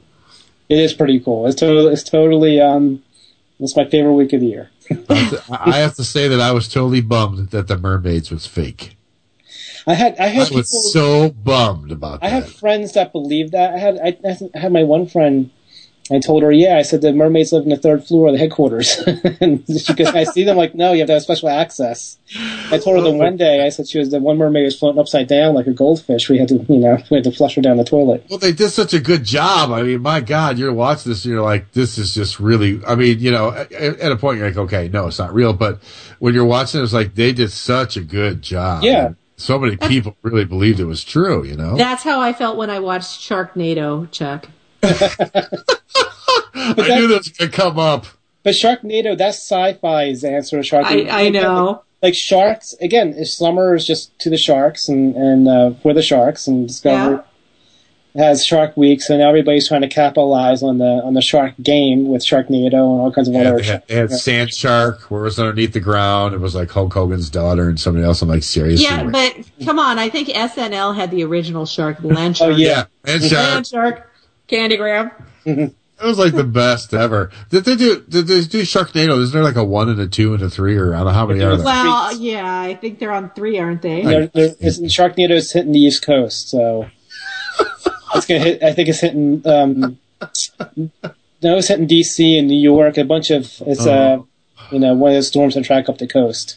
It 0.69 0.78
is 0.78 0.93
pretty 0.94 1.19
cool. 1.19 1.47
It's 1.47 1.59
totally, 1.59 1.93
it's 1.93 2.05
totally 2.05 2.61
um. 2.61 3.02
It's 3.59 3.77
my 3.77 3.85
favorite 3.85 4.15
week 4.15 4.32
of 4.32 4.40
the 4.40 4.47
year. 4.47 4.70
I 5.51 5.78
have 5.78 5.94
to 5.97 6.05
say 6.05 6.28
that 6.28 6.40
I 6.40 6.52
was 6.52 6.66
totally 6.66 7.02
bummed 7.02 7.51
that 7.51 7.69
the 7.69 7.77
mermaids 7.77 8.31
was 8.31 8.47
fake. 8.47 8.97
I 9.86 9.94
had 9.94 10.19
I 10.19 10.24
I 10.24 10.28
had 10.28 10.44
people. 10.44 10.59
was 10.59 10.93
so 10.93 11.31
bummed 11.31 11.93
about 11.93 12.20
that. 12.20 12.27
I 12.27 12.31
that. 12.31 12.44
have 12.44 12.52
friends 12.52 12.93
that 12.94 13.12
believe 13.12 13.51
that. 13.52 13.74
I 13.74 13.78
had 13.78 13.98
I, 13.98 14.16
I 14.24 14.59
had 14.59 14.73
my 14.73 14.82
one 14.82 15.07
friend. 15.07 15.51
I 16.10 16.18
told 16.18 16.42
her, 16.42 16.50
yeah. 16.50 16.76
I 16.76 16.82
said 16.82 17.02
the 17.02 17.12
mermaids 17.12 17.52
live 17.52 17.62
in 17.62 17.68
the 17.68 17.76
third 17.76 18.04
floor 18.04 18.28
of 18.28 18.32
the 18.34 18.38
headquarters, 18.38 18.98
and 19.40 19.64
she 19.66 19.94
goes, 19.94 20.08
I 20.08 20.24
see 20.24 20.44
them. 20.44 20.56
Like, 20.56 20.74
no, 20.74 20.92
you 20.92 21.00
have 21.00 21.06
to 21.08 21.14
have 21.14 21.22
special 21.22 21.48
access. 21.48 22.18
I 22.70 22.78
told 22.78 22.96
her 22.96 23.02
the 23.02 23.16
one 23.16 23.36
day. 23.36 23.64
I 23.64 23.68
said 23.68 23.88
she 23.88 23.98
was 23.98 24.10
the 24.10 24.18
one 24.18 24.38
mermaid 24.38 24.64
was 24.64 24.78
floating 24.78 25.00
upside 25.00 25.28
down 25.28 25.54
like 25.54 25.66
a 25.66 25.72
goldfish. 25.72 26.28
We 26.28 26.38
had 26.38 26.48
to, 26.48 26.64
you 26.68 26.78
know, 26.78 26.98
we 27.10 27.16
had 27.16 27.24
to 27.24 27.32
flush 27.32 27.54
her 27.54 27.62
down 27.62 27.76
the 27.76 27.84
toilet. 27.84 28.26
Well, 28.28 28.38
they 28.38 28.52
did 28.52 28.70
such 28.70 28.94
a 28.94 29.00
good 29.00 29.24
job. 29.24 29.70
I 29.70 29.82
mean, 29.82 30.02
my 30.02 30.20
God, 30.20 30.58
you're 30.58 30.72
watching 30.72 31.10
this 31.10 31.24
and 31.24 31.32
you're 31.32 31.42
like, 31.42 31.72
this 31.72 31.98
is 31.98 32.14
just 32.14 32.40
really, 32.40 32.80
I 32.86 32.94
mean, 32.94 33.20
you 33.20 33.30
know, 33.30 33.50
at, 33.52 33.72
at 33.72 34.12
a 34.12 34.16
point 34.16 34.38
you're 34.38 34.48
like, 34.48 34.58
okay, 34.58 34.88
no, 34.88 35.06
it's 35.06 35.18
not 35.18 35.34
real. 35.34 35.52
But 35.52 35.80
when 36.18 36.34
you're 36.34 36.44
watching 36.44 36.80
it, 36.80 36.84
it's 36.84 36.92
like, 36.92 37.14
they 37.14 37.32
did 37.32 37.50
such 37.50 37.96
a 37.96 38.02
good 38.02 38.42
job. 38.42 38.84
Yeah. 38.84 39.12
So 39.36 39.58
many 39.58 39.76
people 39.76 40.16
really 40.22 40.44
believed 40.44 40.80
it 40.80 40.84
was 40.84 41.02
true, 41.02 41.44
you 41.44 41.56
know? 41.56 41.76
That's 41.76 42.02
how 42.02 42.20
I 42.20 42.34
felt 42.34 42.58
when 42.58 42.68
I 42.68 42.78
watched 42.78 43.20
Sharknado, 43.20 44.10
Chuck. 44.10 44.48
I 46.55 46.98
knew 46.98 47.07
this 47.09 47.28
could 47.31 47.52
come 47.52 47.78
up. 47.78 48.07
But 48.43 48.55
Sharknado, 48.55 49.16
that's 49.16 49.39
Syfy's 49.48 50.24
answer 50.24 50.62
to 50.62 50.69
Sharknado. 50.69 51.11
I, 51.11 51.24
I 51.27 51.28
know. 51.28 51.82
Like 52.02 52.15
sharks, 52.15 52.73
again, 52.81 53.12
if 53.15 53.28
summer 53.28 53.74
is 53.74 53.86
just 53.86 54.19
to 54.20 54.31
the 54.31 54.39
sharks 54.39 54.89
and 54.89 55.15
and 55.16 55.47
uh, 55.47 55.73
for 55.82 55.93
the 55.93 56.01
sharks, 56.01 56.47
and 56.47 56.66
Discovery 56.66 57.19
has 58.16 58.44
Shark 58.44 58.74
Week, 58.74 59.02
so 59.02 59.19
now 59.19 59.28
everybody's 59.28 59.69
trying 59.69 59.82
to 59.82 59.89
capitalize 59.89 60.62
on 60.62 60.78
the 60.78 61.02
on 61.05 61.12
the 61.12 61.20
shark 61.20 61.52
game 61.62 62.09
with 62.09 62.23
Sharknado 62.23 62.73
and 62.73 63.01
all 63.02 63.12
kinds 63.12 63.28
of 63.28 63.35
Yeah, 63.35 63.40
other. 63.51 63.59
they, 63.59 63.65
had, 63.65 63.86
they 63.86 63.94
had 63.97 64.11
Sand 64.12 64.55
Shark, 64.55 65.11
where 65.11 65.20
it 65.20 65.24
was 65.24 65.39
underneath 65.39 65.74
the 65.74 65.81
ground. 65.81 66.32
It 66.32 66.39
was 66.40 66.55
like 66.55 66.70
Hulk 66.70 66.94
Hogan's 66.94 67.28
daughter 67.28 67.69
and 67.69 67.78
somebody 67.78 68.07
else. 68.07 68.23
I'm 68.23 68.31
like, 68.31 68.44
seriously? 68.44 68.86
Yeah, 68.86 69.05
but 69.05 69.36
come 69.66 69.78
on. 69.78 69.98
I 69.98 70.09
think 70.09 70.28
SNL 70.28 70.97
had 70.97 71.11
the 71.11 71.23
original 71.24 71.66
Shark, 71.66 72.02
Land 72.02 72.39
Oh 72.40 72.48
yeah. 72.48 72.85
And 73.05 73.23
Shark. 73.23 73.32
Land 73.52 73.66
Shark, 73.66 74.09
Candygram. 74.51 75.12
It 76.02 76.06
was 76.06 76.18
like 76.18 76.35
the 76.35 76.44
best 76.44 76.94
ever. 76.94 77.31
Did 77.51 77.64
they 77.66 77.77
do? 77.77 78.02
Did 78.09 78.27
they 78.27 78.40
do 78.43 78.62
Sharknado? 78.62 79.18
Is 79.18 79.32
there 79.32 79.43
like 79.43 79.56
a 79.56 79.64
one 79.64 79.90
and 79.90 80.01
a 80.01 80.06
two 80.06 80.32
and 80.32 80.43
a 80.43 80.48
three, 80.48 80.77
or 80.77 80.94
I 80.94 80.98
don't 80.98 81.09
know 81.09 81.12
how 81.12 81.27
many 81.27 81.43
are 81.43 81.56
there? 81.56 81.64
Well, 81.64 82.16
yeah, 82.16 82.60
I 82.60 82.74
think 82.74 82.98
they're 82.98 83.12
on 83.12 83.31
three, 83.31 83.59
aren't 83.59 83.82
they? 83.82 84.02
They're, 84.02 84.27
they're, 84.28 84.55
it's, 84.60 84.78
Sharknado 84.78 85.32
is 85.32 85.52
hitting 85.52 85.72
the 85.72 85.81
East 85.81 86.05
Coast, 86.05 86.48
so 86.48 86.89
it's 88.14 88.24
gonna 88.24 88.40
hit. 88.40 88.62
I 88.62 88.72
think 88.72 88.89
it's 88.89 89.01
hitting. 89.01 89.43
Um, 89.47 89.98
no, 91.43 91.56
it's 91.59 91.68
hitting 91.68 91.86
DC 91.89 92.39
and 92.39 92.48
New 92.48 92.59
York. 92.59 92.97
A 92.97 93.05
bunch 93.05 93.31
of 93.31 93.52
it's 93.66 93.86
uh, 93.86 94.22
you 94.70 94.78
know, 94.78 94.94
one 94.94 95.10
of 95.10 95.16
those 95.16 95.28
storms 95.28 95.55
that 95.55 95.64
track 95.64 95.90
up 95.90 95.98
the 95.98 96.06
coast. 96.06 96.56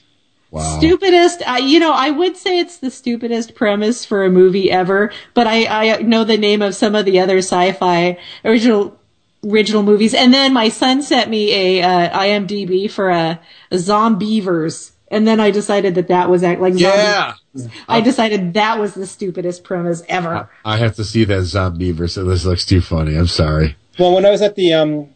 Wow. 0.53 0.77
Stupidest, 0.77 1.41
uh, 1.47 1.55
you 1.55 1.80
know, 1.80 1.91
I 1.91 2.11
would 2.11 2.38
say 2.38 2.59
it's 2.59 2.77
the 2.77 2.91
stupidest 2.91 3.55
premise 3.55 4.05
for 4.05 4.23
a 4.23 4.30
movie 4.30 4.69
ever, 4.69 5.11
but 5.34 5.47
I, 5.47 5.65
I 5.95 5.97
know 6.03 6.23
the 6.23 6.38
name 6.38 6.61
of 6.61 6.75
some 6.75 6.93
of 6.93 7.05
the 7.05 7.19
other 7.19 7.39
Syfy 7.39 8.17
original 8.45 8.99
original 9.43 9.81
movies. 9.81 10.13
And 10.13 10.31
then 10.31 10.53
my 10.53 10.69
son 10.69 11.01
sent 11.01 11.30
me 11.30 11.51
a 11.80 11.81
uh, 11.84 12.19
IMDb 12.19 12.89
for 12.89 13.09
a, 13.09 13.39
a 13.71 13.75
Zombeavers, 13.75 14.91
and 15.09 15.27
then 15.27 15.39
I 15.39 15.49
decided 15.51 15.95
that 15.95 16.07
that 16.09 16.30
was 16.30 16.43
act- 16.43 16.61
like 16.61 16.73
Yeah. 16.77 17.34
zombie- 17.57 17.73
I 17.89 18.01
decided 18.01 18.53
that 18.53 18.80
was 18.80 18.93
the 18.93 19.07
stupidest 19.07 19.63
premise 19.63 20.03
ever. 20.07 20.49
I 20.63 20.77
have 20.77 20.95
to 20.97 21.03
see 21.03 21.23
that 21.25 21.39
Zombeavers. 21.41 22.23
this 22.25 22.45
looks 22.45 22.63
too 22.65 22.80
funny. 22.80 23.15
I'm 23.15 23.27
sorry. 23.27 23.75
Well, 23.97 24.13
when 24.13 24.25
I 24.25 24.30
was 24.31 24.41
at 24.43 24.55
the 24.55 24.71
um, 24.73 25.09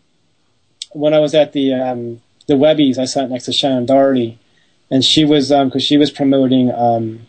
when 0.93 1.14
I 1.14 1.19
was 1.19 1.34
at 1.35 1.53
the 1.53 1.73
um, 1.76 2.22
the 2.47 2.55
Webbies, 2.55 2.97
I 2.97 3.05
sat 3.05 3.30
next 3.30 3.45
to 3.45 3.51
Shannen 3.51 3.85
Doherty, 3.85 4.39
and 4.89 5.03
she 5.03 5.26
was 5.26 5.51
um, 5.51 5.68
because 5.69 5.84
she 5.84 5.97
was 5.97 6.11
promoting 6.11 6.72
um, 6.72 7.22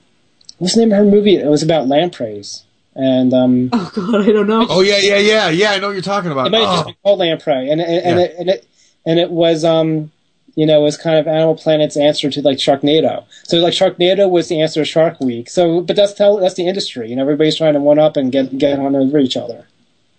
what's 0.59 0.75
the 0.75 0.81
name 0.81 0.93
of 0.93 0.99
her 0.99 1.05
movie? 1.05 1.37
It 1.37 1.47
was 1.47 1.63
about 1.63 1.89
lampreys, 1.89 2.65
and 2.95 3.33
um, 3.35 3.71
oh 3.73 3.91
god, 3.95 4.29
I 4.29 4.33
don't 4.33 4.47
know. 4.47 4.67
Oh 4.69 4.81
yeah, 4.81 4.99
yeah, 4.99 5.19
yeah, 5.19 5.49
yeah. 5.51 5.71
I 5.73 5.79
know 5.79 5.89
what 5.89 5.93
you're 5.95 6.03
talking 6.03 6.31
about. 6.33 6.47
it 6.49 6.51
might 6.51 6.61
have 6.61 6.69
just 6.71 6.83
Oh. 6.83 6.87
been 6.87 6.97
called 7.03 7.19
lamprey, 7.21 7.71
and 7.71 7.81
and, 7.81 7.91
and, 7.91 8.19
Yeah. 8.19 8.25
it, 8.27 8.35
and 8.39 8.51
it 8.51 8.69
and 9.07 9.19
it 9.19 9.31
was 9.31 9.65
um, 9.65 10.11
you 10.55 10.67
know, 10.67 10.81
it 10.81 10.83
was 10.83 10.97
kind 10.97 11.19
of 11.19 11.29
Animal 11.29 11.55
Planet's 11.55 11.97
answer 11.97 12.31
to 12.31 12.43
like 12.43 12.59
Sharknado. 12.59 13.25
So 13.45 13.59
like 13.59 13.75
Sharknado 13.75 14.29
was 14.29 14.49
the 14.49 14.61
answer 14.61 14.81
to 14.81 14.85
Shark 14.85 15.21
Week. 15.21 15.49
So, 15.49 15.81
but 15.83 15.95
that's 15.95 16.13
tell 16.15 16.39
that's 16.39 16.55
the 16.57 16.67
industry, 16.67 17.09
you 17.11 17.15
know, 17.17 17.23
everybody's 17.23 17.57
trying 17.57 17.75
to 17.75 17.81
one 17.81 17.99
up 18.01 18.17
and 18.17 18.33
get 18.33 18.59
get 18.59 18.79
on 18.81 18.97
over 18.97 19.19
each 19.19 19.37
other. 19.37 19.67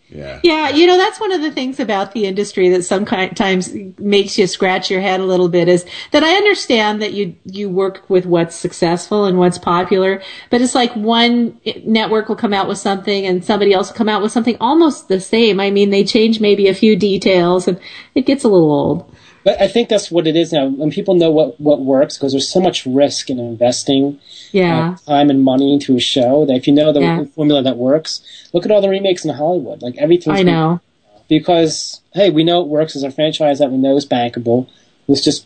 Yeah. 0.09 0.39
Yeah, 0.43 0.69
you 0.69 0.87
know, 0.87 0.97
that's 0.97 1.19
one 1.19 1.31
of 1.31 1.41
the 1.41 1.51
things 1.51 1.79
about 1.79 2.13
the 2.13 2.25
industry 2.25 2.69
that 2.69 2.83
sometimes 2.83 3.71
makes 3.99 4.37
you 4.37 4.47
scratch 4.47 4.89
your 4.89 5.01
head 5.01 5.19
a 5.19 5.25
little 5.25 5.49
bit 5.49 5.67
is 5.67 5.85
that 6.11 6.23
I 6.23 6.33
understand 6.33 7.01
that 7.01 7.13
you, 7.13 7.35
you 7.45 7.69
work 7.69 8.09
with 8.09 8.25
what's 8.25 8.55
successful 8.55 9.25
and 9.25 9.37
what's 9.37 9.59
popular, 9.59 10.21
but 10.49 10.61
it's 10.61 10.73
like 10.73 10.95
one 10.95 11.59
network 11.85 12.27
will 12.27 12.35
come 12.35 12.53
out 12.53 12.67
with 12.67 12.79
something 12.79 13.25
and 13.25 13.45
somebody 13.45 13.71
else 13.71 13.89
will 13.89 13.97
come 13.97 14.09
out 14.09 14.23
with 14.23 14.31
something 14.31 14.57
almost 14.59 15.09
the 15.09 15.19
same. 15.19 15.59
I 15.59 15.69
mean, 15.69 15.91
they 15.91 16.03
change 16.03 16.39
maybe 16.39 16.67
a 16.67 16.73
few 16.73 16.95
details 16.95 17.67
and 17.67 17.79
it 18.15 18.25
gets 18.25 18.43
a 18.43 18.49
little 18.49 18.71
old. 18.71 19.15
But 19.43 19.61
I 19.61 19.67
think 19.67 19.87
that's 19.89 20.11
what 20.11 20.27
it 20.27 20.35
is 20.35 20.51
now. 20.51 20.67
When 20.67 20.91
people 20.91 21.15
know 21.15 21.31
what, 21.31 21.59
what 21.61 21.81
works, 21.81 22.17
because 22.17 22.33
there's 22.33 22.47
so 22.51 22.59
much 22.59 22.85
risk 22.85 23.29
in 23.29 23.39
investing 23.39 24.19
Yeah. 24.51 24.95
uh, 25.07 25.09
time 25.09 25.29
and 25.29 25.43
money 25.43 25.73
into 25.73 25.95
a 25.95 25.99
show 25.99 26.45
that 26.45 26.55
if 26.55 26.67
you 26.67 26.73
know 26.73 26.91
the 26.91 26.99
Yeah. 27.01 27.23
formula 27.35 27.61
that 27.63 27.77
works, 27.77 28.21
look 28.53 28.65
at 28.65 28.71
all 28.71 28.81
the 28.81 28.89
remakes 28.89 29.23
in 29.23 29.33
Hollywood. 29.33 29.81
Like 29.81 29.95
everything's 29.97 30.39
I 30.39 30.43
know. 30.43 30.81
because 31.29 32.01
hey, 32.13 32.29
we 32.29 32.43
know 32.43 32.61
it 32.61 32.67
works 32.67 32.95
as 32.95 33.03
a 33.03 33.11
franchise 33.11 33.59
that 33.59 33.71
we 33.71 33.77
know 33.77 33.95
is 33.95 34.05
bankable. 34.05 34.67
Let's 35.07 35.23
just 35.23 35.45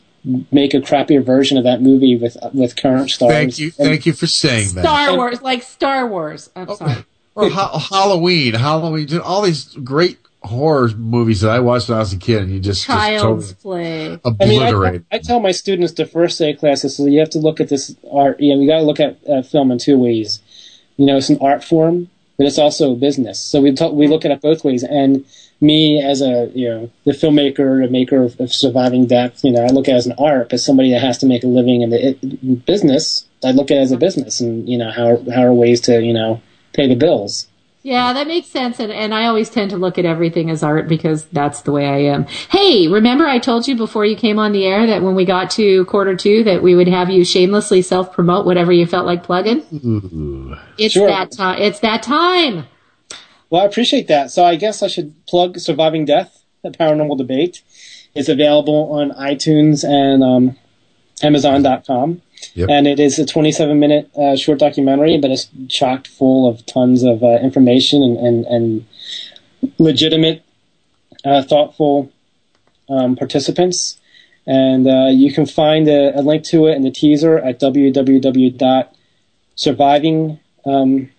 make 0.51 0.73
a 0.73 0.79
crappier 0.79 1.23
version 1.23 1.57
of 1.57 1.63
that 1.65 1.81
movie 1.81 2.15
with 2.15 2.37
with 2.53 2.75
current 2.75 3.11
stars. 3.11 3.31
Thank 3.31 3.59
you, 3.59 3.71
thank 3.71 4.05
you 4.05 4.13
for 4.13 4.25
saying 4.27 4.73
that. 4.75 4.83
Star 4.85 5.15
Wars, 5.17 5.41
like 5.41 5.61
Star 5.63 6.07
Wars. 6.07 6.49
I'm 6.55 6.73
sorry. 6.75 7.05
Or 7.35 7.49
ha- 7.49 7.77
Halloween, 7.79 8.53
Halloween, 8.53 9.17
all 9.19 9.41
these 9.41 9.65
great 9.83 10.17
horror 10.43 10.89
movies 10.89 11.41
that 11.41 11.51
I 11.51 11.59
watched 11.59 11.89
when 11.89 11.97
I 11.97 11.99
was 11.99 12.13
a 12.13 12.17
kid, 12.17 12.43
and 12.43 12.51
you 12.51 12.59
just, 12.59 12.85
just 12.85 13.21
totally 13.21 13.53
play. 13.61 14.19
I 14.25 14.45
mean, 14.45 14.61
I, 14.61 14.67
obliterate. 14.69 15.03
I 15.11 15.19
tell 15.19 15.39
my 15.39 15.51
students 15.51 15.93
the 15.93 16.05
first 16.05 16.37
day 16.39 16.51
of 16.51 16.59
classes, 16.59 16.97
so 16.97 17.05
you 17.05 17.19
have 17.19 17.29
to 17.31 17.39
look 17.39 17.59
at 17.59 17.69
this 17.69 17.95
art. 18.11 18.39
You 18.39 18.53
know, 18.53 18.61
you 18.61 18.67
got 18.67 18.77
to 18.77 18.83
look 18.83 18.99
at 18.99 19.17
uh, 19.27 19.41
film 19.41 19.71
in 19.71 19.77
two 19.77 19.97
ways. 19.97 20.41
You 20.97 21.05
know, 21.05 21.17
it's 21.17 21.29
an 21.29 21.39
art 21.41 21.63
form, 21.63 22.09
but 22.37 22.45
it's 22.45 22.57
also 22.57 22.93
a 22.93 22.95
business. 22.95 23.39
So 23.39 23.61
we 23.61 23.73
talk, 23.73 23.93
we 23.93 24.07
look 24.07 24.25
at 24.25 24.31
it 24.31 24.41
both 24.41 24.63
ways. 24.63 24.83
And 24.83 25.25
me, 25.61 26.01
as 26.03 26.21
a 26.21 26.51
you 26.53 26.69
know, 26.69 26.91
the 27.05 27.11
filmmaker, 27.11 27.83
the 27.83 27.89
maker 27.89 28.23
of, 28.23 28.39
of 28.39 28.53
Surviving 28.53 29.07
Death, 29.07 29.43
you 29.43 29.51
know, 29.51 29.63
I 29.63 29.67
look 29.67 29.87
at 29.87 29.93
it 29.93 29.97
as 29.97 30.07
an 30.07 30.15
art, 30.17 30.49
but 30.49 30.59
somebody 30.59 30.91
that 30.91 31.01
has 31.01 31.17
to 31.19 31.25
make 31.25 31.43
a 31.43 31.47
living 31.47 31.81
in 31.81 31.89
the 31.89 32.09
it, 32.09 32.65
business, 32.65 33.25
I 33.43 33.51
look 33.51 33.71
at 33.71 33.77
it 33.77 33.81
as 33.81 33.91
a 33.91 33.97
business, 33.97 34.41
and 34.41 34.67
you 34.67 34.77
know, 34.77 34.91
how 34.91 35.23
how 35.33 35.43
are 35.43 35.53
ways 35.53 35.81
to 35.81 36.01
you 36.01 36.13
know 36.13 36.41
pay 36.73 36.87
the 36.87 36.95
bills. 36.95 37.47
Yeah, 37.85 38.13
that 38.13 38.27
makes 38.27 38.47
sense. 38.47 38.79
And, 38.79 38.93
and 38.93 39.13
I 39.13 39.25
always 39.25 39.49
tend 39.49 39.71
to 39.71 39.77
look 39.77 39.97
at 39.97 40.05
everything 40.05 40.49
as 40.49 40.63
art 40.63 40.87
because 40.87 41.25
that's 41.25 41.63
the 41.63 41.73
way 41.73 41.85
I 41.85 41.97
am. 42.13 42.23
Hey, 42.49 42.87
remember 42.87 43.25
I 43.25 43.39
told 43.39 43.67
you 43.67 43.75
before 43.75 44.05
you 44.05 44.15
came 44.15 44.39
on 44.39 44.53
the 44.53 44.63
air 44.65 44.87
that 44.87 45.01
when 45.03 45.15
we 45.15 45.25
got 45.25 45.51
to 45.51 45.83
quarter 45.85 46.15
two 46.15 46.45
that 46.45 46.63
we 46.63 46.75
would 46.75 46.87
have 46.87 47.09
you 47.09 47.25
shamelessly 47.25 47.81
self 47.81 48.13
promote 48.13 48.45
whatever 48.45 48.71
you 48.71 48.85
felt 48.85 49.05
like 49.05 49.23
plugging? 49.23 49.63
Ooh. 49.73 50.55
It's 50.77 50.93
Sure. 50.93 51.07
that 51.07 51.33
time. 51.33 51.61
It's 51.61 51.81
that 51.81 52.03
time. 52.03 52.67
Well, 53.49 53.61
I 53.61 53.65
appreciate 53.65 54.07
that. 54.07 54.31
So 54.31 54.45
I 54.45 54.55
guess 54.55 54.81
I 54.81 54.87
should 54.87 55.13
plug 55.27 55.59
Surviving 55.59 56.05
Death, 56.05 56.41
the 56.63 56.71
paranormal 56.71 57.17
debate. 57.17 57.61
It's 58.15 58.29
available 58.29 58.93
on 58.93 59.11
iTunes 59.11 59.83
and 59.83 60.23
um, 60.23 60.55
Amazon.com. 61.21 62.21
Yep. 62.55 62.69
And 62.69 62.87
it 62.87 62.99
is 62.99 63.19
a 63.19 63.25
27 63.25 63.79
minute 63.79 64.09
uh, 64.15 64.35
short 64.35 64.59
documentary, 64.59 65.17
but 65.17 65.31
it's 65.31 65.49
chocked 65.67 66.07
full 66.07 66.47
of 66.47 66.63
tons 66.65 67.03
of 67.03 67.23
uh, 67.23 67.39
information 67.41 68.03
and, 68.03 68.17
and, 68.17 68.45
and 68.45 68.85
legitimate, 69.77 70.43
uh, 71.25 71.41
thoughtful 71.43 72.11
um, 72.89 73.15
participants. 73.15 73.97
And 74.45 74.85
uh, 74.87 75.07
you 75.09 75.33
can 75.33 75.45
find 75.45 75.87
a, 75.87 76.19
a 76.19 76.21
link 76.21 76.43
to 76.45 76.65
it 76.67 76.75
in 76.75 76.83
the 76.83 76.91
teaser 76.91 77.39
at 77.39 77.59
www.surviving. 77.59 80.39
Um, 80.65 81.09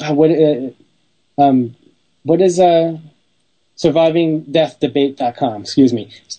uh, 0.00 0.14
what, 0.14 0.30
uh, 0.30 0.70
um, 1.40 1.74
what 2.24 2.40
is 2.40 2.58
uh, 2.58 2.98
survivingdeathdebate.com? 3.76 5.62
Excuse 5.62 5.92
me. 5.92 6.10
It's 6.24 6.36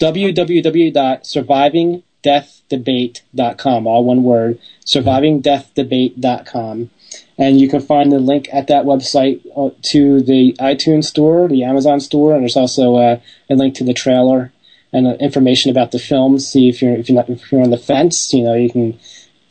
www.survivingdeathdebate.com, 2.23 3.87
all 3.87 4.03
one 4.03 4.23
word, 4.23 4.59
survivingdeathdebate.com. 4.85 6.89
And 7.37 7.59
you 7.59 7.69
can 7.69 7.79
find 7.79 8.11
the 8.11 8.19
link 8.19 8.49
at 8.51 8.67
that 8.67 8.83
website 8.85 9.41
uh, 9.55 9.69
to 9.83 10.21
the 10.21 10.53
iTunes 10.59 11.05
store, 11.05 11.47
the 11.47 11.63
Amazon 11.63 11.99
store, 12.01 12.33
and 12.33 12.41
there's 12.43 12.57
also 12.57 12.95
uh, 12.97 13.19
a 13.49 13.55
link 13.55 13.73
to 13.75 13.83
the 13.83 13.93
trailer 13.93 14.51
and 14.91 15.05
uh, 15.07 15.11
information 15.19 15.69
about 15.71 15.91
the 15.91 15.99
film. 15.99 16.37
See 16.39 16.67
if 16.69 16.81
you're 16.81 16.95
if 16.95 17.07
you're 17.09 17.15
not 17.15 17.29
if 17.29 17.49
you're 17.51 17.61
on 17.63 17.69
the 17.71 17.77
fence, 17.77 18.33
you 18.33 18.43
know 18.43 18.53
you 18.55 18.69
can 18.69 18.99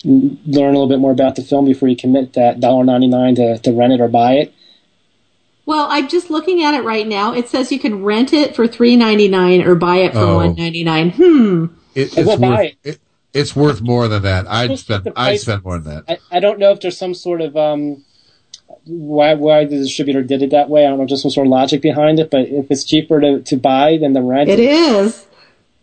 learn 0.05 0.75
a 0.75 0.79
little 0.79 0.89
bit 0.89 0.99
more 1.01 1.11
about 1.13 1.37
the 1.37 1.43
film 1.43 1.65
before 1.65 1.89
you 1.89 1.97
commit 1.97 2.35
that 2.35 2.61
$1.99 2.61 3.35
to, 3.37 3.59
to 3.63 3.73
rent 3.73 3.93
it 3.95 4.01
or 4.01 4.07
buy 4.07 4.35
it. 4.35 4.55
Well, 5.67 5.89
I'm 5.91 6.07
just 6.09 6.31
looking 6.31 6.63
at 6.63 6.75
it 6.75 6.85
right 6.85 7.05
now. 7.07 7.33
It 7.35 7.49
says 7.49 7.73
you 7.73 7.81
can 7.81 8.05
rent 8.05 8.33
it 8.33 8.55
for 8.55 8.69
three 8.69 8.95
ninety 8.97 9.27
nine 9.29 9.61
or 9.63 9.75
buy 9.75 9.97
it 9.97 10.13
for 10.13 10.19
Oh. 10.21 10.37
one 10.37 10.55
ninety 10.55 10.85
nine. 10.85 11.11
Hmm. 11.11 11.67
It, 11.95 12.17
I 12.19 12.23
will 12.23 12.33
it's 12.33 12.41
buy 12.41 12.49
worth, 12.49 12.61
it. 12.67 12.77
it. 12.85 12.99
It's 13.35 13.55
worth 13.57 13.81
more 13.83 14.09
than 14.09 14.23
that. 14.23 14.47
I'd 14.49 14.71
Just 14.71 14.85
spend. 14.85 15.07
I'd 15.09 15.15
price- 15.15 15.43
spend 15.43 15.65
more 15.65 15.79
than 15.79 16.05
that. 16.07 16.21
I, 16.31 16.37
I 16.37 16.41
don't 16.41 16.59
know 16.59 16.71
if 16.73 16.81
there's 16.81 16.97
some 16.97 17.15
sort 17.15 17.41
of 17.41 17.57
um, 17.57 18.05
why 18.85 19.35
why 19.35 19.65
the 19.65 19.77
distributor 19.77 20.23
did 20.23 20.43
it 20.43 20.51
that 20.51 20.69
way. 20.71 20.87
I 20.87 20.89
don't 20.91 20.99
know, 20.99 21.07
just 21.07 21.23
some 21.23 21.31
sort 21.31 21.47
of 21.47 21.51
logic 21.51 21.83
behind 21.83 22.19
it. 22.19 22.31
But 22.31 22.49
if 22.49 22.71
it's 22.71 22.85
cheaper 22.85 23.21
to, 23.21 23.41
to 23.43 23.57
buy 23.57 23.99
than 23.99 24.13
the 24.15 24.23
rent, 24.23 24.49
It 24.49 24.61
is. 24.61 25.27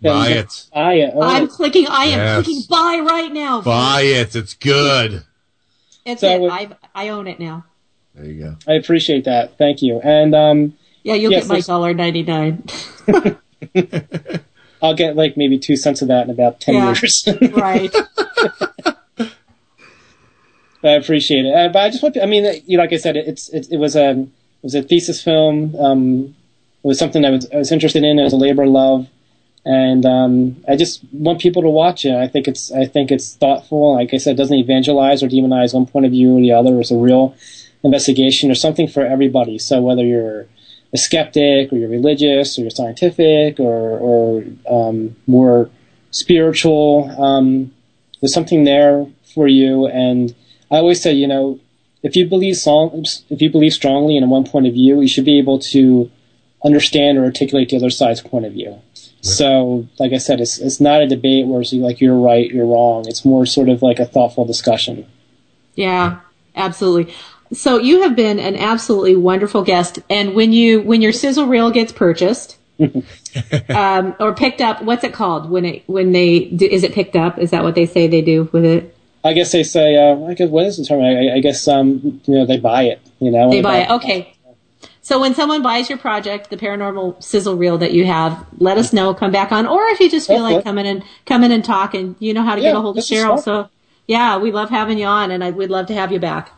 Buy 0.02 0.30
it. 0.30 0.66
Buy 0.74 0.94
it. 0.96 1.14
Oh, 1.16 1.22
I'm 1.22 1.48
clicking. 1.48 1.88
I 1.88 2.06
am 2.06 2.20
Yes. 2.20 2.44
clicking 2.46 2.64
buy 2.70 3.00
right 3.08 3.32
now. 3.32 3.62
Buy 3.62 4.02
it. 4.02 4.36
It's 4.36 4.54
good. 4.54 5.24
It's 6.06 6.22
So 6.22 6.28
it. 6.30 6.44
it- 6.44 6.52
I 6.52 7.06
I 7.06 7.10
own 7.10 7.28
it 7.28 7.40
now. 7.40 7.66
There 8.14 8.26
you 8.26 8.40
go. 8.44 8.56
I 8.68 8.74
appreciate 8.74 9.26
that. 9.26 9.58
Thank 9.58 9.82
you. 9.82 10.00
And 10.02 10.34
um, 10.36 10.78
Yeah, 11.04 11.16
you'll 11.16 11.32
Yes, 11.32 11.44
get 11.48 11.54
my 11.54 11.60
dollar 11.62 11.94
ninety 11.94 12.24
nine. 12.24 12.64
I'll 14.86 14.96
get 14.96 15.16
like 15.16 15.36
maybe 15.38 15.58
two 15.60 15.76
cents 15.76 16.02
of 16.02 16.08
that 16.10 16.26
in 16.26 16.30
about 16.30 16.60
ten 16.60 16.76
Yeah. 16.76 16.86
years. 16.94 17.28
right. 17.54 17.94
I 20.84 20.90
appreciate 20.92 21.46
it. 21.46 21.54
Uh, 21.54 21.70
but 21.70 21.80
I 21.80 21.90
just 21.90 22.04
want 22.04 22.14
to, 22.16 22.24
I 22.24 22.28
mean, 22.28 22.62
you 22.68 22.78
know, 22.78 22.84
like 22.84 22.94
I 22.94 22.98
said, 22.98 23.16
it's, 23.18 23.50
it, 23.50 23.68
it 23.72 23.78
was 23.78 23.96
a, 23.96 24.12
it 24.12 24.28
was 24.62 24.76
a 24.76 24.84
thesis 24.84 25.22
film. 25.24 25.76
Um, 25.78 26.36
it 26.84 26.88
was 26.88 27.00
something 27.00 27.26
I 27.26 27.32
was, 27.32 27.50
I 27.52 27.58
was 27.58 27.72
interested 27.72 28.04
in. 28.04 28.20
It 28.20 28.24
was 28.24 28.34
a 28.34 28.38
labor 28.38 28.64
of 28.64 28.70
love. 28.70 29.08
And, 29.66 30.06
um, 30.06 30.64
I 30.68 30.76
just 30.76 31.04
want 31.12 31.42
people 31.42 31.64
to 31.64 31.70
watch 31.70 32.06
it. 32.06 32.14
I 32.14 32.28
think 32.28 32.48
it's, 32.48 32.72
I 32.72 32.86
think 32.86 33.10
it's 33.10 33.34
thoughtful. 33.34 33.96
Like 33.96 34.14
I 34.14 34.18
said, 34.18 34.36
it 34.36 34.38
doesn't 34.38 34.56
evangelize 34.56 35.24
or 35.24 35.28
demonize 35.28 35.74
one 35.74 35.88
point 35.88 36.06
of 36.06 36.12
view 36.12 36.38
or 36.38 36.42
the 36.42 36.52
other. 36.52 36.80
It's 36.80 36.92
a 36.92 36.98
real 36.98 37.36
investigation. 37.84 38.50
There's 38.50 38.62
something 38.62 38.88
for 38.88 39.04
everybody. 39.04 39.58
So 39.58 39.82
whether 39.82 40.06
you're 40.06 40.46
a 40.96 40.98
skeptic 40.98 41.72
or 41.72 41.78
you're 41.78 41.90
religious 42.00 42.58
or 42.58 42.62
you're 42.62 42.78
scientific 42.82 43.60
or, 43.60 44.00
or, 44.10 44.44
um, 44.70 45.16
more 45.28 45.70
spiritual, 46.12 46.88
um, 47.22 47.48
there's 48.20 48.34
something 48.34 48.64
there 48.64 49.06
for 49.34 49.48
you. 49.48 49.86
And, 49.88 50.34
I 50.72 50.78
always 50.78 51.02
say, 51.02 51.14
you 51.14 51.28
know, 51.28 51.60
if 52.04 52.16
you 52.16 52.28
believe 52.28 52.58
song, 52.58 53.06
if 53.30 53.42
you 53.42 53.50
believe 53.50 53.74
strongly 53.74 54.18
in 54.18 54.30
one 54.30 54.46
point 54.46 54.68
of 54.68 54.74
view, 54.74 55.02
you 55.02 55.08
should 55.08 55.26
be 55.26 55.38
able 55.38 55.60
to 55.60 56.12
understand 56.64 57.18
or 57.18 57.26
articulate 57.26 57.70
the 57.70 57.78
other 57.78 57.90
side's 57.90 58.22
point 58.22 58.46
of 58.46 58.54
view. 58.54 58.82
So, 59.22 59.88
like 59.98 60.14
I 60.14 60.18
said, 60.18 60.40
it's 60.40 60.60
it's 60.60 60.80
not 60.80 61.02
a 61.02 61.08
debate 61.08 61.48
where 61.48 61.62
it's 61.62 61.74
like 61.74 62.00
you're 62.00 62.18
right, 62.18 62.48
you're 62.48 62.68
wrong. 62.68 63.06
It's 63.08 63.26
more 63.26 63.48
sort 63.48 63.70
of 63.70 63.82
like 63.82 63.98
a 63.98 64.06
thoughtful 64.06 64.46
discussion. 64.46 65.08
Yeah, 65.74 66.20
absolutely. 66.56 67.12
So 67.56 67.80
you 67.80 68.02
have 68.04 68.16
been 68.16 68.40
an 68.40 68.56
absolutely 68.56 69.16
wonderful 69.16 69.64
guest. 69.64 70.00
And 70.10 70.34
when 70.36 70.54
you 70.54 70.82
when 70.82 71.02
your 71.02 71.12
sizzle 71.12 71.48
reel 71.48 71.72
gets 71.72 71.92
purchased, 71.92 72.58
um, 73.70 74.16
or 74.20 74.34
picked 74.34 74.62
up. 74.62 74.84
What's 74.84 75.04
it 75.04 75.14
called 75.14 75.50
when 75.50 75.66
it 75.66 75.84
when 75.88 76.12
they 76.12 76.36
is 76.38 76.84
it 76.84 76.94
picked 76.94 77.16
up? 77.16 77.40
Is 77.40 77.52
that 77.52 77.64
what 77.64 77.76
they 77.76 77.86
say 77.86 78.08
they 78.08 78.22
do 78.22 78.50
with 78.52 78.66
it? 78.66 78.96
I 79.24 79.34
guess 79.34 79.52
they 79.52 79.64
say, 79.64 79.96
uh, 79.96 80.24
I 80.26 80.34
guess 80.36 80.50
what 80.50 80.66
is 80.66 80.78
the 80.78 80.86
term? 80.86 81.02
I, 81.02 81.36
I 81.36 81.40
guess 81.40 81.68
um, 81.68 82.22
you 82.26 82.36
know 82.36 82.46
they 82.46 82.58
buy 82.58 82.84
it. 82.84 83.02
You 83.20 83.32
know, 83.32 83.50
They 83.50 83.62
buy 83.62 83.80
it. 83.80 83.90
Okay. 83.90 84.32
So 85.02 85.20
when 85.20 85.36
someone 85.36 85.62
buys 85.62 85.88
your 85.88 86.00
project, 86.00 86.50
the 86.50 86.58
paranormal 86.58 87.24
sizzle 87.24 87.56
reel 87.56 87.78
that 87.78 87.94
you 87.94 88.06
have, 88.06 88.44
let 88.58 88.78
us 88.78 88.92
know. 88.92 89.14
Come 89.14 89.32
back 89.32 89.52
on, 89.52 89.68
or 89.68 89.84
if 89.90 90.00
you 90.00 90.10
just 90.10 90.28
feel 90.28 90.44
Okay. 90.44 90.56
like 90.56 90.64
coming 90.64 90.88
and 90.88 91.04
coming 91.26 91.52
and 91.52 91.64
talking, 91.64 92.16
you 92.20 92.34
know 92.34 92.44
how 92.44 92.56
to 92.56 92.62
get 92.62 92.76
a 92.76 92.82
hold 92.82 92.98
of 92.98 93.04
Cheryl. 93.04 93.42
So 93.42 93.70
yeah, 94.08 94.38
we 94.38 94.52
love 94.52 94.70
having 94.70 94.98
you 94.98 95.06
on, 95.06 95.32
and 95.32 95.44
I, 95.44 95.52
we'd 95.52 95.70
love 95.70 95.88
to 95.88 95.94
have 95.94 96.12
you 96.12 96.20
back. 96.20 96.52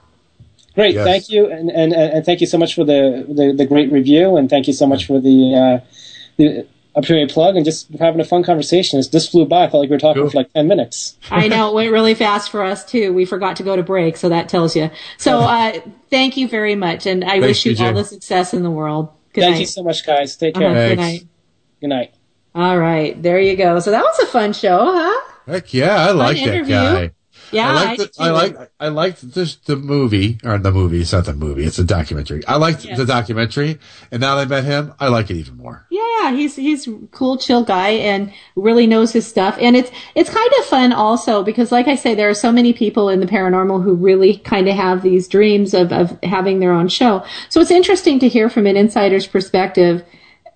Great, 0.77 0.93
Yes. 0.93 1.05
thank 1.05 1.29
you, 1.29 1.49
and, 1.51 1.71
and 1.71 1.91
and 1.91 2.23
thank 2.23 2.39
you 2.39 2.45
so 2.47 2.57
much 2.57 2.75
for 2.75 2.85
the, 2.85 3.25
the, 3.27 3.51
the 3.51 3.65
great 3.65 3.91
review, 3.91 4.37
and 4.37 4.47
thank 4.49 4.67
you 4.67 4.73
so 4.73 4.85
much 4.85 5.07
for 5.07 5.19
the 5.19 5.55
uh, 5.83 5.85
the 6.37 6.67
opportunity 6.95 7.31
plug 7.33 7.55
and 7.55 7.65
just 7.65 7.89
having 7.99 8.21
a 8.21 8.23
fun 8.23 8.43
conversation. 8.43 8.99
This, 8.99 9.07
this 9.07 9.27
flew 9.27 9.45
by. 9.45 9.63
I 9.65 9.69
felt 9.71 9.81
like 9.81 9.89
we 9.89 9.95
were 9.95 9.99
talking 9.99 10.29
for 10.29 10.37
like 10.37 10.53
ten 10.53 10.67
minutes. 10.67 11.17
I 11.31 11.47
know 11.47 11.69
it 11.69 11.73
went 11.73 11.91
really 11.91 12.13
fast 12.13 12.51
for 12.51 12.61
us 12.63 12.85
too. 12.85 13.11
We 13.11 13.25
forgot 13.25 13.55
to 13.57 13.63
go 13.63 13.75
to 13.75 13.81
break, 13.81 14.17
so 14.17 14.29
that 14.29 14.49
tells 14.49 14.75
you. 14.75 14.91
So 15.17 15.39
uh, 15.39 15.79
thank 16.11 16.37
you 16.37 16.47
very 16.47 16.75
much, 16.75 17.07
and 17.07 17.23
I 17.23 17.39
Thanks, 17.39 17.47
wish 17.47 17.65
you 17.65 17.71
BJ. 17.73 17.87
all 17.87 17.93
the 17.93 18.03
success 18.05 18.53
in 18.53 18.61
the 18.61 18.71
world. 18.71 19.09
Good 19.33 19.41
thank 19.41 19.53
night. 19.55 19.59
you 19.61 19.65
so 19.65 19.81
much, 19.81 20.05
guys. 20.05 20.35
Take 20.35 20.55
Uh-huh, 20.57 20.73
care. 20.73 20.89
good 20.89 20.97
night. 20.99 21.23
Good 21.81 21.87
night. 21.87 22.13
All 22.53 22.77
right, 22.77 23.19
there 23.21 23.39
you 23.39 23.55
go. 23.55 23.79
So 23.79 23.89
that 23.91 24.03
was 24.03 24.19
a 24.19 24.25
fun 24.27 24.53
show, 24.53 24.77
huh? 24.79 25.31
Heck 25.47 25.73
yeah, 25.73 25.95
I 26.07 26.11
like 26.11 26.37
that 26.43 26.67
guy. 26.67 27.11
Yeah, 27.51 27.69
I 27.69 27.71
I 27.71 27.73
like 27.85 27.97
the, 27.97 28.09
I 28.19 28.27
too. 28.27 28.33
like 28.33 28.71
I 28.79 28.87
liked 28.89 29.33
this 29.33 29.55
the 29.55 29.75
movie 29.75 30.37
or 30.43 30.57
the 30.57 30.71
movie. 30.71 31.01
It's 31.01 31.13
not 31.13 31.25
the 31.25 31.33
movie. 31.33 31.63
It's 31.65 31.79
a 31.79 31.83
documentary. 31.83 32.45
I 32.45 32.57
liked 32.57 32.83
Yes. 32.85 32.97
the 32.97 33.05
documentary, 33.05 33.79
and 34.11 34.19
now 34.21 34.35
that 34.35 34.41
I 34.41 34.45
met 34.45 34.63
him, 34.65 34.93
I 34.99 35.07
like 35.07 35.29
it 35.29 35.35
even 35.37 35.57
more. 35.57 35.85
Yeah, 35.89 36.31
he's 36.31 36.55
he's 36.55 36.87
a 36.87 36.93
cool, 37.11 37.37
chill 37.37 37.63
guy 37.63 37.89
and 37.89 38.33
really 38.55 38.85
knows 38.87 39.13
his 39.13 39.25
stuff. 39.27 39.57
And 39.61 39.75
it's 39.75 39.91
it's 40.15 40.29
kind 40.29 40.51
of 40.59 40.65
fun 40.65 40.91
also 40.93 41.43
because, 41.43 41.71
like 41.71 41.87
I 41.87 41.95
say, 41.95 42.15
there 42.15 42.29
are 42.29 42.33
so 42.33 42.51
many 42.51 42.73
people 42.73 43.07
in 43.09 43.19
the 43.21 43.27
paranormal 43.27 43.83
who 43.83 43.95
really 43.95 44.37
kind 44.37 44.67
of 44.67 44.75
have 44.75 45.01
these 45.01 45.27
dreams 45.27 45.73
of 45.73 45.93
of 45.93 46.17
having 46.23 46.59
their 46.59 46.73
own 46.73 46.87
show. 46.89 47.23
So 47.49 47.61
it's 47.61 47.71
interesting 47.71 48.19
to 48.19 48.27
hear 48.27 48.49
from 48.49 48.67
an 48.67 48.75
insider's 48.75 49.25
perspective 49.27 50.03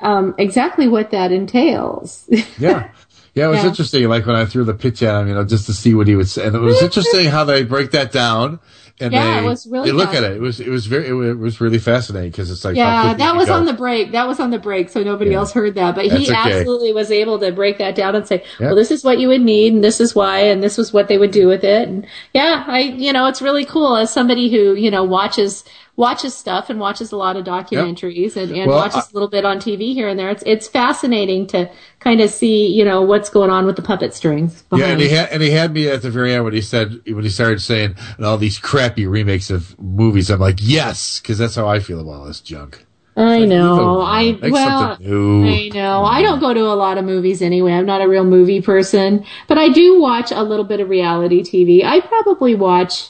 um, 0.02 0.34
exactly 0.40 0.88
what 0.88 1.12
that 1.12 1.32
entails. 1.32 2.28
Yeah. 2.60 2.90
Yeah, 3.34 3.46
it 3.46 3.50
was 3.50 3.60
Yeah. 3.64 3.70
interesting. 3.70 4.10
Like 4.10 4.26
when 4.26 4.36
I 4.36 4.46
threw 4.46 4.64
the 4.66 4.74
pitch 4.74 5.02
at 5.04 5.20
him, 5.22 5.28
you 5.30 5.34
know, 5.34 5.46
just 5.46 5.66
to 5.68 5.74
see 5.74 5.94
what 5.94 6.08
he 6.08 6.16
would 6.16 6.28
say. 6.28 6.46
And 6.48 6.56
it 6.56 6.60
was 6.60 6.82
interesting 6.84 7.28
how 7.28 7.44
they 7.46 7.64
break 7.64 7.92
that 7.92 8.12
down. 8.12 8.60
And 9.00 9.14
Yeah, 9.14 9.40
they, 9.40 9.46
it 9.46 9.50
was 9.50 9.66
really 9.66 9.90
they 9.90 9.94
look 9.98 10.14
at 10.14 10.24
it. 10.24 10.34
It 10.34 10.42
was, 10.42 10.60
it 10.60 10.68
was 10.70 10.86
very, 10.86 11.08
it 11.08 11.14
was- 11.14 11.60
really 11.60 11.80
fascinating 11.80 12.30
because 12.30 12.52
it's 12.52 12.64
like, 12.64 12.76
yeah, 12.76 13.14
that 13.16 13.36
was 13.36 13.50
on 13.50 13.66
the 13.66 13.74
break. 13.74 14.12
That 14.12 14.28
was 14.28 14.40
on 14.40 14.52
the 14.52 14.60
break, 14.60 14.90
so 14.90 15.02
nobody 15.02 15.32
Yeah. 15.32 15.38
else 15.38 15.54
heard 15.54 15.74
that. 15.76 15.96
But 15.96 16.06
he 16.06 16.26
okay. 16.30 16.34
absolutely 16.36 16.94
was 16.94 17.10
able 17.10 17.40
to 17.40 17.52
break 17.52 17.80
that 17.80 17.96
down 17.96 18.16
and 18.16 18.28
say, 18.28 18.44
Yeah. 18.60 18.68
"Well, 18.68 18.76
this 18.76 18.92
is 18.92 19.04
what 19.04 19.18
you 19.18 19.28
would 19.30 19.42
need, 19.42 19.74
and 19.74 19.84
this 19.84 20.00
is 20.02 20.14
why, 20.14 20.40
and 20.42 20.62
this 20.62 20.78
was 20.78 20.94
what 20.94 21.08
they 21.08 21.18
would 21.18 21.32
do 21.32 21.48
with 21.48 21.64
it." 21.64 21.88
And 21.88 22.06
yeah, 22.34 22.64
I, 22.68 22.80
you 22.82 23.12
know, 23.12 23.26
it's 23.26 23.42
really 23.42 23.66
cool 23.66 23.96
as 23.98 24.12
somebody 24.14 24.52
who 24.52 24.76
you 24.76 24.92
know 24.92 25.04
watches 25.04 25.64
watches 26.02 26.36
stuff 26.36 26.72
and 26.72 26.80
watches 26.80 27.12
a 27.12 27.16
lot 27.16 27.38
of 27.38 27.46
documentaries 27.46 28.36
and, 28.36 28.52
and 28.52 28.68
Well, 28.68 28.80
watches 28.80 29.10
a 29.12 29.14
little 29.14 29.30
bit 29.30 29.46
on 29.46 29.60
TV 29.60 29.94
here 29.94 30.10
and 30.10 30.20
there. 30.20 30.32
It's 30.32 30.44
it's 30.48 30.68
fascinating 30.68 31.46
to 31.48 31.72
kind 32.00 32.20
of 32.20 32.32
see 32.32 32.68
you 32.68 32.84
know 32.84 33.04
what's 33.04 33.30
going 33.30 33.52
on 33.52 33.68
with 33.68 33.76
the 33.76 33.84
puppet 33.84 34.14
strings. 34.16 34.64
Yeah, 34.74 34.88
and 34.88 35.00
he 35.00 35.10
had 35.10 35.30
and 35.30 35.44
he 35.44 35.52
had 35.52 35.74
me 35.74 35.88
at 35.88 36.02
the 36.02 36.10
very 36.10 36.34
end 36.34 36.44
when 36.44 36.54
he 36.54 36.62
said 36.62 37.02
when 37.06 37.24
he 37.24 37.30
started 37.30 37.62
saying 37.62 37.96
all 38.22 38.38
these 38.38 38.58
crappy 38.58 39.06
remakes 39.06 39.52
of 39.52 39.80
movies. 39.80 40.32
I'm 40.32 40.40
like, 40.40 40.58
yes, 40.60 41.20
because 41.20 41.38
that's 41.38 41.56
how 41.56 41.70
I 41.70 41.80
feel 41.80 42.02
about 42.02 42.22
all 42.22 42.26
this 42.26 42.42
junk. 42.42 42.86
I 43.16 43.46
know. 43.46 44.02
I. 44.02 44.32
Make 44.32 44.52
well. 44.52 44.98
I 45.00 45.70
know. 45.72 46.04
I 46.04 46.22
don't 46.24 46.40
go 46.40 46.54
to 46.54 46.62
a 46.62 46.74
lot 46.74 46.98
of 46.98 47.06
movies 47.06 47.42
anyway. 47.44 47.74
I'm 47.74 47.86
not 47.86 48.02
a 48.02 48.08
real 48.08 48.24
movie 48.24 48.62
person, 48.62 49.24
but 49.48 49.60
I 49.60 49.70
do 49.70 50.02
watch 50.02 50.32
a 50.32 50.42
little 50.42 50.66
bit 50.66 50.80
of 50.80 50.90
reality 50.90 51.44
TV. 51.44 51.84
I 51.84 52.00
probably 52.00 52.56
watch 52.56 53.10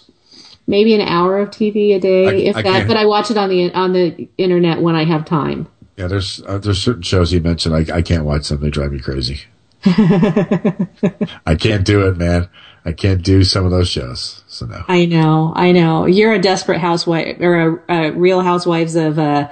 maybe 0.71 0.95
an 0.95 1.01
hour 1.01 1.37
of 1.37 1.51
TV 1.51 1.93
a 1.95 1.99
day, 1.99 2.27
I- 2.27 2.49
if 2.49 2.55
I 2.55 2.61
that. 2.63 2.87
But 2.87 2.97
I 2.97 3.05
watch 3.05 3.29
it 3.29 3.37
on 3.37 3.49
the 3.49 3.71
on 3.73 3.93
the 3.93 4.27
internet 4.39 4.81
when 4.81 4.95
I 4.95 5.03
have 5.03 5.25
time. 5.25 5.67
Yeah, 5.97 6.07
there's 6.07 6.41
uh, 6.47 6.57
there's 6.57 6.81
certain 6.81 7.03
shows 7.03 7.31
you 7.31 7.41
mentioned 7.41 7.75
I 7.75 7.97
I 7.97 8.01
can't 8.01 8.25
watch 8.25 8.49
them. 8.49 8.61
They 8.61 8.71
drive 8.71 8.91
me 8.93 8.99
crazy. 8.99 9.41
I 9.85 11.55
can't 11.57 11.85
do 11.85 12.07
it, 12.07 12.17
man. 12.17 12.49
I 12.85 12.91
can't 12.93 13.21
do 13.23 13.43
some 13.43 13.65
of 13.65 13.71
those 13.71 13.89
shows. 13.89 14.43
So 14.47 14.65
no. 14.65 14.83
I 14.87 15.05
know. 15.05 15.53
I 15.55 15.71
know. 15.71 16.05
You're 16.05 16.33
a 16.33 16.39
desperate 16.39 16.79
housewife 16.79 17.37
or 17.39 17.83
a, 17.87 17.93
a 18.07 18.11
Real 18.11 18.41
Housewives 18.41 18.95
of. 18.95 19.19
Uh, 19.19 19.49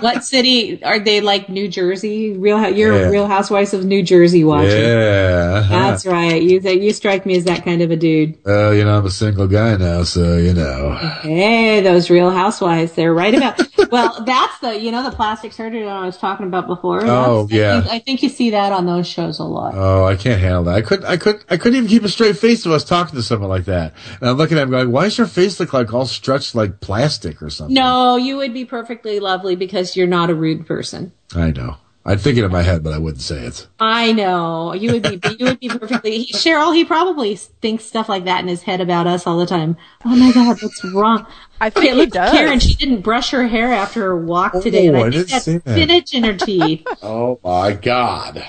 what 0.00 0.24
city 0.24 0.82
are 0.84 0.98
they 0.98 1.20
like? 1.20 1.48
New 1.48 1.68
Jersey? 1.68 2.36
Real? 2.36 2.68
You're 2.70 2.96
Yeah. 2.98 3.08
Real 3.08 3.26
Housewives 3.26 3.74
of 3.74 3.84
New 3.84 4.02
Jersey 4.02 4.44
watching. 4.44 4.70
Yeah. 4.80 5.58
Uh-huh. 5.60 5.74
That's 5.74 6.06
right. 6.06 6.42
You 6.42 6.60
you 6.60 6.92
strike 6.92 7.26
me 7.26 7.36
as 7.36 7.44
that 7.44 7.64
kind 7.64 7.82
of 7.82 7.90
a 7.90 7.96
dude. 7.96 8.38
Well, 8.44 8.74
you 8.74 8.84
know, 8.84 8.98
I'm 8.98 9.06
a 9.06 9.10
single 9.10 9.46
guy 9.46 9.76
now, 9.76 10.02
so 10.04 10.36
you 10.36 10.52
know. 10.54 10.94
Hey, 11.22 11.80
those 11.80 12.10
real 12.10 12.30
housewives. 12.30 12.92
They're 12.92 13.14
right 13.14 13.34
about. 13.34 13.60
well, 13.90 14.22
that's 14.24 14.58
the, 14.60 14.78
you 14.78 14.90
know, 14.90 15.02
the 15.02 15.14
plastic 15.14 15.52
surgery 15.52 15.82
that 15.82 15.88
I 15.96 16.04
was 16.04 16.16
talking 16.16 16.46
about 16.46 16.66
before. 16.66 17.04
Oh, 17.04 17.46
That's- 17.46 17.52
I 17.52 17.54
yeah. 17.56 17.80
think, 17.80 17.92
I 17.92 17.98
think 18.00 18.22
you 18.22 18.28
see 18.28 18.50
that 18.50 18.72
on 18.72 18.86
those 18.86 19.06
shows 19.06 19.38
a 19.38 19.44
lot. 19.44 19.74
Oh, 19.74 20.04
I 20.04 20.16
can't 20.16 20.40
handle 20.40 20.64
that. 20.64 20.74
I 20.74 20.82
couldn't. 20.82 21.06
I 21.06 21.16
could. 21.16 21.44
I 21.48 21.56
couldn't 21.56 21.76
even 21.76 21.88
keep 21.88 22.02
a 22.04 22.08
straight 22.08 22.36
face 22.36 22.60
if 22.60 22.66
I 22.66 22.70
was 22.70 22.84
talking 22.84 23.14
to 23.16 23.22
someone 23.22 23.48
like 23.50 23.64
that. 23.66 23.94
And 24.20 24.30
I'm 24.30 24.36
looking 24.36 24.58
at 24.58 24.62
him 24.64 24.70
going, 24.70 24.90
"Why 24.92 25.04
does 25.04 25.18
your 25.18 25.26
face 25.26 25.58
look 25.60 25.72
like 25.72 25.92
all 25.92 26.06
stretched 26.06 26.54
like 26.54 26.80
plastic 26.80 27.40
or 27.42 27.50
something?" 27.50 27.74
No, 27.74 28.16
you 28.16 28.36
would 28.36 28.52
be 28.54 28.64
perfectly 28.64 29.20
lovely 29.20 29.54
because 29.56 29.77
you're 29.96 30.06
not 30.06 30.30
a 30.30 30.34
rude 30.34 30.66
person. 30.66 31.12
I 31.34 31.50
know. 31.50 31.76
I'd 32.04 32.20
think 32.20 32.38
it 32.38 32.44
in 32.44 32.50
my 32.50 32.62
head, 32.62 32.82
but 32.82 32.94
I 32.94 32.98
wouldn't 32.98 33.20
say 33.20 33.44
it. 33.44 33.66
I 33.78 34.12
know 34.12 34.72
you 34.72 34.92
would 34.92 35.02
be. 35.02 35.20
You 35.38 35.44
would 35.46 35.60
be 35.60 35.68
perfectly. 35.68 36.22
He, 36.22 36.32
Cheryl, 36.32 36.74
he 36.74 36.82
probably 36.84 37.36
thinks 37.36 37.84
stuff 37.84 38.08
like 38.08 38.24
that 38.24 38.40
in 38.40 38.48
his 38.48 38.62
head 38.62 38.80
about 38.80 39.06
us 39.06 39.26
all 39.26 39.36
the 39.36 39.44
time. 39.44 39.76
Oh 40.06 40.16
my 40.16 40.32
God, 40.32 40.56
what's 40.62 40.82
wrong? 40.84 41.26
I 41.60 41.66
okay, 41.66 41.80
think 41.80 41.92
he 41.92 41.98
look 42.00 42.10
does. 42.10 42.32
Karen. 42.32 42.60
She 42.60 42.74
didn't 42.76 43.02
brush 43.02 43.30
her 43.32 43.46
hair 43.46 43.72
after 43.74 44.00
her 44.04 44.16
walk 44.16 44.52
oh, 44.54 44.62
today, 44.62 44.86
and 44.86 44.96
Oh, 44.96 45.02
I, 45.02 45.08
I 45.08 45.10
think 45.10 45.28
that's 45.28 45.44
see 45.44 45.58
that. 45.58 45.70
spinach 45.72 46.14
in 46.14 46.24
her 46.24 46.34
teeth. 46.34 46.86
Oh 47.02 47.40
my 47.44 47.72
God. 47.74 48.42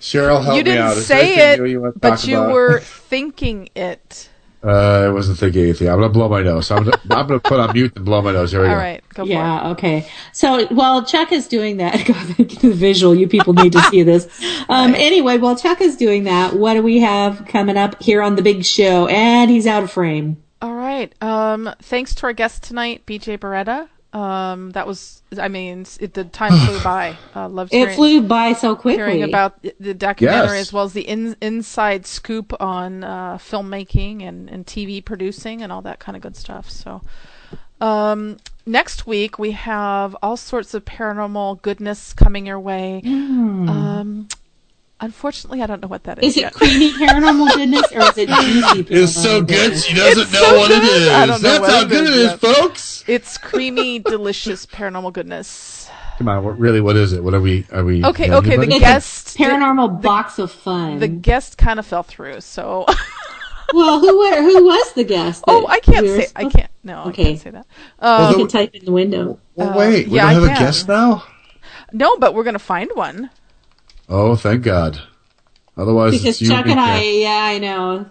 Cheryl, 0.00 0.42
help 0.42 0.56
you 0.56 0.64
me 0.64 0.78
out. 0.78 0.88
didn't 0.94 0.98
Is 0.98 1.06
say 1.06 1.34
anything 1.34 1.64
new 1.64 1.70
you 1.70 1.86
it, 1.86 2.00
but 2.00 2.26
you 2.26 2.38
about? 2.38 2.52
were 2.52 2.80
thinking 2.80 3.68
it. 3.74 4.30
Uh, 4.64 5.06
I 5.06 5.08
wasn't 5.08 5.38
thinking 5.38 5.62
anything. 5.62 5.88
I'm 5.88 5.96
gonna 5.96 6.08
blow 6.08 6.28
my 6.28 6.42
nose. 6.42 6.70
I'm 6.70 6.84
gonna, 6.84 7.00
I'm 7.10 7.26
gonna 7.26 7.40
put 7.40 7.58
on 7.58 7.72
mute 7.72 7.92
and 7.96 8.04
blow 8.04 8.22
my 8.22 8.32
nose. 8.32 8.52
Here 8.52 8.60
we 8.60 8.68
All 8.68 8.74
go. 8.74 8.78
right, 8.78 9.02
go 9.14 9.24
for 9.24 9.30
yeah, 9.30 9.70
okay. 9.70 10.08
So 10.32 10.66
while 10.66 11.04
Chuck 11.04 11.32
is 11.32 11.48
doing 11.48 11.78
that, 11.78 11.94
God, 12.06 12.36
the 12.36 12.70
visual, 12.72 13.14
you 13.14 13.26
people 13.26 13.54
need 13.54 13.72
to 13.72 13.82
see 13.84 14.02
this. 14.04 14.28
Um, 14.68 14.94
anyway, 14.94 15.38
while 15.38 15.56
Chuck 15.56 15.80
is 15.80 15.96
doing 15.96 16.24
that, 16.24 16.54
what 16.54 16.74
do 16.74 16.82
we 16.82 17.00
have 17.00 17.44
coming 17.48 17.76
up 17.76 18.00
here 18.00 18.22
on 18.22 18.36
the 18.36 18.42
big 18.42 18.64
show? 18.64 19.08
And 19.08 19.50
he's 19.50 19.66
out 19.66 19.82
of 19.82 19.90
frame. 19.90 20.42
All 20.60 20.74
right. 20.74 21.12
Um, 21.20 21.74
thanks 21.82 22.14
to 22.16 22.26
our 22.26 22.32
guest 22.32 22.62
tonight, 22.62 23.04
BJ 23.04 23.38
Beretta. 23.38 23.88
Um, 24.12 24.70
that 24.72 24.86
was, 24.86 25.22
I 25.38 25.48
mean, 25.48 25.86
it, 25.98 26.12
the 26.12 26.24
time 26.24 26.52
flew 26.66 26.80
by. 26.84 27.16
Uh, 27.34 27.48
loved 27.48 27.72
It 27.72 27.78
hearing, 27.78 27.94
flew 27.96 28.22
by 28.22 28.52
so 28.52 28.76
quickly. 28.76 28.96
hearing 28.98 29.22
about 29.22 29.62
the- 29.80 29.94
documentary 29.94 30.58
Yes. 30.58 30.68
as 30.68 30.72
well 30.72 30.84
as 30.84 30.92
the 30.92 31.08
in, 31.08 31.34
inside 31.40 32.04
scoop 32.04 32.52
on 32.60 33.04
uh, 33.04 33.38
filmmaking 33.38 34.22
and, 34.22 34.50
and 34.50 34.66
TV 34.66 35.02
producing 35.02 35.62
and 35.62 35.72
all 35.72 35.80
that 35.82 35.98
kind 35.98 36.14
of 36.16 36.22
good 36.22 36.36
stuff. 36.36 36.68
So, 36.68 37.00
um, 37.80 38.36
next 38.66 39.06
week 39.06 39.38
we 39.38 39.52
have 39.52 40.14
all 40.22 40.36
sorts 40.36 40.74
of 40.74 40.84
paranormal 40.84 41.62
goodness 41.62 42.12
coming 42.12 42.44
your 42.46 42.60
way. 42.60 43.00
Hmm. 43.04 43.68
Um, 43.68 44.28
unfortunately, 45.02 45.60
I 45.62 45.66
don't 45.66 45.82
know 45.82 45.88
what 45.88 46.04
that 46.04 46.22
is. 46.22 46.30
Is 46.32 46.36
it 46.38 46.40
yet. 46.42 46.54
creamy 46.54 46.92
paranormal 46.98 47.54
goodness 47.54 47.92
or 47.92 48.00
is 48.02 48.16
it 48.18 48.28
juicy? 48.28 48.94
It's 48.94 49.12
so 49.12 49.42
good 49.42 49.76
she 49.76 49.94
doesn't 49.94 50.22
It's 50.22 50.32
know 50.32 50.40
so 50.40 50.56
what 50.58 50.70
it 50.70 50.80
good. 50.80 51.02
is. 51.02 51.08
I 51.10 51.26
don't 51.26 51.42
know 51.42 51.48
That's 51.50 51.60
what 51.60 51.70
how 51.70 51.82
it 51.82 51.88
good 51.90 52.04
is 52.04 52.10
it 52.10 52.16
is, 52.16 52.30
yet. 52.30 52.40
folks. 52.40 53.04
It's 53.06 53.36
creamy, 53.38 53.98
delicious 54.14 54.64
paranormal 54.66 55.12
goodness. 55.12 55.90
Come 56.18 56.28
on, 56.28 56.44
what, 56.44 56.58
really, 56.58 56.80
what 56.80 56.96
is 56.96 57.12
it? 57.12 57.22
What 57.24 57.34
are 57.34 57.40
we? 57.40 57.66
Are 57.72 57.84
we? 57.84 58.04
Okay, 58.04 58.28
got 58.28 58.38
okay. 58.38 58.50
The 58.56 58.62
anybody? 58.62 58.80
guest, 58.80 59.36
Paranormal 59.38 60.00
box 60.02 60.38
of 60.38 60.52
fun. 60.52 60.98
the 61.00 61.08
guest 61.08 61.58
kind 61.58 61.78
of 61.78 61.86
fell 61.86 62.02
through. 62.02 62.40
So, 62.42 62.84
well, 63.74 63.98
who 63.98 64.18
were, 64.18 64.42
who 64.42 64.64
was 64.64 64.92
the 64.92 65.04
guest? 65.04 65.42
oh, 65.48 65.66
I 65.66 65.80
can't 65.80 66.04
we 66.06 66.12
were 66.12 66.20
say. 66.22 66.32
I 66.36 66.48
can't. 66.48 66.70
No, 66.84 67.04
Okay. 67.06 67.22
I 67.22 67.26
can't 67.26 67.40
say 67.40 67.50
that. 67.50 67.66
you 68.02 68.06
Um, 68.08 68.34
can 68.34 68.48
type 68.48 68.74
in 68.74 68.84
the 68.84 68.92
window. 68.92 69.38
Well, 69.54 69.70
uh, 69.70 69.76
wait, 69.78 70.08
we 70.08 70.16
yeah, 70.16 70.22
don't 70.22 70.30
I 70.30 70.34
have 70.34 70.42
a 70.44 70.60
guest 70.64 70.86
now. 70.88 71.24
no, 71.92 72.16
but 72.18 72.34
we're 72.34 72.44
gonna 72.44 72.58
find 72.58 72.90
one. 72.94 73.30
Oh, 74.08 74.36
thank 74.36 74.62
God. 74.62 75.00
Otherwise, 75.76 76.12
Because 76.12 76.26
it's 76.26 76.42
you 76.42 76.48
Chuck 76.48 76.66
and 76.66 76.78
I, 76.78 76.98
Kat. 76.98 77.14
yeah, 77.14 77.44
I 77.44 77.58
know. 77.58 78.06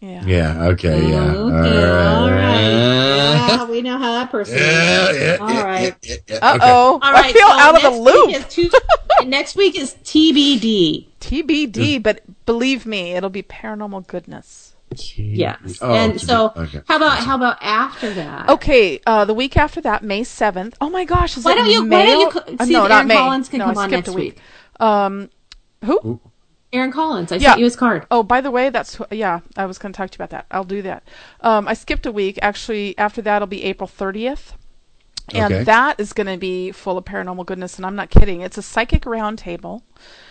Yeah. 0.00 0.24
Yeah. 0.24 0.66
Okay. 0.68 1.08
Yeah. 1.10 1.32
Okay, 1.32 1.88
all 1.92 2.30
right. 2.30 2.64
Uh, 2.64 3.46
Yeah, 3.48 3.64
we 3.66 3.82
know 3.82 3.98
how 3.98 4.12
that 4.12 4.30
person 4.30 4.56
Yeah, 4.58 5.10
is. 5.10 5.16
yeah, 5.16 5.36
All 5.40 5.50
yeah, 5.50 5.62
right. 5.64 5.96
yeah, 6.02 6.16
yeah, 6.28 6.36
Uh 6.42 6.54
okay. 6.56 6.64
oh. 6.70 6.92
All 6.94 7.00
I 7.02 7.32
feel 7.32 7.46
so 7.46 7.52
out 7.52 7.74
of 7.76 7.82
the 7.82 7.90
next 7.90 8.00
loop. 8.00 8.26
Week 8.26 8.36
is 8.36 8.44
two, 8.48 8.70
next 9.26 9.56
week 9.56 9.78
is 9.78 9.94
TBD. 10.04 11.06
TBD, 11.20 12.02
but 12.02 12.22
believe 12.46 12.84
me, 12.86 13.12
it'll 13.12 13.30
be 13.30 13.42
paranormal 13.42 14.06
goodness. 14.08 14.74
Yes. 15.16 15.78
Oh, 15.80 15.94
and 15.94 16.14
it's 16.16 16.26
so, 16.26 16.52
okay. 16.54 16.82
how 16.86 16.96
about 16.96 17.18
how 17.18 17.36
about 17.36 17.56
after 17.62 18.12
that? 18.14 18.48
Okay, 18.50 19.00
uh, 19.06 19.24
the 19.24 19.32
week 19.32 19.56
after 19.56 19.80
that, 19.82 20.02
May 20.04 20.22
seventh. 20.24 20.76
Oh 20.82 20.90
my 20.90 21.04
gosh, 21.06 21.36
is 21.38 21.44
Why 21.44 21.52
it 21.52 21.54
don't 21.56 21.70
you- 21.70 21.84
May? 21.84 21.96
why 21.96 22.06
don't 22.06 22.20
you 22.20 22.30
co- 22.58 22.64
see 22.66 22.72
no, 22.74 22.84
if 22.84 22.88
not 22.90 22.96
Aaron 22.96 23.06
May. 23.08 23.14
Collins 23.14 23.48
can 23.48 23.58
no, 23.60 23.64
come 23.66 23.78
I 23.78 23.82
on 23.84 23.88
skipped 23.88 24.06
next 24.08 24.08
a 24.08 24.12
week. 24.12 24.38
Um, 24.82 25.30
who? 25.84 26.20
Aaron 26.72 26.90
Collins. 26.92 27.30
I 27.32 27.36
yeah. 27.36 27.50
sent 27.50 27.58
you 27.58 27.64
his 27.66 27.76
card. 27.76 28.06
Oh, 28.10 28.22
by 28.22 28.40
the 28.40 28.50
way, 28.50 28.70
that's 28.70 28.94
who- 28.96 29.06
yeah. 29.10 29.40
I 29.56 29.66
was 29.66 29.78
going 29.78 29.92
to 29.92 29.96
talk 29.96 30.10
to 30.10 30.14
you 30.18 30.24
about 30.24 30.30
that. 30.30 30.46
I'll 30.50 30.64
do 30.64 30.80
that. 30.82 31.02
Um, 31.40 31.68
I 31.68 31.74
skipped 31.74 32.06
a 32.06 32.12
week. 32.12 32.38
Actually, 32.40 32.96
after 32.98 33.20
that, 33.22 33.36
it'll 33.36 33.46
be 33.46 33.64
April 33.64 33.86
thirtieth. 33.86 34.54
And 35.34 35.52
Okay. 35.54 35.64
that 35.64 36.00
is 36.00 36.12
going 36.12 36.26
to 36.26 36.36
be 36.36 36.72
full 36.72 36.98
of 36.98 37.04
paranormal 37.04 37.46
goodness, 37.46 37.76
and 37.76 37.86
I'm 37.86 37.94
not 37.94 38.10
kidding. 38.10 38.40
It's 38.40 38.58
a 38.58 38.62
psychic 38.62 39.02
roundtable. 39.02 39.82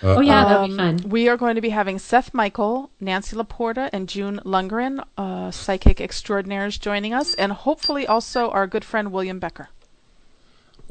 Oh, 0.03 0.19
yeah, 0.19 0.43
that'd 0.43 0.67
be 0.75 0.81
Um, 0.81 0.99
fun. 0.99 1.09
We 1.09 1.29
are 1.29 1.37
going 1.37 1.55
to 1.55 1.61
be 1.61 1.69
having 1.69 1.97
Seth 1.97 2.33
Michael, 2.33 2.91
Nancy 2.99 3.35
Laporta, 3.37 3.89
and 3.93 4.09
June 4.09 4.41
Lundgren, 4.43 5.01
uh, 5.17 5.49
psychic 5.49 6.01
extraordinaires, 6.01 6.77
joining 6.77 7.13
us, 7.13 7.33
and 7.35 7.53
hopefully 7.53 8.05
also 8.05 8.49
our 8.49 8.67
good 8.67 8.83
friend 8.83 9.11
William 9.13 9.39
Becker. 9.39 9.69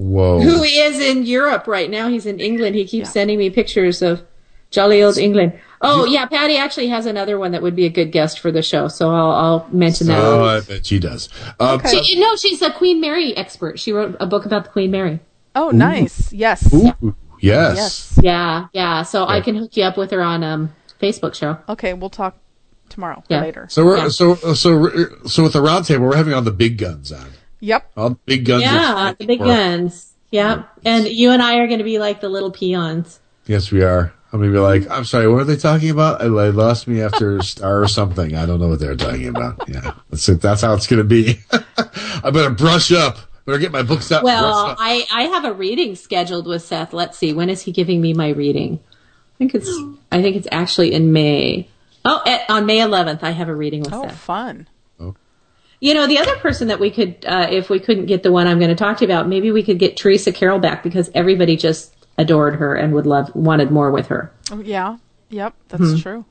Whoa. 0.00 0.40
Who 0.40 0.62
is 0.62 0.98
in 0.98 1.26
Europe 1.26 1.66
right 1.66 1.90
now? 1.90 2.08
He's 2.08 2.24
in 2.24 2.40
England. 2.40 2.74
He 2.74 2.86
keeps 2.86 3.10
sending 3.10 3.38
me 3.38 3.50
pictures 3.50 4.00
of 4.00 4.22
jolly 4.70 5.02
old 5.02 5.18
England. 5.18 5.60
Oh 5.82 6.06
yeah, 6.06 6.24
Patty 6.24 6.56
actually 6.56 6.88
has 6.88 7.04
another 7.04 7.38
one 7.38 7.52
that 7.52 7.60
would 7.60 7.76
be 7.76 7.84
a 7.84 7.90
good 7.90 8.10
guest 8.10 8.38
for 8.40 8.50
the 8.50 8.62
show, 8.62 8.88
so 8.88 9.10
I'll, 9.10 9.30
I'll 9.32 9.68
mention 9.70 10.06
that. 10.06 10.18
Oh, 10.18 10.42
I 10.44 10.60
bet 10.60 10.86
she 10.86 10.98
does. 10.98 11.28
Um, 11.58 11.82
She, 11.86 12.18
no, 12.18 12.34
she's 12.36 12.62
a 12.62 12.72
Queen 12.72 12.98
Mary 12.98 13.36
expert. 13.36 13.78
She 13.78 13.92
wrote 13.92 14.16
a 14.20 14.26
book 14.26 14.46
about 14.46 14.64
the 14.64 14.70
Queen 14.70 14.90
Mary. 14.90 15.20
Oh, 15.54 15.68
nice. 15.70 16.32
Yes. 16.32 16.72
Ooh, 16.72 17.14
yes. 17.40 18.18
Yeah, 18.22 18.68
yeah. 18.72 19.02
So 19.02 19.26
I 19.26 19.42
can 19.42 19.54
hook 19.54 19.76
you 19.76 19.84
up 19.84 19.98
with 19.98 20.12
her 20.12 20.22
on 20.22 20.42
um 20.42 20.74
Facebook 20.98 21.34
show. 21.34 21.58
Okay, 21.68 21.92
we'll 21.92 22.08
talk 22.08 22.38
tomorrow 22.88 23.22
Yeah. 23.28 23.40
or 23.40 23.42
later. 23.42 23.66
So 23.68 23.84
we're 23.84 23.96
Yeah. 23.98 24.08
so 24.08 24.34
so 24.34 24.54
so 25.26 25.42
with 25.42 25.52
the 25.52 25.60
roundtable, 25.60 26.00
we're 26.08 26.16
having 26.16 26.32
all 26.32 26.40
the 26.42 26.50
big 26.52 26.78
guns 26.78 27.12
on. 27.12 27.28
Yep. 27.60 27.90
All 27.96 28.10
the 28.10 28.18
big 28.26 28.44
guns. 28.46 28.62
Yeah, 28.62 29.12
the 29.18 29.26
big 29.26 29.40
Or- 29.40 29.46
guns. 29.46 30.06
Yeah, 30.30 30.62
and 30.84 31.08
you 31.08 31.30
and 31.32 31.42
I 31.42 31.56
are 31.58 31.66
going 31.66 31.78
to 31.78 31.84
be 31.84 31.98
like 31.98 32.20
the 32.20 32.28
little 32.28 32.50
peons. 32.52 33.18
Yes, 33.46 33.72
we 33.72 33.82
are. 33.82 34.12
I'm 34.32 34.38
gonna 34.38 34.52
be 34.52 34.58
like, 34.58 34.88
I'm 34.88 35.04
sorry, 35.04 35.26
what 35.26 35.40
are 35.40 35.44
they 35.44 35.56
talking 35.56 35.90
about? 35.90 36.22
I, 36.22 36.26
I 36.26 36.50
lost 36.50 36.86
me 36.86 37.02
after 37.02 37.42
Star 37.42 37.82
or 37.82 37.88
something. 37.88 38.36
I 38.36 38.46
don't 38.46 38.60
know 38.60 38.68
what 38.68 38.78
they're 38.78 38.94
talking 38.94 39.26
about. 39.26 39.68
Yeah, 39.68 39.94
that's 40.08 40.28
it. 40.28 40.40
That's 40.40 40.62
how 40.62 40.72
it's 40.74 40.86
gonna 40.86 41.02
be. 41.02 41.40
I 41.52 42.30
better 42.30 42.50
brush 42.50 42.92
up. 42.92 43.18
Better 43.44 43.58
get 43.58 43.72
my 43.72 43.82
books 43.82 44.12
out. 44.12 44.22
Well. 44.22 44.76
I 44.78 45.04
I 45.12 45.22
have 45.24 45.44
a 45.44 45.52
reading 45.52 45.96
scheduled 45.96 46.46
with 46.46 46.62
Seth. 46.62 46.92
Let's 46.92 47.18
see, 47.18 47.32
when 47.32 47.50
is 47.50 47.62
he 47.62 47.72
giving 47.72 48.00
me 48.00 48.12
my 48.14 48.28
reading? 48.28 48.78
I 49.34 49.38
think 49.38 49.54
it's 49.56 49.68
I 50.12 50.22
think 50.22 50.36
it's 50.36 50.48
actually 50.52 50.92
in 50.92 51.12
May. 51.12 51.68
Oh, 52.04 52.22
eh, 52.24 52.44
on 52.48 52.66
May 52.66 52.78
11th, 52.78 53.24
I 53.24 53.30
have 53.32 53.48
a 53.48 53.54
reading 53.54 53.80
with 53.82 53.92
Oh, 53.92 54.04
Seth. 54.04 54.16
fun. 54.16 54.68
You 55.80 55.94
know, 55.94 56.06
the 56.06 56.18
other 56.18 56.36
person 56.36 56.68
that 56.68 56.78
we 56.78 56.90
could, 56.90 57.24
uh, 57.26 57.46
if 57.50 57.70
we 57.70 57.80
couldn't 57.80 58.06
get 58.06 58.22
the 58.22 58.30
one 58.30 58.46
I'm 58.46 58.58
going 58.58 58.68
to 58.68 58.74
talk 58.76 58.98
to 58.98 59.04
you 59.04 59.10
about, 59.10 59.28
maybe 59.28 59.50
we 59.50 59.62
could 59.62 59.78
get 59.78 59.96
Teresa 59.96 60.30
Carroll 60.30 60.58
back 60.58 60.82
because 60.82 61.10
everybody 61.14 61.56
just 61.56 61.94
adored 62.18 62.56
her 62.56 62.74
and 62.74 62.92
would 62.92 63.06
love 63.06 63.34
wanted 63.34 63.70
more 63.70 63.90
with 63.90 64.08
her. 64.08 64.30
Oh, 64.52 64.60
Yeah. 64.60 64.98
Yep. 65.30 65.54
That's 65.68 65.82
Mhm. 65.82 66.02
true. 66.02 66.24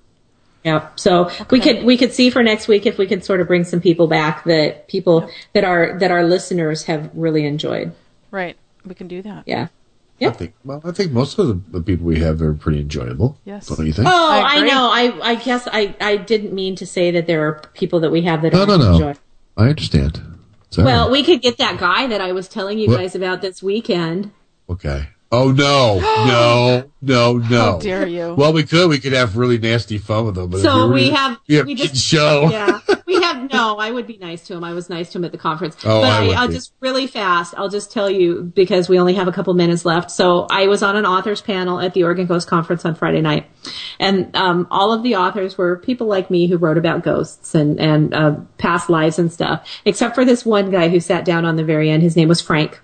Yeah. 0.63 0.87
So 0.97 1.31
we 1.51 1.61
could 1.61 1.83
we 1.85 1.95
could 1.95 2.11
see 2.13 2.29
for 2.29 2.43
next 2.43 2.67
week 2.67 2.85
if 2.85 2.97
we 2.97 3.07
could 3.07 3.23
sort 3.23 3.39
of 3.39 3.47
bring 3.47 3.63
some 3.63 3.79
people 3.79 4.07
back 4.07 4.43
that 4.43 4.89
people 4.89 5.29
that 5.53 5.63
our 5.63 5.97
that 5.99 6.11
our 6.11 6.23
listeners 6.25 6.83
have 6.83 7.09
really 7.13 7.45
enjoyed. 7.45 7.93
Right. 8.29 8.57
We 8.85 8.93
can 8.93 9.07
do 9.07 9.21
that. 9.21 9.43
Yeah. 9.45 9.69
I 10.21 10.31
think. 10.31 10.53
Well, 10.65 10.81
I 10.83 10.91
think 10.91 11.13
most 11.13 11.39
of 11.39 11.47
the, 11.47 11.79
the 11.79 11.81
people 11.81 12.05
we 12.05 12.19
have 12.19 12.41
are 12.41 12.53
pretty 12.53 12.81
enjoyable. 12.81 13.37
Yes. 13.45 13.67
Don't 13.67 13.85
you 13.87 13.93
think? 13.93 14.05
Oh, 14.05 14.11
I 14.11 14.57
I, 14.57 14.61
know. 14.67 14.89
I 14.91 15.31
I 15.31 15.35
guess 15.35 15.65
I 15.71 15.95
I 16.01 16.17
didn't 16.17 16.53
mean 16.53 16.75
to 16.75 16.85
say 16.85 17.09
that 17.11 17.25
there 17.25 17.47
are 17.47 17.61
people 17.73 18.01
that 18.01 18.11
we 18.11 18.23
have 18.23 18.41
that 18.41 18.51
no, 18.51 18.65
don't 18.65 18.79
no, 18.79 18.85
no. 18.85 18.91
enjoy. 19.07 19.19
I 19.57 19.69
understand. 19.69 20.21
All 20.77 20.83
Well, 20.85 21.11
we 21.11 21.23
could 21.23 21.41
get 21.41 21.57
that 21.57 21.77
guy 21.79 22.07
that 22.07 22.21
I 22.21 22.31
was 22.31 22.47
telling 22.47 22.79
you 22.79 22.87
What? 22.89 22.97
guys 22.97 23.15
about 23.15 23.41
this 23.41 23.61
weekend. 23.63 24.31
okay. 24.69 25.09
Oh 25.31 25.51
no, 25.51 25.99
no, 26.27 26.89
no, 27.01 27.37
no! 27.37 27.57
How 27.73 27.77
dare 27.79 28.07
you. 28.07 28.33
Well, 28.33 28.51
we 28.51 28.63
could. 28.63 28.89
We 28.89 28.99
could 28.99 29.13
have 29.13 29.37
really 29.37 29.59
nasty 29.59 29.97
fun 29.99 30.25
with 30.25 30.35
them. 30.35 30.49
But 30.49 30.61
So 30.61 30.87
we 30.87 30.93
really- 30.93 31.09
have 31.11 31.37
we 31.47 31.55
have 31.55 31.65
we 31.67 31.75
just 31.75 31.95
show. 31.97 32.49
Yeah, 32.51 32.79
we 33.05 33.21
have 33.21 33.51
no. 33.51 33.77
I 33.77 33.91
would 33.91 34.07
be 34.07 34.17
nice 34.17 34.45
to 34.47 34.55
him. 34.55 34.63
I 34.63 34.73
was 34.73 34.89
nice 34.89 35.11
to 35.11 35.19
him 35.19 35.25
at 35.25 35.31
the 35.31 35.37
conference. 35.37 35.75
Oh, 35.85 36.01
but 36.01 36.11
I 36.11 36.25
would 36.27 36.35
I, 36.35 36.41
will 36.41 36.47
be. 36.47 36.53
just 36.55 36.73
really 36.79 37.05
fast. 37.05 37.53
I'll 37.57 37.69
just 37.69 37.91
tell 37.91 38.09
you 38.09 38.41
because 38.55 38.89
we 38.89 38.99
only 38.99 39.13
have 39.13 39.27
a 39.27 39.31
couple 39.31 39.53
minutes 39.53 39.85
left. 39.85 40.09
So 40.09 40.47
I 40.49 40.65
was 40.67 40.81
on 40.81 40.95
an 40.95 41.05
authors 41.05 41.41
panel 41.41 41.79
at 41.79 41.93
the 41.93 42.03
Oregon 42.05 42.25
Ghost 42.25 42.47
Conference 42.47 42.83
on 42.85 42.95
Friday 42.95 43.21
night, 43.21 43.45
and 43.99 44.35
um, 44.35 44.67
all 44.71 44.91
of 44.91 45.03
the 45.03 45.15
authors 45.15 45.59
were 45.59 45.77
people 45.77 46.07
like 46.07 46.31
me 46.31 46.47
who 46.47 46.57
wrote 46.57 46.77
about 46.79 47.03
ghosts 47.03 47.53
and 47.53 47.79
and 47.79 48.15
uh, 48.15 48.35
past 48.57 48.89
lives 48.89 49.19
and 49.19 49.31
stuff. 49.31 49.67
Except 49.85 50.15
for 50.15 50.25
this 50.25 50.43
one 50.43 50.71
guy 50.71 50.89
who 50.89 50.99
sat 50.99 51.23
down 51.23 51.45
on 51.45 51.55
the 51.55 51.63
very 51.63 51.89
end. 51.91 52.01
His 52.01 52.15
name 52.15 52.29
was 52.29 52.41
Frank, 52.41 52.79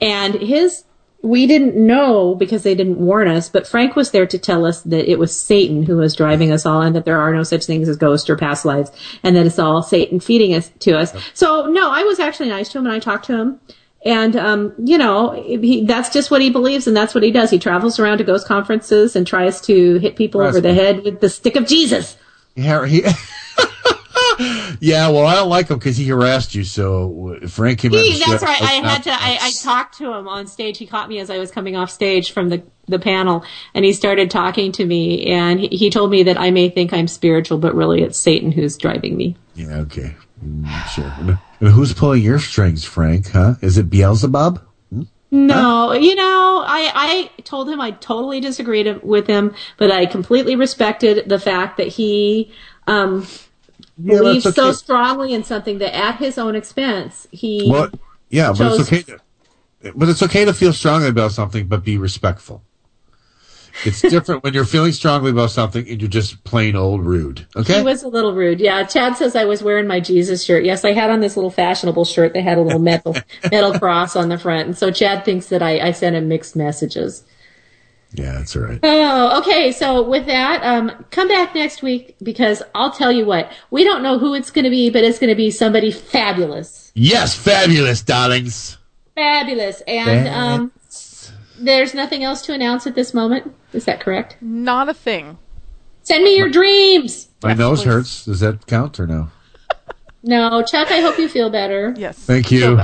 and 0.00 0.34
his 0.34 0.84
we 1.22 1.46
didn't 1.46 1.76
know 1.76 2.34
because 2.34 2.64
they 2.64 2.74
didn't 2.74 2.98
warn 2.98 3.28
us, 3.28 3.48
but 3.48 3.66
Frank 3.66 3.94
was 3.94 4.10
there 4.10 4.26
to 4.26 4.38
tell 4.38 4.66
us 4.66 4.82
that 4.82 5.10
it 5.10 5.20
was 5.20 5.38
Satan 5.38 5.84
who 5.84 5.96
was 5.96 6.16
driving 6.16 6.50
us 6.50 6.66
all 6.66 6.82
and 6.82 6.96
that 6.96 7.04
there 7.04 7.20
are 7.20 7.32
no 7.32 7.44
such 7.44 7.64
things 7.64 7.88
as 7.88 7.96
ghosts 7.96 8.28
or 8.28 8.36
past 8.36 8.64
lives 8.64 8.90
and 9.22 9.36
that 9.36 9.46
it's 9.46 9.58
all 9.58 9.82
Satan 9.82 10.18
feeding 10.18 10.52
us 10.52 10.70
to 10.80 10.98
us. 10.98 11.14
So 11.32 11.66
no, 11.66 11.90
I 11.90 12.02
was 12.02 12.18
actually 12.18 12.48
nice 12.48 12.70
to 12.70 12.78
him 12.78 12.86
and 12.86 12.94
I 12.94 12.98
talked 12.98 13.26
to 13.26 13.36
him. 13.36 13.60
And, 14.04 14.34
um, 14.34 14.74
you 14.78 14.98
know, 14.98 15.30
he, 15.30 15.84
that's 15.86 16.10
just 16.10 16.32
what 16.32 16.42
he 16.42 16.50
believes 16.50 16.88
and 16.88 16.96
that's 16.96 17.14
what 17.14 17.22
he 17.22 17.30
does. 17.30 17.50
He 17.50 17.58
travels 17.60 18.00
around 18.00 18.18
to 18.18 18.24
ghost 18.24 18.48
conferences 18.48 19.14
and 19.14 19.24
tries 19.24 19.60
to 19.62 19.98
hit 19.98 20.16
people 20.16 20.40
over 20.40 20.60
the 20.60 20.74
head 20.74 21.04
with 21.04 21.20
the 21.20 21.28
stick 21.28 21.54
of 21.54 21.68
Jesus. 21.68 22.16
Yeah, 22.56 22.84
he, 22.84 23.02
yeah. 24.80 25.08
Well, 25.10 25.26
I 25.26 25.34
don't 25.34 25.48
like 25.48 25.68
him 25.68 25.78
because 25.78 25.96
he 25.96 26.06
harassed 26.06 26.54
you. 26.54 26.64
So 26.64 27.38
Frank 27.48 27.80
came. 27.80 27.92
He, 27.92 28.18
that's 28.24 28.42
right. 28.42 28.60
I 28.60 28.80
not- 28.80 28.90
had 28.90 29.02
to. 29.04 29.12
I, 29.12 29.38
I 29.40 29.52
talked 29.62 29.98
to 29.98 30.12
him 30.12 30.28
on 30.28 30.46
stage. 30.46 30.78
He 30.78 30.86
caught 30.86 31.08
me 31.08 31.18
as 31.18 31.30
I 31.30 31.38
was 31.38 31.50
coming 31.50 31.76
off 31.76 31.90
stage 31.90 32.32
from 32.32 32.48
the 32.48 32.62
the 32.86 32.98
panel, 32.98 33.44
and 33.74 33.84
he 33.84 33.92
started 33.92 34.30
talking 34.30 34.72
to 34.72 34.84
me. 34.84 35.26
And 35.26 35.60
he, 35.60 35.68
he 35.68 35.90
told 35.90 36.10
me 36.10 36.24
that 36.24 36.38
I 36.38 36.50
may 36.50 36.68
think 36.68 36.92
I'm 36.92 37.08
spiritual, 37.08 37.58
but 37.58 37.74
really 37.74 38.02
it's 38.02 38.18
Satan 38.18 38.52
who's 38.52 38.76
driving 38.76 39.16
me. 39.16 39.36
Yeah. 39.54 39.78
Okay. 39.80 40.14
Mm, 40.44 40.86
sure. 40.88 41.12
And- 41.18 41.38
And 41.60 41.68
who's 41.70 41.92
pulling 41.94 42.22
your 42.22 42.40
strings, 42.40 42.84
Frank? 42.84 43.30
Huh? 43.30 43.54
Is 43.62 43.78
it 43.78 43.88
Beelzebub? 43.88 44.60
No, 45.34 45.92
you 45.94 46.14
know, 46.14 46.62
I 46.66 47.30
I 47.36 47.42
told 47.44 47.66
him 47.70 47.80
I 47.80 47.92
totally 47.92 48.40
disagreed 48.40 49.02
with 49.02 49.26
him, 49.26 49.54
but 49.78 49.90
I 49.90 50.04
completely 50.04 50.56
respected 50.56 51.26
the 51.26 51.38
fact 51.38 51.78
that 51.78 51.86
he 51.86 52.52
um, 52.86 53.26
Yeah, 53.98 54.18
believes 54.18 54.44
that's 54.44 54.56
so 54.56 54.72
strongly 54.72 55.34
in 55.34 55.44
something 55.44 55.78
that 55.78 55.94
at 55.94 56.16
his 56.16 56.38
own 56.38 56.54
expense 56.54 57.26
he 57.30 57.68
Well, 57.70 57.90
yeah, 58.30 58.52
but 58.56 58.72
it's 58.72 58.88
okay. 58.88 59.02
To, 59.02 59.20
but 59.94 60.08
it's 60.08 60.22
okay 60.22 60.44
to 60.44 60.54
feel 60.54 60.72
strongly 60.72 61.08
about 61.08 61.32
something, 61.32 61.66
but 61.66 61.84
be 61.84 61.98
respectful. 61.98 62.62
It's 63.84 64.00
different 64.02 64.44
when 64.44 64.54
you're 64.54 64.64
feeling 64.64 64.92
strongly 64.92 65.30
about 65.30 65.50
something 65.50 65.88
and 65.88 66.00
you're 66.00 66.10
just 66.10 66.42
plain 66.44 66.76
old 66.76 67.04
rude. 67.04 67.46
Okay. 67.56 67.78
He 67.78 67.82
was 67.82 68.02
a 68.02 68.08
little 68.08 68.34
rude. 68.34 68.60
Yeah, 68.60 68.84
Chad 68.84 69.16
says 69.16 69.34
I 69.34 69.44
was 69.44 69.62
wearing 69.62 69.86
my 69.86 70.00
Jesus 70.00 70.44
shirt. 70.44 70.64
Yes, 70.64 70.84
I 70.84 70.92
had 70.92 71.10
on 71.10 71.20
this 71.20 71.36
little 71.36 71.50
fashionable 71.50 72.04
shirt 72.04 72.34
that 72.34 72.42
had 72.42 72.58
a 72.58 72.62
little 72.62 72.78
metal 72.78 73.16
metal 73.50 73.78
cross 73.78 74.16
on 74.16 74.28
the 74.28 74.38
front, 74.38 74.66
and 74.66 74.78
so 74.78 74.90
Chad 74.90 75.24
thinks 75.24 75.46
that 75.46 75.62
I, 75.62 75.88
I 75.88 75.90
sent 75.92 76.16
him 76.16 76.28
mixed 76.28 76.56
messages. 76.56 77.24
Yeah, 78.14 78.32
that's 78.32 78.54
all 78.56 78.62
right. 78.62 78.78
Oh, 78.82 79.40
okay. 79.40 79.72
So 79.72 80.02
with 80.08 80.26
that, 80.26 80.62
um, 80.62 81.04
come 81.10 81.28
back 81.28 81.54
next 81.54 81.82
week 81.82 82.16
because 82.22 82.62
I'll 82.74 82.90
tell 82.92 83.10
you 83.12 83.24
what 83.24 83.50
we 83.70 83.84
don't 83.84 84.02
know 84.02 84.18
who 84.18 84.34
it's 84.34 84.50
going 84.50 84.64
to 84.64 84.70
be, 84.70 84.90
but 84.90 85.04
it's 85.04 85.18
going 85.18 85.30
to 85.30 85.36
be 85.36 85.50
somebody 85.50 85.90
fabulous, 85.90 86.92
Yes, 86.94 87.34
fabulous, 87.34 88.02
darlings. 88.02 88.76
fabulous, 89.14 89.80
and 89.86 90.28
um, 90.28 90.72
there's 91.58 91.94
nothing 91.94 92.22
else 92.22 92.42
to 92.42 92.52
announce 92.52 92.86
at 92.86 92.94
this 92.94 93.14
moment. 93.14 93.54
Is 93.72 93.84
that 93.86 94.00
correct? 94.00 94.36
Not 94.40 94.88
a 94.88 94.94
thing. 94.94 95.38
Send 96.02 96.24
me 96.24 96.36
your 96.36 96.48
dreams. 96.48 97.28
My 97.42 97.54
nose 97.54 97.84
hurts. 97.84 98.24
Does 98.24 98.40
that 98.40 98.66
count 98.66 98.98
or 99.00 99.06
no? 99.06 99.30
No, 100.24 100.62
Chuck. 100.62 100.88
I 100.92 101.00
hope 101.00 101.18
you 101.18 101.28
feel 101.28 101.50
better. 101.50 101.94
Yes. 101.96 102.16
Thank 102.16 102.52
you. 102.52 102.78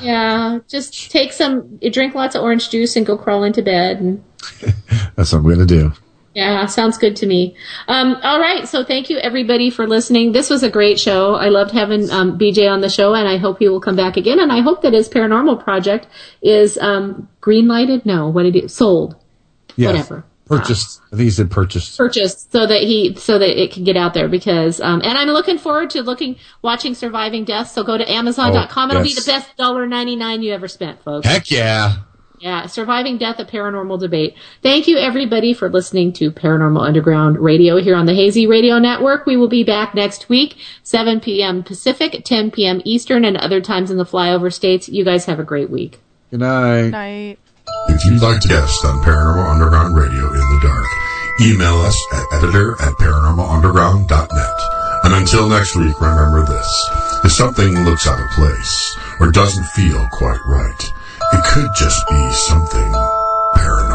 Yeah, 0.00 0.60
just 0.66 1.10
take 1.10 1.30
some, 1.32 1.76
drink 1.76 2.14
lots 2.14 2.34
of 2.34 2.42
orange 2.42 2.70
juice 2.70 2.96
and 2.96 3.04
go 3.04 3.18
crawl 3.18 3.44
into 3.44 3.60
bed. 3.62 4.00
And 4.00 4.24
That's 5.16 5.32
what 5.32 5.38
I'm 5.38 5.42
going 5.44 5.58
to 5.58 5.66
do. 5.66 5.92
yeah, 6.34 6.64
sounds 6.66 6.96
good 6.96 7.16
to 7.16 7.26
me. 7.26 7.56
Um, 7.88 8.16
all 8.22 8.38
right, 8.40 8.66
so 8.68 8.84
thank 8.84 9.10
you 9.10 9.18
everybody 9.18 9.68
for 9.70 9.86
listening. 9.86 10.32
This 10.32 10.48
was 10.48 10.62
a 10.62 10.70
great 10.70 10.98
show. 11.00 11.34
I 11.34 11.48
loved 11.48 11.72
having 11.72 12.08
um, 12.10 12.38
BJ 12.38 12.70
on 12.70 12.80
the 12.80 12.88
show, 12.88 13.14
and 13.14 13.28
I 13.28 13.36
hope 13.36 13.58
he 13.58 13.68
will 13.68 13.80
come 13.80 13.96
back 13.96 14.16
again. 14.16 14.38
And 14.38 14.52
I 14.52 14.60
hope 14.60 14.82
that 14.82 14.92
his 14.92 15.08
paranormal 15.08 15.62
project 15.64 16.06
is 16.40 16.78
um, 16.78 17.28
green 17.40 17.66
lighted. 17.68 18.06
No, 18.06 18.28
what 18.28 18.44
did 18.44 18.56
it 18.56 18.70
sold? 18.70 19.16
Yes. 19.76 19.92
Whatever. 19.92 20.24
Purchased. 20.46 21.00
Think 21.10 21.22
he 21.22 21.30
said 21.30 21.48
purchased. 21.48 21.96
purchased 21.96 22.50
so 22.50 22.66
that 22.66 22.80
he 22.82 23.14
so 23.14 23.38
that 23.38 23.60
it 23.62 23.70
can 23.70 23.84
get 23.84 23.96
out 23.96 24.14
there 24.14 24.26
because 24.28 24.80
um 24.80 25.00
and 25.04 25.16
I'm 25.16 25.28
looking 25.28 25.58
forward 25.58 25.90
to 25.90 26.02
looking 26.02 26.36
watching 26.60 26.96
surviving 26.96 27.44
death 27.44 27.70
so 27.70 27.84
go 27.84 27.96
to 27.96 28.10
amazon.com 28.10 28.90
Oh, 28.90 28.94
it'll 28.94 29.04
be 29.04 29.14
the 29.14 29.22
best 29.24 29.56
dollar 29.56 29.86
99 29.86 30.42
you 30.42 30.52
ever 30.52 30.66
spent 30.66 31.04
folks 31.04 31.24
Heck 31.24 31.52
yeah. 31.52 31.98
Yeah, 32.40 32.64
surviving 32.66 33.18
death, 33.18 33.38
a 33.38 33.44
paranormal 33.44 34.00
debate. 34.00 34.34
Thank 34.62 34.88
you 34.88 34.96
everybody 34.96 35.52
for 35.52 35.68
listening 35.68 36.14
to 36.14 36.32
Paranormal 36.32 36.80
Underground 36.80 37.38
Radio 37.38 37.76
here 37.76 37.94
on 37.94 38.06
the 38.06 38.14
Hazy 38.14 38.46
Radio 38.46 38.78
Network. 38.78 39.26
We 39.26 39.36
will 39.36 39.48
be 39.48 39.62
back 39.62 39.94
next 39.94 40.30
week, 40.30 40.56
7 40.82 41.20
p.m. 41.20 41.62
Pacific, 41.62 42.22
10 42.24 42.50
p.m. 42.50 42.80
Eastern, 42.86 43.26
and 43.26 43.36
other 43.36 43.60
times 43.60 43.90
in 43.90 43.98
the 43.98 44.06
flyover 44.06 44.50
states. 44.50 44.88
You 44.88 45.04
guys 45.04 45.26
have 45.26 45.38
a 45.38 45.44
great 45.44 45.68
week. 45.68 46.00
Good 46.30 46.40
night. 46.40 46.82
Good 46.84 46.92
Night. 46.92 47.38
If 47.88 48.04
you'd 48.06 48.22
like 48.22 48.40
to 48.40 48.48
guest 48.48 48.86
on 48.86 49.04
Paranormal 49.04 49.50
Underground 49.50 49.94
Radio 49.94 50.32
in 50.32 50.38
the 50.38 50.60
dark, 50.62 50.86
email 51.42 51.76
us 51.82 51.98
at 52.14 52.24
editor 52.38 52.72
at 52.80 52.94
paranormalunderground.net. 52.94 54.60
And 55.04 55.14
until 55.14 55.46
next 55.46 55.76
week, 55.76 56.00
remember 56.00 56.46
this. 56.46 56.90
If 57.22 57.32
something 57.32 57.84
looks 57.84 58.06
out 58.06 58.18
of 58.18 58.30
place 58.30 58.96
or 59.20 59.30
doesn't 59.30 59.64
feel 59.66 60.08
quite 60.10 60.40
right, 60.46 60.92
it 61.32 61.44
could 61.44 61.72
just 61.74 62.08
be 62.08 62.30
something 62.32 62.92
paranormal. 63.56 63.89